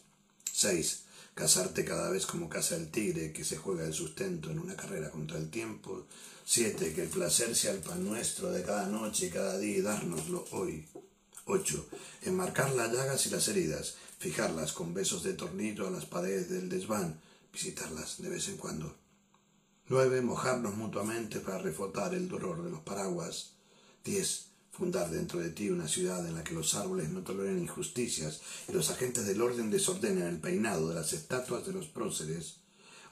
6. 0.52 1.02
Casarte 1.35 1.85
cada 1.85 2.09
vez 2.09 2.24
como 2.24 2.48
casa 2.48 2.76
el 2.76 2.92
tigre 2.92 3.33
que 3.33 3.44
se 3.44 3.56
juega 3.56 3.85
el 3.85 3.92
sustento 3.92 4.52
en 4.52 4.61
una 4.61 4.76
carrera 4.76 5.11
contra 5.11 5.38
el 5.38 5.50
tiempo. 5.50 6.06
7. 6.44 6.94
Que 6.94 7.02
el 7.02 7.09
placer 7.09 7.56
sea 7.56 7.72
el 7.72 7.80
pan 7.80 8.04
nuestro 8.04 8.52
de 8.52 8.62
cada 8.62 8.87
noche 8.87 9.26
y 9.26 9.30
cada 9.30 9.59
día 9.59 9.78
y 9.78 9.83
dárnoslo 9.83 10.44
hoy. 10.52 10.87
8. 11.50 11.86
Enmarcar 12.22 12.70
las 12.72 12.92
llagas 12.92 13.26
y 13.26 13.30
las 13.30 13.48
heridas 13.48 13.96
fijarlas 14.20 14.72
con 14.72 14.92
besos 14.92 15.22
de 15.22 15.32
tornillo 15.32 15.88
a 15.88 15.90
las 15.90 16.04
paredes 16.04 16.50
del 16.50 16.68
desván, 16.68 17.18
visitarlas 17.52 18.20
de 18.20 18.28
vez 18.28 18.48
en 18.48 18.58
cuando. 18.58 18.94
9. 19.88 20.20
Mojarnos 20.20 20.76
mutuamente 20.76 21.40
para 21.40 21.58
refotar 21.58 22.14
el 22.14 22.28
dolor 22.28 22.62
de 22.62 22.70
los 22.70 22.80
paraguas. 22.80 23.54
10. 24.04 24.46
Fundar 24.72 25.10
dentro 25.10 25.40
de 25.40 25.50
ti 25.50 25.70
una 25.70 25.88
ciudad 25.88 26.24
en 26.28 26.34
la 26.34 26.44
que 26.44 26.52
los 26.52 26.74
árboles 26.74 27.08
no 27.08 27.22
toleren 27.22 27.58
injusticias 27.58 28.42
y 28.68 28.72
los 28.72 28.90
agentes 28.90 29.26
del 29.26 29.40
orden 29.40 29.70
desordenen 29.70 30.26
el 30.26 30.38
peinado 30.38 30.90
de 30.90 30.96
las 30.96 31.14
estatuas 31.14 31.66
de 31.66 31.72
los 31.72 31.86
próceres. 31.86 32.56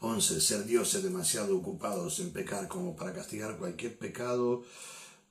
11. 0.01 0.43
Ser 0.43 0.67
dioses 0.67 1.03
demasiado 1.03 1.57
ocupados 1.57 2.21
en 2.21 2.33
pecar 2.33 2.69
como 2.69 2.95
para 2.95 3.15
castigar 3.15 3.57
cualquier 3.57 3.99
pecado 3.99 4.63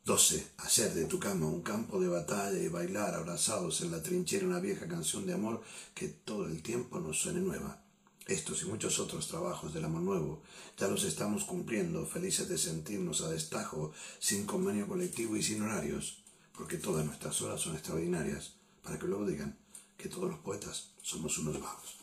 12. 0.07 0.47
Hacer 0.59 0.93
de 0.93 1.03
tu 1.03 1.19
cama 1.19 1.47
un 1.47 1.61
campo 1.61 1.99
de 1.99 2.07
batalla 2.07 2.57
y 2.57 2.69
bailar 2.69 3.13
abrazados 3.13 3.81
en 3.81 3.91
la 3.91 4.01
trinchera 4.01 4.47
una 4.47 4.61
vieja 4.61 4.87
canción 4.87 5.25
de 5.25 5.33
amor 5.33 5.61
que 5.93 6.07
todo 6.07 6.45
el 6.45 6.61
tiempo 6.61 7.01
nos 7.01 7.19
suene 7.19 7.41
nueva. 7.41 7.81
Estos 8.25 8.61
y 8.61 8.67
muchos 8.67 8.99
otros 8.99 9.27
trabajos 9.27 9.73
del 9.73 9.83
amor 9.83 10.03
nuevo 10.03 10.43
ya 10.77 10.87
los 10.87 11.03
estamos 11.03 11.43
cumpliendo, 11.43 12.05
felices 12.05 12.47
de 12.47 12.57
sentirnos 12.57 13.19
a 13.19 13.29
destajo, 13.29 13.91
sin 14.17 14.45
convenio 14.45 14.87
colectivo 14.87 15.35
y 15.35 15.43
sin 15.43 15.61
horarios, 15.61 16.23
porque 16.53 16.77
todas 16.77 17.05
nuestras 17.05 17.41
horas 17.41 17.59
son 17.59 17.73
extraordinarias, 17.73 18.53
para 18.83 18.97
que 18.97 19.07
luego 19.07 19.25
digan 19.25 19.57
que 19.97 20.07
todos 20.07 20.29
los 20.29 20.39
poetas 20.39 20.91
somos 21.01 21.37
unos 21.37 21.59
vagos. 21.59 21.97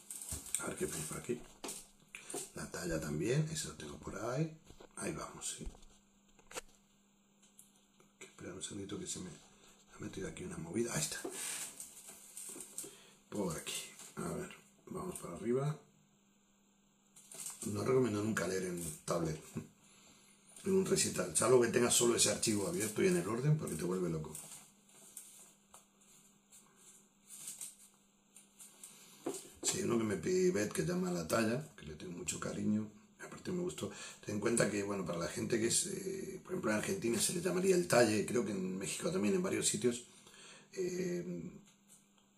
A 0.58 0.66
ver 0.66 0.76
qué 0.76 0.86
pongo 0.86 1.04
por 1.04 1.18
aquí. 1.20 1.40
La 2.54 2.70
talla 2.70 3.00
también, 3.00 3.48
ese 3.50 3.68
lo 3.68 3.74
tengo 3.76 3.96
por 3.96 4.14
ahí. 4.14 4.54
Ahí 4.96 5.12
vamos, 5.12 5.56
sí. 5.56 5.66
Un 8.52 8.62
segundito 8.62 8.98
que 8.98 9.06
se 9.06 9.20
me 9.20 9.30
ha 9.30 9.98
metido 10.00 10.28
aquí 10.28 10.44
una 10.44 10.58
movida. 10.58 10.92
Ahí 10.94 11.00
está. 11.00 11.18
Por 13.28 13.56
aquí. 13.56 13.74
A 14.16 14.28
ver, 14.28 14.54
vamos 14.86 15.18
para 15.18 15.34
arriba. 15.36 15.78
No 17.66 17.82
recomiendo 17.82 18.22
nunca 18.22 18.46
leer 18.46 18.64
en 18.64 18.98
tablet. 19.04 19.40
En 20.64 20.72
un 20.72 20.86
recital. 20.86 21.36
Salvo 21.36 21.60
que 21.60 21.68
tengas 21.68 21.92
solo 21.92 22.16
ese 22.16 22.30
archivo 22.30 22.66
abierto 22.66 23.02
y 23.02 23.08
en 23.08 23.18
el 23.18 23.28
orden 23.28 23.58
porque 23.58 23.74
te 23.74 23.84
vuelve 23.84 24.08
loco. 24.08 24.34
Sí, 29.62 29.82
uno 29.82 29.98
que 29.98 30.04
me 30.04 30.16
pide 30.16 30.66
que 30.70 30.86
llama 30.86 31.10
a 31.10 31.12
la 31.12 31.28
talla, 31.28 31.68
que 31.76 31.84
le 31.84 31.94
tengo 31.96 32.16
mucho 32.16 32.40
cariño 32.40 32.88
me 33.52 33.62
gustó. 33.62 33.90
Ten 34.24 34.36
en 34.36 34.40
cuenta 34.40 34.70
que, 34.70 34.82
bueno, 34.82 35.04
para 35.04 35.18
la 35.18 35.28
gente 35.28 35.58
que 35.58 35.68
es, 35.68 35.86
eh, 35.86 36.40
por 36.42 36.52
ejemplo, 36.52 36.70
en 36.70 36.76
Argentina 36.78 37.20
se 37.20 37.34
le 37.34 37.40
llamaría 37.40 37.76
el 37.76 37.86
talle, 37.86 38.24
creo 38.26 38.44
que 38.44 38.52
en 38.52 38.78
México 38.78 39.10
también, 39.10 39.34
en 39.34 39.42
varios 39.42 39.68
sitios, 39.68 40.04
eh, 40.72 41.50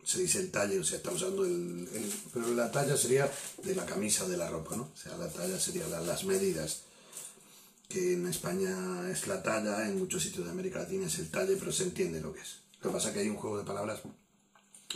se 0.07 0.21
dice 0.21 0.39
el 0.39 0.53
talle, 0.53 0.79
o 0.79 0.85
sea, 0.85 0.99
estamos 0.99 1.21
usando 1.21 1.45
el, 1.45 1.89
Pero 2.33 2.55
la 2.55 2.71
talla 2.71 2.97
sería 2.97 3.29
de 3.65 3.75
la 3.75 3.85
camisa 3.85 4.29
de 4.29 4.37
la 4.37 4.49
ropa, 4.49 4.77
¿no? 4.77 4.85
O 4.85 4.97
sea, 4.97 5.17
la 5.17 5.29
talla 5.29 5.59
sería 5.59 5.89
las 5.89 6.25
medidas. 6.25 6.83
Que 7.89 8.15
en 8.15 8.27
España 8.27 9.11
es 9.11 9.27
la 9.27 9.43
talla, 9.43 9.89
en 9.89 9.99
muchos 9.99 10.23
sitios 10.23 10.45
de 10.45 10.53
América 10.53 10.79
Latina 10.79 11.07
es 11.07 11.19
el 11.19 11.31
talle, 11.31 11.57
pero 11.57 11.73
se 11.73 11.85
entiende 11.85 12.21
lo 12.21 12.33
que 12.33 12.41
es. 12.41 12.61
Lo 12.83 12.91
que 12.91 12.95
pasa 12.95 13.09
es 13.09 13.15
que 13.15 13.21
hay 13.21 13.29
un 13.29 13.37
juego 13.37 13.59
de 13.59 13.65
palabras, 13.65 14.01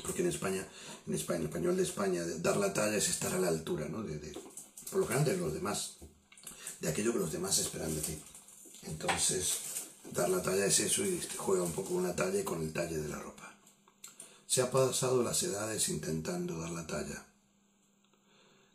porque 0.03 0.23
en 0.23 0.29
España, 0.29 0.67
en 1.07 1.15
España, 1.15 1.45
español 1.45 1.77
de 1.77 1.83
España, 1.83 2.25
dar 2.39 2.57
la 2.57 2.73
talla 2.73 2.97
es 2.97 3.09
estar 3.09 3.33
a 3.35 3.39
la 3.39 3.49
altura, 3.49 3.89
¿no? 3.89 4.05
Por 4.91 5.01
lo 5.01 5.07
general 5.07 5.27
de 5.27 5.37
los 5.37 5.55
demás, 5.55 5.97
de 6.81 6.89
aquello 6.89 7.13
que 7.13 7.19
los 7.21 7.33
demás 7.33 7.59
esperan 7.59 7.95
de 7.95 8.01
ti. 8.01 8.19
Entonces, 8.85 9.59
dar 10.13 10.29
la 10.29 10.43
talla 10.43 10.67
es 10.67 10.81
eso 10.81 11.05
y 11.05 11.21
juega 11.37 11.63
un 11.63 11.73
poco 11.73 11.95
con 11.95 12.03
la 12.03 12.17
talla 12.17 12.45
con 12.45 12.63
el 12.63 12.73
talle 12.73 12.99
de 12.99 13.09
la 13.09 13.19
ropa. 13.19 13.55
Se 14.47 14.63
ha 14.63 14.71
pasado 14.71 15.23
las 15.23 15.43
edades 15.43 15.89
intentando 15.89 16.59
dar 16.59 16.71
la 16.71 16.87
talla. 16.87 17.27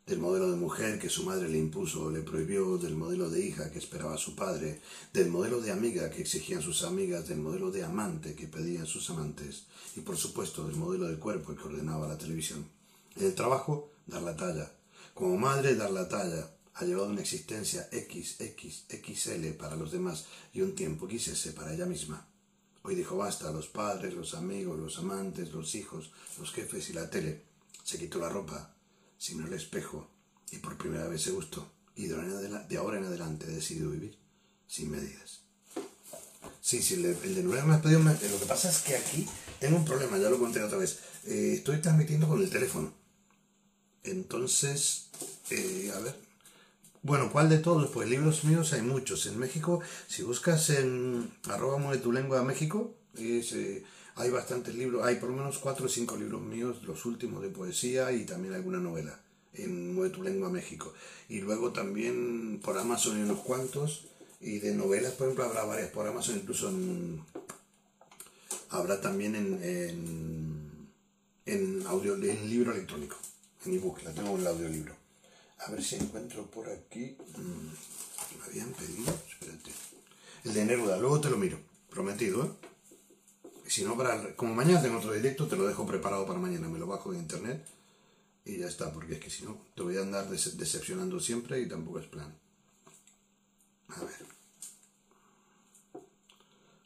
Del 0.05 0.19
modelo 0.19 0.51
de 0.51 0.57
mujer 0.57 0.99
que 0.99 1.09
su 1.09 1.23
madre 1.23 1.49
le 1.49 1.57
impuso 1.57 2.03
o 2.03 2.11
le 2.11 2.21
prohibió, 2.21 2.77
del 2.77 2.95
modelo 2.95 3.29
de 3.29 3.43
hija 3.43 3.71
que 3.71 3.79
esperaba 3.79 4.17
su 4.17 4.35
padre, 4.35 4.79
del 5.11 5.29
modelo 5.29 5.59
de 5.59 5.71
amiga 5.71 6.11
que 6.11 6.21
exigían 6.21 6.61
sus 6.61 6.83
amigas, 6.83 7.27
del 7.27 7.39
modelo 7.39 7.71
de 7.71 7.83
amante 7.83 8.35
que 8.35 8.47
pedían 8.47 8.85
sus 8.85 9.09
amantes 9.09 9.63
y 9.95 10.01
por 10.01 10.15
supuesto 10.15 10.67
del 10.67 10.75
modelo 10.75 11.07
de 11.07 11.17
cuerpo 11.17 11.55
que 11.55 11.63
ordenaba 11.63 12.07
la 12.07 12.19
televisión. 12.19 12.69
El 13.15 13.33
trabajo, 13.33 13.89
dar 14.05 14.21
la 14.21 14.35
talla. 14.35 14.71
Como 15.15 15.37
madre, 15.37 15.75
dar 15.75 15.91
la 15.91 16.09
talla. 16.09 16.51
Ha 16.73 16.83
llevado 16.83 17.07
una 17.07 17.21
existencia 17.21 17.87
XXXL 17.89 19.53
para 19.57 19.77
los 19.77 19.93
demás 19.93 20.25
y 20.51 20.59
un 20.59 20.75
tiempo 20.75 21.07
XS 21.09 21.53
para 21.55 21.73
ella 21.73 21.85
misma. 21.85 22.27
Hoy 22.83 22.95
dijo 22.95 23.15
basta, 23.15 23.49
los 23.49 23.69
padres, 23.69 24.13
los 24.13 24.33
amigos, 24.33 24.77
los 24.77 24.99
amantes, 24.99 25.53
los 25.53 25.73
hijos, 25.73 26.11
los 26.37 26.51
jefes 26.51 26.89
y 26.89 26.93
la 26.93 27.09
tele. 27.09 27.43
Se 27.81 27.97
quitó 27.97 28.19
la 28.19 28.27
ropa, 28.27 28.75
se 29.17 29.35
miró 29.35 29.47
el 29.47 29.53
espejo 29.53 30.11
y 30.51 30.57
por 30.57 30.77
primera 30.77 31.07
vez 31.07 31.21
se 31.21 31.31
gustó. 31.31 31.65
Y 31.95 32.07
de 32.07 32.77
ahora 32.77 32.97
en 32.97 33.05
adelante 33.05 33.45
he 33.45 33.55
decidido 33.55 33.91
vivir 33.91 34.17
sin 34.67 34.91
medidas. 34.91 35.39
Sí, 36.59 36.81
sí, 36.81 36.95
el 36.95 37.35
de, 37.35 37.41
nuevo 37.41 37.65
me 37.65 37.75
ha 37.75 37.81
pedido... 37.81 38.01
Lo 38.01 38.39
que 38.39 38.45
pasa 38.45 38.69
es 38.69 38.79
que 38.81 38.97
aquí 38.97 39.25
tengo 39.61 39.77
un 39.77 39.85
problema, 39.85 40.17
ya 40.17 40.29
lo 40.29 40.39
conté 40.39 40.61
otra 40.61 40.77
vez. 40.77 40.99
Eh, 41.23 41.53
estoy 41.55 41.79
transmitiendo 41.79 42.27
con 42.27 42.41
el 42.41 42.49
teléfono. 42.49 43.04
Entonces, 44.05 45.07
eh, 45.49 45.91
a 45.95 45.99
ver, 45.99 46.15
bueno, 47.03 47.31
¿cuál 47.31 47.49
de 47.49 47.59
todos? 47.59 47.89
Pues 47.91 48.09
libros 48.09 48.43
míos 48.43 48.73
hay 48.73 48.81
muchos. 48.81 49.25
En 49.25 49.37
México, 49.37 49.81
si 50.07 50.23
buscas 50.23 50.69
en 50.71 51.31
arroba 51.43 51.77
mueve 51.77 52.01
tu 52.01 52.11
lengua 52.11 52.43
México, 52.43 52.93
eh, 53.17 53.83
hay 54.15 54.29
bastantes 54.29 54.75
libros, 54.75 55.03
hay 55.05 55.15
por 55.15 55.29
lo 55.29 55.35
menos 55.35 55.57
cuatro 55.59 55.85
o 55.85 55.89
cinco 55.89 56.15
libros 56.15 56.41
míos, 56.41 56.77
los 56.83 57.05
últimos 57.05 57.41
de 57.41 57.49
poesía 57.49 58.11
y 58.11 58.25
también 58.25 58.53
alguna 58.53 58.79
novela 58.79 59.19
en 59.53 59.93
Mueve 59.93 60.13
tu 60.13 60.23
lengua 60.23 60.49
México. 60.49 60.93
Y 61.29 61.41
luego 61.41 61.71
también 61.71 62.59
por 62.63 62.77
Amazon 62.77 63.17
hay 63.17 63.23
unos 63.23 63.39
cuantos 63.39 64.05
y 64.39 64.59
de 64.59 64.73
novelas, 64.73 65.13
por 65.13 65.27
ejemplo, 65.27 65.45
habrá 65.45 65.63
varias 65.63 65.89
por 65.89 66.07
Amazon, 66.07 66.35
incluso 66.35 66.71
habrá 68.69 69.01
también 69.01 69.35
en, 69.35 70.89
en, 71.45 71.83
audio, 71.87 72.15
en 72.15 72.49
libro 72.49 72.73
electrónico, 72.73 73.17
ebook, 73.73 74.03
la 74.03 74.13
tengo 74.13 74.35
en 74.35 74.41
el 74.41 74.47
audiolibro. 74.47 74.95
A 75.59 75.71
ver 75.71 75.83
si 75.83 75.95
encuentro 75.95 76.45
por 76.45 76.69
aquí. 76.69 77.17
Mm, 77.37 78.37
me 78.37 78.45
habían 78.45 78.71
pedido. 78.73 79.13
Espérate. 79.29 79.71
El 80.43 80.53
de 80.53 80.65
Neruda, 80.65 80.97
luego 80.97 81.19
te 81.19 81.29
lo 81.29 81.37
miro. 81.37 81.57
Prometido, 81.89 82.43
¿eh? 82.43 82.51
Si 83.67 83.83
no, 83.83 83.97
para, 83.97 84.35
como 84.35 84.53
mañana 84.53 84.81
tengo 84.81 84.97
otro 84.97 85.13
directo, 85.13 85.47
te 85.47 85.55
lo 85.55 85.65
dejo 85.65 85.85
preparado 85.85 86.25
para 86.27 86.39
mañana. 86.39 86.67
Me 86.67 86.77
lo 86.77 86.85
bajo 86.85 87.11
de 87.11 87.17
internet 87.17 87.65
y 88.45 88.57
ya 88.57 88.67
está, 88.67 88.93
porque 88.93 89.15
es 89.15 89.19
que 89.19 89.31
si 89.31 89.43
no, 89.43 89.57
te 89.75 89.81
voy 89.81 89.97
a 89.97 90.01
andar 90.01 90.29
decepcionando 90.29 91.19
siempre 91.19 91.59
y 91.59 91.67
tampoco 91.67 91.99
es 91.99 92.05
plan. 92.05 92.37
A 93.89 93.99
ver. 94.01 94.25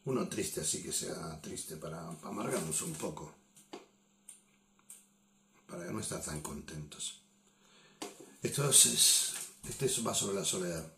Uno 0.05 0.27
triste, 0.29 0.61
así 0.61 0.81
que 0.81 0.93
sea 0.93 1.39
triste 1.41 1.75
para 1.75 2.07
amargarnos 2.23 2.81
un 2.81 2.93
poco. 2.93 3.38
Para 5.69 5.91
no 5.91 5.99
estar 5.99 6.21
tan 6.23 6.41
contentos. 6.41 7.21
Esto 8.41 8.69
es, 8.69 9.33
este 9.67 10.01
va 10.01 10.13
sobre 10.13 10.35
la 10.35 10.45
soledad. 10.45 10.91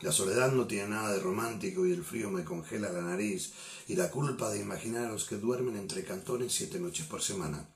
La 0.00 0.12
soledad 0.12 0.52
no 0.52 0.66
tiene 0.66 0.88
nada 0.88 1.12
de 1.12 1.20
romántico 1.20 1.84
y 1.84 1.92
el 1.92 2.04
frío 2.04 2.30
me 2.30 2.44
congela 2.44 2.92
la 2.92 3.02
nariz 3.02 3.52
y 3.88 3.96
la 3.96 4.10
culpa 4.10 4.50
de 4.50 4.60
imaginar 4.60 5.06
a 5.06 5.12
los 5.12 5.24
que 5.24 5.36
duermen 5.36 5.76
entre 5.76 6.04
cantones 6.04 6.52
siete 6.52 6.78
noches 6.78 7.06
por 7.06 7.20
semana. 7.20 7.68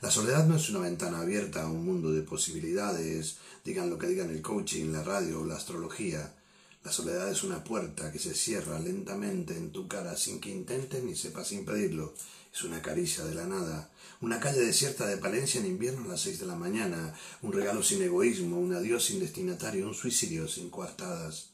La 0.00 0.10
soledad 0.10 0.46
no 0.46 0.56
es 0.56 0.68
una 0.70 0.80
ventana 0.80 1.20
abierta 1.20 1.62
a 1.62 1.70
un 1.70 1.84
mundo 1.84 2.10
de 2.10 2.22
posibilidades, 2.22 3.36
digan 3.64 3.88
lo 3.88 3.98
que 3.98 4.08
digan 4.08 4.30
el 4.30 4.42
coaching, 4.42 4.90
la 4.90 5.04
radio 5.04 5.42
o 5.42 5.44
la 5.44 5.56
astrología. 5.56 6.34
La 6.82 6.90
soledad 6.90 7.30
es 7.30 7.44
una 7.44 7.62
puerta 7.62 8.10
que 8.10 8.18
se 8.18 8.34
cierra 8.34 8.80
lentamente 8.80 9.56
en 9.56 9.70
tu 9.70 9.86
cara 9.86 10.16
sin 10.16 10.40
que 10.40 10.50
intentes 10.50 11.04
ni 11.04 11.14
sepas 11.14 11.52
impedirlo. 11.52 12.14
Es 12.52 12.64
una 12.64 12.82
caricia 12.82 13.24
de 13.24 13.34
la 13.34 13.46
nada, 13.46 13.90
una 14.20 14.38
calle 14.38 14.60
desierta 14.60 15.06
de 15.06 15.16
Palencia 15.16 15.58
en 15.58 15.66
invierno 15.66 16.04
a 16.04 16.08
las 16.08 16.20
seis 16.20 16.38
de 16.38 16.44
la 16.44 16.54
mañana, 16.54 17.14
un 17.40 17.50
regalo 17.50 17.82
sin 17.82 18.02
egoísmo, 18.02 18.60
un 18.60 18.74
adiós 18.74 19.06
sin 19.06 19.20
destinatario, 19.20 19.88
un 19.88 19.94
suicidio 19.94 20.46
sin 20.46 20.68
coartadas. 20.68 21.48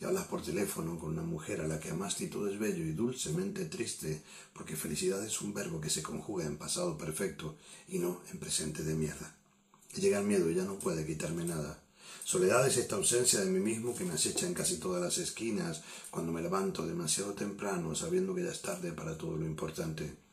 Y 0.00 0.06
hablas 0.06 0.26
por 0.26 0.42
teléfono 0.42 0.98
con 0.98 1.10
una 1.10 1.22
mujer 1.22 1.60
a 1.60 1.68
la 1.68 1.78
que 1.78 1.90
amaste 1.90 2.24
y 2.24 2.28
todo 2.28 2.48
es 2.48 2.58
bello 2.58 2.82
y 2.82 2.92
dulcemente 2.92 3.66
triste, 3.66 4.22
porque 4.54 4.74
felicidad 4.74 5.22
es 5.22 5.42
un 5.42 5.52
verbo 5.52 5.82
que 5.82 5.90
se 5.90 6.02
conjuga 6.02 6.46
en 6.46 6.56
pasado 6.56 6.96
perfecto 6.96 7.56
y 7.86 7.98
no 7.98 8.22
en 8.32 8.38
presente 8.38 8.82
de 8.82 8.94
mierda. 8.94 9.36
Llega 9.96 10.18
el 10.18 10.26
miedo 10.26 10.50
y 10.50 10.54
ya 10.54 10.64
no 10.64 10.78
puede 10.78 11.04
quitarme 11.04 11.44
nada. 11.44 11.82
Soledad 12.24 12.66
es 12.66 12.78
esta 12.78 12.96
ausencia 12.96 13.40
de 13.40 13.50
mí 13.50 13.60
mismo 13.60 13.94
que 13.94 14.04
me 14.04 14.14
acecha 14.14 14.46
en 14.46 14.54
casi 14.54 14.78
todas 14.78 15.02
las 15.02 15.18
esquinas, 15.18 15.82
cuando 16.10 16.32
me 16.32 16.40
levanto 16.40 16.86
demasiado 16.86 17.34
temprano, 17.34 17.94
sabiendo 17.94 18.34
que 18.34 18.44
ya 18.44 18.50
es 18.50 18.62
tarde 18.62 18.92
para 18.92 19.18
todo 19.18 19.36
lo 19.36 19.44
importante. 19.44 20.27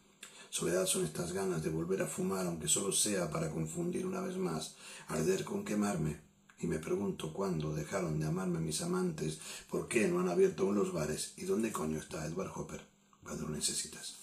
Soledad 0.50 0.86
son 0.86 1.06
estas 1.06 1.34
ganas 1.34 1.64
de 1.64 1.70
volver 1.70 2.02
a 2.02 2.08
fumar, 2.08 2.46
aunque 2.46 2.68
solo 2.68 2.92
sea 2.92 3.30
para 3.30 3.50
confundir 3.50 4.06
una 4.06 4.22
vez 4.22 4.38
más, 4.38 4.76
arder 5.08 5.44
con 5.44 5.66
quemarme. 5.66 6.20
Y 6.60 6.68
me 6.68 6.80
pregunto 6.80 7.34
cuándo 7.34 7.74
dejaron 7.74 8.20
de 8.20 8.26
amarme 8.26 8.60
mis 8.60 8.82
amantes, 8.82 9.40
por 9.70 9.88
qué 9.88 10.08
no 10.08 10.20
han 10.20 10.30
abierto 10.30 10.64
aún 10.64 10.76
los 10.76 10.94
bares 10.94 11.34
y 11.38 11.46
dónde 11.46 11.72
coño 11.72 12.00
está 12.00 12.26
Edward 12.26 12.52
Hopper 12.56 12.82
cuando 13.24 13.44
lo 13.44 13.50
necesitas. 13.50 14.18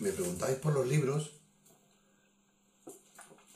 Me 0.00 0.10
preguntáis 0.10 0.58
por 0.58 0.72
los 0.72 0.86
libros. 0.86 1.32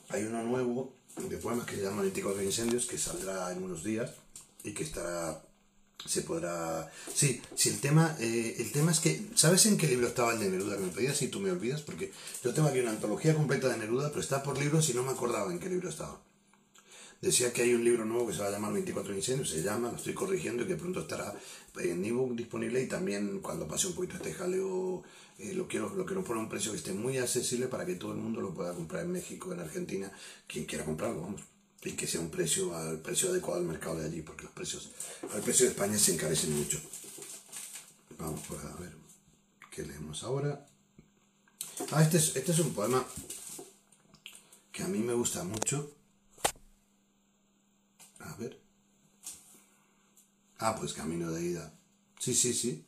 Hay 0.09 0.25
uno 0.25 0.43
nuevo 0.45 0.95
de 1.17 1.37
poemas 1.39 1.67
que 1.67 1.77
se 1.77 1.83
llama 1.83 2.03
24 2.03 2.43
incendios 2.43 2.87
que 2.87 2.99
saldrá 2.99 3.53
en 3.53 3.63
unos 3.63 3.83
días 3.83 4.13
y 4.65 4.73
que 4.73 4.83
estará 4.83 5.43
se 6.07 6.23
podrá... 6.23 6.91
Sí, 7.15 7.41
sí, 7.55 7.71
el 7.71 7.81
tema, 7.81 8.17
eh, 8.21 8.57
el 8.59 8.73
tema 8.73 8.91
es 8.91 9.01
que... 9.01 9.29
¿Sabes 9.35 9.67
en 9.67 9.77
qué 9.77 9.87
libro 9.87 10.09
estaba 10.09 10.33
el 10.33 10.41
de 10.41 10.51
Neruda 10.51 10.77
que 10.77 10.85
me 10.85 10.93
pedías 10.93 11.21
y 11.23 11.29
tú 11.29 11.41
me 11.41 11.51
olvidas? 11.51 11.83
Porque 11.83 12.13
yo 12.43 12.53
tengo 12.53 12.69
aquí 12.69 12.81
una 12.81 12.91
antología 12.91 13.35
completa 13.35 13.69
de 13.69 13.79
Neruda, 13.79 14.09
pero 14.09 14.21
está 14.21 14.43
por 14.43 14.59
libros 14.59 14.89
y 14.91 14.95
no 14.95 15.03
me 15.03 15.11
acordaba 15.11 15.53
en 15.53 15.59
qué 15.59 15.69
libro 15.69 15.89
estaba. 15.89 16.21
Decía 17.21 17.53
que 17.53 17.63
hay 17.63 17.73
un 17.73 17.85
libro 17.85 18.05
nuevo 18.05 18.27
que 18.27 18.33
se 18.33 18.41
va 18.41 18.49
a 18.49 18.51
llamar 18.51 18.73
24 18.73 19.15
incendios, 19.15 19.51
se 19.51 19.63
llama, 19.63 19.93
lo 19.93 19.97
estoy 19.97 20.13
corrigiendo 20.13 20.65
y 20.65 20.67
que 20.67 20.75
pronto 20.75 21.03
estará 21.03 21.33
en 21.79 22.05
ebook 22.05 22.35
disponible 22.35 22.83
y 22.83 22.89
también 22.89 23.39
cuando 23.39 23.69
pase 23.69 23.87
un 23.87 23.95
poquito 23.95 24.17
este 24.17 24.35
jaleo 24.35 25.05
eh, 25.39 25.55
lo, 25.55 25.69
quiero, 25.69 25.95
lo 25.95 26.05
quiero 26.05 26.25
poner 26.25 26.41
a 26.41 26.45
un 26.45 26.49
precio 26.49 26.73
que 26.73 26.79
esté 26.79 26.93
muy 26.93 27.19
accesible 27.19 27.69
para 27.69 27.87
que 27.87 27.95
todo 27.95 28.11
el 28.11 28.19
mundo 28.19 28.41
lo 28.41 28.53
pueda 28.53 28.75
comprar 28.75 29.05
en 29.05 29.13
México, 29.13 29.53
en 29.53 29.61
Argentina, 29.61 30.11
quien 30.49 30.65
quiera 30.65 30.85
comprarlo, 30.85 31.21
vamos 31.23 31.43
y 31.85 31.93
que 31.93 32.07
sea 32.07 32.21
un 32.21 32.31
precio 32.31 32.77
al 32.77 33.01
precio 33.01 33.31
adecuado 33.31 33.61
al 33.61 33.67
mercado 33.67 33.97
de 33.97 34.07
allí, 34.07 34.23
porque 34.23 34.45
los 34.45 34.53
precios 34.53 34.91
al 35.33 35.43
precio 35.43 35.67
de 35.67 35.73
España 35.73 35.99
se 35.99 36.15
encarecen 36.15 36.57
mucho. 36.57 36.81
Vamos 38.19 38.41
pues, 38.47 38.65
a 38.65 38.77
ver 38.77 38.93
qué 39.71 39.83
leemos 39.83 40.23
ahora. 40.23 40.67
Ah, 41.91 42.03
este 42.03 42.19
es, 42.19 42.37
este 42.37 42.53
es 42.53 42.59
un 42.61 42.73
poema 42.73 43.05
que 44.71 44.83
a 44.83 44.89
mí 44.89 44.99
me 44.99 45.15
gusta 45.15 45.43
mucho. 45.43 45.93
A 48.21 48.35
ver. 48.37 48.61
Ah, 50.59 50.77
pues 50.79 50.93
Camino 50.93 51.33
de 51.33 51.43
Ida. 51.43 51.75
Sí, 52.21 52.35
sí, 52.35 52.55
sí. 52.55 52.85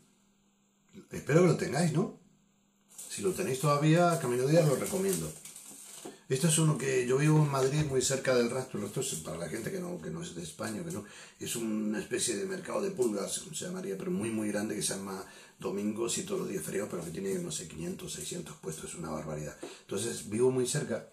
Espero 1.10 1.40
que 1.40 1.48
lo 1.48 1.56
tengáis, 1.56 1.92
¿no? 1.92 2.20
Si 3.10 3.22
lo 3.22 3.32
tenéis 3.32 3.58
todavía, 3.58 4.18
Camino 4.20 4.46
de 4.46 4.52
Ida 4.52 4.66
lo 4.66 4.76
recomiendo. 4.76 5.32
Esto 6.26 6.48
es 6.48 6.56
uno 6.58 6.78
que 6.78 7.06
yo 7.06 7.18
vivo 7.18 7.42
en 7.42 7.50
Madrid, 7.50 7.84
muy 7.84 8.00
cerca 8.00 8.34
del 8.34 8.48
rastro. 8.48 8.82
Esto 8.86 9.00
es 9.00 9.14
para 9.16 9.36
la 9.36 9.48
gente 9.48 9.70
que 9.70 9.78
no, 9.78 10.00
que 10.00 10.08
no 10.08 10.22
es 10.22 10.34
de 10.34 10.42
España, 10.42 10.82
que 10.82 10.90
no. 10.90 11.04
Es 11.38 11.54
una 11.54 11.98
especie 11.98 12.34
de 12.36 12.46
mercado 12.46 12.80
de 12.80 12.92
pulgas, 12.92 13.42
se 13.52 13.66
llamaría, 13.66 13.98
pero 13.98 14.10
muy, 14.10 14.30
muy 14.30 14.48
grande, 14.48 14.74
que 14.74 14.82
se 14.82 14.94
llama 14.94 15.22
Domingos 15.58 16.16
y 16.16 16.22
todos 16.22 16.40
los 16.40 16.48
días 16.48 16.64
feriados, 16.64 16.90
pero 16.90 17.04
que 17.04 17.10
tiene, 17.10 17.34
no 17.40 17.52
sé, 17.52 17.68
500, 17.68 18.10
600 18.10 18.56
puestos, 18.56 18.90
es 18.90 18.94
una 18.94 19.10
barbaridad. 19.10 19.54
Entonces 19.82 20.30
vivo 20.30 20.50
muy 20.50 20.66
cerca 20.66 21.06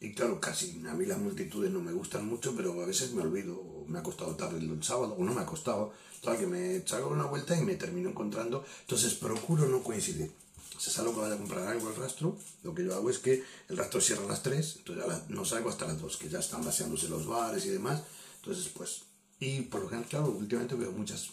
y 0.00 0.14
claro, 0.14 0.40
casi 0.40 0.82
a 0.88 0.94
mí 0.94 1.04
las 1.04 1.18
multitudes 1.18 1.70
no 1.70 1.80
me 1.80 1.92
gustan 1.92 2.26
mucho, 2.26 2.54
pero 2.56 2.80
a 2.82 2.86
veces 2.86 3.12
me 3.12 3.22
olvido, 3.22 3.84
me 3.86 3.98
ha 3.98 4.02
costado 4.02 4.34
tarde 4.34 4.58
el 4.60 4.82
sábado, 4.82 5.14
o 5.18 5.24
no 5.24 5.34
me 5.34 5.42
ha 5.42 5.46
costado, 5.46 5.92
tal 6.22 6.38
que 6.38 6.46
me 6.46 6.86
salgo 6.86 7.10
una 7.10 7.26
vuelta 7.26 7.54
y 7.58 7.64
me 7.64 7.74
termino 7.74 8.08
encontrando. 8.08 8.64
Entonces 8.80 9.12
procuro 9.14 9.66
no 9.66 9.82
coincidir 9.82 10.32
se 10.78 10.90
salgo 10.90 11.14
que 11.14 11.20
vaya 11.20 11.34
a 11.34 11.38
comprar 11.38 11.66
algo 11.66 11.90
el 11.90 11.96
rastro, 11.96 12.38
lo 12.62 12.74
que 12.74 12.84
yo 12.84 12.94
hago 12.94 13.10
es 13.10 13.18
que 13.18 13.44
el 13.68 13.76
rastro 13.76 14.00
cierra 14.00 14.24
a 14.24 14.28
las 14.28 14.42
3, 14.42 14.76
entonces 14.78 15.04
ya 15.06 15.24
no 15.28 15.44
salgo 15.44 15.68
hasta 15.68 15.86
las 15.86 16.00
2, 16.00 16.16
que 16.16 16.28
ya 16.28 16.38
están 16.38 16.64
vaciándose 16.64 17.08
los 17.08 17.26
bares 17.26 17.66
y 17.66 17.70
demás. 17.70 18.02
Entonces, 18.36 18.68
pues, 18.68 19.02
y 19.40 19.62
por 19.62 19.82
lo 19.82 19.88
general, 19.88 20.08
claro, 20.08 20.30
últimamente 20.30 20.74
veo 20.74 20.92
muchas, 20.92 21.30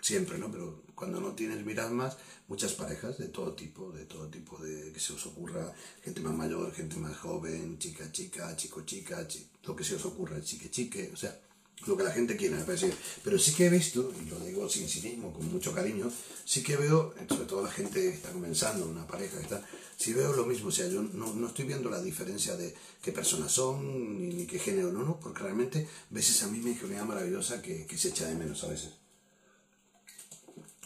siempre, 0.00 0.38
¿no? 0.38 0.50
Pero 0.50 0.82
cuando 0.94 1.20
no 1.20 1.32
tienes 1.32 1.64
miras 1.64 1.90
más, 1.90 2.16
muchas 2.48 2.72
parejas 2.72 3.18
de 3.18 3.28
todo 3.28 3.54
tipo, 3.54 3.92
de 3.92 4.04
todo 4.04 4.28
tipo, 4.28 4.58
de 4.58 4.92
que 4.92 5.00
se 5.00 5.12
os 5.12 5.24
ocurra, 5.26 5.72
gente 6.02 6.20
más 6.20 6.34
mayor, 6.34 6.72
gente 6.72 6.96
más 6.96 7.16
joven, 7.16 7.78
chica, 7.78 8.10
chica, 8.12 8.54
chico, 8.56 8.82
chica, 8.82 9.26
lo 9.64 9.76
que 9.76 9.84
se 9.84 9.94
os 9.94 10.04
ocurra, 10.04 10.40
chique, 10.42 10.70
chique, 10.70 11.10
o 11.12 11.16
sea, 11.16 11.38
lo 11.86 11.96
que 11.96 12.04
la 12.04 12.12
gente 12.12 12.36
quiera, 12.36 12.56
me 12.56 12.64
parece. 12.64 12.92
Pero 13.24 13.38
sí 13.38 13.52
que 13.52 13.66
he 13.66 13.70
visto, 13.70 14.12
y 14.20 14.28
lo 14.28 14.38
digo 14.40 14.68
sin 14.68 14.88
cinismo, 14.88 15.32
con 15.32 15.50
mucho 15.50 15.72
cariño, 15.72 16.10
sí 16.44 16.62
que 16.62 16.76
veo, 16.76 17.14
sobre 17.28 17.44
todo 17.44 17.62
la 17.62 17.70
gente 17.70 18.00
que 18.00 18.08
está 18.10 18.30
comenzando, 18.30 18.86
una 18.86 19.06
pareja 19.06 19.38
que 19.38 19.44
está, 19.44 19.66
sí 19.96 20.12
veo 20.12 20.32
lo 20.32 20.46
mismo, 20.46 20.68
o 20.68 20.72
sea, 20.72 20.88
yo 20.88 21.02
no, 21.02 21.34
no 21.34 21.46
estoy 21.48 21.64
viendo 21.64 21.90
la 21.90 22.00
diferencia 22.00 22.56
de 22.56 22.74
qué 23.02 23.12
personas 23.12 23.52
son, 23.52 24.28
ni, 24.28 24.46
qué 24.46 24.58
género, 24.58 24.92
no, 24.92 25.02
no, 25.02 25.18
porque 25.18 25.42
realmente 25.42 25.88
ves 26.10 26.30
esa 26.30 26.48
misma 26.48 26.70
ingenuidad 26.70 27.04
maravillosa 27.04 27.62
que, 27.62 27.86
que 27.86 27.98
se 27.98 28.08
echa 28.08 28.26
de 28.26 28.34
menos 28.34 28.62
a 28.64 28.68
veces. 28.68 28.90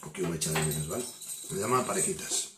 O 0.03 0.13
que 0.13 0.23
uno 0.23 0.35
echa 0.35 0.53
de 0.53 0.61
menos, 0.61 0.89
¿vale? 0.89 1.05
Me 1.51 1.61
llaman 1.61 1.87
parejitas. 1.87 2.54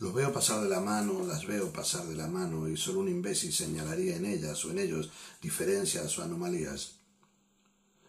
Los 0.00 0.14
veo 0.14 0.32
pasar 0.32 0.62
de 0.62 0.68
la 0.70 0.80
mano, 0.80 1.26
las 1.26 1.46
veo 1.46 1.70
pasar 1.70 2.06
de 2.06 2.14
la 2.14 2.26
mano 2.26 2.66
y 2.66 2.78
solo 2.78 3.00
un 3.00 3.10
imbécil 3.10 3.52
señalaría 3.52 4.16
en 4.16 4.24
ellas 4.24 4.64
o 4.64 4.70
en 4.70 4.78
ellos 4.78 5.10
diferencias 5.42 6.18
o 6.18 6.22
anomalías. 6.22 6.92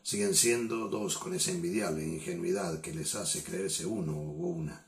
Siguen 0.01 0.33
siendo 0.33 0.87
dos 0.87 1.17
con 1.17 1.33
esa 1.33 1.51
envidiable 1.51 2.07
ingenuidad 2.07 2.79
que 2.79 2.93
les 2.93 3.13
hace 3.15 3.43
creerse 3.43 3.85
uno 3.85 4.13
o 4.13 4.47
una. 4.47 4.87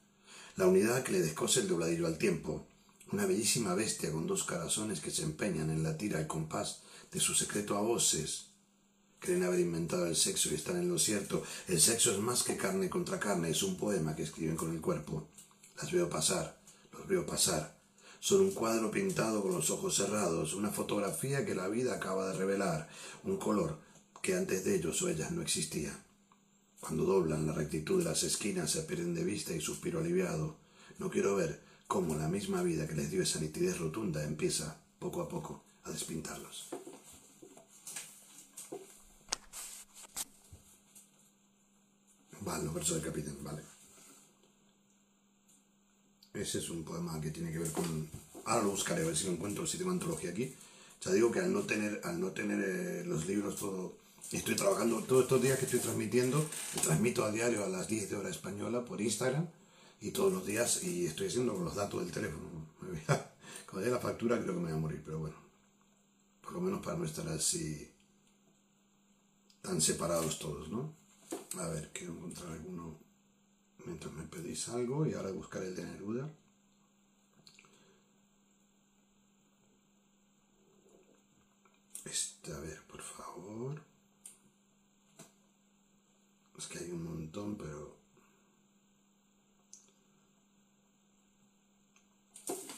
La 0.55 0.65
unidad 0.65 1.03
que 1.03 1.11
le 1.11 1.21
descose 1.21 1.59
el 1.59 1.67
dobladillo 1.67 2.07
al 2.07 2.17
tiempo. 2.17 2.65
Una 3.11 3.25
bellísima 3.25 3.75
bestia 3.75 4.09
con 4.09 4.25
dos 4.25 4.45
corazones 4.45 5.01
que 5.01 5.11
se 5.11 5.23
empeñan 5.23 5.71
en 5.71 5.83
latir 5.83 6.15
al 6.15 6.25
compás 6.25 6.83
de 7.11 7.19
su 7.19 7.35
secreto 7.35 7.75
a 7.75 7.81
voces. 7.81 8.45
Creen 9.19 9.43
haber 9.43 9.59
inventado 9.59 10.07
el 10.07 10.15
sexo 10.15 10.51
y 10.51 10.55
están 10.55 10.77
en 10.77 10.87
lo 10.87 10.97
cierto. 10.97 11.43
El 11.67 11.81
sexo 11.81 12.13
es 12.13 12.19
más 12.19 12.43
que 12.43 12.55
carne 12.55 12.89
contra 12.89 13.19
carne, 13.19 13.49
es 13.49 13.61
un 13.61 13.75
poema 13.75 14.15
que 14.15 14.23
escriben 14.23 14.55
con 14.55 14.71
el 14.71 14.79
cuerpo. 14.79 15.27
Las 15.75 15.91
veo 15.91 16.09
pasar 16.09 16.62
los 16.93 17.07
veo 17.07 17.25
pasar. 17.25 17.75
Son 18.19 18.41
un 18.41 18.51
cuadro 18.51 18.89
pintado 18.89 19.41
con 19.41 19.51
los 19.51 19.69
ojos 19.69 19.95
cerrados, 19.95 20.53
una 20.53 20.69
fotografía 20.69 21.45
que 21.45 21.55
la 21.55 21.67
vida 21.67 21.95
acaba 21.95 22.29
de 22.29 22.37
revelar, 22.37 22.89
un 23.23 23.37
color 23.37 23.79
que 24.21 24.35
antes 24.35 24.63
de 24.63 24.75
ellos 24.75 25.01
o 25.01 25.09
ellas 25.09 25.31
no 25.31 25.41
existía. 25.41 25.93
Cuando 26.79 27.03
doblan 27.03 27.45
la 27.45 27.53
rectitud 27.53 27.99
de 27.99 28.05
las 28.05 28.23
esquinas 28.23 28.71
se 28.71 28.83
pierden 28.83 29.13
de 29.13 29.23
vista 29.23 29.53
y 29.53 29.59
suspiro 29.59 29.99
aliviado. 29.99 30.57
No 30.99 31.09
quiero 31.09 31.35
ver 31.35 31.61
cómo 31.87 32.15
la 32.15 32.27
misma 32.27 32.61
vida 32.61 32.87
que 32.87 32.95
les 32.95 33.11
dio 33.11 33.21
esa 33.21 33.39
nitidez 33.39 33.77
rotunda 33.79 34.23
empieza, 34.23 34.77
poco 34.99 35.21
a 35.21 35.27
poco, 35.27 35.63
a 35.83 35.91
despintarlos. 35.91 36.69
Vale, 42.41 42.65
los 42.65 42.73
versos 42.73 42.95
del 42.95 43.05
capítulo, 43.05 43.37
vale. 43.41 43.72
Ese 46.33 46.57
es 46.57 46.69
un 46.69 46.83
poema 46.83 47.21
que 47.21 47.31
tiene 47.31 47.51
que 47.51 47.59
ver 47.59 47.71
con... 47.71 48.09
Ahora 48.45 48.63
lo 48.63 48.71
buscaré 48.71 49.03
a 49.03 49.05
ver 49.05 49.15
si 49.15 49.25
lo 49.25 49.33
encuentro, 49.33 49.67
si 49.67 49.77
tengo 49.77 49.91
antología 49.91 50.31
aquí. 50.31 50.53
Ya 51.01 51.11
digo 51.11 51.31
que 51.31 51.39
al 51.39 51.53
no 51.53 51.61
tener, 51.61 52.01
al 52.03 52.19
no 52.19 52.31
tener 52.31 52.59
eh, 52.59 53.03
los 53.05 53.27
libros 53.27 53.55
todo... 53.57 53.97
Estoy 54.31 54.55
trabajando 54.55 55.03
todos 55.03 55.23
estos 55.23 55.41
días 55.41 55.59
que 55.59 55.65
estoy 55.65 55.79
transmitiendo, 55.79 56.43
transmito 56.81 57.23
a 57.23 57.31
diario 57.31 57.63
a 57.63 57.69
las 57.69 57.87
10 57.87 58.09
de 58.09 58.15
hora 58.15 58.29
española 58.29 58.83
por 58.83 58.99
Instagram 58.99 59.47
y 60.01 60.11
todos 60.11 60.33
los 60.33 60.45
días 60.45 60.83
y 60.83 61.05
estoy 61.05 61.27
haciendo 61.27 61.53
con 61.53 61.65
los 61.65 61.75
datos 61.75 62.01
del 62.01 62.11
teléfono. 62.11 62.43
Cuando 63.65 63.81
llegue 63.81 63.91
la 63.91 63.99
factura 63.99 64.41
creo 64.41 64.55
que 64.55 64.59
me 64.59 64.67
voy 64.67 64.77
a 64.77 64.81
morir, 64.81 65.01
pero 65.05 65.19
bueno, 65.19 65.35
por 66.41 66.53
lo 66.53 66.61
menos 66.61 66.83
para 66.83 66.97
no 66.97 67.05
estar 67.05 67.27
así 67.27 67.91
tan 69.61 69.79
separados 69.81 70.39
todos, 70.39 70.69
¿no? 70.69 70.95
A 71.59 71.67
ver, 71.67 71.91
quiero 71.93 72.13
encontrar 72.13 72.53
alguno 72.53 72.97
mientras 73.85 74.13
me 74.13 74.23
pedís 74.23 74.69
algo 74.69 75.05
y 75.05 75.13
ahora 75.13 75.31
buscaré 75.31 75.67
el 75.67 75.75
de 75.75 75.83
Neruda. 75.83 76.29
Este, 82.05 82.51
a 82.53 82.59
ver, 82.59 82.81
por 82.83 83.01
favor. 83.01 83.81
Es 86.57 86.67
que 86.67 86.79
hay 86.79 86.91
un 86.91 87.03
montón, 87.03 87.57
pero... 87.57 87.97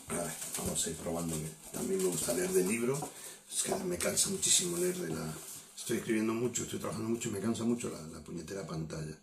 A 0.10 0.62
vamos 0.62 0.86
a 0.86 0.89
ir 0.89 0.95
probando. 0.97 1.36
También 1.74 1.99
me 1.99 2.10
gusta 2.10 2.34
leer 2.34 2.51
de 2.51 2.64
libro. 2.64 2.97
Es 3.51 3.64
que 3.64 3.76
me 3.84 3.97
cansa 3.97 4.30
muchísimo 4.30 4.78
leer 4.78 4.97
de 4.97 5.10
la... 5.10 5.34
Estoy 5.76 5.97
escribiendo 5.97 6.34
mucho, 6.34 6.64
estoy 6.64 6.80
trabajando 6.80 7.10
mucho 7.10 7.30
y 7.30 7.34
me 7.34 7.39
cansa 7.39 7.64
mucho 7.64 7.89
la 7.89 8.20
puñetera 8.22 8.66
pantalla. 8.66 9.16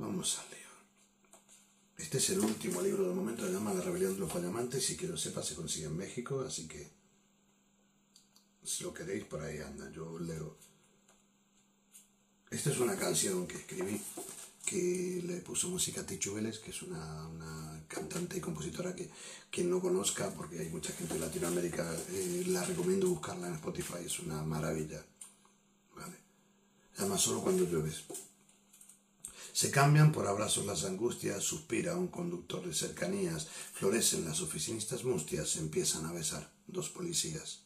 Vamos 0.00 0.38
a 0.38 0.48
leer. 0.48 0.64
Este 1.98 2.16
es 2.16 2.30
el 2.30 2.40
último 2.40 2.80
libro 2.80 3.04
del 3.04 3.14
momento, 3.14 3.44
se 3.44 3.52
llama 3.52 3.74
La 3.74 3.82
rebelión 3.82 4.14
de 4.14 4.20
los 4.20 4.32
fallamantes 4.32 4.88
y 4.88 4.96
que 4.96 5.06
lo 5.06 5.18
sepa 5.18 5.42
se 5.42 5.54
consigue 5.54 5.86
en 5.86 5.96
México, 5.96 6.40
así 6.40 6.66
que 6.66 6.90
si 8.64 8.82
lo 8.82 8.94
queréis 8.94 9.24
por 9.24 9.42
ahí 9.42 9.58
anda, 9.58 9.90
yo 9.92 10.18
leo. 10.18 10.56
Esta 12.50 12.70
es 12.70 12.78
una 12.78 12.96
canción 12.96 13.46
que 13.46 13.58
escribí 13.58 14.00
que 14.64 15.22
le 15.22 15.36
puso 15.42 15.68
música 15.68 16.00
a 16.00 16.06
Tichu 16.06 16.32
Vélez, 16.32 16.60
que 16.60 16.70
es 16.70 16.80
una, 16.80 17.84
cantante 17.86 18.38
y 18.38 18.40
compositora 18.40 18.96
que 18.96 19.10
quien 19.50 19.68
no 19.68 19.80
conozca, 19.80 20.30
porque 20.30 20.60
hay 20.60 20.70
mucha 20.70 20.94
gente 20.94 21.12
de 21.12 21.20
Latinoamérica, 21.20 21.94
eh, 22.08 22.44
la 22.46 22.64
recomiendo 22.64 23.06
buscarla 23.06 23.48
en 23.48 23.54
Spotify, 23.56 23.98
es 24.06 24.18
una 24.20 24.42
maravilla. 24.44 25.04
¿Vale? 25.94 26.16
Además, 26.96 27.20
solo 27.20 27.42
cuando 27.42 27.64
llueves. 27.64 28.02
Se 29.52 29.70
cambian 29.70 30.12
por 30.12 30.26
abrazos 30.26 30.66
las 30.66 30.84
angustias, 30.84 31.42
suspira 31.42 31.96
un 31.96 32.08
conductor 32.08 32.66
de 32.66 32.74
cercanías, 32.74 33.48
florecen 33.72 34.24
las 34.24 34.40
oficinistas 34.40 35.04
mustias, 35.04 35.56
empiezan 35.56 36.06
a 36.06 36.12
besar 36.12 36.50
dos 36.66 36.88
policías. 36.88 37.60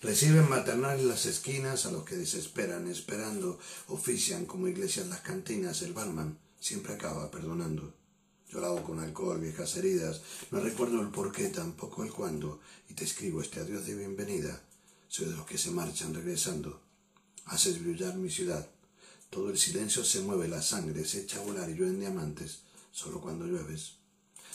Reciben 0.00 0.48
maternales 0.48 1.06
las 1.06 1.26
esquinas 1.26 1.86
a 1.86 1.90
los 1.90 2.04
que 2.04 2.16
desesperan, 2.16 2.86
esperando, 2.88 3.58
ofician 3.88 4.46
como 4.46 4.68
iglesias 4.68 5.06
las 5.08 5.20
cantinas, 5.20 5.82
el 5.82 5.92
barman 5.92 6.38
siempre 6.60 6.94
acaba 6.94 7.30
perdonando. 7.30 7.94
Llorado 8.48 8.82
con 8.84 9.00
alcohol, 9.00 9.40
viejas 9.40 9.76
heridas, 9.76 10.20
no 10.50 10.60
recuerdo 10.60 11.00
el 11.00 11.08
por 11.08 11.32
qué, 11.32 11.48
tampoco 11.48 12.04
el 12.04 12.12
cuándo, 12.12 12.60
y 12.88 12.94
te 12.94 13.04
escribo 13.04 13.40
este 13.40 13.60
adiós 13.60 13.86
de 13.86 13.94
bienvenida. 13.94 14.62
Soy 15.08 15.26
de 15.26 15.36
los 15.36 15.46
que 15.46 15.58
se 15.58 15.70
marchan 15.70 16.14
regresando. 16.14 16.82
Haces 17.46 17.82
brillar 17.82 18.14
mi 18.16 18.30
ciudad, 18.30 18.68
todo 19.32 19.48
el 19.48 19.56
silencio 19.56 20.04
se 20.04 20.20
mueve, 20.20 20.46
la 20.46 20.60
sangre 20.60 21.06
se 21.06 21.22
echa 21.22 21.38
a 21.38 21.42
volar 21.42 21.70
y 21.70 21.72
llueven 21.72 21.98
diamantes, 21.98 22.58
solo 22.90 23.18
cuando 23.18 23.46
llueves. 23.46 23.94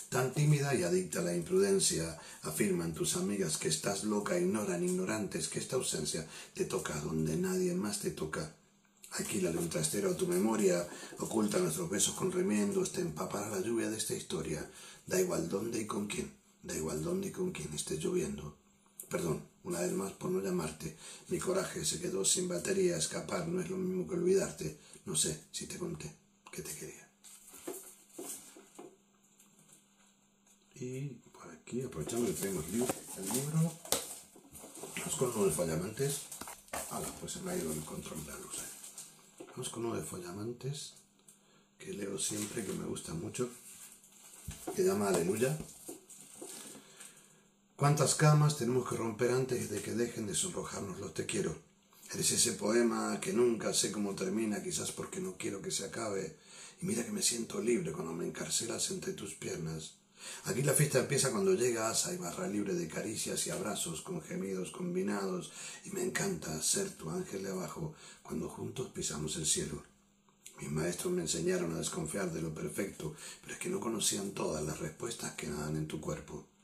Tan 0.07 0.31
tímida 0.31 0.75
y 0.75 0.83
adicta 0.83 1.19
a 1.19 1.23
la 1.23 1.35
imprudencia, 1.35 2.19
afirman 2.43 2.93
tus 2.93 3.15
amigas 3.15 3.57
que 3.57 3.69
estás 3.69 4.03
loca, 4.03 4.37
ignoran 4.37 4.83
ignorantes 4.83 5.47
que 5.47 5.57
esta 5.57 5.77
ausencia 5.77 6.27
te 6.53 6.65
toca 6.65 6.93
donde 6.99 7.35
nadie 7.35 7.73
más 7.73 8.01
te 8.01 8.11
toca. 8.11 8.55
Alquílale 9.13 9.57
un 9.57 9.67
trastero 9.67 10.11
a 10.11 10.15
tu 10.15 10.27
memoria, 10.27 10.87
oculta 11.17 11.57
nuestros 11.57 11.89
besos 11.89 12.13
con 12.13 12.31
remiendos, 12.31 12.91
te 12.91 13.01
empapará 13.01 13.49
la 13.49 13.61
lluvia 13.61 13.89
de 13.89 13.97
esta 13.97 14.13
historia. 14.13 14.69
Da 15.07 15.19
igual 15.19 15.49
dónde 15.49 15.81
y 15.81 15.87
con 15.87 16.05
quién, 16.05 16.31
da 16.61 16.77
igual 16.77 17.01
dónde 17.01 17.29
y 17.29 17.31
con 17.31 17.51
quién 17.51 17.73
esté 17.73 17.97
lloviendo. 17.97 18.55
Perdón, 19.09 19.41
una 19.67 19.81
vez 19.81 19.91
más 19.91 20.13
por 20.13 20.31
no 20.31 20.41
llamarte. 20.41 20.95
Mi 21.27 21.39
coraje 21.39 21.83
se 21.83 21.99
quedó 21.99 22.23
sin 22.23 22.47
batería. 22.47 22.97
Escapar 22.97 23.47
no 23.47 23.61
es 23.61 23.69
lo 23.69 23.75
mismo 23.75 24.07
que 24.07 24.15
olvidarte. 24.15 24.77
No 25.05 25.15
sé 25.15 25.37
si 25.51 25.67
te 25.67 25.77
conté 25.77 26.09
que 26.51 26.61
te 26.61 26.73
quería. 26.73 27.07
Y 30.75 31.09
por 31.33 31.49
aquí, 31.51 31.81
aprovechando 31.81 32.27
que 32.27 32.33
tenemos 32.33 32.63
el 32.65 33.25
libro, 33.33 33.73
vamos 34.97 35.15
con 35.17 35.31
uno 35.35 35.45
de 35.45 35.51
Follamantes. 35.51 36.21
Hala, 36.91 37.07
pues 37.19 37.33
se 37.33 37.41
me 37.41 37.51
ha 37.51 37.57
ido 37.57 37.73
el 37.73 37.81
control 37.81 38.25
de 38.25 38.31
la 38.31 38.39
luz. 38.39 38.59
¿eh? 38.59 39.45
Vamos 39.49 39.69
con 39.69 39.85
uno 39.85 39.95
de 39.95 40.03
Follamantes 40.03 40.93
que 41.77 41.93
leo 41.93 42.17
siempre, 42.17 42.65
que 42.65 42.73
me 42.73 42.85
gusta 42.85 43.13
mucho, 43.13 43.49
que 44.75 44.83
llama 44.83 45.09
Aleluya. 45.09 45.57
¿Cuántas 47.77 48.15
camas 48.15 48.57
tenemos 48.57 48.89
que 48.89 48.95
romper 48.95 49.29
antes 49.29 49.69
de 49.69 49.83
que 49.83 49.91
dejen 49.91 50.25
de 50.25 50.33
sonrojarnos 50.33 50.99
los 50.99 51.13
te 51.13 51.27
quiero? 51.27 51.55
Eres 52.11 52.31
ese 52.31 52.53
poema 52.53 53.19
que 53.21 53.33
nunca 53.33 53.71
sé 53.71 53.91
cómo 53.91 54.15
termina, 54.15 54.63
quizás 54.63 54.91
porque 54.91 55.19
no 55.19 55.37
quiero 55.37 55.61
que 55.61 55.69
se 55.69 55.85
acabe. 55.85 56.37
Y 56.81 56.87
mira 56.87 57.05
que 57.05 57.11
me 57.11 57.21
siento 57.21 57.61
libre 57.61 57.91
cuando 57.91 58.13
me 58.13 58.25
encarcelas 58.25 58.89
entre 58.89 59.13
tus 59.13 59.35
piernas. 59.35 59.93
Aquí 60.45 60.63
la 60.63 60.73
fiesta 60.73 60.97
empieza 60.97 61.29
cuando 61.29 61.53
llegas, 61.53 62.07
hay 62.07 62.17
barra 62.17 62.47
libre 62.47 62.73
de 62.73 62.87
caricias 62.87 63.45
y 63.45 63.51
abrazos 63.51 64.01
con 64.01 64.23
gemidos 64.23 64.71
combinados. 64.71 65.51
Y 65.85 65.91
me 65.91 66.01
encanta 66.01 66.59
ser 66.63 66.89
tu 66.89 67.11
ángel 67.11 67.43
de 67.43 67.51
abajo 67.51 67.93
cuando 68.23 68.49
juntos 68.49 68.89
pisamos 68.91 69.35
el 69.35 69.45
cielo. 69.45 69.83
Mis 70.59 70.71
maestros 70.71 71.13
me 71.13 71.21
enseñaron 71.21 71.75
a 71.75 71.77
desconfiar 71.77 72.33
de 72.33 72.41
lo 72.41 72.55
perfecto, 72.55 73.13
pero 73.41 73.53
es 73.53 73.59
que 73.59 73.69
no 73.69 73.79
conocían 73.79 74.31
todas 74.31 74.65
las 74.65 74.79
respuestas 74.79 75.33
que 75.33 75.45
nadan 75.45 75.77
en 75.77 75.87
tu 75.87 76.01
cuerpo. 76.01 76.56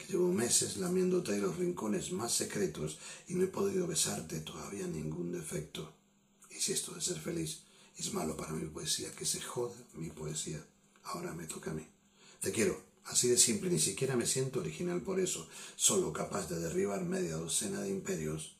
Que 0.00 0.12
llevo 0.14 0.32
meses 0.32 0.78
lamiéndote 0.78 1.36
los 1.38 1.58
rincones 1.58 2.10
más 2.10 2.32
secretos 2.32 2.98
y 3.28 3.34
no 3.34 3.44
he 3.44 3.48
podido 3.48 3.86
besarte 3.86 4.40
todavía 4.40 4.86
ningún 4.86 5.30
defecto. 5.30 5.92
Y 6.50 6.54
si 6.54 6.72
esto 6.72 6.94
de 6.94 7.02
ser 7.02 7.20
feliz 7.20 7.64
es 7.98 8.14
malo 8.14 8.34
para 8.34 8.54
mi 8.54 8.66
poesía, 8.66 9.12
que 9.12 9.26
se 9.26 9.42
joda 9.42 9.76
mi 9.92 10.08
poesía. 10.08 10.64
Ahora 11.04 11.34
me 11.34 11.44
toca 11.44 11.70
a 11.70 11.74
mí. 11.74 11.86
Te 12.40 12.50
quiero, 12.50 12.82
así 13.04 13.28
de 13.28 13.36
simple, 13.36 13.68
ni 13.68 13.78
siquiera 13.78 14.16
me 14.16 14.24
siento 14.24 14.60
original 14.60 15.02
por 15.02 15.20
eso, 15.20 15.46
solo 15.76 16.14
capaz 16.14 16.48
de 16.48 16.58
derribar 16.58 17.04
media 17.04 17.36
docena 17.36 17.82
de 17.82 17.90
imperios. 17.90 18.56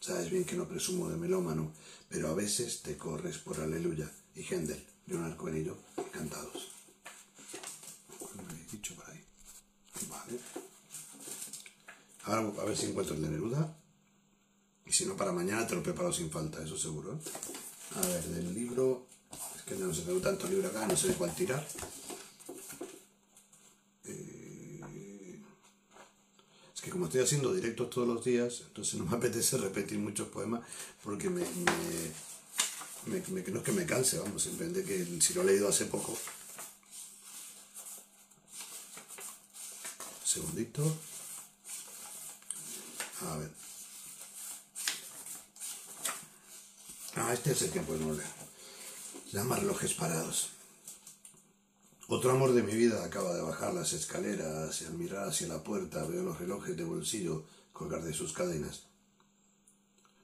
Sabes 0.00 0.30
bien 0.30 0.44
que 0.44 0.54
no 0.54 0.68
presumo 0.68 1.10
de 1.10 1.16
melómano, 1.16 1.72
pero 2.08 2.28
a 2.28 2.34
veces 2.34 2.82
te 2.82 2.96
corres 2.96 3.38
por 3.38 3.60
aleluya. 3.60 4.08
Y 4.36 4.42
Händel, 4.42 4.86
Leonardo 5.06 5.36
Cohen 5.36 5.60
y 5.60 5.64
yo, 5.64 5.76
encantados. 5.96 6.70
¿Cuál 8.16 8.36
me 8.36 8.52
habéis 8.52 8.70
dicho 8.70 8.94
por 8.94 9.10
ahí? 9.10 9.24
Vale. 10.08 10.38
Ahora 12.28 12.60
a 12.60 12.64
ver 12.66 12.76
si 12.76 12.86
encuentro 12.86 13.14
el 13.14 13.22
de 13.22 13.30
Neruda. 13.30 13.74
Y 14.84 14.92
si 14.92 15.06
no, 15.06 15.16
para 15.16 15.32
mañana 15.32 15.66
te 15.66 15.74
lo 15.74 15.82
preparo 15.82 16.12
sin 16.12 16.30
falta, 16.30 16.62
eso 16.62 16.76
seguro. 16.76 17.14
¿eh? 17.14 17.18
A 17.96 18.06
ver, 18.06 18.22
del 18.22 18.54
libro. 18.54 19.06
Es 19.56 19.62
que 19.62 19.74
no 19.76 19.94
se 19.94 20.02
tengo 20.02 20.20
tanto 20.20 20.46
libro 20.46 20.68
acá, 20.68 20.86
no 20.86 20.94
sé 20.94 21.08
de 21.08 21.14
cuál 21.14 21.34
tirar. 21.34 21.66
Eh, 24.04 25.40
es 26.74 26.80
que 26.82 26.90
como 26.90 27.06
estoy 27.06 27.22
haciendo 27.22 27.54
directos 27.54 27.88
todos 27.88 28.06
los 28.06 28.22
días, 28.22 28.62
entonces 28.66 28.94
no 28.96 29.06
me 29.06 29.16
apetece 29.16 29.56
repetir 29.56 29.98
muchos 29.98 30.28
poemas 30.28 30.60
porque 31.02 31.30
me, 31.30 31.40
me, 33.06 33.20
me, 33.30 33.42
no 33.50 33.58
es 33.58 33.64
que 33.64 33.72
me 33.72 33.86
canse, 33.86 34.18
vamos, 34.18 34.42
simplemente 34.42 34.84
que 34.84 35.18
si 35.22 35.32
lo 35.32 35.40
he 35.40 35.46
leído 35.46 35.66
hace 35.66 35.86
poco. 35.86 36.14
Segundito. 40.24 40.94
A 43.20 43.36
ver. 43.36 43.50
Ah, 47.16 47.32
este 47.32 47.52
es 47.52 47.62
el 47.62 47.70
que 47.70 47.80
puedo 47.80 48.12
leer. 48.12 48.28
Se 49.30 49.36
llama 49.36 49.56
Relojes 49.56 49.94
Parados. 49.94 50.50
Otro 52.06 52.30
amor 52.30 52.54
de 52.54 52.62
mi 52.62 52.74
vida 52.74 53.04
acaba 53.04 53.34
de 53.34 53.42
bajar 53.42 53.74
las 53.74 53.92
escaleras 53.92 54.80
y 54.80 54.86
al 54.86 54.94
mirar 54.94 55.28
hacia 55.28 55.48
la 55.48 55.62
puerta 55.62 56.04
veo 56.04 56.22
los 56.22 56.38
relojes 56.38 56.76
de 56.76 56.84
bolsillo 56.84 57.44
colgar 57.72 58.02
de 58.02 58.14
sus 58.14 58.32
cadenas. 58.32 58.84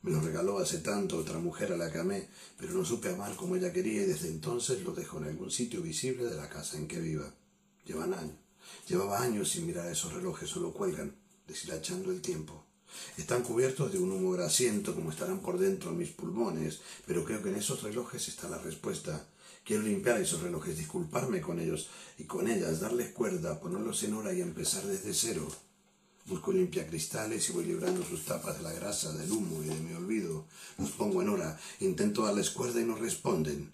Me 0.03 0.11
los 0.11 0.25
regaló 0.25 0.59
hace 0.59 0.79
tanto 0.79 1.19
otra 1.19 1.39
mujer 1.39 1.73
a 1.73 1.77
la 1.77 1.91
que 1.91 1.99
amé, 1.99 2.29
pero 2.57 2.73
no 2.75 2.85
supe 2.85 3.11
amar 3.11 3.37
como 3.37 3.57
ella 3.57 3.73
quería 3.73 4.03
y 4.03 4.07
desde 4.07 4.29
entonces 4.29 4.83
lo 4.83 4.93
dejo 4.93 5.19
en 5.19 5.25
algún 5.25 5.51
sitio 5.51 5.83
visible 5.83 6.25
de 6.25 6.37
la 6.37 6.49
casa 6.49 6.77
en 6.77 6.87
que 6.87 7.01
viva. 7.01 7.35
Llevan 7.85 8.15
años. 8.15 8.37
Llevaba 8.87 9.23
años 9.23 9.51
sin 9.51 9.67
mirar 9.67 9.87
esos 9.91 10.13
relojes, 10.13 10.49
solo 10.49 10.73
cuelgan, 10.73 11.17
deshilachando 11.47 12.11
el 12.11 12.23
tiempo. 12.23 12.65
Están 13.17 13.43
cubiertos 13.43 13.93
de 13.93 13.99
un 13.99 14.13
humo 14.13 14.33
grasiento 14.33 14.95
como 14.95 15.11
estarán 15.11 15.41
por 15.41 15.59
dentro 15.59 15.93
mis 15.93 16.11
pulmones, 16.11 16.81
pero 17.07 17.25
creo 17.25 17.43
que 17.43 17.51
en 17.51 17.57
esos 17.57 17.83
relojes 17.83 18.29
está 18.29 18.49
la 18.49 18.59
respuesta. 18.59 19.27
Quiero 19.65 19.83
limpiar 19.83 20.21
esos 20.21 20.43
relojes, 20.43 20.77
disculparme 20.77 21.41
con 21.41 21.59
ellos 21.59 21.89
y 22.19 22.25
con 22.25 22.49
ellas, 22.49 22.81
darles 22.81 23.13
cuerda, 23.13 23.61
ponerlos 23.61 24.03
en 24.03 24.15
hora 24.15 24.33
y 24.35 24.43
empezar 24.43 24.85
desde 24.87 25.15
cero. 25.15 25.49
Busco 26.27 26.53
limpiacristales 26.53 27.49
y 27.49 27.53
voy 27.53 27.65
librando 27.65 28.05
sus 28.05 28.25
tapas 28.25 28.57
de 28.57 28.63
la 28.63 28.73
grasa, 28.73 29.13
del 29.13 29.31
humo 29.31 29.63
y 29.63 29.69
de 29.69 29.81
mi 29.81 29.95
olvido. 29.95 30.47
Los 30.79 30.91
pongo 30.91 31.23
en 31.23 31.29
hora, 31.29 31.59
intento 31.81 32.25
darles 32.25 32.51
cuerda 32.51 32.81
y 32.81 32.85
no 32.85 32.97
responden. 32.97 33.73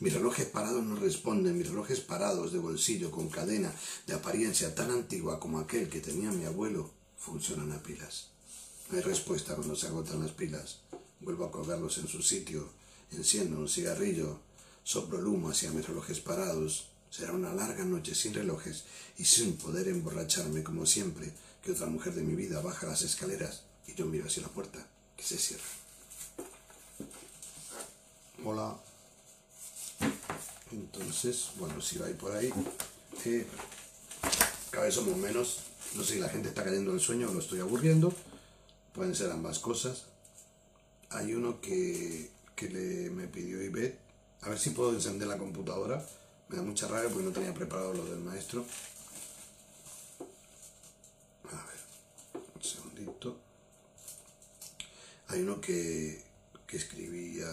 Mis 0.00 0.12
relojes 0.12 0.46
parados 0.46 0.84
no 0.84 0.96
responden, 0.96 1.58
mis 1.58 1.68
relojes 1.68 2.00
parados 2.00 2.52
de 2.52 2.58
bolsillo 2.60 3.10
con 3.10 3.28
cadena 3.28 3.74
de 4.06 4.14
apariencia 4.14 4.74
tan 4.74 4.90
antigua 4.90 5.40
como 5.40 5.58
aquel 5.58 5.88
que 5.88 6.00
tenía 6.00 6.30
mi 6.30 6.44
abuelo 6.44 6.90
funcionan 7.16 7.72
a 7.72 7.82
pilas. 7.82 8.30
No 8.90 8.96
hay 8.96 9.02
respuesta 9.02 9.54
cuando 9.54 9.76
se 9.76 9.86
agotan 9.86 10.20
las 10.20 10.30
pilas. 10.30 10.78
Vuelvo 11.20 11.44
a 11.44 11.50
colgarlos 11.50 11.98
en 11.98 12.08
su 12.08 12.22
sitio, 12.22 12.68
enciendo 13.12 13.58
un 13.58 13.68
cigarrillo, 13.68 14.40
soplo 14.82 15.18
el 15.18 15.26
humo 15.26 15.50
hacia 15.50 15.70
mis 15.72 15.86
relojes 15.86 16.20
parados. 16.20 16.88
Será 17.10 17.32
una 17.32 17.52
larga 17.52 17.84
noche 17.84 18.14
sin 18.14 18.32
relojes 18.32 18.84
y 19.18 19.24
sin 19.24 19.56
poder 19.56 19.88
emborracharme 19.88 20.62
como 20.62 20.86
siempre 20.86 21.32
que 21.62 21.72
otra 21.72 21.86
mujer 21.86 22.14
de 22.14 22.22
mi 22.22 22.34
vida 22.34 22.60
baja 22.60 22.86
las 22.86 23.02
escaleras 23.02 23.62
y 23.86 23.94
yo 23.94 24.06
miro 24.06 24.26
hacia 24.26 24.42
la 24.42 24.48
puerta 24.48 24.86
que 25.16 25.22
se 25.22 25.36
cierra. 25.36 25.64
Hola. 28.44 28.78
Entonces, 30.70 31.50
bueno, 31.58 31.80
si 31.80 31.98
va 31.98 32.06
por 32.18 32.32
ahí, 32.32 32.52
eh, 33.24 33.46
cada 34.70 34.84
vez 34.84 34.94
somos 34.94 35.16
menos. 35.16 35.60
No 35.94 36.04
sé 36.04 36.14
si 36.14 36.20
la 36.20 36.28
gente 36.28 36.48
está 36.48 36.64
cayendo 36.64 36.90
en 36.90 36.98
el 36.98 37.02
sueño 37.02 37.30
o 37.30 37.34
lo 37.34 37.40
estoy 37.40 37.60
aburriendo. 37.60 38.14
Pueden 38.98 39.14
ser 39.14 39.30
ambas 39.30 39.60
cosas. 39.60 40.06
Hay 41.10 41.32
uno 41.32 41.60
que, 41.60 42.32
que 42.56 42.68
le, 42.68 43.10
me 43.10 43.28
pidió 43.28 43.62
Ivette. 43.62 43.96
A 44.40 44.48
ver 44.48 44.58
si 44.58 44.70
puedo 44.70 44.92
encender 44.92 45.28
la 45.28 45.38
computadora. 45.38 46.04
Me 46.48 46.56
da 46.56 46.64
mucha 46.64 46.88
rabia 46.88 47.08
porque 47.08 47.24
no 47.24 47.30
tenía 47.30 47.54
preparado 47.54 47.94
lo 47.94 48.04
del 48.04 48.18
maestro. 48.18 48.66
A 51.44 51.64
ver, 51.64 52.42
un 52.56 52.60
segundito. 52.60 53.36
Hay 55.28 55.42
uno 55.42 55.60
que, 55.60 56.20
que 56.66 56.76
escribía. 56.76 57.46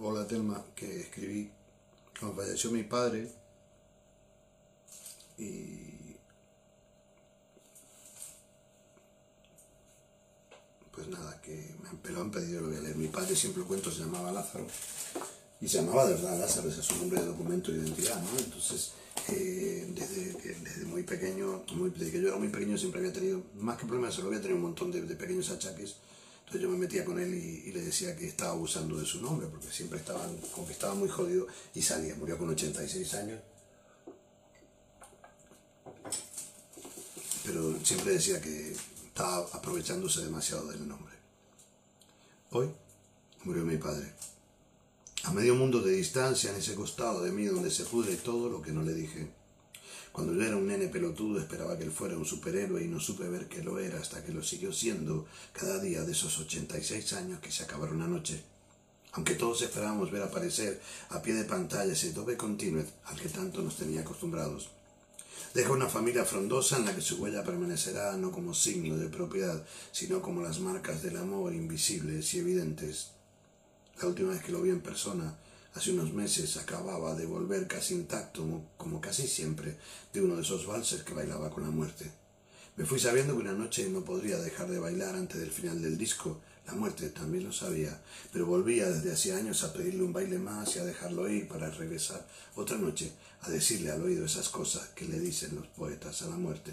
Hola 0.00 0.26
Telma, 0.26 0.64
que 0.74 1.02
escribí 1.02 1.52
cuando 2.18 2.42
falleció 2.42 2.72
mi 2.72 2.82
padre. 2.82 3.30
Y 5.38 6.00
pues 11.00 11.08
nada, 11.08 11.40
que 11.40 11.74
me 12.10 12.16
lo 12.16 12.22
han 12.22 12.30
pedido, 12.30 12.60
lo 12.60 12.68
voy 12.68 12.76
a 12.76 12.80
leer. 12.80 12.96
Mi 12.96 13.08
padre 13.08 13.36
siempre 13.36 13.62
cuento 13.62 13.90
se 13.90 14.00
llamaba 14.00 14.32
Lázaro 14.32 14.66
y 15.60 15.68
se 15.68 15.78
llamaba 15.78 16.06
de 16.06 16.14
verdad 16.14 16.38
Lázaro, 16.38 16.68
ese 16.68 16.80
es 16.80 16.86
su 16.86 16.96
nombre 16.96 17.20
de 17.20 17.26
documento 17.26 17.70
de 17.70 17.78
identidad, 17.78 18.20
¿no? 18.20 18.38
Entonces, 18.38 18.92
eh, 19.28 19.86
desde, 19.94 20.84
muy 20.86 21.02
pequeño, 21.02 21.64
muy, 21.74 21.90
desde 21.90 22.12
que 22.12 22.20
yo 22.20 22.28
era 22.28 22.36
muy 22.36 22.48
pequeño 22.48 22.76
siempre 22.76 23.00
había 23.00 23.12
tenido, 23.12 23.42
más 23.56 23.78
que 23.78 23.86
problemas, 23.86 24.14
solo 24.14 24.28
había 24.28 24.40
tenido 24.40 24.56
un 24.56 24.62
montón 24.62 24.90
de, 24.90 25.02
pequeños 25.14 25.50
achaques. 25.50 25.96
Entonces 26.40 26.62
yo 26.62 26.68
me 26.68 26.78
metía 26.78 27.04
con 27.04 27.20
él 27.20 27.32
y, 27.32 27.70
le 27.70 27.82
decía 27.82 28.16
que 28.16 28.26
estaba 28.26 28.52
abusando 28.52 28.96
de 28.96 29.06
su 29.06 29.20
nombre, 29.20 29.46
porque 29.46 29.70
siempre 29.70 29.98
estaba, 29.98 30.26
como 30.52 30.66
que 30.66 30.72
estaba 30.72 30.94
muy 30.94 31.08
jodido 31.08 31.46
y 31.74 31.82
salía, 31.82 32.14
murió 32.16 32.36
con 32.38 32.48
86 32.48 33.14
años. 33.14 33.40
Pero 37.44 37.78
siempre 37.84 38.14
decía 38.14 38.40
que 38.40 38.72
estaba 39.06 39.46
aprovechándose 39.52 40.24
demasiado 40.24 40.66
del 40.68 40.88
nombre. 40.88 41.19
Hoy 42.52 42.68
murió 43.44 43.64
mi 43.64 43.76
padre. 43.76 44.12
A 45.22 45.32
medio 45.32 45.54
mundo 45.54 45.80
de 45.82 45.92
distancia, 45.92 46.50
en 46.50 46.56
ese 46.56 46.74
costado 46.74 47.22
de 47.22 47.30
mí 47.30 47.44
donde 47.44 47.70
se 47.70 47.84
pudre 47.84 48.16
todo 48.16 48.48
lo 48.48 48.60
que 48.60 48.72
no 48.72 48.82
le 48.82 48.92
dije. 48.92 49.28
Cuando 50.10 50.34
yo 50.34 50.42
era 50.42 50.56
un 50.56 50.66
nene 50.66 50.88
pelotudo 50.88 51.38
esperaba 51.38 51.78
que 51.78 51.84
él 51.84 51.92
fuera 51.92 52.16
un 52.16 52.24
superhéroe 52.24 52.82
y 52.82 52.88
no 52.88 52.98
supe 52.98 53.28
ver 53.28 53.46
que 53.46 53.62
lo 53.62 53.78
era 53.78 54.00
hasta 54.00 54.24
que 54.24 54.32
lo 54.32 54.42
siguió 54.42 54.72
siendo 54.72 55.28
cada 55.52 55.78
día 55.78 56.02
de 56.02 56.10
esos 56.10 56.36
86 56.40 57.12
años 57.12 57.38
que 57.38 57.52
se 57.52 57.62
acabaron 57.62 58.02
anoche. 58.02 58.42
Aunque 59.12 59.36
todos 59.36 59.62
esperábamos 59.62 60.10
ver 60.10 60.22
aparecer 60.22 60.80
a 61.10 61.22
pie 61.22 61.34
de 61.34 61.44
pantalla 61.44 61.92
ese 61.92 62.12
doble 62.12 62.36
continuo 62.36 62.82
al 63.04 63.20
que 63.20 63.28
tanto 63.28 63.62
nos 63.62 63.76
tenía 63.76 64.00
acostumbrados. 64.00 64.70
Deja 65.54 65.72
una 65.72 65.88
familia 65.88 66.24
frondosa 66.24 66.76
en 66.76 66.84
la 66.84 66.94
que 66.94 67.00
su 67.00 67.16
huella 67.16 67.42
permanecerá 67.42 68.16
no 68.16 68.30
como 68.30 68.54
signo 68.54 68.96
de 68.96 69.08
propiedad, 69.08 69.64
sino 69.92 70.22
como 70.22 70.42
las 70.42 70.60
marcas 70.60 71.02
del 71.02 71.16
amor 71.16 71.52
invisibles 71.52 72.32
y 72.34 72.38
evidentes. 72.38 73.08
La 74.00 74.08
última 74.08 74.30
vez 74.30 74.42
que 74.42 74.52
lo 74.52 74.62
vi 74.62 74.70
en 74.70 74.80
persona, 74.80 75.36
hace 75.74 75.92
unos 75.92 76.12
meses, 76.12 76.56
acababa 76.56 77.14
de 77.14 77.26
volver 77.26 77.66
casi 77.66 77.94
intacto, 77.94 78.44
como 78.76 79.00
casi 79.00 79.26
siempre, 79.26 79.76
de 80.12 80.22
uno 80.22 80.36
de 80.36 80.42
esos 80.42 80.66
valses 80.66 81.02
que 81.02 81.14
bailaba 81.14 81.50
con 81.50 81.64
la 81.64 81.70
muerte. 81.70 82.10
Me 82.76 82.86
fui 82.86 82.98
sabiendo 82.98 83.34
que 83.34 83.42
una 83.42 83.52
noche 83.52 83.88
no 83.90 84.04
podría 84.04 84.38
dejar 84.38 84.68
de 84.68 84.78
bailar 84.78 85.14
antes 85.14 85.38
del 85.38 85.50
final 85.50 85.82
del 85.82 85.98
disco. 85.98 86.40
La 86.66 86.74
muerte 86.74 87.10
también 87.10 87.44
lo 87.44 87.52
sabía, 87.52 88.00
pero 88.32 88.46
volvía 88.46 88.88
desde 88.88 89.12
hacía 89.12 89.36
años 89.36 89.64
a 89.64 89.72
pedirle 89.72 90.02
un 90.02 90.12
baile 90.12 90.38
más 90.38 90.76
y 90.76 90.78
a 90.78 90.84
dejarlo 90.84 91.28
ir 91.28 91.48
para 91.48 91.68
regresar 91.70 92.26
otra 92.54 92.78
noche 92.78 93.12
a 93.42 93.50
decirle 93.50 93.90
al 93.90 94.02
oído 94.02 94.24
esas 94.24 94.48
cosas 94.48 94.88
que 94.90 95.06
le 95.06 95.18
dicen 95.18 95.56
los 95.56 95.66
poetas 95.68 96.22
a 96.22 96.28
la 96.28 96.36
muerte. 96.36 96.72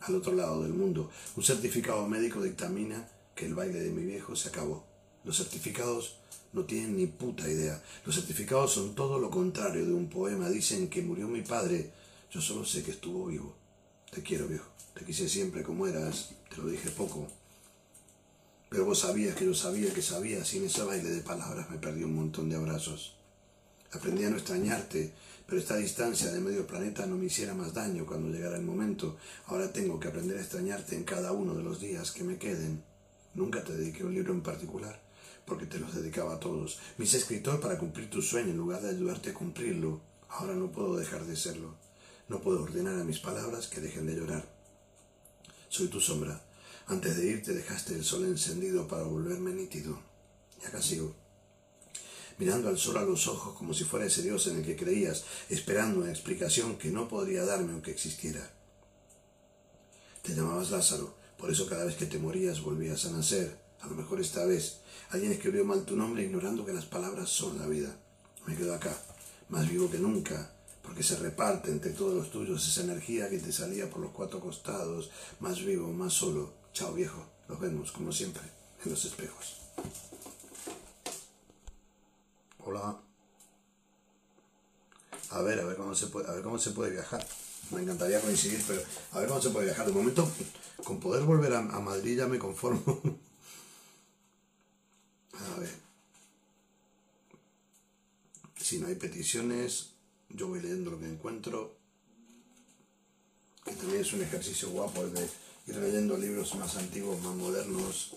Al 0.00 0.16
otro 0.16 0.34
lado 0.34 0.62
del 0.62 0.74
mundo, 0.74 1.10
un 1.36 1.42
certificado 1.42 2.06
médico 2.06 2.42
dictamina 2.42 3.08
que 3.34 3.46
el 3.46 3.54
baile 3.54 3.80
de 3.80 3.90
mi 3.90 4.04
viejo 4.04 4.36
se 4.36 4.50
acabó. 4.50 4.84
Los 5.24 5.38
certificados 5.38 6.16
no 6.52 6.64
tienen 6.64 6.96
ni 6.96 7.06
puta 7.06 7.48
idea. 7.48 7.82
Los 8.04 8.14
certificados 8.14 8.72
son 8.74 8.94
todo 8.94 9.18
lo 9.18 9.30
contrario 9.30 9.84
de 9.84 9.94
un 9.94 10.08
poema. 10.08 10.48
Dicen 10.50 10.88
que 10.88 11.02
murió 11.02 11.26
mi 11.26 11.42
padre. 11.42 11.90
Yo 12.30 12.40
solo 12.40 12.64
sé 12.64 12.82
que 12.82 12.90
estuvo 12.92 13.26
vivo. 13.26 13.56
Te 14.10 14.22
quiero, 14.22 14.46
viejo. 14.46 14.68
Te 14.92 15.04
quise 15.04 15.28
siempre 15.28 15.62
como 15.62 15.86
eras. 15.86 16.30
Te 16.50 16.58
lo 16.58 16.68
dije 16.68 16.90
poco. 16.90 17.26
Pero 18.68 18.84
vos 18.84 19.00
sabías 19.00 19.34
que 19.34 19.46
yo 19.46 19.54
sabía 19.54 19.92
que 19.92 20.02
sabía. 20.02 20.44
Sin 20.44 20.64
ese 20.64 20.82
baile 20.82 21.10
de 21.10 21.22
palabras 21.22 21.70
me 21.70 21.78
perdí 21.78 22.04
un 22.04 22.14
montón 22.14 22.50
de 22.50 22.56
abrazos. 22.56 23.14
Aprendí 23.92 24.24
a 24.24 24.30
no 24.30 24.36
extrañarte, 24.36 25.12
pero 25.46 25.60
esta 25.60 25.76
distancia 25.76 26.32
de 26.32 26.40
medio 26.40 26.66
planeta 26.66 27.06
no 27.06 27.16
me 27.16 27.26
hiciera 27.26 27.54
más 27.54 27.74
daño 27.74 28.06
cuando 28.06 28.28
llegara 28.28 28.56
el 28.56 28.64
momento. 28.64 29.16
Ahora 29.46 29.72
tengo 29.72 30.00
que 30.00 30.08
aprender 30.08 30.38
a 30.38 30.40
extrañarte 30.40 30.96
en 30.96 31.04
cada 31.04 31.32
uno 31.32 31.54
de 31.54 31.62
los 31.62 31.80
días 31.80 32.12
que 32.12 32.24
me 32.24 32.38
queden. 32.38 32.82
Nunca 33.34 33.62
te 33.62 33.76
dediqué 33.76 34.04
un 34.04 34.14
libro 34.14 34.32
en 34.32 34.42
particular, 34.42 35.00
porque 35.44 35.66
te 35.66 35.78
los 35.78 35.94
dedicaba 35.94 36.34
a 36.34 36.40
todos. 36.40 36.78
Me 36.96 37.04
hice 37.04 37.18
escritor 37.18 37.60
para 37.60 37.78
cumplir 37.78 38.08
tu 38.08 38.22
sueño 38.22 38.50
en 38.50 38.56
lugar 38.56 38.80
de 38.80 38.90
ayudarte 38.90 39.30
a 39.30 39.34
cumplirlo. 39.34 40.00
Ahora 40.28 40.54
no 40.54 40.72
puedo 40.72 40.96
dejar 40.96 41.26
de 41.26 41.36
serlo. 41.36 41.74
No 42.28 42.40
puedo 42.40 42.62
ordenar 42.62 42.98
a 42.98 43.04
mis 43.04 43.18
palabras 43.18 43.66
que 43.66 43.82
dejen 43.82 44.06
de 44.06 44.14
llorar. 44.14 44.48
Soy 45.68 45.88
tu 45.88 46.00
sombra. 46.00 46.42
Antes 46.86 47.16
de 47.16 47.26
irte 47.26 47.52
dejaste 47.52 47.94
el 47.94 48.04
sol 48.04 48.24
encendido 48.24 48.88
para 48.88 49.02
volverme 49.02 49.52
nítido. 49.52 50.00
Y 50.62 50.66
acá 50.66 50.80
sigo 50.80 51.14
mirando 52.38 52.68
al 52.68 52.78
sol 52.78 52.96
a 52.96 53.02
los 53.02 53.26
ojos 53.28 53.56
como 53.56 53.74
si 53.74 53.84
fuera 53.84 54.06
ese 54.06 54.22
Dios 54.22 54.46
en 54.46 54.58
el 54.58 54.64
que 54.64 54.76
creías, 54.76 55.24
esperando 55.48 56.00
una 56.00 56.10
explicación 56.10 56.76
que 56.76 56.90
no 56.90 57.08
podría 57.08 57.44
darme 57.44 57.72
aunque 57.72 57.90
existiera. 57.90 58.50
Te 60.22 60.34
llamabas 60.34 60.70
Lázaro, 60.70 61.14
por 61.36 61.50
eso 61.50 61.66
cada 61.66 61.84
vez 61.84 61.96
que 61.96 62.06
te 62.06 62.18
morías 62.18 62.62
volvías 62.62 63.04
a 63.04 63.10
nacer. 63.10 63.58
A 63.80 63.86
lo 63.86 63.94
mejor 63.94 64.20
esta 64.20 64.44
vez 64.46 64.78
alguien 65.10 65.32
escribió 65.32 65.64
mal 65.64 65.84
tu 65.84 65.96
nombre 65.96 66.24
ignorando 66.24 66.64
que 66.64 66.72
las 66.72 66.86
palabras 66.86 67.28
son 67.28 67.58
la 67.58 67.66
vida. 67.66 67.94
Me 68.46 68.56
quedo 68.56 68.74
acá, 68.74 68.96
más 69.50 69.68
vivo 69.68 69.90
que 69.90 69.98
nunca, 69.98 70.54
porque 70.82 71.02
se 71.02 71.16
reparte 71.16 71.70
entre 71.70 71.92
todos 71.92 72.14
los 72.14 72.30
tuyos 72.30 72.66
esa 72.66 72.82
energía 72.82 73.28
que 73.28 73.38
te 73.38 73.52
salía 73.52 73.90
por 73.90 74.00
los 74.00 74.12
cuatro 74.12 74.40
costados, 74.40 75.10
más 75.40 75.64
vivo, 75.64 75.92
más 75.92 76.12
solo. 76.14 76.54
Chao 76.72 76.92
viejo, 76.92 77.26
nos 77.48 77.60
vemos 77.60 77.92
como 77.92 78.10
siempre 78.12 78.42
en 78.84 78.90
los 78.90 79.04
espejos. 79.04 79.60
Hola. 82.66 82.98
A 85.30 85.42
ver, 85.42 85.60
a 85.60 85.64
ver 85.64 85.76
cómo 85.76 85.94
se 85.94 86.06
puede, 86.06 86.28
a 86.28 86.32
ver 86.32 86.42
cómo 86.42 86.58
se 86.58 86.70
puede 86.70 86.92
viajar. 86.92 87.26
Me 87.70 87.82
encantaría 87.82 88.22
coincidir, 88.22 88.64
pero 88.66 88.82
a 89.12 89.18
ver 89.20 89.28
cómo 89.28 89.42
se 89.42 89.50
puede 89.50 89.66
viajar. 89.66 89.86
De 89.86 89.92
momento, 89.92 90.26
con 90.82 90.98
poder 90.98 91.24
volver 91.24 91.52
a, 91.54 91.60
Madrid 91.60 92.16
ya 92.16 92.26
me 92.26 92.38
conformo. 92.38 92.82
a 95.34 95.60
ver. 95.60 95.74
Si 98.56 98.78
no 98.78 98.86
hay 98.86 98.94
peticiones, 98.94 99.90
yo 100.30 100.48
voy 100.48 100.60
leyendo 100.60 100.90
lo 100.90 100.98
que 100.98 101.06
encuentro. 101.06 101.76
Que 103.62 103.72
también 103.72 104.00
es 104.00 104.12
un 104.14 104.22
ejercicio 104.22 104.70
guapo 104.70 105.02
el 105.02 105.12
de 105.12 105.28
ir 105.66 105.76
leyendo 105.76 106.16
libros 106.16 106.54
más 106.54 106.76
antiguos, 106.76 107.20
más 107.22 107.34
modernos. 107.34 108.16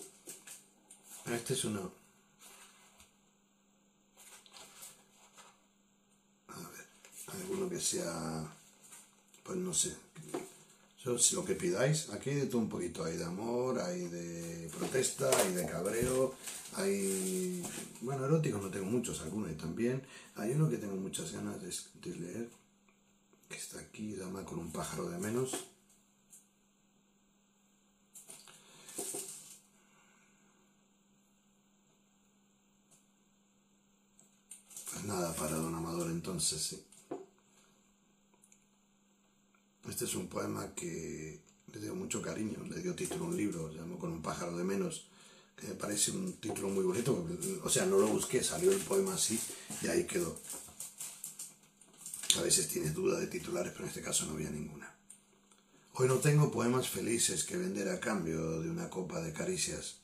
Este 1.26 1.52
es 1.52 1.64
uno. 1.64 1.97
Alguno 7.40 7.68
que 7.68 7.80
sea, 7.80 8.46
pues 9.44 9.58
no 9.58 9.72
sé, 9.72 9.94
si 11.16 11.36
lo 11.36 11.44
que 11.44 11.54
pidáis, 11.54 12.10
aquí 12.10 12.30
hay 12.30 12.36
de 12.36 12.46
todo 12.46 12.60
un 12.60 12.68
poquito, 12.68 13.04
hay 13.04 13.16
de 13.16 13.24
amor, 13.24 13.78
hay 13.78 14.08
de 14.08 14.68
protesta, 14.76 15.30
hay 15.40 15.54
de 15.54 15.64
cabreo, 15.64 16.34
hay, 16.74 17.62
bueno, 18.02 18.26
eróticos 18.26 18.60
no 18.60 18.68
tengo 18.68 18.84
muchos, 18.86 19.22
algunos 19.22 19.56
también, 19.56 20.02
hay 20.34 20.50
uno 20.50 20.68
que 20.68 20.76
tengo 20.76 20.96
muchas 20.96 21.32
ganas 21.32 21.56
de, 21.62 22.14
leer, 22.14 22.50
que 23.48 23.56
está 23.56 23.78
aquí, 23.78 24.16
dama 24.16 24.44
con 24.44 24.58
un 24.58 24.70
pájaro 24.70 25.08
de 25.08 25.18
menos, 25.18 25.52
Pues 34.90 35.04
nada 35.04 35.32
para 35.34 35.54
don 35.54 35.74
Amador 35.74 36.10
entonces, 36.10 36.60
sí. 36.60 36.84
Este 39.88 40.04
es 40.04 40.14
un 40.14 40.28
poema 40.28 40.74
que 40.74 41.40
le 41.72 41.80
dio 41.80 41.94
mucho 41.94 42.20
cariño, 42.20 42.58
le 42.68 42.80
dio 42.80 42.94
título 42.94 43.24
a 43.24 43.28
un 43.28 43.36
libro, 43.36 43.72
llamó 43.72 43.98
Con 43.98 44.12
un 44.12 44.22
pájaro 44.22 44.56
de 44.56 44.64
menos, 44.64 45.08
que 45.56 45.66
me 45.66 45.74
parece 45.74 46.10
un 46.10 46.34
título 46.34 46.68
muy 46.68 46.84
bonito, 46.84 47.26
o 47.64 47.68
sea, 47.70 47.86
no 47.86 47.98
lo 47.98 48.08
busqué, 48.08 48.44
salió 48.44 48.70
el 48.70 48.80
poema 48.80 49.14
así 49.14 49.40
y 49.82 49.88
ahí 49.88 50.04
quedó. 50.04 50.38
A 52.36 52.42
veces 52.42 52.68
tienes 52.68 52.94
duda 52.94 53.18
de 53.18 53.26
titulares, 53.26 53.72
pero 53.72 53.84
en 53.84 53.88
este 53.88 54.02
caso 54.02 54.26
no 54.26 54.34
había 54.34 54.50
ninguna. 54.50 54.94
Hoy 55.94 56.06
no 56.06 56.18
tengo 56.18 56.52
poemas 56.52 56.88
felices 56.88 57.42
que 57.42 57.56
vender 57.56 57.88
a 57.88 57.98
cambio 57.98 58.60
de 58.60 58.70
una 58.70 58.88
copa 58.90 59.20
de 59.20 59.32
caricias. 59.32 59.96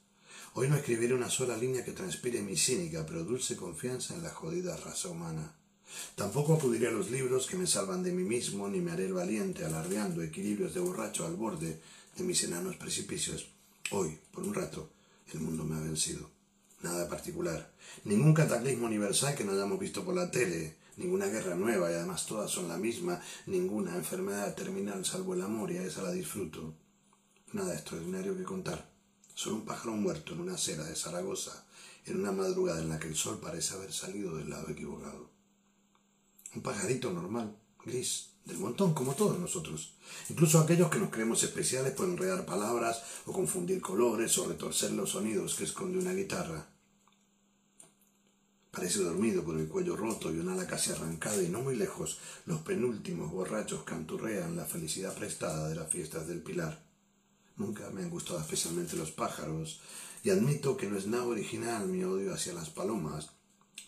Hoy 0.54 0.68
no 0.68 0.76
escribiré 0.76 1.14
una 1.14 1.30
sola 1.30 1.56
línea 1.56 1.84
que 1.84 1.92
transpire 1.92 2.42
mi 2.42 2.56
cínica 2.56 3.04
pero 3.06 3.22
dulce 3.22 3.56
confianza 3.56 4.14
en 4.14 4.22
la 4.22 4.30
jodida 4.30 4.76
raza 4.76 5.10
humana. 5.10 5.54
Tampoco 6.14 6.54
acudiré 6.54 6.88
a 6.88 6.92
los 6.92 7.10
libros 7.10 7.46
que 7.46 7.56
me 7.56 7.66
salvan 7.66 8.02
de 8.02 8.12
mí 8.12 8.22
mismo, 8.22 8.68
ni 8.68 8.80
me 8.80 8.92
haré 8.92 9.06
el 9.06 9.14
valiente 9.14 9.64
alardeando 9.64 10.22
equilibrios 10.22 10.74
de 10.74 10.80
borracho 10.80 11.26
al 11.26 11.34
borde 11.34 11.80
de 12.16 12.24
mis 12.24 12.42
enanos 12.44 12.76
precipicios. 12.76 13.48
Hoy, 13.90 14.18
por 14.32 14.44
un 14.44 14.54
rato, 14.54 14.90
el 15.32 15.40
mundo 15.40 15.64
me 15.64 15.76
ha 15.76 15.80
vencido. 15.80 16.30
Nada 16.82 17.08
particular. 17.08 17.72
Ningún 18.04 18.34
cataclismo 18.34 18.86
universal 18.86 19.34
que 19.34 19.44
no 19.44 19.52
hayamos 19.52 19.78
visto 19.78 20.04
por 20.04 20.14
la 20.14 20.30
tele, 20.30 20.76
ninguna 20.96 21.26
guerra 21.26 21.56
nueva 21.56 21.90
y 21.90 21.94
además 21.94 22.26
todas 22.26 22.50
son 22.50 22.68
la 22.68 22.76
misma, 22.76 23.20
ninguna 23.46 23.96
enfermedad 23.96 24.54
terminal 24.54 25.04
salvo 25.04 25.34
el 25.34 25.42
amor 25.42 25.72
y 25.72 25.78
a 25.78 25.82
esa 25.82 26.02
la 26.02 26.12
disfruto. 26.12 26.74
Nada 27.52 27.74
extraordinario 27.74 28.36
que 28.36 28.44
contar. 28.44 28.88
Solo 29.34 29.56
un 29.56 29.64
pájaro 29.64 29.92
muerto 29.96 30.34
en 30.34 30.40
una 30.40 30.54
acera 30.54 30.84
de 30.84 30.94
Zaragoza, 30.94 31.64
en 32.06 32.20
una 32.20 32.30
madrugada 32.30 32.80
en 32.80 32.88
la 32.88 32.98
que 33.00 33.08
el 33.08 33.16
sol 33.16 33.40
parece 33.42 33.74
haber 33.74 33.92
salido 33.92 34.36
del 34.36 34.50
lado 34.50 34.70
equivocado 34.70 35.33
un 36.54 36.62
pajarito 36.62 37.12
normal, 37.12 37.56
gris, 37.84 38.30
del 38.44 38.58
montón, 38.58 38.92
como 38.92 39.14
todos 39.14 39.38
nosotros. 39.38 39.94
Incluso 40.28 40.58
aquellos 40.58 40.90
que 40.90 40.98
nos 40.98 41.10
creemos 41.10 41.42
especiales 41.42 41.94
pueden 41.94 42.12
enredar 42.12 42.44
palabras 42.44 43.02
o 43.26 43.32
confundir 43.32 43.80
colores 43.80 44.36
o 44.38 44.46
retorcer 44.46 44.92
los 44.92 45.10
sonidos 45.10 45.54
que 45.54 45.64
esconde 45.64 45.98
una 45.98 46.12
guitarra. 46.12 46.68
Parece 48.70 48.98
dormido 48.98 49.44
con 49.44 49.58
el 49.58 49.68
cuello 49.68 49.96
roto 49.96 50.34
y 50.34 50.38
un 50.38 50.48
ala 50.48 50.66
casi 50.66 50.90
arrancada 50.90 51.40
y 51.42 51.48
no 51.48 51.60
muy 51.60 51.76
lejos 51.76 52.18
los 52.44 52.60
penúltimos 52.62 53.30
borrachos 53.30 53.84
canturrean 53.84 54.56
la 54.56 54.64
felicidad 54.64 55.14
prestada 55.14 55.68
de 55.68 55.76
las 55.76 55.90
fiestas 55.90 56.26
del 56.26 56.42
Pilar. 56.42 56.82
Nunca 57.56 57.88
me 57.90 58.02
han 58.02 58.10
gustado 58.10 58.40
especialmente 58.40 58.96
los 58.96 59.12
pájaros 59.12 59.80
y 60.24 60.30
admito 60.30 60.76
que 60.76 60.88
no 60.88 60.98
es 60.98 61.06
nada 61.06 61.24
original 61.24 61.86
mi 61.86 62.02
odio 62.02 62.34
hacia 62.34 62.52
las 62.52 62.68
palomas. 62.68 63.30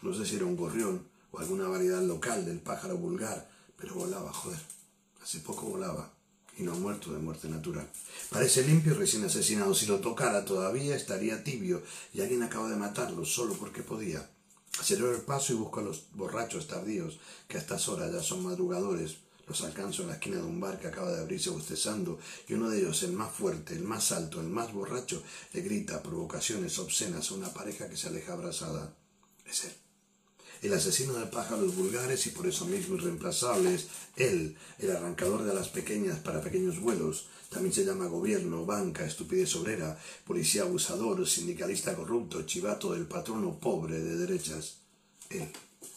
No 0.02 0.14
sé 0.14 0.24
si 0.24 0.36
era 0.36 0.44
un 0.44 0.56
gorrión 0.56 1.08
o 1.30 1.38
alguna 1.38 1.68
variedad 1.68 2.02
local 2.02 2.44
del 2.44 2.60
pájaro 2.60 2.96
vulgar, 2.96 3.48
pero 3.76 3.94
volaba, 3.94 4.32
joder. 4.32 4.60
Hace 5.22 5.40
poco 5.40 5.66
volaba 5.66 6.12
y 6.58 6.62
no 6.62 6.72
ha 6.72 6.76
muerto 6.76 7.12
de 7.12 7.18
muerte 7.18 7.48
natural. 7.48 7.88
Parece 8.30 8.66
limpio 8.66 8.92
y 8.92 8.96
recién 8.96 9.24
asesinado. 9.24 9.74
Si 9.74 9.86
lo 9.86 10.00
tocara 10.00 10.44
todavía 10.44 10.96
estaría 10.96 11.44
tibio 11.44 11.82
y 12.14 12.20
alguien 12.20 12.42
acaba 12.42 12.70
de 12.70 12.76
matarlo 12.76 13.24
solo 13.24 13.54
porque 13.54 13.82
podía. 13.82 14.28
Acelero 14.78 15.14
el 15.14 15.22
paso 15.22 15.52
y 15.52 15.56
busco 15.56 15.80
a 15.80 15.84
los 15.84 16.04
borrachos 16.12 16.66
tardíos 16.66 17.18
que 17.48 17.56
a 17.56 17.60
estas 17.60 17.88
horas 17.88 18.12
ya 18.12 18.22
son 18.22 18.44
madrugadores. 18.44 19.16
Los 19.46 19.62
alcanzo 19.62 20.02
en 20.02 20.08
la 20.08 20.14
esquina 20.14 20.36
de 20.36 20.42
un 20.42 20.60
bar 20.60 20.80
que 20.80 20.88
acaba 20.88 21.12
de 21.12 21.20
abrirse 21.20 21.50
bostezando 21.50 22.18
y 22.48 22.54
uno 22.54 22.68
de 22.68 22.80
ellos, 22.80 23.02
el 23.04 23.12
más 23.12 23.32
fuerte, 23.32 23.74
el 23.74 23.84
más 23.84 24.10
alto, 24.10 24.40
el 24.40 24.48
más 24.48 24.72
borracho, 24.72 25.22
le 25.52 25.60
grita 25.60 26.02
provocaciones 26.02 26.78
obscenas 26.80 27.30
a 27.30 27.34
una 27.34 27.54
pareja 27.54 27.88
que 27.88 27.96
se 27.96 28.08
aleja 28.08 28.32
abrazada. 28.32 28.92
Es 29.44 29.64
él 29.64 29.85
el 30.66 30.74
asesino 30.74 31.14
de 31.14 31.26
pájaros 31.26 31.76
vulgares 31.76 32.26
y 32.26 32.30
por 32.30 32.46
eso 32.46 32.66
mismo 32.66 32.96
irreemplazables, 32.96 33.86
él, 34.16 34.56
el 34.78 34.90
arrancador 34.90 35.44
de 35.44 35.54
las 35.54 35.68
pequeñas 35.68 36.18
para 36.18 36.40
pequeños 36.40 36.80
vuelos, 36.80 37.28
también 37.50 37.72
se 37.72 37.84
llama 37.84 38.06
gobierno, 38.06 38.66
banca, 38.66 39.06
estupidez 39.06 39.54
obrera, 39.56 39.98
policía 40.26 40.62
abusador, 40.62 41.26
sindicalista 41.26 41.94
corrupto, 41.94 42.42
chivato 42.42 42.92
del 42.92 43.06
patrono 43.06 43.58
pobre 43.58 44.00
de 44.00 44.16
derechas. 44.16 44.78
Él 45.30 45.48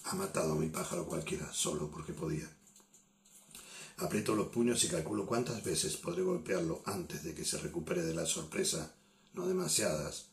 ha 0.05 0.15
matado 0.15 0.53
a 0.53 0.55
mi 0.55 0.69
pájaro 0.69 1.05
cualquiera, 1.05 1.51
solo 1.51 1.89
porque 1.89 2.13
podía. 2.13 2.47
Aprieto 3.97 4.35
los 4.35 4.47
puños 4.47 4.83
y 4.83 4.87
calculo 4.87 5.25
cuántas 5.25 5.63
veces 5.63 5.97
podré 5.97 6.21
golpearlo 6.21 6.81
antes 6.85 7.23
de 7.23 7.33
que 7.33 7.43
se 7.43 7.57
recupere 7.57 8.03
de 8.03 8.13
la 8.13 8.25
sorpresa. 8.25 8.93
No 9.33 9.47
demasiadas, 9.47 10.27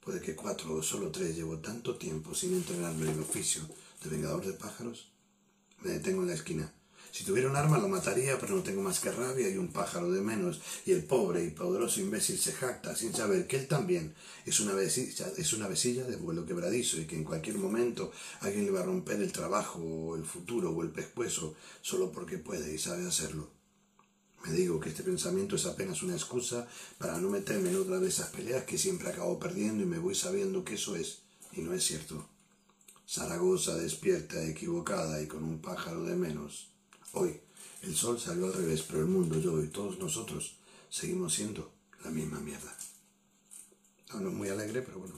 Puede 0.00 0.20
que 0.20 0.34
cuatro 0.34 0.74
o 0.74 0.82
solo 0.82 1.10
tres 1.10 1.36
llevo 1.36 1.58
tanto 1.58 1.96
tiempo 1.96 2.34
sin 2.34 2.54
entrenarme 2.54 3.06
en 3.06 3.12
el 3.12 3.20
oficio 3.20 3.62
de 4.02 4.10
vengador 4.10 4.44
de 4.46 4.54
pájaros. 4.54 5.12
Me 5.82 5.90
detengo 5.92 6.22
en 6.22 6.28
la 6.28 6.34
esquina. 6.34 6.72
Si 7.12 7.24
tuviera 7.24 7.50
un 7.50 7.56
arma 7.56 7.76
lo 7.78 7.88
mataría, 7.88 8.38
pero 8.38 8.54
no 8.54 8.62
tengo 8.62 8.82
más 8.82 9.00
que 9.00 9.10
rabia 9.10 9.50
y 9.50 9.56
un 9.56 9.72
pájaro 9.72 10.10
de 10.10 10.20
menos. 10.20 10.60
Y 10.86 10.92
el 10.92 11.04
pobre 11.04 11.44
y 11.44 11.50
poderoso 11.50 12.00
imbécil 12.00 12.38
se 12.38 12.52
jacta 12.52 12.94
sin 12.94 13.12
saber 13.12 13.46
que 13.46 13.56
él 13.56 13.66
también 13.66 14.14
es 14.46 14.60
una 14.60 14.74
vesilla, 14.74 15.26
es 15.36 15.52
una 15.52 15.68
vesilla 15.68 16.04
de 16.04 16.16
vuelo 16.16 16.46
quebradizo 16.46 16.98
y 16.98 17.06
que 17.06 17.16
en 17.16 17.24
cualquier 17.24 17.58
momento 17.58 18.12
alguien 18.40 18.64
le 18.64 18.70
va 18.70 18.80
a 18.80 18.84
romper 18.84 19.20
el 19.20 19.32
trabajo 19.32 19.80
o 19.80 20.16
el 20.16 20.24
futuro 20.24 20.70
o 20.70 20.82
el 20.82 20.90
pescuezo 20.90 21.56
solo 21.82 22.12
porque 22.12 22.38
puede 22.38 22.72
y 22.72 22.78
sabe 22.78 23.06
hacerlo. 23.06 23.59
Me 24.44 24.52
digo 24.52 24.80
que 24.80 24.88
este 24.88 25.02
pensamiento 25.02 25.56
es 25.56 25.66
apenas 25.66 26.02
una 26.02 26.14
excusa 26.14 26.66
para 26.98 27.18
no 27.18 27.28
meterme 27.28 27.70
en 27.70 27.76
otra 27.76 27.98
de 27.98 28.08
esas 28.08 28.30
peleas 28.30 28.64
que 28.64 28.78
siempre 28.78 29.10
acabo 29.10 29.38
perdiendo 29.38 29.82
y 29.82 29.86
me 29.86 29.98
voy 29.98 30.14
sabiendo 30.14 30.64
que 30.64 30.74
eso 30.74 30.96
es, 30.96 31.18
y 31.52 31.60
no 31.60 31.74
es 31.74 31.84
cierto. 31.84 32.26
Zaragoza 33.06 33.76
despierta, 33.76 34.42
equivocada 34.44 35.20
y 35.20 35.26
con 35.26 35.44
un 35.44 35.60
pájaro 35.60 36.04
de 36.04 36.16
menos. 36.16 36.70
Hoy 37.12 37.40
el 37.82 37.94
sol 37.94 38.20
salió 38.20 38.46
al 38.46 38.54
revés, 38.54 38.82
pero 38.82 39.00
el 39.00 39.06
mundo, 39.06 39.38
yo 39.40 39.62
y 39.62 39.68
todos 39.68 39.98
nosotros 39.98 40.56
seguimos 40.88 41.34
siendo 41.34 41.72
la 42.04 42.10
misma 42.10 42.40
mierda. 42.40 42.76
No, 44.12 44.20
no 44.20 44.28
es 44.30 44.34
muy 44.34 44.48
alegre, 44.48 44.82
pero 44.82 45.00
bueno. 45.00 45.14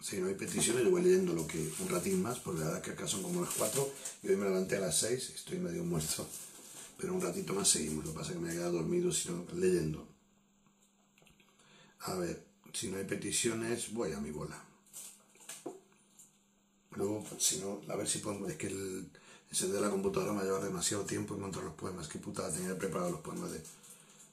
Si 0.00 0.16
no 0.18 0.28
hay 0.28 0.34
peticiones, 0.34 0.84
yo 0.84 0.90
voy 0.90 1.02
leyendo 1.02 1.34
lo 1.34 1.46
que 1.46 1.72
un 1.80 1.88
ratín 1.88 2.22
más, 2.22 2.38
porque 2.38 2.60
la 2.60 2.66
verdad 2.66 2.82
que 2.82 2.90
acá 2.92 3.06
son 3.06 3.22
como 3.22 3.42
las 3.42 3.54
cuatro 3.54 3.92
y 4.22 4.28
hoy 4.28 4.36
me 4.36 4.46
levanté 4.46 4.76
a 4.76 4.80
las 4.80 4.98
seis, 4.98 5.30
estoy 5.34 5.58
medio 5.58 5.84
muerto. 5.84 6.26
Pero 7.00 7.14
un 7.14 7.20
ratito 7.22 7.54
más 7.54 7.68
seguimos, 7.68 8.04
lo 8.04 8.12
que 8.12 8.18
pasa 8.18 8.32
es 8.32 8.36
que 8.36 8.42
me 8.42 8.50
he 8.50 8.54
quedado 8.54 8.72
dormido 8.72 9.10
sino 9.10 9.46
leyendo. 9.54 10.06
A 12.00 12.14
ver, 12.14 12.44
si 12.72 12.88
no 12.88 12.98
hay 12.98 13.04
peticiones, 13.04 13.92
voy 13.92 14.12
a 14.12 14.20
mi 14.20 14.30
bola. 14.30 14.62
Luego, 16.96 17.24
si 17.38 17.58
no, 17.60 17.80
a 17.88 17.96
ver 17.96 18.08
si 18.08 18.18
podemos. 18.18 18.50
Es 18.50 18.56
que 18.56 18.66
el 18.66 19.10
encender 19.50 19.80
la 19.80 19.90
computadora 19.90 20.32
me 20.32 20.40
ha 20.40 20.44
llevado 20.44 20.64
demasiado 20.64 21.04
tiempo 21.04 21.34
encontrar 21.34 21.64
los 21.64 21.74
poemas. 21.74 22.08
Qué 22.08 22.18
putada 22.18 22.52
tenía 22.52 22.76
preparado 22.76 23.12
los 23.12 23.20
poemas 23.20 23.52
de, 23.52 23.62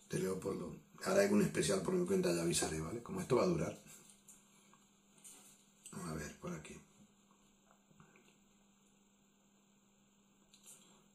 de 0.10 0.20
Leopoldo. 0.20 0.76
Ahora 1.06 1.22
hay 1.22 1.32
un 1.32 1.44
especial 1.44 1.82
por 1.82 1.94
mi 1.94 2.06
cuenta, 2.06 2.34
ya 2.34 2.42
avisaré, 2.42 2.82
¿vale? 2.82 3.02
Como 3.02 3.22
esto 3.22 3.36
va 3.38 3.44
a 3.44 3.48
durar. 3.48 3.80
A 5.94 6.14
ver, 6.14 6.36
por 6.40 6.54
aquí. 6.54 6.76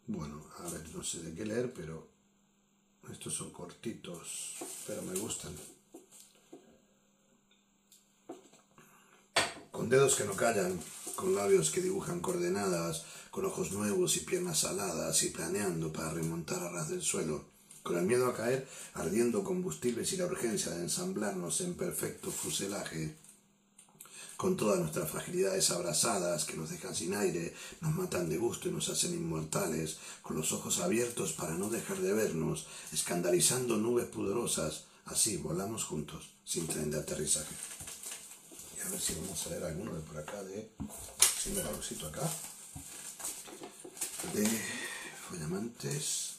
Bueno, 0.06 0.44
a 0.64 0.68
ver, 0.70 0.94
no 0.94 1.02
sé 1.02 1.20
de 1.22 1.34
qué 1.34 1.44
leer, 1.44 1.72
pero 1.72 2.08
estos 3.10 3.34
son 3.34 3.50
cortitos, 3.50 4.56
pero 4.86 5.02
me 5.02 5.18
gustan. 5.18 5.52
Con 9.70 9.88
dedos 9.88 10.14
que 10.14 10.24
no 10.24 10.34
callan, 10.34 10.78
con 11.16 11.34
labios 11.34 11.70
que 11.70 11.80
dibujan 11.80 12.20
coordenadas, 12.20 13.04
con 13.30 13.44
ojos 13.44 13.72
nuevos 13.72 14.16
y 14.16 14.20
piernas 14.20 14.64
aladas 14.64 15.22
y 15.22 15.30
planeando 15.30 15.92
para 15.92 16.10
remontar 16.10 16.62
a 16.62 16.70
ras 16.70 16.90
del 16.90 17.02
suelo, 17.02 17.46
con 17.82 17.98
el 17.98 18.04
miedo 18.04 18.26
a 18.26 18.36
caer, 18.36 18.68
ardiendo 18.94 19.42
combustibles 19.42 20.12
y 20.12 20.18
la 20.18 20.26
urgencia 20.26 20.72
de 20.72 20.82
ensamblarnos 20.82 21.60
en 21.62 21.74
perfecto 21.74 22.30
fuselaje, 22.30 23.16
con 24.36 24.56
todas 24.56 24.78
nuestras 24.78 25.10
fragilidades 25.10 25.70
abrazadas 25.70 26.44
que 26.44 26.56
nos 26.56 26.70
dejan 26.70 26.94
sin 26.94 27.14
aire, 27.14 27.54
nos 27.80 27.94
matan 27.94 28.28
de 28.28 28.38
gusto 28.38 28.68
y 28.68 28.72
nos 28.72 28.88
hacen 28.88 29.14
inmortales, 29.14 29.98
con 30.22 30.36
los 30.36 30.52
ojos 30.52 30.80
abiertos 30.80 31.32
para 31.32 31.54
no 31.54 31.68
dejar 31.68 31.98
de 32.00 32.12
vernos, 32.12 32.66
escandalizando 32.92 33.76
nubes 33.76 34.06
pudorosas, 34.06 34.84
así 35.06 35.36
volamos 35.36 35.84
juntos, 35.84 36.30
sin 36.44 36.66
tren 36.66 36.90
de 36.90 36.98
aterrizaje. 36.98 37.54
Y 38.76 38.80
a 38.80 38.90
ver 38.90 39.00
si 39.00 39.14
vamos 39.14 39.46
a 39.46 39.50
leer 39.50 39.64
alguno 39.64 39.94
de 39.94 40.00
por 40.00 40.18
acá, 40.18 40.42
de... 40.42 40.70
Si 41.42 41.50
me 41.50 41.62
lo 41.62 41.70
acá. 42.06 42.30
De 44.32 44.48
Follamantes. 45.28 46.36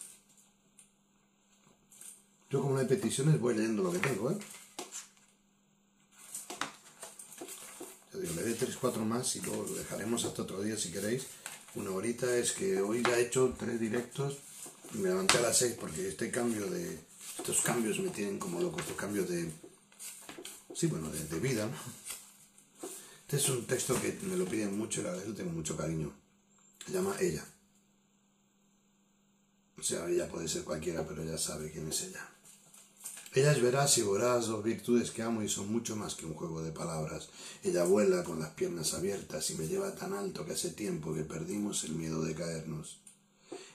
Yo 2.50 2.62
como 2.62 2.76
no 2.76 2.80
hay 2.80 2.86
peticiones 2.86 3.40
voy 3.40 3.56
leyendo 3.56 3.84
lo 3.84 3.92
que 3.92 4.00
tengo, 4.00 4.32
¿eh? 4.32 4.38
Le 8.14 8.44
dé 8.44 8.58
3-4 8.58 8.98
más 9.06 9.36
y 9.36 9.42
luego 9.42 9.64
lo 9.64 9.74
dejaremos 9.76 10.26
hasta 10.26 10.44
otro 10.44 10.62
día 10.62 10.78
si 10.78 10.92
queréis. 10.92 11.24
Una 11.76 11.92
horita 11.92 12.36
es 12.38 12.52
que 12.52 12.82
hoy 12.82 13.02
ya 13.02 13.18
he 13.18 13.24
hecho 13.24 13.56
tres 13.58 13.80
directos 13.80 14.38
y 14.94 14.98
me 15.00 15.10
levanté 15.10 15.40
a 15.40 15.42
las 15.42 15.58
6 15.58 15.76
porque 15.80 16.10
este 16.10 16.30
cambio 16.30 16.68
de... 16.68 17.00
Estos 17.38 17.62
cambios 17.62 18.00
me 18.00 18.10
tienen 18.10 18.38
como 18.38 18.62
loco, 18.62 18.80
estos 18.80 18.96
cambios 18.96 19.28
de... 19.28 19.52
Sí, 20.76 20.88
bueno, 20.88 21.10
de, 21.10 21.40
vida, 21.40 21.66
¿no? 21.66 21.76
Este 23.22 23.38
es 23.38 23.50
un 23.50 23.66
texto 23.66 24.00
que 24.00 24.18
me 24.24 24.38
lo 24.38 24.46
piden 24.46 24.78
mucho 24.78 25.02
y 25.02 25.04
la 25.04 25.12
verdad 25.12 25.34
tengo 25.34 25.52
mucho 25.52 25.76
cariño. 25.76 26.14
Se 26.86 26.92
llama 26.92 27.16
Ella. 27.20 27.44
O 29.78 29.82
sea, 29.82 30.08
ella 30.08 30.30
puede 30.30 30.48
ser 30.48 30.64
cualquiera, 30.64 31.08
pero 31.08 31.24
ella 31.24 31.38
sabe 31.38 31.72
quién 31.72 31.90
es 31.90 32.04
ella. 32.04 32.33
Ella 33.36 33.52
es 33.52 33.64
veraz 33.64 33.98
y 33.98 34.04
voraz, 34.04 34.46
dos 34.46 34.64
virtudes 34.64 35.10
que 35.10 35.24
amo 35.24 35.42
y 35.42 35.50
son 35.50 35.72
mucho 35.72 35.96
más 35.96 36.14
que 36.14 36.28
un 36.28 36.36
juego 36.36 36.62
de 36.62 36.72
palabras. 36.72 37.30
Ella 37.64 37.84
vuela 37.84 38.24
con 38.24 38.40
las 38.40 38.52
piernas 38.52 38.94
abiertas 38.94 39.50
y 39.50 39.56
me 39.56 39.68
lleva 39.68 39.96
tan 39.96 40.14
alto 40.14 40.46
que 40.46 40.52
hace 40.52 40.70
tiempo 40.70 41.16
que 41.16 41.24
perdimos 41.24 41.84
el 41.84 41.94
miedo 41.94 42.22
de 42.22 42.36
caernos. 42.36 43.00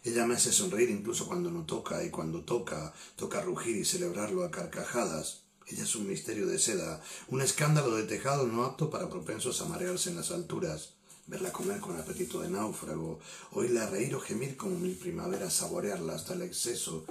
Ella 0.04 0.26
me 0.26 0.34
hace 0.34 0.52
sonreír 0.52 0.90
incluso 0.90 1.26
cuando 1.26 1.50
no 1.50 1.66
toca 1.66 2.04
y 2.04 2.11
cuando 2.11 2.42
toca, 2.44 2.94
toca 3.16 3.40
rugir 3.40 3.76
y 3.76 3.84
celebrarlo 3.84 4.44
a 4.44 4.52
carcajadas. 4.52 5.40
Ella 5.66 5.82
es 5.82 5.96
un 5.96 6.06
misterio 6.06 6.46
de 6.46 6.61
seda, 6.61 7.02
un 7.26 7.42
escándalo 7.42 7.96
de 7.96 8.04
tejado 8.04 8.46
no 8.46 8.64
apto 8.64 8.90
para 8.90 9.11
propensos 9.11 9.61
a 9.61 9.64
marearse 9.64 10.11
en 10.11 10.16
las 10.16 10.30
alturas. 10.30 10.90
Verla 11.26 11.50
comer 11.50 11.80
con 11.80 11.98
apetito 11.98 12.42
de 12.42 12.48
náufrago, 12.48 13.18
oírla 13.50 13.90
reír 13.90 14.14
o 14.14 14.20
gemir 14.20 14.56
como 14.56 14.78
mil 14.78 14.94
primaveras, 14.94 15.54
saborearla 15.54 16.14
hasta 16.14 16.34
el 16.34 16.42
exceso, 16.42 17.04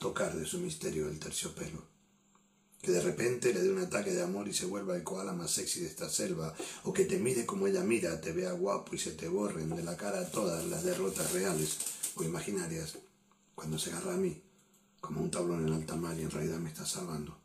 tocar 0.00 0.34
de 0.34 0.46
su 0.46 0.58
misterio 0.58 1.08
el 1.08 1.20
terciopelo 1.20 1.91
que 2.82 2.90
de 2.90 3.00
repente 3.00 3.54
le 3.54 3.62
dé 3.62 3.70
un 3.70 3.78
ataque 3.78 4.10
de 4.10 4.22
amor 4.22 4.48
y 4.48 4.52
se 4.52 4.66
vuelva 4.66 4.96
el 4.96 5.04
koala 5.04 5.32
más 5.32 5.52
sexy 5.52 5.80
de 5.80 5.86
esta 5.86 6.10
selva, 6.10 6.52
o 6.82 6.92
que 6.92 7.04
te 7.04 7.16
mire 7.16 7.46
como 7.46 7.68
ella 7.68 7.84
mira, 7.84 8.20
te 8.20 8.32
vea 8.32 8.52
guapo 8.52 8.96
y 8.96 8.98
se 8.98 9.12
te 9.12 9.28
borren 9.28 9.74
de 9.74 9.84
la 9.84 9.96
cara 9.96 10.28
todas 10.28 10.66
las 10.66 10.82
derrotas 10.82 11.32
reales 11.32 11.78
o 12.16 12.24
imaginarias, 12.24 12.98
cuando 13.54 13.78
se 13.78 13.90
agarra 13.90 14.14
a 14.14 14.16
mí, 14.16 14.42
como 15.00 15.22
un 15.22 15.30
tablón 15.30 15.66
en 15.66 15.72
alta 15.72 15.94
mar 15.94 16.18
y 16.18 16.22
en 16.22 16.30
realidad 16.30 16.58
me 16.58 16.70
está 16.70 16.84
salvando. 16.84 17.38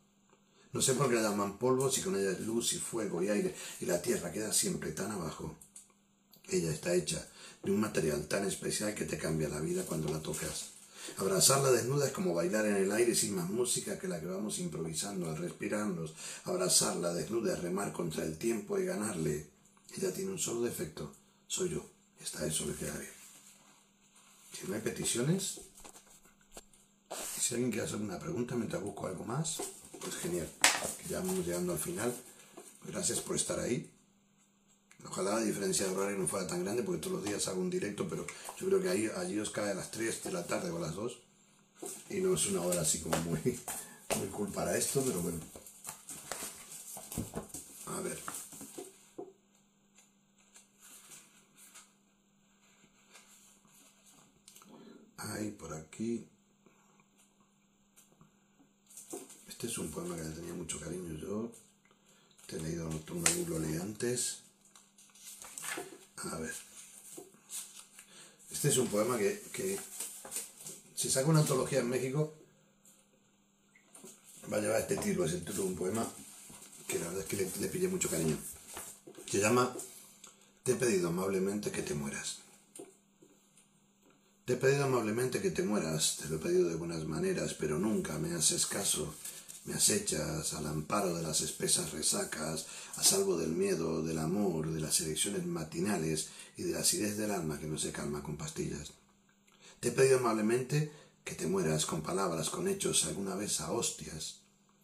No 0.72 0.82
sé 0.82 0.94
por 0.94 1.08
qué 1.08 1.14
la 1.14 1.22
llaman 1.22 1.56
polvo 1.56 1.90
si 1.90 2.02
con 2.02 2.16
ella 2.16 2.32
es 2.32 2.40
luz 2.40 2.72
y 2.72 2.78
fuego 2.78 3.22
y 3.22 3.28
aire 3.28 3.54
y 3.80 3.86
la 3.86 4.02
tierra 4.02 4.32
queda 4.32 4.52
siempre 4.52 4.90
tan 4.90 5.12
abajo. 5.12 5.56
Ella 6.50 6.72
está 6.72 6.94
hecha 6.94 7.26
de 7.62 7.70
un 7.70 7.80
material 7.80 8.26
tan 8.26 8.44
especial 8.46 8.94
que 8.94 9.04
te 9.04 9.18
cambia 9.18 9.48
la 9.48 9.60
vida 9.60 9.84
cuando 9.86 10.12
la 10.12 10.20
tocas. 10.20 10.77
Abrazarla 11.16 11.70
desnuda 11.72 12.06
es 12.06 12.12
como 12.12 12.34
bailar 12.34 12.66
en 12.66 12.76
el 12.76 12.92
aire 12.92 13.14
sin 13.14 13.34
más 13.34 13.48
música 13.48 13.98
que 13.98 14.08
la 14.08 14.20
que 14.20 14.26
vamos 14.26 14.58
improvisando 14.58 15.28
al 15.28 15.36
respirarnos. 15.36 16.14
Abrazarla 16.44 17.12
desnuda 17.12 17.54
es 17.54 17.62
remar 17.62 17.92
contra 17.92 18.24
el 18.24 18.38
tiempo 18.38 18.78
y 18.78 18.84
ganarle. 18.84 19.46
Ella 19.96 20.12
tiene 20.12 20.30
un 20.30 20.38
solo 20.38 20.62
defecto. 20.62 21.12
Soy 21.46 21.70
yo. 21.70 21.84
Está 22.20 22.46
eso 22.46 22.66
le 22.66 22.74
queda 22.74 22.96
bien. 22.96 23.12
Si 24.52 24.66
no 24.66 24.74
hay 24.74 24.80
peticiones, 24.80 25.60
si 27.40 27.54
alguien 27.54 27.70
quiere 27.70 27.86
hacer 27.86 28.00
una 28.00 28.18
pregunta 28.18 28.54
mientras 28.54 28.82
busco 28.82 29.06
algo 29.06 29.24
más, 29.24 29.58
pues 30.00 30.16
genial. 30.16 30.48
Ya 31.08 31.20
vamos 31.20 31.46
llegando 31.46 31.72
al 31.72 31.78
final. 31.78 32.14
Gracias 32.86 33.20
por 33.20 33.36
estar 33.36 33.58
ahí. 33.58 33.90
Ojalá 35.10 35.36
la 35.36 35.40
diferencia 35.40 35.86
de 35.86 35.96
horario 35.96 36.18
no 36.18 36.26
fuera 36.26 36.46
tan 36.46 36.62
grande 36.62 36.82
porque 36.82 37.00
todos 37.00 37.16
los 37.16 37.24
días 37.24 37.48
hago 37.48 37.60
un 37.60 37.70
directo, 37.70 38.06
pero 38.08 38.26
yo 38.58 38.66
creo 38.66 38.82
que 38.82 38.88
ahí, 38.90 39.10
allí 39.16 39.38
os 39.38 39.50
cae 39.50 39.70
a 39.70 39.74
las 39.74 39.90
3 39.90 40.24
de 40.24 40.32
la 40.32 40.46
tarde 40.46 40.70
o 40.70 40.76
a 40.76 40.80
las 40.80 40.94
2. 40.94 41.18
Y 42.10 42.20
no 42.20 42.34
es 42.34 42.46
una 42.46 42.60
hora 42.60 42.82
así 42.82 43.00
como 43.00 43.16
muy, 43.22 43.40
muy 44.18 44.28
cool 44.28 44.50
para 44.50 44.76
esto, 44.76 45.02
pero 45.04 45.20
bueno. 45.22 45.38
A 47.86 48.00
ver. 48.00 48.18
Hay 55.16 55.50
por 55.52 55.72
aquí. 55.72 56.26
Este 59.48 59.66
es 59.68 59.78
un 59.78 59.90
poema 59.90 60.16
que 60.16 60.24
le 60.24 60.30
tenía 60.30 60.52
mucho 60.52 60.78
cariño 60.78 61.14
yo. 61.14 61.50
Te 62.46 62.56
he 62.56 62.60
leído 62.60 62.88
un 62.88 63.48
lo 63.48 63.58
leí 63.58 63.76
antes. 63.76 64.47
A 66.24 66.38
ver. 66.38 66.54
Este 68.50 68.68
es 68.68 68.78
un 68.78 68.88
poema 68.88 69.16
que, 69.18 69.40
que 69.52 69.78
si 70.94 71.10
saca 71.10 71.28
una 71.28 71.40
antología 71.40 71.78
en 71.78 71.88
México 71.88 72.34
va 74.52 74.56
a 74.56 74.60
llevar 74.60 74.80
este 74.80 74.96
título, 74.96 75.26
es 75.26 75.32
el 75.32 75.40
título 75.40 75.62
de 75.62 75.68
un 75.68 75.76
poema 75.76 76.08
que 76.88 76.98
la 76.98 77.06
verdad 77.06 77.20
es 77.20 77.26
que 77.26 77.36
le, 77.36 77.70
le 77.70 77.88
mucho 77.88 78.08
cariño. 78.08 78.36
Se 79.30 79.38
llama 79.38 79.76
Te 80.64 80.72
he 80.72 80.74
pedido 80.74 81.08
amablemente 81.08 81.70
que 81.70 81.82
te 81.82 81.94
mueras. 81.94 82.38
Te 84.44 84.54
he 84.54 84.56
pedido 84.56 84.84
amablemente 84.84 85.42
que 85.42 85.50
te 85.50 85.62
mueras, 85.62 86.16
te 86.16 86.28
lo 86.28 86.36
he 86.36 86.38
pedido 86.38 86.68
de 86.68 86.76
buenas 86.76 87.04
maneras, 87.04 87.54
pero 87.54 87.78
nunca 87.78 88.18
me 88.18 88.34
haces 88.34 88.66
caso 88.66 89.14
me 89.68 89.74
acechas 89.74 90.54
al 90.54 90.66
amparo 90.66 91.14
de 91.14 91.22
las 91.22 91.42
espesas 91.42 91.92
resacas, 91.92 92.64
a 92.96 93.04
salvo 93.04 93.36
del 93.36 93.50
miedo, 93.50 94.02
del 94.02 94.18
amor, 94.18 94.72
de 94.72 94.80
las 94.80 94.98
elecciones 95.00 95.44
matinales 95.44 96.28
y 96.56 96.62
de 96.62 96.72
la 96.72 96.80
acidez 96.80 97.18
del 97.18 97.32
alma 97.32 97.60
que 97.60 97.66
no 97.66 97.76
se 97.76 97.92
calma 97.92 98.22
con 98.22 98.38
pastillas. 98.38 98.92
Te 99.78 99.88
he 99.88 99.92
pedido 99.92 100.20
amablemente 100.20 100.90
que 101.22 101.34
te 101.34 101.46
mueras 101.46 101.84
con 101.84 102.00
palabras, 102.00 102.48
con 102.48 102.66
hechos, 102.66 103.04
alguna 103.04 103.34
vez 103.34 103.60
a 103.60 103.70
hostias, 103.70 104.40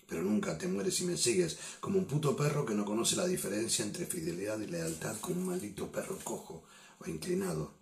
pero 0.07 0.21
nunca 0.23 0.59
te 0.59 0.69
mueres 0.69 1.01
y 1.01 1.05
me 1.05 1.17
sigues 1.17 1.57
como 1.81 1.99
un 1.99 2.05
puto 2.05 2.37
perro 2.37 2.67
que 2.67 2.75
no 2.75 2.85
conoce 2.85 3.17
la 3.17 3.27
diferencia 3.27 3.87
entre 3.87 4.05
fidelidad 4.05 4.61
y 4.61 4.67
lealtad 4.67 5.17
con 5.19 5.39
un 5.39 5.47
maldito 5.47 5.91
perro 5.91 6.19
cojo 6.23 6.63
o 7.01 7.09
inclinado 7.09 7.73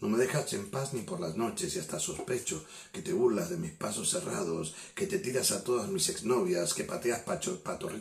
no 0.00 0.08
me 0.08 0.18
dejas 0.18 0.52
en 0.52 0.70
paz 0.70 0.94
ni 0.94 1.00
por 1.00 1.18
las 1.18 1.36
noches 1.36 1.74
y 1.74 1.80
hasta 1.80 1.98
sospecho 1.98 2.64
que 2.92 3.02
te 3.02 3.12
burlas 3.12 3.50
de 3.50 3.56
mis 3.56 3.72
pasos 3.72 4.10
cerrados, 4.10 4.74
que 4.94 5.08
te 5.08 5.18
tiras 5.18 5.50
a 5.50 5.64
todas 5.64 5.88
mis 5.88 6.08
exnovias, 6.08 6.72
que 6.72 6.84
pateas 6.84 7.22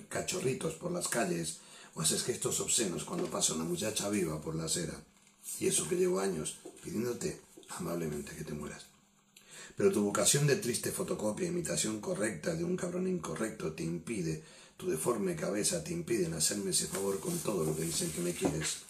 cachorritos 0.08 0.76
por 0.76 0.91
las 0.91 1.08
calles 1.08 1.58
o 1.95 2.02
haces 2.02 2.24
gestos 2.24 2.60
obscenos 2.60 3.04
cuando 3.04 3.32
pasa 3.32 3.56
una 3.56 3.64
muchacha 3.64 4.10
viva 4.10 4.39
por 4.39 4.54
la 4.54 4.66
acera. 4.66 4.93
Y 5.60 5.68
eso 5.68 5.88
que 5.88 5.95
llevo 5.95 6.20
años 6.20 6.60
pidiéndote 6.84 7.41
amablemente 7.70 8.36
que 8.36 8.43
te 8.43 8.54
mueras. 8.54 8.86
Pero 9.76 9.91
tu 9.91 10.04
vocación 10.04 10.45
de 10.45 10.58
triste 10.58 10.91
fotocopia, 10.91 11.48
imitación 11.48 12.00
correcta 12.00 12.54
de 12.54 12.64
un 12.64 12.78
cabrón 12.78 13.08
incorrecto 13.08 13.74
te 13.74 13.84
impide, 13.84 14.43
tu 14.78 14.89
deforme 14.89 15.36
cabeza 15.36 15.84
te 15.84 15.93
impiden 15.93 16.36
hacerme 16.36 16.72
ese 16.72 16.86
favor 16.86 17.20
con 17.20 17.38
todo 17.39 17.64
lo 17.64 17.76
que 17.76 17.84
dicen 17.84 18.12
que 18.12 18.22
me 18.22 18.34
quieres. 18.34 18.86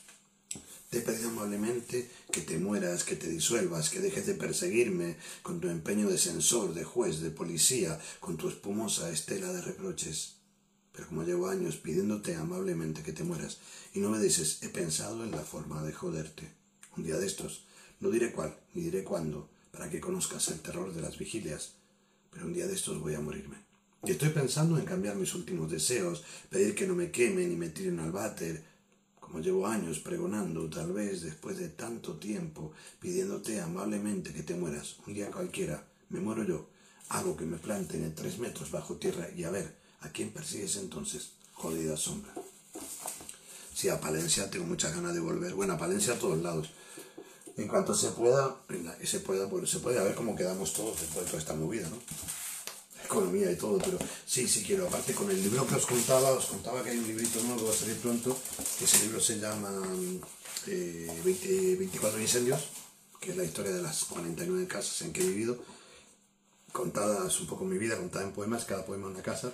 Te 0.89 0.99
he 0.99 1.01
pedido 1.01 1.29
amablemente 1.29 2.09
que 2.31 2.41
te 2.41 2.57
mueras, 2.57 3.03
que 3.03 3.17
te 3.17 3.27
disuelvas, 3.27 3.89
que 3.89 3.99
dejes 3.99 4.25
de 4.25 4.35
perseguirme 4.35 5.17
con 5.43 5.59
tu 5.59 5.67
empeño 5.67 6.07
de 6.07 6.17
censor, 6.17 6.73
de 6.73 6.85
juez, 6.85 7.19
de 7.19 7.29
policía, 7.29 7.99
con 8.21 8.38
tu 8.38 8.47
espumosa 8.47 9.11
estela 9.11 9.51
de 9.51 9.61
reproches. 9.61 10.35
Pero 10.93 11.09
como 11.09 11.23
llevo 11.23 11.49
años 11.49 11.75
pidiéndote 11.75 12.35
amablemente 12.35 13.03
que 13.03 13.11
te 13.11 13.25
mueras 13.25 13.59
y 13.93 13.99
no 13.99 14.09
me 14.09 14.19
dices, 14.19 14.59
he 14.61 14.69
pensado 14.69 15.25
en 15.25 15.31
la 15.31 15.43
forma 15.43 15.83
de 15.83 15.91
joderte. 15.91 16.49
Un 16.95 17.03
día 17.03 17.17
de 17.17 17.27
estos, 17.27 17.65
no 17.99 18.09
diré 18.09 18.31
cuál, 18.31 18.57
ni 18.73 18.83
diré 18.83 19.03
cuándo, 19.03 19.49
para 19.71 19.89
que 19.89 19.99
conozcas 19.99 20.47
el 20.47 20.61
terror 20.61 20.93
de 20.93 21.01
las 21.01 21.17
vigilias, 21.17 21.73
pero 22.31 22.45
un 22.45 22.53
día 22.53 22.65
de 22.65 22.73
estos 22.73 23.01
voy 23.01 23.13
a 23.13 23.19
morirme. 23.19 23.57
Y 24.05 24.11
estoy 24.11 24.29
pensando 24.29 24.77
en 24.79 24.85
cambiar 24.85 25.17
mis 25.17 25.35
últimos 25.35 25.69
deseos, 25.69 26.23
pedir 26.49 26.75
que 26.75 26.88
no 26.88 26.95
me 26.95 27.11
quemen 27.11 27.51
y 27.51 27.55
me 27.57 27.69
tiren 27.69 27.99
al 27.99 28.11
váter, 28.11 28.63
llevo 29.39 29.67
años 29.67 29.99
pregonando, 29.99 30.69
tal 30.69 30.93
vez 30.93 31.21
después 31.21 31.57
de 31.57 31.69
tanto 31.69 32.17
tiempo, 32.17 32.71
pidiéndote 32.99 33.61
amablemente 33.61 34.33
que 34.33 34.43
te 34.43 34.55
mueras, 34.55 34.97
un 35.05 35.13
día 35.13 35.31
cualquiera, 35.31 35.85
me 36.09 36.19
muero 36.19 36.43
yo, 36.43 36.67
hago 37.09 37.35
que 37.38 37.45
me 37.45 37.57
planten 37.57 38.03
en 38.03 38.15
tres 38.15 38.39
metros 38.39 38.71
bajo 38.71 38.95
tierra 38.95 39.29
y 39.35 39.43
a 39.43 39.49
ver, 39.49 39.75
¿a 40.01 40.09
quién 40.09 40.31
persigues 40.31 40.75
entonces? 40.77 41.31
Jodida 41.53 41.97
sombra. 41.97 42.33
Sí, 43.73 43.89
a 43.89 43.99
Palencia 43.99 44.49
tengo 44.49 44.65
muchas 44.65 44.95
ganas 44.95 45.13
de 45.13 45.19
volver. 45.19 45.53
Bueno, 45.53 45.73
a 45.73 45.77
Palencia 45.77 46.13
a 46.13 46.19
todos 46.19 46.41
lados. 46.41 46.71
En 47.57 47.67
cuanto 47.67 47.93
se 47.93 48.09
pueda, 48.09 48.55
se 49.03 49.19
pueda, 49.19 49.49
se 49.65 49.79
puede, 49.79 49.99
a 49.99 50.03
ver 50.03 50.15
cómo 50.15 50.35
quedamos 50.35 50.73
todos 50.73 50.99
después 50.99 51.25
de 51.25 51.31
toda 51.31 51.39
esta 51.39 51.53
movida, 51.55 51.88
¿no? 51.89 51.97
Economía 53.08 53.51
y 53.51 53.55
todo, 53.55 53.80
pero 53.80 53.97
sí, 54.26 54.47
sí 54.47 54.64
quiero. 54.64 54.88
Aparte 54.88 55.14
con 55.14 55.32
el 55.32 55.41
libro 55.41 55.66
que 55.66 55.76
os 55.76 55.86
contaba, 55.86 56.32
os 56.32 56.45
contaba 56.45 56.84
que 56.84 56.91
hay 56.91 56.97
un 56.99 57.08
librito 57.08 57.41
nuevo 57.41 57.62
que 57.62 57.66
va 57.66 57.72
a 57.72 57.76
salir 57.76 57.97
pronto, 57.97 58.38
que 58.78 58.86
ese 58.86 58.99
libro 59.03 59.20
se 59.20 59.39
llama 59.39 59.72
24 60.68 62.20
eh, 62.20 62.22
incendios, 62.22 62.70
que 63.20 63.32
es 63.32 63.38
la 63.38 63.43
historia 63.43 63.72
de 63.72 63.82
las 63.82 64.05
49 64.05 64.68
casas 64.68 65.01
en 65.01 65.14
que 65.14 65.22
he 65.22 65.28
vivido, 65.28 65.58
contadas 66.72 67.39
un 67.39 67.47
poco 67.47 67.66
mi 67.66 67.78
vida, 67.78 67.97
contada 67.97 68.26
en 68.26 68.34
poemas, 68.34 68.66
cada 68.66 68.86
poema 68.86 69.08
una 69.08 69.24
casa. 69.24 69.51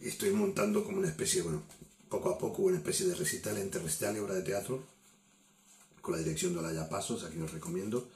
Y 0.00 0.08
estoy 0.08 0.30
montando 0.30 0.84
como 0.84 0.98
una 0.98 1.08
especie, 1.08 1.42
bueno, 1.42 1.62
poco 2.08 2.30
a 2.30 2.38
poco 2.38 2.62
una 2.62 2.76
especie 2.76 3.06
de 3.06 3.14
recital 3.14 3.56
entre 3.58 3.80
recital 3.80 4.16
y 4.16 4.20
obra 4.20 4.34
de 4.34 4.42
teatro, 4.42 4.84
con 6.00 6.14
la 6.14 6.18
dirección 6.18 6.52
de 6.52 6.58
Olaya 6.58 6.88
Pasos, 6.88 7.24
aquí 7.24 7.40
os 7.40 7.52
recomiendo. 7.52 8.08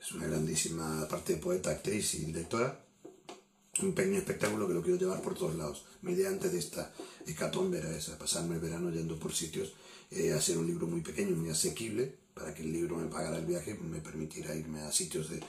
Es 0.00 0.12
una 0.12 0.26
grandísima, 0.26 1.06
parte 1.08 1.34
de 1.34 1.40
poeta, 1.40 1.70
actriz 1.70 2.14
y 2.14 2.24
directora 2.24 2.87
un 3.80 3.92
pequeño 3.92 4.18
espectáculo 4.18 4.66
que 4.66 4.74
lo 4.74 4.82
quiero 4.82 4.98
llevar 4.98 5.22
por 5.22 5.34
todos 5.34 5.56
lados. 5.56 5.84
Mi 6.02 6.12
idea 6.12 6.28
antes 6.28 6.52
de 6.52 6.58
esta 6.58 6.92
hecatombe 7.26 7.78
era 7.78 7.96
esa, 7.96 8.18
pasarme 8.18 8.56
el 8.56 8.60
verano 8.60 8.90
yendo 8.90 9.18
por 9.18 9.32
sitios, 9.32 9.72
eh, 10.10 10.32
hacer 10.32 10.58
un 10.58 10.66
libro 10.66 10.86
muy 10.86 11.00
pequeño, 11.00 11.36
muy 11.36 11.50
asequible, 11.50 12.14
para 12.38 12.54
que 12.54 12.62
el 12.62 12.72
libro 12.72 12.96
me 12.96 13.08
pagara 13.08 13.36
el 13.36 13.46
viaje, 13.46 13.74
me 13.74 14.00
permitiera 14.00 14.54
irme 14.54 14.80
a 14.82 14.92
sitios 14.92 15.28
de, 15.28 15.42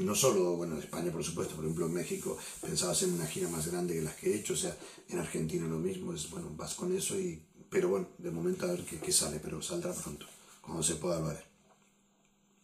no 0.00 0.14
solo, 0.14 0.56
bueno, 0.56 0.74
en 0.74 0.82
España 0.82 1.12
por 1.12 1.22
supuesto, 1.22 1.54
por 1.54 1.64
ejemplo 1.64 1.86
en 1.86 1.92
México 1.92 2.38
pensaba 2.60 2.92
hacer 2.92 3.08
una 3.08 3.26
gira 3.26 3.48
más 3.48 3.70
grande 3.70 3.94
que 3.94 4.02
las 4.02 4.14
que 4.14 4.30
he 4.30 4.36
hecho, 4.36 4.54
o 4.54 4.56
sea, 4.56 4.76
en 5.08 5.18
Argentina 5.18 5.66
lo 5.66 5.78
mismo, 5.78 6.14
es 6.14 6.30
bueno, 6.30 6.50
vas 6.56 6.74
con 6.74 6.96
eso 6.96 7.18
y, 7.20 7.42
pero 7.68 7.88
bueno, 7.88 8.08
de 8.18 8.30
momento 8.30 8.66
a 8.66 8.70
ver 8.70 8.84
qué, 8.84 9.12
sale, 9.12 9.40
pero 9.40 9.60
saldrá 9.60 9.92
pronto, 9.92 10.26
cuando 10.62 10.82
se 10.82 10.96
pueda 10.96 11.20
ver. 11.20 11.44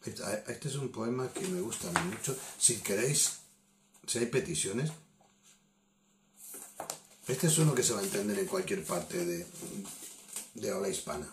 Este, 0.05 0.23
este 0.47 0.69
es 0.69 0.77
un 0.77 0.89
poema 0.89 1.31
que 1.33 1.47
me 1.49 1.61
gusta 1.61 1.91
mucho, 2.05 2.37
si 2.59 2.77
queréis 2.77 3.38
si 4.09 4.19
hay 4.19 4.27
peticiones, 4.27 4.91
este 7.27 7.47
es 7.47 7.59
uno 7.59 7.75
que 7.75 7.83
se 7.83 7.93
va 7.93 8.01
a 8.01 8.05
entender 8.05 8.39
en 8.39 8.47
cualquier 8.47 8.83
parte 8.83 9.23
de, 9.23 9.47
de 10.55 10.71
habla 10.71 10.89
hispana. 10.89 11.31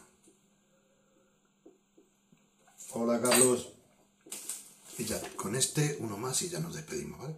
Hola 2.91 3.21
Carlos. 3.21 3.69
Y 4.97 5.05
ya, 5.05 5.21
con 5.35 5.55
este 5.55 5.97
uno 5.99 6.17
más 6.17 6.41
y 6.41 6.49
ya 6.49 6.59
nos 6.59 6.75
despedimos, 6.75 7.19
¿vale? 7.19 7.35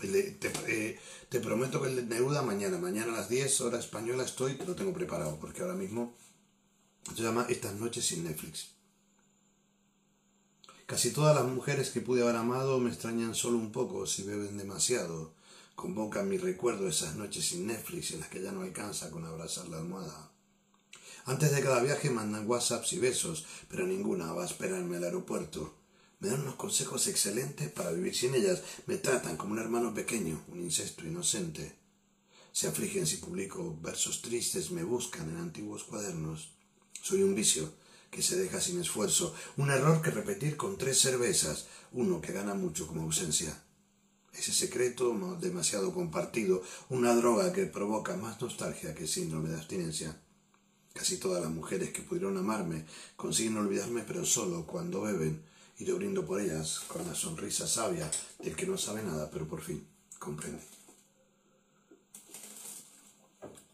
te, 0.00 0.52
eh, 0.68 0.98
te, 1.28 1.40
prometo 1.40 1.82
que 1.82 1.88
el 1.88 1.96
de 1.96 2.02
Neruda 2.02 2.42
mañana, 2.42 2.78
mañana 2.78 3.12
a 3.12 3.16
las 3.16 3.28
10 3.28 3.60
horas 3.62 3.84
española 3.84 4.24
estoy, 4.24 4.56
lo 4.66 4.74
tengo 4.74 4.92
preparado, 4.92 5.38
porque 5.40 5.62
ahora 5.62 5.74
mismo 5.74 6.14
se 7.14 7.22
llama 7.22 7.46
Estas 7.48 7.74
noches 7.74 8.06
sin 8.06 8.24
Netflix. 8.24 8.77
Casi 10.88 11.10
todas 11.10 11.36
las 11.36 11.44
mujeres 11.44 11.90
que 11.90 12.00
pude 12.00 12.22
haber 12.22 12.36
amado 12.36 12.78
me 12.78 12.88
extrañan 12.88 13.34
solo 13.34 13.58
un 13.58 13.72
poco 13.72 14.06
si 14.06 14.22
beben 14.22 14.56
demasiado. 14.56 15.34
Convocan 15.74 16.26
mi 16.30 16.38
recuerdo 16.38 16.88
esas 16.88 17.14
noches 17.14 17.44
sin 17.44 17.66
Netflix 17.66 18.12
en 18.12 18.20
las 18.20 18.30
que 18.30 18.40
ya 18.40 18.52
no 18.52 18.62
alcanza 18.62 19.10
con 19.10 19.26
abrazar 19.26 19.68
la 19.68 19.76
almohada. 19.76 20.32
Antes 21.26 21.50
de 21.52 21.60
cada 21.60 21.82
viaje 21.82 22.08
mandan 22.08 22.48
WhatsApps 22.48 22.94
y 22.94 23.00
besos, 23.00 23.44
pero 23.68 23.86
ninguna 23.86 24.32
va 24.32 24.44
a 24.44 24.46
esperarme 24.46 24.96
al 24.96 25.04
aeropuerto. 25.04 25.74
Me 26.20 26.30
dan 26.30 26.40
unos 26.40 26.54
consejos 26.54 27.06
excelentes 27.06 27.70
para 27.70 27.92
vivir 27.92 28.16
sin 28.16 28.34
ellas. 28.34 28.62
Me 28.86 28.96
tratan 28.96 29.36
como 29.36 29.52
un 29.52 29.58
hermano 29.58 29.92
pequeño, 29.92 30.42
un 30.48 30.62
incesto 30.62 31.04
inocente. 31.04 31.76
Se 32.50 32.66
afligen 32.66 33.06
si 33.06 33.18
publico 33.18 33.76
versos 33.82 34.22
tristes, 34.22 34.70
me 34.70 34.84
buscan 34.84 35.28
en 35.28 35.36
antiguos 35.36 35.84
cuadernos. 35.84 36.54
Soy 37.02 37.22
un 37.24 37.34
vicio 37.34 37.74
que 38.10 38.22
se 38.22 38.36
deja 38.36 38.60
sin 38.60 38.80
esfuerzo, 38.80 39.34
un 39.56 39.70
error 39.70 40.02
que 40.02 40.10
repetir 40.10 40.56
con 40.56 40.78
tres 40.78 41.00
cervezas, 41.00 41.66
uno 41.92 42.20
que 42.20 42.32
gana 42.32 42.54
mucho 42.54 42.86
como 42.86 43.02
ausencia. 43.02 43.62
Ese 44.32 44.52
secreto 44.52 45.14
no 45.14 45.34
demasiado 45.34 45.92
compartido, 45.92 46.62
una 46.88 47.14
droga 47.14 47.52
que 47.52 47.66
provoca 47.66 48.16
más 48.16 48.40
nostalgia 48.40 48.94
que 48.94 49.06
síndrome 49.06 49.48
de 49.48 49.56
abstinencia. 49.56 50.20
Casi 50.92 51.16
todas 51.16 51.42
las 51.42 51.50
mujeres 51.50 51.90
que 51.90 52.02
pudieron 52.02 52.36
amarme 52.36 52.84
consiguen 53.16 53.56
olvidarme, 53.56 54.04
pero 54.06 54.24
solo 54.24 54.66
cuando 54.66 55.02
beben, 55.02 55.42
y 55.78 55.84
yo 55.84 55.96
brindo 55.96 56.24
por 56.24 56.40
ellas 56.40 56.80
con 56.88 57.06
la 57.06 57.14
sonrisa 57.14 57.66
sabia 57.66 58.10
del 58.40 58.56
que 58.56 58.66
no 58.66 58.76
sabe 58.76 59.02
nada, 59.02 59.30
pero 59.30 59.46
por 59.46 59.62
fin 59.62 59.86
comprende. 60.18 60.62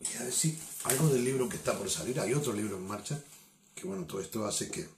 Y 0.01 0.16
a 0.16 0.30
si 0.30 0.59
algo 0.85 1.09
del 1.09 1.24
libro 1.24 1.49
que 1.49 1.57
está 1.57 1.76
por 1.78 1.89
salir, 1.89 2.20
hay 2.20 2.35
otro 2.35 2.53
libro 2.53 2.76
en 2.76 2.87
marcha, 2.87 3.22
que 3.75 3.87
bueno, 3.87 4.05
todo 4.05 4.20
esto 4.20 4.45
hace 4.47 4.70
que 4.70 4.89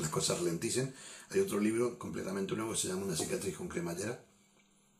las 0.00 0.10
cosas 0.10 0.38
ralenticen. 0.38 0.94
Hay 1.30 1.40
otro 1.40 1.60
libro 1.60 1.98
completamente 1.98 2.54
nuevo 2.54 2.72
que 2.72 2.78
se 2.78 2.88
llama 2.88 3.06
Una 3.06 3.16
cicatriz 3.16 3.56
con 3.56 3.68
cremallera 3.68 4.24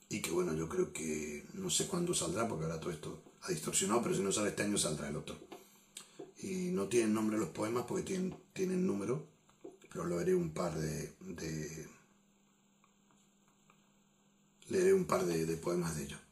y 0.09 0.21
que 0.21 0.31
bueno, 0.31 0.55
yo 0.55 0.69
creo 0.69 0.93
que 0.93 1.45
no 1.55 1.71
sé 1.71 1.87
cuándo 1.87 2.15
saldrá 2.15 2.47
porque 2.49 2.65
ahora 2.65 2.81
todo 2.81 2.93
esto 2.93 3.23
ha 3.43 3.51
distorsionado, 3.51 4.03
pero 4.03 4.15
si 4.15 4.23
no 4.23 4.33
sale 4.33 4.51
este 4.51 4.63
año 4.63 4.79
saldrá 4.79 5.09
el 5.09 5.17
otro. 5.17 5.37
Y 6.39 6.71
no 6.71 6.89
tienen 6.89 7.15
nombre 7.15 7.39
los 7.39 7.49
poemas 7.49 7.85
porque 7.87 8.05
tienen, 8.05 8.37
tienen 8.53 8.87
número, 8.87 9.27
pero 9.91 10.05
lo 10.05 10.19
haré 10.19 10.35
un 10.35 10.51
par 10.51 10.79
de, 10.79 11.15
leeré 14.69 14.93
un 14.93 15.07
par 15.07 15.25
de 15.25 15.57
poemas 15.57 15.97
de 15.97 16.05
ellos. 16.05 16.24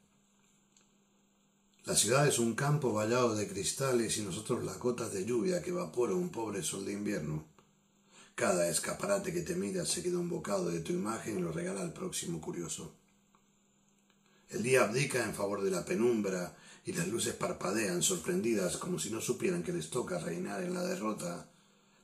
La 1.84 1.96
ciudad 1.96 2.28
es 2.28 2.38
un 2.38 2.54
campo 2.54 2.92
vallado 2.92 3.34
de 3.34 3.48
cristales 3.48 4.16
y 4.16 4.22
nosotros 4.22 4.62
las 4.62 4.78
gotas 4.78 5.12
de 5.12 5.24
lluvia 5.24 5.60
que 5.62 5.70
evapora 5.70 6.14
un 6.14 6.28
pobre 6.28 6.62
sol 6.62 6.84
de 6.84 6.92
invierno. 6.92 7.44
Cada 8.36 8.68
escaparate 8.68 9.32
que 9.32 9.40
te 9.40 9.56
mira 9.56 9.84
se 9.84 10.00
queda 10.00 10.18
un 10.18 10.28
bocado 10.28 10.70
de 10.70 10.78
tu 10.78 10.92
imagen 10.92 11.38
y 11.38 11.42
lo 11.42 11.50
regala 11.50 11.80
al 11.80 11.92
próximo 11.92 12.40
curioso. 12.40 12.94
El 14.48 14.62
día 14.62 14.84
abdica 14.84 15.24
en 15.24 15.34
favor 15.34 15.60
de 15.60 15.72
la 15.72 15.84
penumbra 15.84 16.56
y 16.84 16.92
las 16.92 17.08
luces 17.08 17.34
parpadean 17.34 18.00
sorprendidas 18.00 18.76
como 18.76 19.00
si 19.00 19.10
no 19.10 19.20
supieran 19.20 19.64
que 19.64 19.72
les 19.72 19.90
toca 19.90 20.20
reinar 20.20 20.62
en 20.62 20.74
la 20.74 20.84
derrota. 20.84 21.50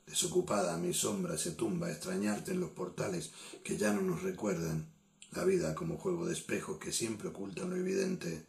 Desocupada 0.08 0.76
mi 0.76 0.92
sombra 0.92 1.38
se 1.38 1.52
tumba 1.52 1.86
a 1.86 1.92
extrañarte 1.92 2.50
en 2.50 2.58
los 2.58 2.70
portales 2.70 3.30
que 3.62 3.76
ya 3.76 3.92
no 3.92 4.00
nos 4.00 4.24
recuerdan. 4.24 4.88
La 5.30 5.44
vida 5.44 5.76
como 5.76 5.98
juego 5.98 6.26
de 6.26 6.32
espejos 6.32 6.78
que 6.78 6.90
siempre 6.90 7.28
oculta 7.28 7.64
lo 7.64 7.76
evidente 7.76 8.47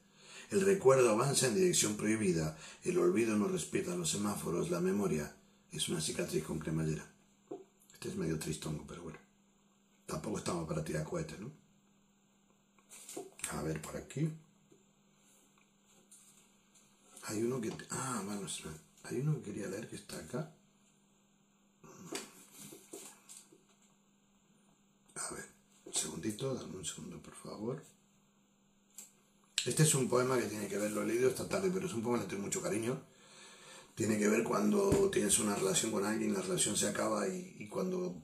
el 0.50 0.62
recuerdo 0.62 1.12
avanza 1.12 1.48
en 1.48 1.56
dirección 1.56 1.96
prohibida, 1.96 2.58
el 2.84 2.98
olvido 2.98 3.38
no 3.38 3.48
respeta 3.48 3.96
los 3.96 4.10
semáforos, 4.10 4.70
la 4.72 4.80
memoria 4.80 5.36
es 5.72 5.90
una 5.90 6.02
cicatriz 6.02 6.44
con 6.44 6.60
cremallera. 6.60 7.08
Este 7.94 8.10
es 8.10 8.16
medio 8.16 8.40
tristongo, 8.40 8.86
pero 8.88 9.04
bueno. 9.04 9.20
Tampoco 10.06 10.40
estamos 10.40 10.68
para 10.68 10.84
tirar 10.84 11.04
cohetes, 11.04 11.40
¿no? 11.40 11.52
A 13.52 13.62
ver, 13.62 13.80
por 13.82 13.96
aquí. 13.96 14.28
Hay 17.24 17.44
uno 17.44 17.62
que... 17.62 17.72
Ah, 17.92 18.24
bueno, 18.26 18.48
hay 19.04 19.20
uno 19.20 19.36
que 19.36 19.52
quería 19.52 19.68
leer 19.68 19.88
que 19.88 19.98
está 19.98 20.18
acá. 20.18 20.52
A 25.16 25.34
ver, 25.34 25.46
un 25.86 25.94
segundito, 25.94 26.56
dame 26.56 26.78
un 26.78 26.86
segundo, 26.86 27.22
por 27.22 27.36
favor. 27.36 27.84
Este 29.70 29.84
es 29.84 29.94
un 29.94 30.10
poema 30.10 30.36
que 30.36 30.48
tiene 30.48 30.68
que 30.68 30.80
ver, 30.80 30.90
lo 30.90 31.04
he 31.04 31.06
leído 31.06 31.30
esta 31.30 31.48
tarde, 31.48 31.70
pero 31.72 31.86
es 31.86 31.94
un 31.94 32.02
poema 32.02 32.20
que 32.24 32.30
tengo 32.30 32.42
mucho 32.42 32.60
cariño. 32.60 33.00
tiene 33.94 34.18
que 34.18 34.28
ver 34.28 34.44
cuando 34.44 35.12
tienes 35.12 35.38
una 35.38 35.54
relación 35.54 35.92
con 35.92 36.04
alguien, 36.04 36.34
la 36.34 36.42
relación 36.42 36.76
se 36.76 36.88
acaba 36.88 37.28
y, 37.28 37.68
cuando 37.70 38.16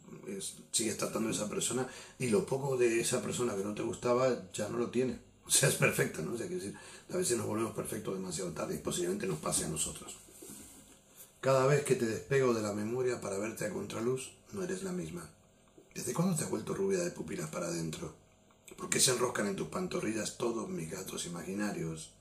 sigues 0.71 0.97
tratando 0.97 1.29
a 1.29 1.31
esa 1.31 1.47
persona 1.47 1.87
y 2.17 2.29
lo 2.29 2.47
poco 2.47 2.77
de 2.77 2.99
esa 2.99 3.21
persona 3.21 3.55
que 3.55 3.63
no 3.63 3.75
te 3.75 3.83
gustaba 3.83 4.49
ya 4.53 4.69
no 4.69 4.79
lo 4.79 4.89
tiene. 4.89 5.19
O 5.45 5.51
sea, 5.51 5.69
es 5.69 5.75
perfecta, 5.75 6.23
¿no? 6.23 6.33
O 6.33 6.37
sea, 6.37 6.47
decir, 6.47 6.73
a 7.13 7.17
veces 7.17 7.37
nos 7.37 7.45
volvemos 7.45 7.75
perfectos 7.75 8.15
demasiado 8.15 8.51
tarde 8.51 8.73
y 8.73 8.79
posiblemente 8.79 9.27
nos 9.27 9.37
pase 9.37 9.65
a 9.65 9.69
nosotros. 9.69 10.17
Cada 11.41 11.67
vez 11.67 11.83
que 11.83 11.93
te 11.93 12.07
despego 12.07 12.55
de 12.55 12.63
la 12.63 12.73
memoria 12.73 13.21
para 13.21 13.37
verte 13.37 13.65
a 13.65 13.69
contraluz, 13.69 14.31
no 14.51 14.63
eres 14.63 14.81
la 14.81 14.93
misma. 14.93 15.29
¿Desde 15.93 16.11
cuándo 16.11 16.35
te 16.35 16.43
has 16.43 16.49
vuelto 16.49 16.73
rubia 16.73 17.03
de 17.03 17.11
pupilas 17.11 17.51
para 17.51 17.67
adentro? 17.67 18.24
¿Por 18.77 18.89
qué 18.89 18.99
se 18.99 19.11
enroscan 19.11 19.47
en 19.47 19.55
tus 19.55 19.69
pantorrillas 19.69 20.37
todos 20.37 20.69
mis 20.69 20.89
gatos 20.91 21.25
imaginarios? 21.25 22.11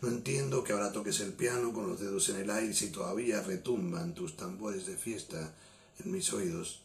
No 0.00 0.08
entiendo 0.08 0.62
que 0.62 0.72
ahora 0.72 0.92
toques 0.92 1.20
el 1.20 1.32
piano 1.32 1.72
con 1.72 1.88
los 1.88 2.00
dedos 2.00 2.28
en 2.28 2.36
el 2.36 2.50
aire 2.50 2.74
y 2.80 2.86
todavía 2.88 3.42
retumban 3.42 4.14
tus 4.14 4.36
tambores 4.36 4.86
de 4.86 4.96
fiesta 4.96 5.54
en 5.98 6.12
mis 6.12 6.32
oídos. 6.32 6.82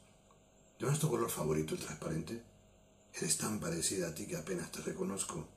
¿No 0.80 0.98
tu 0.98 1.10
color 1.10 1.30
favorito 1.30 1.74
el 1.74 1.82
transparente? 1.82 2.42
Eres 3.14 3.38
tan 3.38 3.60
parecida 3.60 4.10
a 4.10 4.16
ti 4.16 4.28
que 4.28 4.38
apenas 4.38 4.72
te 4.72 4.82
reconozco. 4.82 5.48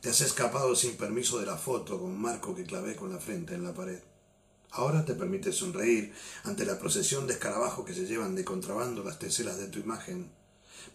Te 0.00 0.10
has 0.10 0.20
escapado 0.22 0.74
sin 0.74 0.96
permiso 0.96 1.38
de 1.38 1.46
la 1.46 1.56
foto 1.56 2.00
con 2.00 2.20
marco 2.20 2.54
que 2.54 2.64
clavé 2.64 2.96
con 2.96 3.12
la 3.12 3.18
frente 3.18 3.54
en 3.54 3.64
la 3.64 3.74
pared. 3.74 4.00
Ahora 4.72 5.04
te 5.04 5.14
permite 5.14 5.52
sonreír 5.52 6.12
ante 6.44 6.64
la 6.64 6.78
procesión 6.78 7.26
de 7.26 7.34
escarabajo 7.34 7.84
que 7.84 7.94
se 7.94 8.06
llevan 8.06 8.34
de 8.34 8.44
contrabando 8.44 9.04
las 9.04 9.18
teselas 9.18 9.58
de 9.58 9.68
tu 9.68 9.78
imagen. 9.78 10.30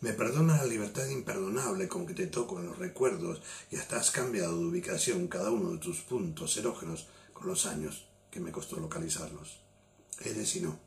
Me 0.02 0.14
perdona 0.14 0.58
la 0.58 0.66
libertad 0.66 1.08
imperdonable 1.08 1.88
con 1.88 2.06
que 2.06 2.14
te 2.14 2.28
toco 2.28 2.60
en 2.60 2.68
los 2.68 2.78
recuerdos 2.78 3.42
y 3.72 3.78
hasta 3.78 3.98
has 3.98 4.12
cambiado 4.12 4.58
de 4.58 4.66
ubicación 4.66 5.28
cada 5.28 5.52
uno 5.52 5.72
de 5.72 5.78
tus 5.80 6.02
puntos 6.02 6.58
erógenos 6.58 7.08
con 7.34 7.48
los 7.48 7.66
años 7.66 8.06
que 8.30 8.40
me 8.40 8.52
costó 8.52 8.80
localizarlos. 8.80 9.60
Eres 10.20 10.56
y 10.56 10.62
no, 10.62 10.80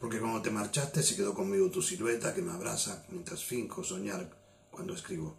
porque 0.00 0.20
cuando 0.20 0.42
te 0.42 0.50
marchaste 0.50 1.02
se 1.02 1.16
quedó 1.16 1.34
conmigo 1.34 1.70
tu 1.70 1.82
silueta 1.82 2.34
que 2.34 2.42
me 2.42 2.52
abraza 2.52 3.04
mientras 3.10 3.44
finco 3.44 3.82
soñar 3.84 4.30
cuando 4.70 4.94
escribo. 4.94 5.36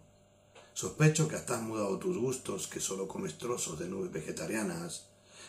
Sospecho 0.74 1.28
que 1.28 1.36
hasta 1.36 1.56
has 1.56 1.62
mudado 1.62 1.98
tus 1.98 2.16
gustos, 2.16 2.66
que 2.66 2.80
solo 2.80 3.08
comes 3.08 3.38
trozos 3.38 3.78
de 3.78 3.88
nubes 3.88 4.12
vegetarianas, 4.12 5.06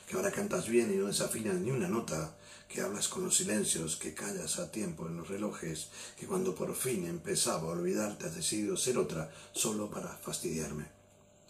que 0.07 0.15
ahora 0.15 0.31
cantas 0.31 0.67
bien 0.67 0.91
y 0.93 0.97
no 0.97 1.07
desafinas 1.07 1.55
ni 1.55 1.71
una 1.71 1.87
nota, 1.87 2.35
que 2.71 2.81
hablas 2.81 3.09
con 3.09 3.25
los 3.25 3.35
silencios, 3.35 3.97
que 3.97 4.13
callas 4.13 4.57
a 4.57 4.71
tiempo 4.71 5.05
en 5.05 5.17
los 5.17 5.27
relojes, 5.27 5.89
que 6.17 6.25
cuando 6.25 6.55
por 6.55 6.73
fin 6.73 7.05
empezaba 7.05 7.67
a 7.67 7.73
olvidarte 7.73 8.27
has 8.27 8.35
decidido 8.35 8.77
ser 8.77 8.97
otra 8.97 9.29
solo 9.51 9.89
para 9.89 10.07
fastidiarme. 10.17 10.85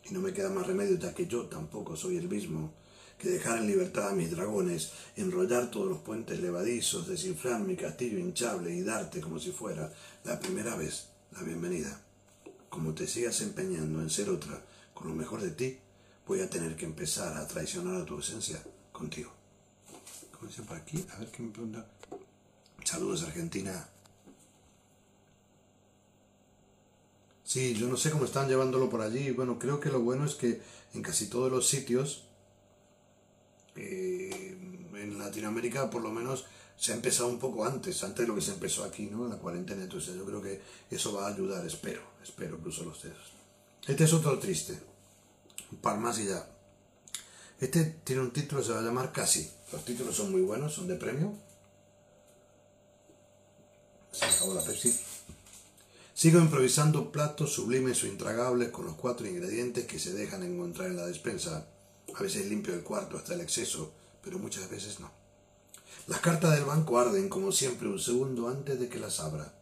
Y 0.09 0.13
no 0.13 0.19
me 0.19 0.33
queda 0.33 0.49
más 0.49 0.65
remedio 0.65 0.97
ya 0.97 1.13
que 1.13 1.27
yo 1.27 1.45
tampoco 1.45 1.95
soy 1.95 2.17
el 2.17 2.27
mismo, 2.27 2.73
que 3.19 3.29
dejar 3.29 3.59
en 3.59 3.67
libertad 3.67 4.09
a 4.09 4.15
mis 4.15 4.31
dragones, 4.31 4.93
enrollar 5.15 5.69
todos 5.69 5.87
los 5.87 5.99
puentes 5.99 6.39
levadizos, 6.39 7.07
desinflar 7.07 7.61
mi 7.61 7.75
castillo 7.75 8.17
hinchable 8.17 8.73
y 8.73 8.81
darte 8.81 9.21
como 9.21 9.39
si 9.39 9.51
fuera 9.51 9.93
la 10.23 10.39
primera 10.39 10.75
vez 10.75 11.09
la 11.33 11.43
bienvenida. 11.43 12.01
Como 12.67 12.95
te 12.95 13.05
sigas 13.05 13.41
empeñando 13.41 14.01
en 14.01 14.09
ser 14.09 14.29
otra, 14.31 14.65
con 14.95 15.07
lo 15.07 15.13
mejor 15.13 15.41
de 15.41 15.51
ti, 15.51 15.77
voy 16.25 16.41
a 16.41 16.49
tener 16.49 16.75
que 16.75 16.85
empezar 16.85 17.37
a 17.37 17.47
traicionar 17.47 18.01
a 18.01 18.05
tu 18.05 18.17
esencia 18.17 18.63
contigo. 18.91 19.40
A 20.41 21.19
ver 21.19 21.31
qué 21.31 21.43
me 21.43 21.51
pregunta. 21.51 21.85
Saludos 22.83 23.23
Argentina. 23.23 23.87
Sí, 27.43 27.75
yo 27.75 27.87
no 27.87 27.97
sé 27.97 28.11
cómo 28.11 28.25
están 28.25 28.47
llevándolo 28.47 28.89
por 28.89 29.01
allí. 29.01 29.31
Bueno, 29.31 29.59
creo 29.59 29.79
que 29.79 29.89
lo 29.89 29.99
bueno 29.99 30.25
es 30.25 30.35
que 30.35 30.61
en 30.93 31.01
casi 31.01 31.27
todos 31.27 31.51
los 31.51 31.67
sitios, 31.67 32.23
eh, 33.75 34.57
en 34.93 35.19
Latinoamérica 35.19 35.89
por 35.89 36.01
lo 36.01 36.11
menos, 36.11 36.45
se 36.77 36.93
ha 36.93 36.95
empezado 36.95 37.29
un 37.29 37.39
poco 37.39 37.65
antes, 37.65 38.03
antes 38.03 38.21
de 38.21 38.27
lo 38.27 38.35
que 38.35 38.41
se 38.41 38.53
empezó 38.53 38.83
aquí, 38.83 39.05
¿no? 39.05 39.25
En 39.25 39.31
la 39.31 39.37
cuarentena. 39.37 39.83
Entonces 39.83 40.15
yo 40.15 40.25
creo 40.25 40.41
que 40.41 40.61
eso 40.89 41.13
va 41.13 41.27
a 41.27 41.33
ayudar, 41.33 41.65
espero, 41.65 42.01
espero, 42.23 42.57
cruzo 42.59 42.83
los 42.83 43.01
dedos. 43.03 43.33
Este 43.87 44.03
es 44.05 44.13
otro 44.13 44.39
triste 44.39 44.79
un 45.71 45.77
par 45.77 45.97
más 45.97 46.19
y 46.19 46.27
ya. 46.27 46.45
Este 47.61 47.85
tiene 48.03 48.23
un 48.23 48.31
título, 48.31 48.63
se 48.63 48.73
va 48.73 48.79
a 48.79 48.81
llamar 48.81 49.11
Casi. 49.11 49.47
Los 49.71 49.85
títulos 49.85 50.15
son 50.15 50.31
muy 50.31 50.41
buenos, 50.41 50.73
son 50.73 50.87
de 50.87 50.95
premio. 50.95 51.31
Se 54.11 54.25
acabó 54.25 54.55
la 54.55 54.63
Pepsi. 54.63 54.99
Sigo 56.15 56.39
improvisando 56.39 57.11
platos 57.11 57.53
sublimes 57.53 58.03
o 58.03 58.07
intragables 58.07 58.69
con 58.69 58.85
los 58.85 58.95
cuatro 58.95 59.27
ingredientes 59.27 59.85
que 59.85 59.99
se 59.99 60.11
dejan 60.11 60.41
encontrar 60.41 60.89
en 60.89 60.97
la 60.97 61.05
despensa. 61.05 61.67
A 62.15 62.23
veces 62.23 62.47
limpio 62.47 62.73
el 62.73 62.81
cuarto 62.81 63.15
hasta 63.15 63.35
el 63.35 63.41
exceso, 63.41 63.93
pero 64.23 64.39
muchas 64.39 64.67
veces 64.67 64.99
no. 64.99 65.11
Las 66.07 66.19
cartas 66.19 66.55
del 66.55 66.65
banco 66.65 66.97
arden 66.97 67.29
como 67.29 67.51
siempre 67.51 67.87
un 67.87 67.99
segundo 67.99 68.49
antes 68.49 68.79
de 68.79 68.89
que 68.89 68.99
las 68.99 69.19
abra. 69.19 69.53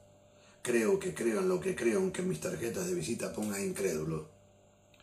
Creo 0.61 0.99
que 0.99 1.13
creo 1.13 1.41
en 1.41 1.49
lo 1.49 1.59
que 1.59 1.75
creo, 1.75 1.99
aunque 1.99 2.21
mis 2.21 2.39
tarjetas 2.39 2.87
de 2.87 2.93
visita 2.93 3.33
ponga 3.33 3.61
incrédulo. 3.61 4.38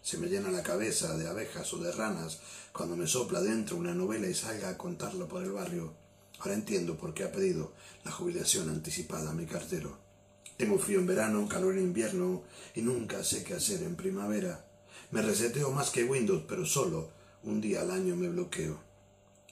Se 0.06 0.18
me 0.18 0.28
llena 0.28 0.52
la 0.52 0.62
cabeza 0.62 1.16
de 1.16 1.26
abejas 1.26 1.74
o 1.74 1.78
de 1.78 1.90
ranas 1.90 2.38
cuando 2.72 2.94
me 2.94 3.08
sopla 3.08 3.40
dentro 3.40 3.76
una 3.76 3.92
novela 3.92 4.28
y 4.28 4.34
salga 4.34 4.68
a 4.68 4.78
contarlo 4.78 5.26
por 5.26 5.42
el 5.42 5.50
barrio. 5.50 5.94
Ahora 6.38 6.54
entiendo 6.54 6.96
por 6.96 7.12
qué 7.12 7.24
ha 7.24 7.32
pedido 7.32 7.72
la 8.04 8.12
jubilación 8.12 8.68
anticipada 8.68 9.30
a 9.30 9.34
mi 9.34 9.46
cartero. 9.46 9.98
Tengo 10.56 10.78
frío 10.78 11.00
en 11.00 11.08
verano, 11.08 11.48
calor 11.48 11.76
en 11.76 11.82
invierno 11.82 12.44
y 12.76 12.82
nunca 12.82 13.24
sé 13.24 13.42
qué 13.42 13.54
hacer 13.54 13.82
en 13.82 13.96
primavera. 13.96 14.64
Me 15.10 15.22
reseteo 15.22 15.72
más 15.72 15.90
que 15.90 16.04
Windows, 16.04 16.44
pero 16.46 16.64
solo 16.66 17.10
un 17.42 17.60
día 17.60 17.80
al 17.80 17.90
año 17.90 18.14
me 18.14 18.28
bloqueo. 18.28 18.78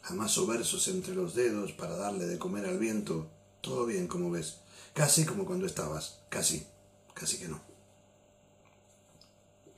Amaso 0.05 0.47
versos 0.47 0.87
entre 0.87 1.17
los 1.17 1.35
dedos 1.35 1.73
para 1.73 1.97
darle 1.97 2.27
de 2.27 2.39
comer 2.39 2.67
al 2.67 2.79
viento. 2.79 3.27
Todo 3.61 3.87
bien, 3.87 4.07
como 4.07 4.31
ves. 4.31 4.59
Casi 4.93 5.25
como 5.25 5.47
cuando 5.47 5.67
estabas. 5.67 6.21
Casi. 6.29 6.65
Casi 7.13 7.39
que 7.39 7.49
no. 7.49 7.74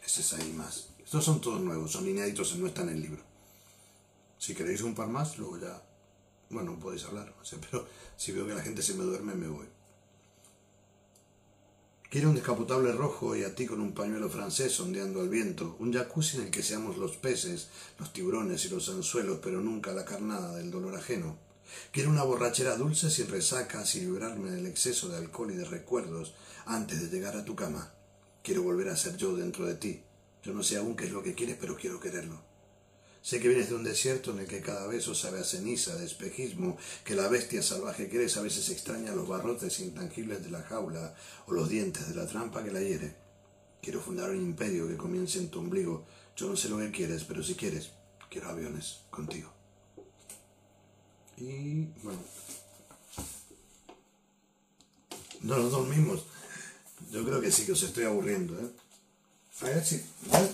Ese 0.07 0.21
es 0.21 0.33
ahí 0.35 0.53
más. 0.53 0.89
Estos 1.05 1.25
son 1.25 1.41
todos 1.41 1.61
nuevos, 1.61 1.91
son 1.91 2.09
inéditos, 2.09 2.57
no 2.57 2.69
están 2.69 2.89
en 2.89 2.95
el 2.95 3.03
libro. 3.03 3.23
Si 4.39 4.55
queréis 4.55 4.83
un 4.83 4.95
par 4.95 5.09
más, 5.09 5.37
luego 5.39 5.59
ya, 5.59 5.83
bueno, 6.51 6.79
podéis 6.79 7.05
hablar, 7.05 7.35
pero 7.71 7.87
si 8.17 8.31
veo 8.33 8.47
que 8.47 8.55
la 8.55 8.63
gente 8.63 8.83
se 8.83 8.95
me 8.95 9.05
duerme, 9.05 9.35
me 9.35 9.49
voy. 9.49 9.67
Quiero 12.09 12.29
un 12.29 12.37
descapotable 12.37 12.93
rojo 12.93 13.35
y 13.35 13.43
a 13.43 13.55
ti 13.55 13.67
con 13.67 13.81
un 13.81 13.93
pañuelo 13.93 14.31
francés 14.31 14.79
ondeando 14.79 15.21
al 15.21 15.29
viento, 15.29 15.77
un 15.81 15.93
jacuzzi 15.93 16.37
en 16.37 16.45
el 16.45 16.51
que 16.53 16.63
seamos 16.63 16.99
los 16.99 17.17
peces, 17.17 17.69
los 17.99 18.13
tiburones 18.13 18.65
y 18.65 18.69
los 18.69 18.89
anzuelos, 18.89 19.41
pero 19.43 19.61
nunca 19.61 19.93
la 19.93 20.05
carnada 20.05 20.55
del 20.55 20.71
dolor 20.71 20.95
ajeno. 20.95 21.37
Quiero 21.91 22.11
una 22.11 22.23
borrachera 22.23 22.77
dulce 22.77 23.11
sin 23.11 23.29
resacas 23.29 23.97
y 23.97 24.03
librarme 24.03 24.53
del 24.53 24.67
exceso 24.67 25.09
de 25.09 25.17
alcohol 25.17 25.51
y 25.51 25.57
de 25.57 25.65
recuerdos 25.65 26.33
antes 26.65 27.03
de 27.03 27.09
llegar 27.09 27.37
a 27.37 27.45
tu 27.45 27.57
cama. 27.57 27.96
Quiero 28.47 28.63
volver 28.63 28.89
a 28.91 28.97
ser 28.97 29.17
yo 29.17 29.35
dentro 29.35 29.67
de 29.67 29.75
ti. 29.75 30.01
Yo 30.45 30.55
no 30.55 30.63
sé 30.63 30.77
aún 30.77 30.95
qué 30.95 31.07
es 31.07 31.11
lo 31.11 31.21
que 31.21 31.35
quieres, 31.35 31.57
pero 31.61 31.75
quiero 31.75 31.99
quererlo. 31.99 32.41
Sé 33.21 33.41
que 33.41 33.49
vienes 33.49 33.71
de 33.71 33.75
un 33.75 33.83
desierto 33.83 34.31
en 34.31 34.39
el 34.39 34.47
que 34.47 34.61
cada 34.61 34.87
beso 34.87 35.17
sabe 35.17 35.41
a 35.41 35.43
ceniza, 35.43 35.97
de 35.97 36.07
espejismo, 36.07 36.77
que 37.05 37.17
la 37.17 37.27
bestia 37.27 37.61
salvaje 37.61 38.09
que 38.09 38.19
eres 38.19 38.37
a 38.37 38.43
veces 38.43 38.71
extraña 38.71 39.17
los 39.17 39.27
barrotes 39.27 39.81
intangibles 39.81 40.45
de 40.45 40.51
la 40.51 40.63
jaula 40.63 41.17
o 41.49 41.55
los 41.55 41.69
dientes 41.69 42.09
de 42.09 42.15
la 42.15 42.29
trampa 42.29 42.63
que 42.63 42.71
la 42.71 42.81
hiere. 42.81 43.17
Quiero 43.83 44.01
fundar 44.01 44.31
un 44.31 44.41
imperio 44.41 44.87
que 44.87 44.97
comience 44.97 45.41
en 45.41 45.51
tu 45.51 45.59
ombligo. 45.59 46.07
Yo 46.37 46.49
no 46.49 46.57
sé 46.57 46.69
lo 46.69 46.79
que 46.79 46.93
quieres, 46.93 47.25
pero 47.25 47.43
si 47.43 47.57
quieres, 47.57 47.91
quiero 48.31 48.49
aviones 48.49 49.01
contigo. 49.11 49.53
Y 51.37 51.87
bueno. 52.05 52.21
No 55.41 55.57
nos 55.57 55.73
dormimos. 55.73 56.36
Yo 57.11 57.25
creo 57.25 57.41
que 57.41 57.53
sí, 57.53 57.65
que 57.65 57.73
os 57.73 57.83
estoy 57.83 58.05
aburriendo, 58.05 58.59
¿eh? 58.59 58.71
A 59.61 59.65
ver 59.67 59.85
si. 59.85 60.03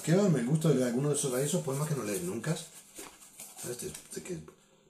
¿Qué? 0.04 0.14
Me 0.14 0.42
gusta 0.44 0.68
de 0.68 0.84
alguno 0.84 1.08
de 1.08 1.16
esos, 1.16 1.36
esos 1.40 1.62
poemas 1.62 1.88
que 1.88 1.94
no 1.94 2.04
lees 2.04 2.22
nunca. 2.22 2.56
¿Sabes? 3.60 3.78
que, 4.22 4.38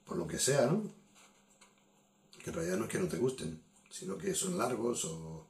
por 0.05 0.17
lo 0.17 0.27
que 0.27 0.37
sea, 0.39 0.67
¿no? 0.67 0.83
Que 2.43 2.49
en 2.49 2.55
realidad 2.55 2.77
no 2.77 2.85
es 2.85 2.91
que 2.91 2.99
no 2.99 3.07
te 3.07 3.17
gusten, 3.17 3.59
sino 3.89 4.17
que 4.17 4.35
son 4.35 4.57
largos 4.57 5.05
o. 5.05 5.47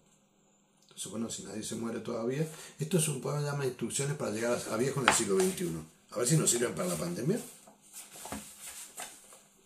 Entonces, 0.84 1.12
bueno, 1.12 1.30
si 1.30 1.44
nadie 1.44 1.64
se 1.64 1.76
muere 1.76 2.00
todavía. 2.00 2.48
Esto 2.80 2.98
es 3.00 3.08
un 3.08 3.20
poema 3.20 3.40
que 3.40 3.46
llama 3.46 3.66
Instrucciones 3.66 4.16
para 4.16 4.32
llegar 4.32 4.62
a 4.72 4.78
viejo 4.78 5.02
en 5.02 5.10
el 5.10 5.14
siglo 5.16 5.40
XXI. 5.40 5.70
A 6.12 6.20
ver 6.20 6.28
si 6.28 6.38
nos 6.38 6.50
sirven 6.50 6.76
para 6.76 6.90
la 6.90 6.96
pandemia. 6.96 7.40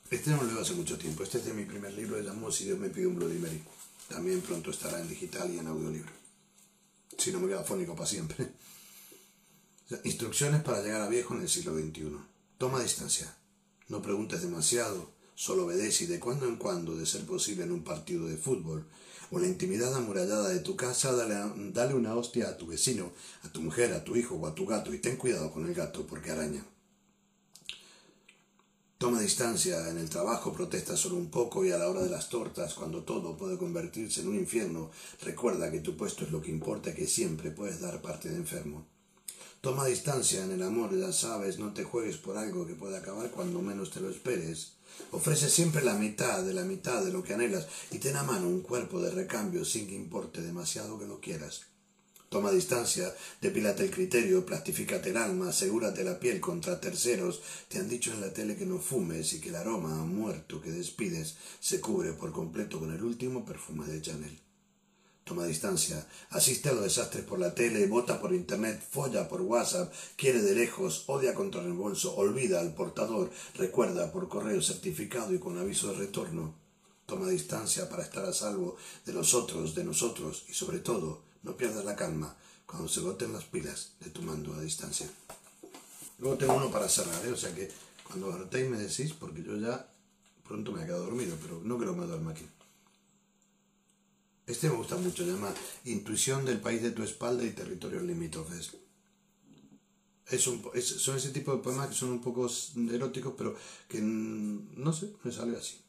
Este 0.09 0.29
no 0.29 0.37
lo 0.37 0.43
leo 0.45 0.61
hace 0.61 0.73
mucho 0.73 0.97
tiempo. 0.97 1.23
Este 1.23 1.39
es 1.39 1.45
de 1.45 1.53
mi 1.53 1.65
primer 1.65 1.93
libro, 1.93 2.19
llamó 2.21 2.49
Si 2.49 2.63
Dios 2.63 2.79
me 2.79 2.89
pide 2.89 3.07
un 3.07 3.15
Bloody 3.17 3.37
Mary. 3.37 3.61
También 4.07 4.39
pronto 4.39 4.71
estará 4.71 5.01
en 5.01 5.09
digital 5.09 5.53
y 5.53 5.59
en 5.59 5.67
audiolibro 5.67 6.26
si 7.27 7.33
no 7.33 7.41
me 7.41 7.49
queda 7.49 7.63
fónico 7.63 7.93
para 7.93 8.07
siempre. 8.07 8.47
Instrucciones 10.05 10.61
para 10.61 10.81
llegar 10.81 11.01
a 11.01 11.09
viejo 11.09 11.35
en 11.35 11.41
el 11.41 11.49
siglo 11.49 11.77
XXI. 11.77 12.17
Toma 12.57 12.81
distancia. 12.81 13.35
No 13.89 14.01
preguntes 14.01 14.41
demasiado. 14.41 15.11
Solo 15.35 15.65
obedece 15.65 16.05
y 16.05 16.07
de 16.07 16.21
cuando 16.21 16.47
en 16.47 16.55
cuando, 16.55 16.95
de 16.95 17.05
ser 17.05 17.25
posible 17.25 17.65
en 17.65 17.73
un 17.73 17.83
partido 17.83 18.27
de 18.27 18.37
fútbol 18.37 18.87
o 19.29 19.39
la 19.39 19.47
intimidad 19.47 19.93
amurallada 19.93 20.47
de 20.47 20.61
tu 20.61 20.77
casa, 20.77 21.11
dale, 21.11 21.35
dale 21.73 21.95
una 21.95 22.15
hostia 22.15 22.47
a 22.47 22.57
tu 22.57 22.67
vecino, 22.67 23.11
a 23.43 23.51
tu 23.51 23.61
mujer, 23.61 23.91
a 23.91 24.05
tu 24.05 24.15
hijo 24.15 24.35
o 24.35 24.47
a 24.47 24.55
tu 24.55 24.65
gato 24.65 24.93
y 24.93 24.99
ten 24.99 25.17
cuidado 25.17 25.51
con 25.51 25.67
el 25.67 25.73
gato 25.73 26.07
porque 26.07 26.31
araña. 26.31 26.65
Toma 28.97 29.21
distancia 29.21 29.89
en 29.89 29.99
el 29.99 30.09
trabajo, 30.09 30.51
protesta 30.51 30.97
solo 30.97 31.17
un 31.17 31.29
poco 31.29 31.63
y 31.63 31.71
a 31.71 31.77
la 31.77 31.87
hora 31.87 32.01
de 32.01 32.09
las 32.09 32.29
tortas, 32.29 32.73
cuando 32.73 33.03
todo 33.03 33.37
puede 33.37 33.55
convertirse 33.55 34.21
en 34.21 34.29
un 34.29 34.35
infierno, 34.35 34.89
recuerda 35.21 35.71
que 35.71 35.81
tu 35.81 35.95
puesto 35.95 36.25
es 36.25 36.31
lo 36.31 36.41
que 36.41 36.49
importa, 36.49 36.95
que 36.95 37.05
siempre 37.05 37.51
puedes 37.51 37.79
dar 37.79 38.01
parte 38.01 38.27
de 38.27 38.37
enfermo. 38.37 38.87
Toma 39.61 39.85
distancia 39.85 40.43
en 40.43 40.51
el 40.51 40.63
amor, 40.63 40.97
ya 40.97 41.13
sabes, 41.13 41.59
no 41.59 41.73
te 41.73 41.83
juegues 41.83 42.17
por 42.17 42.37
algo 42.37 42.65
que 42.65 42.73
pueda 42.73 42.97
acabar 42.97 43.29
cuando 43.29 43.61
menos 43.61 43.91
te 43.91 43.99
lo 43.99 44.09
esperes. 44.09 44.73
Ofrece 45.11 45.47
siempre 45.47 45.83
la 45.83 45.93
mitad 45.93 46.41
de 46.41 46.55
la 46.55 46.63
mitad 46.63 47.05
de 47.05 47.11
lo 47.11 47.21
que 47.21 47.35
anhelas 47.35 47.67
y 47.91 47.99
ten 47.99 48.15
a 48.15 48.23
mano 48.23 48.47
un 48.47 48.61
cuerpo 48.61 48.99
de 48.99 49.11
recambio 49.11 49.63
sin 49.63 49.87
que 49.87 49.93
importe 49.93 50.41
demasiado 50.41 50.97
que 50.97 51.05
lo 51.05 51.19
quieras. 51.19 51.67
Toma 52.29 52.51
distancia, 52.51 53.15
depílate 53.39 53.85
el 53.85 53.91
criterio, 53.91 54.45
plastifícate 54.45 55.11
el 55.11 55.17
alma, 55.17 55.49
asegúrate 55.49 56.03
la 56.03 56.19
piel 56.19 56.41
contra 56.41 56.81
terceros. 56.81 57.41
Te 57.69 57.79
han 57.79 57.87
dicho 57.87 58.11
en 58.11 58.19
la 58.19 58.33
tele 58.33 58.57
que 58.57 58.65
no 58.65 58.79
fumes 58.79 59.31
y 59.31 59.39
que 59.39 59.49
el 59.49 59.55
aroma 59.55 59.95
muerto 60.03 60.61
que 60.61 60.71
despides 60.71 61.37
se 61.61 61.79
cubre 61.79 62.11
por 62.11 62.33
completo 62.33 62.79
con 62.79 62.93
el 62.93 63.01
último 63.01 63.45
perfume 63.45 63.87
de 63.87 64.01
Chanel. 64.01 64.39
Toma 65.23 65.45
distancia, 65.45 66.05
asiste 66.29 66.69
a 66.69 66.73
los 66.73 66.83
desastres 66.83 67.23
por 67.23 67.39
la 67.39 67.53
tele, 67.53 67.85
vota 67.87 68.19
por 68.19 68.33
internet, 68.33 68.81
folla 68.89 69.27
por 69.27 69.41
WhatsApp, 69.41 69.93
quiere 70.15 70.41
de 70.41 70.55
lejos, 70.55 71.03
odia 71.07 71.33
contra 71.33 71.61
reembolso, 71.61 72.15
olvida 72.15 72.59
al 72.59 72.73
portador, 72.73 73.29
recuerda 73.55 74.11
por 74.11 74.29
correo 74.29 74.61
certificado 74.61 75.33
y 75.33 75.39
con 75.39 75.57
aviso 75.57 75.91
de 75.91 75.97
retorno. 75.97 76.55
Toma 77.05 77.29
distancia 77.29 77.89
para 77.89 78.03
estar 78.03 78.25
a 78.25 78.33
salvo 78.33 78.75
de 79.05 79.13
los 79.13 79.33
otros, 79.33 79.75
de 79.75 79.83
nosotros 79.83 80.45
y 80.49 80.53
sobre 80.53 80.79
todo, 80.79 81.26
no 81.47 81.55
pierdas 81.55 81.85
la 81.85 81.95
calma 81.95 82.35
cuando 82.65 82.89
se 82.89 82.99
boten 82.99 83.31
las 83.31 83.45
pilas 83.45 83.93
de 84.01 84.09
tu 84.09 84.21
mando 84.21 84.53
a 84.53 84.61
distancia. 84.61 85.09
Luego 86.19 86.37
tengo 86.37 86.55
uno 86.55 86.69
para 86.69 86.89
cerrar, 86.89 87.25
¿eh? 87.25 87.31
o 87.31 87.37
sea 87.37 87.55
que 87.55 87.71
cuando 88.03 88.33
hartéis 88.33 88.69
me 88.69 88.77
decís, 88.77 89.13
porque 89.13 89.41
yo 89.41 89.55
ya 89.55 89.89
pronto 90.45 90.73
me 90.73 90.83
he 90.83 90.85
quedado 90.85 91.05
dormido, 91.05 91.37
pero 91.41 91.61
no 91.63 91.77
creo 91.77 91.93
que 91.93 92.01
me 92.01 92.05
duerma 92.05 92.31
aquí. 92.31 92.45
Este 94.45 94.69
me 94.69 94.75
gusta 94.75 94.97
mucho, 94.97 95.25
se 95.25 95.31
llama 95.31 95.53
Intuición 95.85 96.45
del 96.45 96.59
país 96.59 96.81
de 96.81 96.91
tu 96.91 97.03
espalda 97.03 97.43
y 97.43 97.51
territorios 97.51 98.03
limítrofes. 98.03 98.71
Es 100.25 100.47
un, 100.47 100.61
son 100.81 101.15
ese 101.15 101.29
tipo 101.29 101.53
de 101.53 101.63
poemas 101.63 101.87
que 101.87 101.95
son 101.95 102.11
un 102.11 102.21
poco 102.21 102.49
eróticos, 102.91 103.33
pero 103.37 103.55
que 103.87 104.01
no 104.01 104.91
sé, 104.91 105.13
me 105.23 105.31
sale 105.31 105.57
así. 105.57 105.79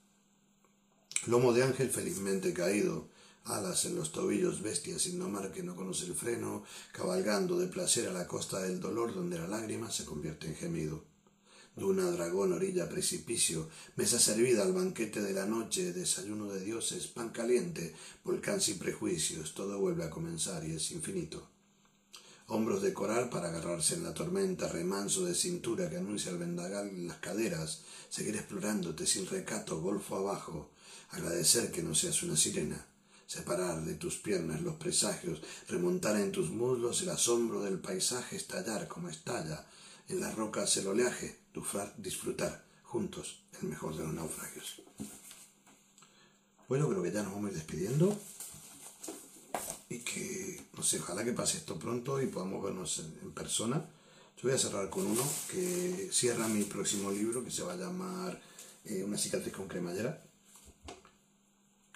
Lomo 1.27 1.53
de 1.53 1.65
ángel 1.65 1.91
felizmente 1.91 2.53
caído, 2.53 3.09
alas 3.49 3.87
en 3.87 3.97
los 3.97 4.12
tobillos, 4.12 4.62
bestia 4.62 4.99
sin 4.99 5.19
nomar 5.19 5.51
que 5.53 5.62
no 5.62 5.75
conoce 5.75 6.05
el 6.05 6.15
freno, 6.15 6.65
cabalgando 6.93 7.59
de 7.59 7.66
placer 7.66 8.09
a 8.09 8.12
la 8.12 8.27
costa 8.27 8.61
del 8.61 8.81
dolor 8.81 9.15
donde 9.15 9.39
la 9.39 9.49
lágrima 9.49 9.91
se 9.91 10.05
convierte 10.05 10.47
en 10.47 10.57
gemido. 10.57 11.05
Duna, 11.75 12.11
dragón, 12.11 12.53
orilla, 12.53 12.89
precipicio, 12.89 13.69
mesa 13.97 14.19
servida 14.19 14.62
al 14.62 14.73
banquete 14.73 15.23
de 15.23 15.33
la 15.33 15.47
noche, 15.47 15.93
desayuno 15.93 16.53
de 16.53 16.61
dioses, 16.61 17.07
pan 17.07 17.31
caliente, 17.31 17.95
volcán 18.25 18.61
sin 18.61 18.79
prejuicios, 18.79 19.55
todo 19.55 19.79
vuelve 19.79 20.05
a 20.05 20.11
comenzar 20.11 20.65
y 20.66 20.73
es 20.73 20.91
infinito. 20.91 21.49
Hombros 22.49 22.83
de 22.83 22.93
coral 22.93 23.29
para 23.29 23.49
agarrarse 23.49 23.95
en 23.95 24.03
la 24.03 24.15
tormenta, 24.15 24.69
remanso 24.69 25.25
de 25.25 25.35
cintura 25.35 25.89
que 25.89 25.99
anuncia 25.99 26.33
el 26.33 26.39
vendagal 26.39 26.89
en 26.89 27.07
las 27.07 27.19
caderas, 27.19 27.83
seguir 28.09 28.35
explorándote 28.37 29.07
sin 29.07 29.27
recato, 29.27 29.81
golfo 29.81 30.16
abajo, 30.16 30.70
agradecer 31.11 31.70
que 31.70 31.83
no 31.83 31.95
seas 31.95 32.23
una 32.23 32.37
sirena 32.37 32.88
separar 33.29 33.85
de 33.85 33.95
tus 33.95 34.17
piernas 34.17 34.63
los 34.63 34.77
presagios, 34.77 35.43
remontar 35.69 36.17
en 36.17 36.33
tus 36.33 36.49
muslos 36.49 37.03
el 37.03 37.11
asombro 37.11 37.61
del 37.61 37.79
paisaje, 37.79 38.37
estallar 38.37 38.89
como 38.89 39.11
estalla 39.11 39.67
en 40.09 40.21
las 40.21 40.35
rocas 40.35 40.75
el 40.79 40.87
oleaje, 40.87 41.39
disfrutar 41.99 42.65
juntos 42.85 43.43
el 43.61 43.69
mejor 43.69 43.95
de 43.95 44.05
los 44.05 44.15
naufragios. 44.15 44.81
Bueno, 46.69 46.89
creo 46.89 47.03
que 47.03 47.13
ya 47.13 47.23
nos 47.23 47.35
vamos 47.35 47.49
a 47.49 47.53
ir 47.53 47.59
despidiendo 47.59 48.19
y 49.91 49.99
que, 49.99 50.63
no 50.75 50.83
sé, 50.83 50.99
ojalá 50.99 51.23
que 51.23 51.33
pase 51.33 51.59
esto 51.59 51.79
pronto 51.79 52.23
y 52.23 52.29
podamos 52.29 52.65
vernos 52.65 52.99
en, 53.01 53.33
persona. 53.33 53.85
Yo 54.37 54.45
voy 54.45 54.53
a 54.53 54.59
cerrar 54.59 54.89
con 54.89 55.05
uno 55.05 55.23
que 55.51 56.09
cierra 56.13 56.49
mi 56.49 56.65
próximo 56.65 57.11
libro 57.11 57.45
que 57.45 57.51
se 57.51 57.63
va 57.63 57.75
a 57.75 57.77
llamar 57.77 58.41
eh, 58.85 59.03
Una 59.03 59.19
cicatriz 59.19 59.53
con 59.53 59.69
cremallera 59.69 60.28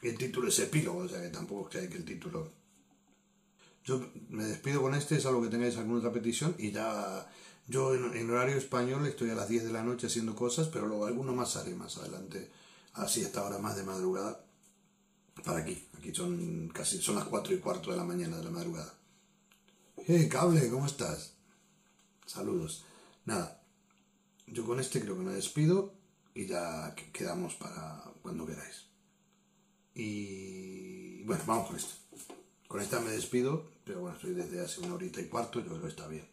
el 0.03 0.19
título 0.19 0.49
es 0.49 0.59
epílogo, 0.59 0.99
o 0.99 1.09
sea 1.09 1.23
que 1.23 1.29
tampoco 1.29 1.71
creáis 1.71 1.91
que 1.91 1.99
el 1.99 2.05
título... 2.05 2.51
Yo 3.85 4.01
me 4.29 4.45
despido 4.45 4.81
con 4.81 4.95
este, 4.95 5.17
es 5.17 5.27
algo 5.27 5.43
que 5.43 5.49
tengáis 5.49 5.77
alguna 5.77 5.99
otra 5.99 6.13
petición 6.13 6.55
y 6.57 6.71
ya 6.71 7.29
yo 7.67 7.95
en, 7.95 8.31
horario 8.31 8.57
español 8.57 9.07
estoy 9.07 9.31
a 9.31 9.35
las 9.35 9.49
10 9.49 9.65
de 9.65 9.73
la 9.73 9.83
noche 9.83 10.07
haciendo 10.07 10.35
cosas, 10.35 10.69
pero 10.69 10.87
luego 10.87 11.07
alguno 11.07 11.33
más 11.33 11.53
sale 11.53 11.75
más 11.75 11.97
adelante, 11.97 12.51
así 12.95 13.25
hasta 13.25 13.41
ahora 13.41 13.59
más 13.59 13.77
de 13.77 13.85
madrugada, 13.85 14.45
para 15.45 15.61
aquí. 15.61 15.89
Aquí 15.97 16.15
son 16.15 16.69
casi 16.69 17.01
son 17.01 17.17
las 17.17 17.25
4 17.25 17.55
y 17.55 17.59
cuarto 17.59 17.91
de 17.91 17.97
la 17.97 18.05
mañana 18.05 18.37
de 18.37 18.45
la 18.45 18.51
madrugada. 18.51 18.95
Hey, 20.07 20.29
cable, 20.29 20.69
¿cómo 20.69 20.87
estás? 20.87 21.35
Saludos. 22.27 22.85
Nada, 23.25 23.63
yo 24.47 24.65
con 24.67 24.81
este 24.81 25.01
creo 25.01 25.17
que 25.17 25.23
me 25.23 25.33
despido 25.33 25.95
y 26.35 26.47
ya 26.47 26.95
quedamos 27.13 27.55
para 27.55 28.05
cuando 28.23 28.47
queráis. 28.47 28.92
Y 29.95 31.23
bueno, 31.25 31.43
vamos 31.47 31.69
con 31.69 31.77
esto. 31.77 31.95
Con 32.69 32.81
esta 32.81 33.01
me 33.01 33.11
despido, 33.11 33.71
pero 33.85 34.01
bueno, 34.01 34.17
estoy 34.17 34.35
desde 34.35 34.61
hace 34.61 34.81
una 34.81 34.95
horita 34.95 35.21
y 35.21 35.27
cuarto 35.27 35.61
y 35.61 35.65
yo 35.65 35.71
creo 35.71 35.83
que 35.83 35.89
está 35.89 36.09
bien. 36.09 36.27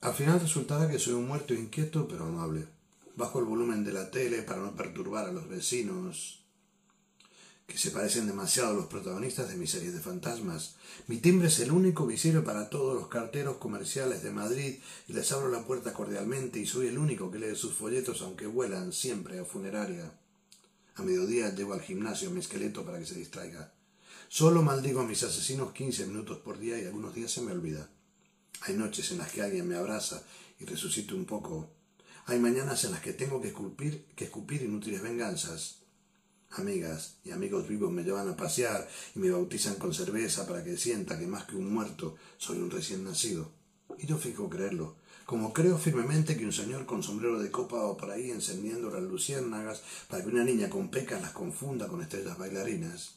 Al 0.00 0.14
final 0.14 0.40
resultará 0.40 0.90
que 0.90 0.98
soy 0.98 1.14
un 1.14 1.28
muerto 1.28 1.54
inquieto 1.54 2.08
pero 2.08 2.24
amable. 2.24 2.66
Bajo 3.14 3.38
el 3.38 3.44
volumen 3.44 3.84
de 3.84 3.92
la 3.92 4.10
tele 4.10 4.42
para 4.42 4.60
no 4.60 4.74
perturbar 4.74 5.26
a 5.28 5.32
los 5.32 5.48
vecinos 5.48 6.42
que 7.66 7.78
se 7.78 7.90
parecen 7.90 8.26
demasiado 8.26 8.70
a 8.70 8.74
los 8.74 8.86
protagonistas 8.86 9.48
de 9.48 9.56
mis 9.56 9.70
series 9.70 9.94
de 9.94 10.00
fantasmas. 10.00 10.74
Mi 11.06 11.16
timbre 11.16 11.48
es 11.48 11.58
el 11.60 11.72
único 11.72 12.06
visible 12.06 12.40
para 12.40 12.68
todos 12.68 12.94
los 12.94 13.08
carteros 13.08 13.56
comerciales 13.56 14.22
de 14.22 14.30
Madrid 14.30 14.78
y 15.08 15.12
les 15.12 15.32
abro 15.32 15.48
la 15.48 15.64
puerta 15.64 15.92
cordialmente 15.92 16.58
y 16.58 16.66
soy 16.66 16.88
el 16.88 16.98
único 16.98 17.30
que 17.30 17.38
lee 17.38 17.56
sus 17.56 17.72
folletos 17.72 18.20
aunque 18.22 18.46
vuelan 18.46 18.92
siempre 18.92 19.38
a 19.38 19.44
funeraria. 19.44 20.12
A 20.94 21.02
mediodía 21.02 21.54
llevo 21.54 21.72
al 21.72 21.80
gimnasio 21.80 22.30
mi 22.30 22.40
esqueleto 22.40 22.84
para 22.84 22.98
que 22.98 23.06
se 23.06 23.14
distraiga. 23.14 23.72
Solo 24.28 24.62
maldigo 24.62 25.00
a 25.00 25.06
mis 25.06 25.22
asesinos 25.22 25.72
15 25.72 26.06
minutos 26.06 26.38
por 26.38 26.58
día 26.58 26.78
y 26.78 26.84
algunos 26.84 27.14
días 27.14 27.30
se 27.30 27.40
me 27.40 27.52
olvida. 27.52 27.88
Hay 28.62 28.74
noches 28.74 29.10
en 29.10 29.18
las 29.18 29.32
que 29.32 29.42
alguien 29.42 29.66
me 29.66 29.76
abraza 29.76 30.22
y 30.60 30.64
resucito 30.64 31.16
un 31.16 31.24
poco. 31.24 31.70
Hay 32.26 32.38
mañanas 32.38 32.84
en 32.84 32.92
las 32.92 33.00
que 33.00 33.12
tengo 33.12 33.40
que 33.40 33.48
esculpir, 33.48 34.06
que 34.14 34.24
escupir 34.24 34.62
inútiles 34.62 35.02
venganzas. 35.02 35.78
Amigas 36.50 37.16
y 37.24 37.30
amigos 37.30 37.66
vivos 37.66 37.90
me 37.90 38.04
llevan 38.04 38.28
a 38.28 38.36
pasear 38.36 38.86
y 39.14 39.18
me 39.18 39.30
bautizan 39.30 39.76
con 39.76 39.94
cerveza 39.94 40.46
para 40.46 40.62
que 40.62 40.76
sienta 40.76 41.18
que 41.18 41.26
más 41.26 41.44
que 41.44 41.56
un 41.56 41.72
muerto 41.72 42.16
soy 42.36 42.58
un 42.58 42.70
recién 42.70 43.04
nacido. 43.04 43.50
Y 43.98 44.06
yo 44.06 44.18
fijo 44.18 44.50
creerlo, 44.50 44.96
como 45.32 45.54
creo 45.54 45.78
firmemente 45.78 46.36
que 46.36 46.44
un 46.44 46.52
señor 46.52 46.84
con 46.84 47.02
sombrero 47.02 47.40
de 47.40 47.50
copa 47.50 47.78
va 47.78 47.96
por 47.96 48.10
ahí 48.10 48.30
encendiendo 48.30 48.90
las 48.90 49.02
luciérnagas 49.02 49.82
para 50.06 50.22
que 50.22 50.28
una 50.28 50.44
niña 50.44 50.68
con 50.68 50.90
pecas 50.90 51.22
las 51.22 51.30
confunda 51.30 51.88
con 51.88 52.02
estrellas 52.02 52.36
bailarinas. 52.36 53.14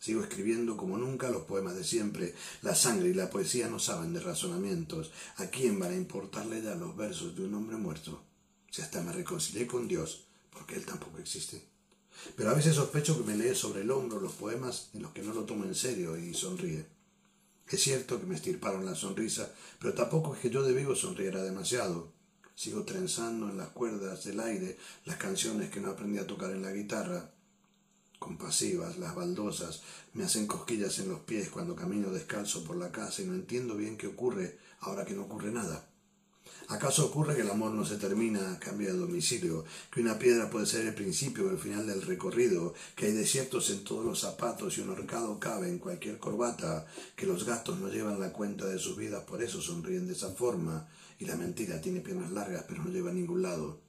Sigo 0.00 0.22
escribiendo 0.22 0.76
como 0.76 0.98
nunca 0.98 1.30
los 1.30 1.42
poemas 1.42 1.76
de 1.76 1.84
siempre. 1.84 2.34
La 2.62 2.74
sangre 2.74 3.10
y 3.10 3.14
la 3.14 3.30
poesía 3.30 3.68
no 3.68 3.78
saben 3.78 4.12
de 4.12 4.18
razonamientos. 4.18 5.12
¿A 5.36 5.46
quién 5.46 5.78
van 5.78 5.92
a 5.92 5.96
importarle 5.96 6.62
ya 6.62 6.74
los 6.74 6.96
versos 6.96 7.36
de 7.36 7.44
un 7.44 7.54
hombre 7.54 7.76
muerto? 7.76 8.24
Si 8.68 8.82
hasta 8.82 9.00
me 9.02 9.12
reconcilié 9.12 9.68
con 9.68 9.86
Dios, 9.86 10.26
porque 10.50 10.74
Él 10.74 10.84
tampoco 10.84 11.18
existe. 11.18 11.62
Pero 12.34 12.50
a 12.50 12.54
veces 12.54 12.74
sospecho 12.74 13.16
que 13.16 13.32
me 13.32 13.36
lee 13.36 13.54
sobre 13.54 13.82
el 13.82 13.90
hombro 13.92 14.18
los 14.18 14.32
poemas 14.32 14.88
en 14.94 15.02
los 15.02 15.12
que 15.12 15.22
no 15.22 15.32
lo 15.32 15.44
tomo 15.44 15.64
en 15.64 15.76
serio 15.76 16.16
y 16.16 16.34
sonríe. 16.34 16.95
Es 17.68 17.82
cierto 17.82 18.20
que 18.20 18.26
me 18.26 18.36
estirparon 18.36 18.86
la 18.86 18.94
sonrisa, 18.94 19.52
pero 19.80 19.92
tampoco 19.92 20.34
es 20.34 20.40
que 20.40 20.50
yo 20.50 20.62
de 20.62 20.72
vivo 20.72 20.94
sonriera 20.94 21.42
demasiado. 21.42 22.12
Sigo 22.54 22.84
trenzando 22.84 23.48
en 23.50 23.58
las 23.58 23.68
cuerdas 23.70 24.24
del 24.24 24.40
aire 24.40 24.78
las 25.04 25.16
canciones 25.16 25.70
que 25.70 25.80
no 25.80 25.90
aprendí 25.90 26.18
a 26.18 26.26
tocar 26.26 26.52
en 26.52 26.62
la 26.62 26.72
guitarra. 26.72 27.30
Compasivas, 28.18 28.98
las 28.98 29.14
baldosas 29.14 29.82
me 30.14 30.24
hacen 30.24 30.46
cosquillas 30.46 30.98
en 31.00 31.08
los 31.08 31.20
pies 31.20 31.50
cuando 31.50 31.76
camino 31.76 32.10
descalzo 32.10 32.64
por 32.64 32.76
la 32.76 32.92
casa 32.92 33.22
y 33.22 33.26
no 33.26 33.34
entiendo 33.34 33.76
bien 33.76 33.98
qué 33.98 34.06
ocurre 34.06 34.58
ahora 34.80 35.04
que 35.04 35.14
no 35.14 35.22
ocurre 35.22 35.50
nada. 35.50 35.86
¿Acaso 36.68 37.06
ocurre 37.06 37.36
que 37.36 37.42
el 37.42 37.50
amor 37.50 37.70
no 37.70 37.84
se 37.84 37.96
termina, 37.96 38.58
cambia 38.58 38.92
de 38.92 38.98
domicilio, 38.98 39.64
que 39.92 40.00
una 40.00 40.18
piedra 40.18 40.50
puede 40.50 40.66
ser 40.66 40.84
el 40.86 40.94
principio 40.94 41.46
o 41.46 41.50
el 41.50 41.58
final 41.58 41.86
del 41.86 42.02
recorrido, 42.02 42.74
que 42.96 43.06
hay 43.06 43.12
desiertos 43.12 43.70
en 43.70 43.84
todos 43.84 44.04
los 44.04 44.20
zapatos 44.20 44.76
y 44.76 44.80
un 44.80 44.90
horcado 44.90 45.38
cabe 45.38 45.68
en 45.68 45.78
cualquier 45.78 46.18
corbata, 46.18 46.86
que 47.14 47.26
los 47.26 47.44
gatos 47.44 47.78
no 47.78 47.88
llevan 47.88 48.18
la 48.18 48.32
cuenta 48.32 48.66
de 48.66 48.78
sus 48.78 48.96
vidas, 48.96 49.22
por 49.24 49.42
eso 49.42 49.60
sonríen 49.60 50.06
de 50.06 50.14
esa 50.14 50.30
forma, 50.30 50.88
y 51.18 51.24
la 51.24 51.36
mentira 51.36 51.80
tiene 51.80 52.00
piernas 52.00 52.32
largas 52.32 52.64
pero 52.68 52.82
no 52.82 52.90
lleva 52.90 53.10
a 53.10 53.14
ningún 53.14 53.42
lado? 53.42 53.85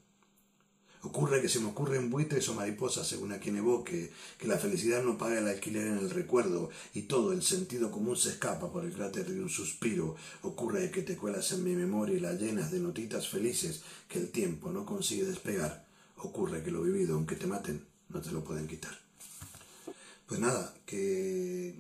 Ocurre 1.04 1.42
que 1.42 1.50
se 1.50 1.60
me 1.60 1.68
ocurren 1.68 2.10
buitres 2.10 2.50
o 2.50 2.56
mariposas 2.56 3.08
según 3.08 3.32
a 3.32 3.40
quien 3.40 3.58
evoque, 3.58 4.12
que 4.38 4.48
la 4.48 4.58
felicidad 4.58 5.04
no 5.04 5.18
paga 5.18 5.40
el 5.40 5.48
alquiler 5.48 5.88
en 5.88 6.00
el 6.00 6.10
recuerdo 6.10 6.70
y 6.94 7.04
todo 7.04 7.34
el 7.34 7.44
sentido 7.44 7.92
común 7.92 8.18
se 8.18 8.30
escapa 8.30 8.72
por 8.72 8.84
el 8.84 8.94
cráter 8.94 9.26
de 9.26 9.42
un 9.42 9.50
suspiro. 9.50 10.16
Ocurre 10.42 10.90
que 10.90 11.04
te 11.04 11.16
cuelas 11.16 11.52
en 11.52 11.64
mi 11.64 11.76
memoria 11.76 12.18
y 12.18 12.20
la 12.20 12.34
llenas 12.34 12.72
de 12.72 12.80
notitas 12.80 13.28
felices 13.28 13.84
que 14.08 14.20
el 14.20 14.32
tiempo 14.32 14.72
no 14.72 14.86
consigue 14.86 15.26
despegar. 15.26 15.86
Ocurre 16.18 16.64
que 16.64 16.72
lo 16.72 16.82
vivido, 16.82 17.16
aunque 17.16 17.36
te 17.36 17.46
maten, 17.46 17.86
no 18.10 18.20
te 18.20 18.32
lo 18.32 18.44
pueden 18.44 18.68
quitar. 18.68 18.98
Pues 20.26 20.40
nada, 20.40 20.74
que 20.86 21.80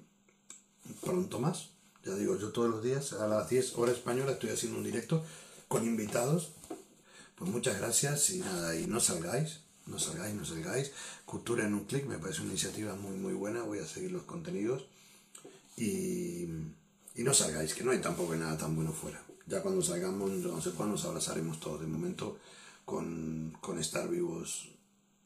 pronto 1.03 1.39
más. 1.39 1.69
Ya 2.06 2.15
digo, 2.15 2.38
yo 2.38 2.52
todos 2.52 2.69
los 2.69 2.84
días 2.84 3.14
a 3.14 3.27
las 3.27 3.49
10 3.49 3.76
horas 3.77 3.95
española 3.95 4.34
estoy 4.34 4.52
haciendo 4.52 4.77
un 4.77 4.85
directo 4.85 5.26
con 5.68 5.85
invitados 5.85 6.52
pues 7.38 7.51
muchas 7.51 7.77
gracias 7.77 8.31
y 8.31 8.39
nada, 8.39 8.76
y 8.76 8.88
no 8.88 8.99
salgáis, 8.99 9.59
no 9.85 9.99
salgáis, 9.99 10.34
no 10.34 10.43
salgáis. 10.43 10.91
Cultura 11.23 11.65
en 11.65 11.76
un 11.76 11.85
clic 11.85 12.05
me 12.07 12.18
parece 12.18 12.41
una 12.41 12.49
iniciativa 12.49 12.95
muy, 12.95 13.15
muy 13.15 13.34
buena. 13.34 13.61
Voy 13.61 13.77
a 13.77 13.85
seguir 13.85 14.11
los 14.11 14.23
contenidos 14.23 14.88
y, 15.76 16.47
y 17.15 17.23
no 17.23 17.34
salgáis, 17.34 17.76
que 17.76 17.84
no 17.84 17.91
hay 17.91 18.01
tampoco 18.01 18.35
nada 18.35 18.57
tan 18.57 18.76
bueno 18.76 18.91
fuera. 18.91 19.23
Ya 19.45 19.61
cuando 19.61 19.84
salgamos, 19.84 20.31
no 20.31 20.61
sé 20.61 20.72
cuándo, 20.72 20.95
nos 20.95 21.05
abrazaremos 21.05 21.59
todos. 21.59 21.80
De 21.80 21.88
momento, 21.88 22.39
con, 22.85 23.55
con 23.61 23.77
estar 23.77 24.09
vivos 24.09 24.69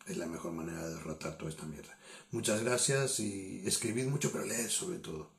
es 0.05 0.17
la 0.17 0.27
mejor 0.27 0.51
manera 0.51 0.85
de 0.85 0.95
derrotar 0.95 1.37
toda 1.37 1.49
esta 1.49 1.65
mierda. 1.65 1.97
Muchas 2.31 2.61
gracias 2.61 3.21
y 3.21 3.63
escribid 3.65 4.07
mucho, 4.07 4.31
pero 4.33 4.45
leed 4.45 4.67
sobre 4.67 4.99
todo. 4.99 5.29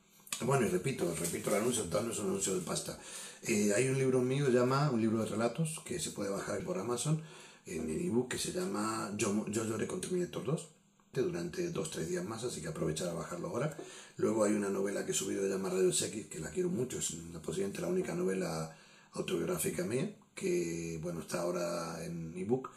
Bueno, 0.41 0.65
y 0.65 0.69
repito, 0.69 1.13
repito 1.19 1.49
el 1.49 1.61
anuncio, 1.61 1.85
no 1.89 2.11
es 2.11 2.19
un 2.19 2.27
anuncio 2.27 2.55
de 2.55 2.61
pasta. 2.61 2.99
Eh, 3.43 3.71
hay 3.75 3.87
un 3.87 3.97
libro 3.97 4.21
mío, 4.21 4.49
llama, 4.49 4.89
un 4.91 4.99
libro 4.99 5.19
de 5.19 5.25
relatos, 5.25 5.79
que 5.85 5.99
se 5.99 6.11
puede 6.11 6.29
bajar 6.31 6.63
por 6.63 6.77
Amazon, 6.77 7.21
en 7.65 7.89
el 7.89 8.01
ebook, 8.01 8.29
que 8.29 8.37
se 8.37 8.51
llama 8.51 9.13
Yo, 9.15 9.45
Yo 9.47 9.63
lloré 9.63 9.87
con 9.87 10.01
Terminator 10.01 10.43
2, 10.43 10.67
durante 11.13 11.69
dos, 11.69 11.91
tres 11.91 12.09
días 12.09 12.25
más, 12.25 12.43
así 12.43 12.61
que 12.61 12.67
aprovechar 12.67 13.09
a 13.09 13.13
bajarlo 13.13 13.49
ahora. 13.49 13.77
Luego 14.17 14.43
hay 14.43 14.53
una 14.53 14.69
novela 14.69 15.05
que 15.05 15.11
he 15.11 15.15
subido, 15.15 15.47
llama 15.47 15.69
Radio 15.69 15.89
X, 15.89 16.25
que 16.27 16.39
la 16.39 16.49
quiero 16.49 16.69
mucho, 16.69 16.97
es 16.97 17.13
la, 17.31 17.41
posiblemente 17.41 17.81
la 17.81 17.87
única 17.87 18.15
novela 18.15 18.75
autobiográfica 19.13 19.85
mía, 19.85 20.13
que 20.35 20.99
bueno, 21.01 21.21
está 21.21 21.41
ahora 21.41 22.03
en 22.03 22.33
ebook. 22.35 22.69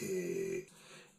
Eh, 0.00 0.66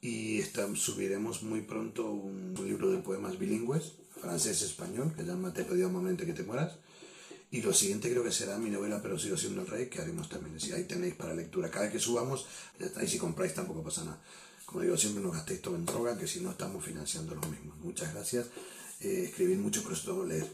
y 0.01 0.39
está, 0.39 0.67
subiremos 0.75 1.43
muy 1.43 1.61
pronto 1.61 2.11
un 2.11 2.55
libro 2.65 2.91
de 2.91 2.97
poemas 2.97 3.37
bilingües, 3.39 3.93
francés-español, 4.23 5.13
que 5.15 5.23
llama 5.23 5.53
Te 5.53 5.61
he 5.61 5.65
pedido 5.65 5.87
un 5.87 5.93
momento 5.93 6.25
que 6.25 6.33
te 6.33 6.43
mueras. 6.43 6.77
Y 7.51 7.61
lo 7.61 7.73
siguiente 7.73 8.09
creo 8.09 8.23
que 8.23 8.31
será 8.31 8.57
mi 8.57 8.71
novela 8.71 8.99
Pero 9.01 9.19
sigo 9.19 9.37
siendo 9.37 9.61
el 9.61 9.67
rey, 9.67 9.87
que 9.87 10.01
haremos 10.01 10.27
también. 10.29 10.59
Si 10.59 10.71
ahí 10.71 10.85
tenéis 10.85 11.13
para 11.13 11.35
lectura, 11.35 11.69
cada 11.69 11.83
vez 11.83 11.93
que 11.93 11.99
subamos, 11.99 12.47
ya. 12.79 13.03
Y 13.03 13.07
si 13.07 13.17
compráis 13.17 13.53
tampoco 13.53 13.83
pasa 13.83 14.03
nada. 14.03 14.19
Como 14.65 14.81
digo, 14.81 14.97
siempre 14.97 15.21
nos 15.21 15.33
gastéis 15.33 15.61
todo 15.61 15.75
en 15.75 15.85
droga, 15.85 16.17
que 16.17 16.25
si 16.25 16.39
no 16.39 16.51
estamos 16.51 16.83
financiando 16.83 17.35
lo 17.35 17.41
mismo. 17.47 17.75
Muchas 17.83 18.13
gracias. 18.13 18.47
Eh, 19.01 19.25
escribid 19.29 19.57
mucho, 19.57 19.83
pero 19.83 19.95
sobre 19.95 20.13
todo 20.13 20.25
leer. 20.25 20.47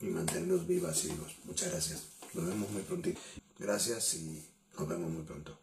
Y 0.00 0.06
mantenernos 0.06 0.66
vivas 0.66 1.04
y 1.04 1.08
vivos. 1.08 1.36
Muchas 1.44 1.70
gracias. 1.70 2.04
Nos 2.32 2.46
vemos 2.46 2.70
muy 2.70 2.82
pronto. 2.82 3.10
Gracias 3.58 4.14
y 4.14 4.42
nos 4.78 4.88
vemos 4.88 5.10
muy 5.10 5.24
pronto. 5.24 5.58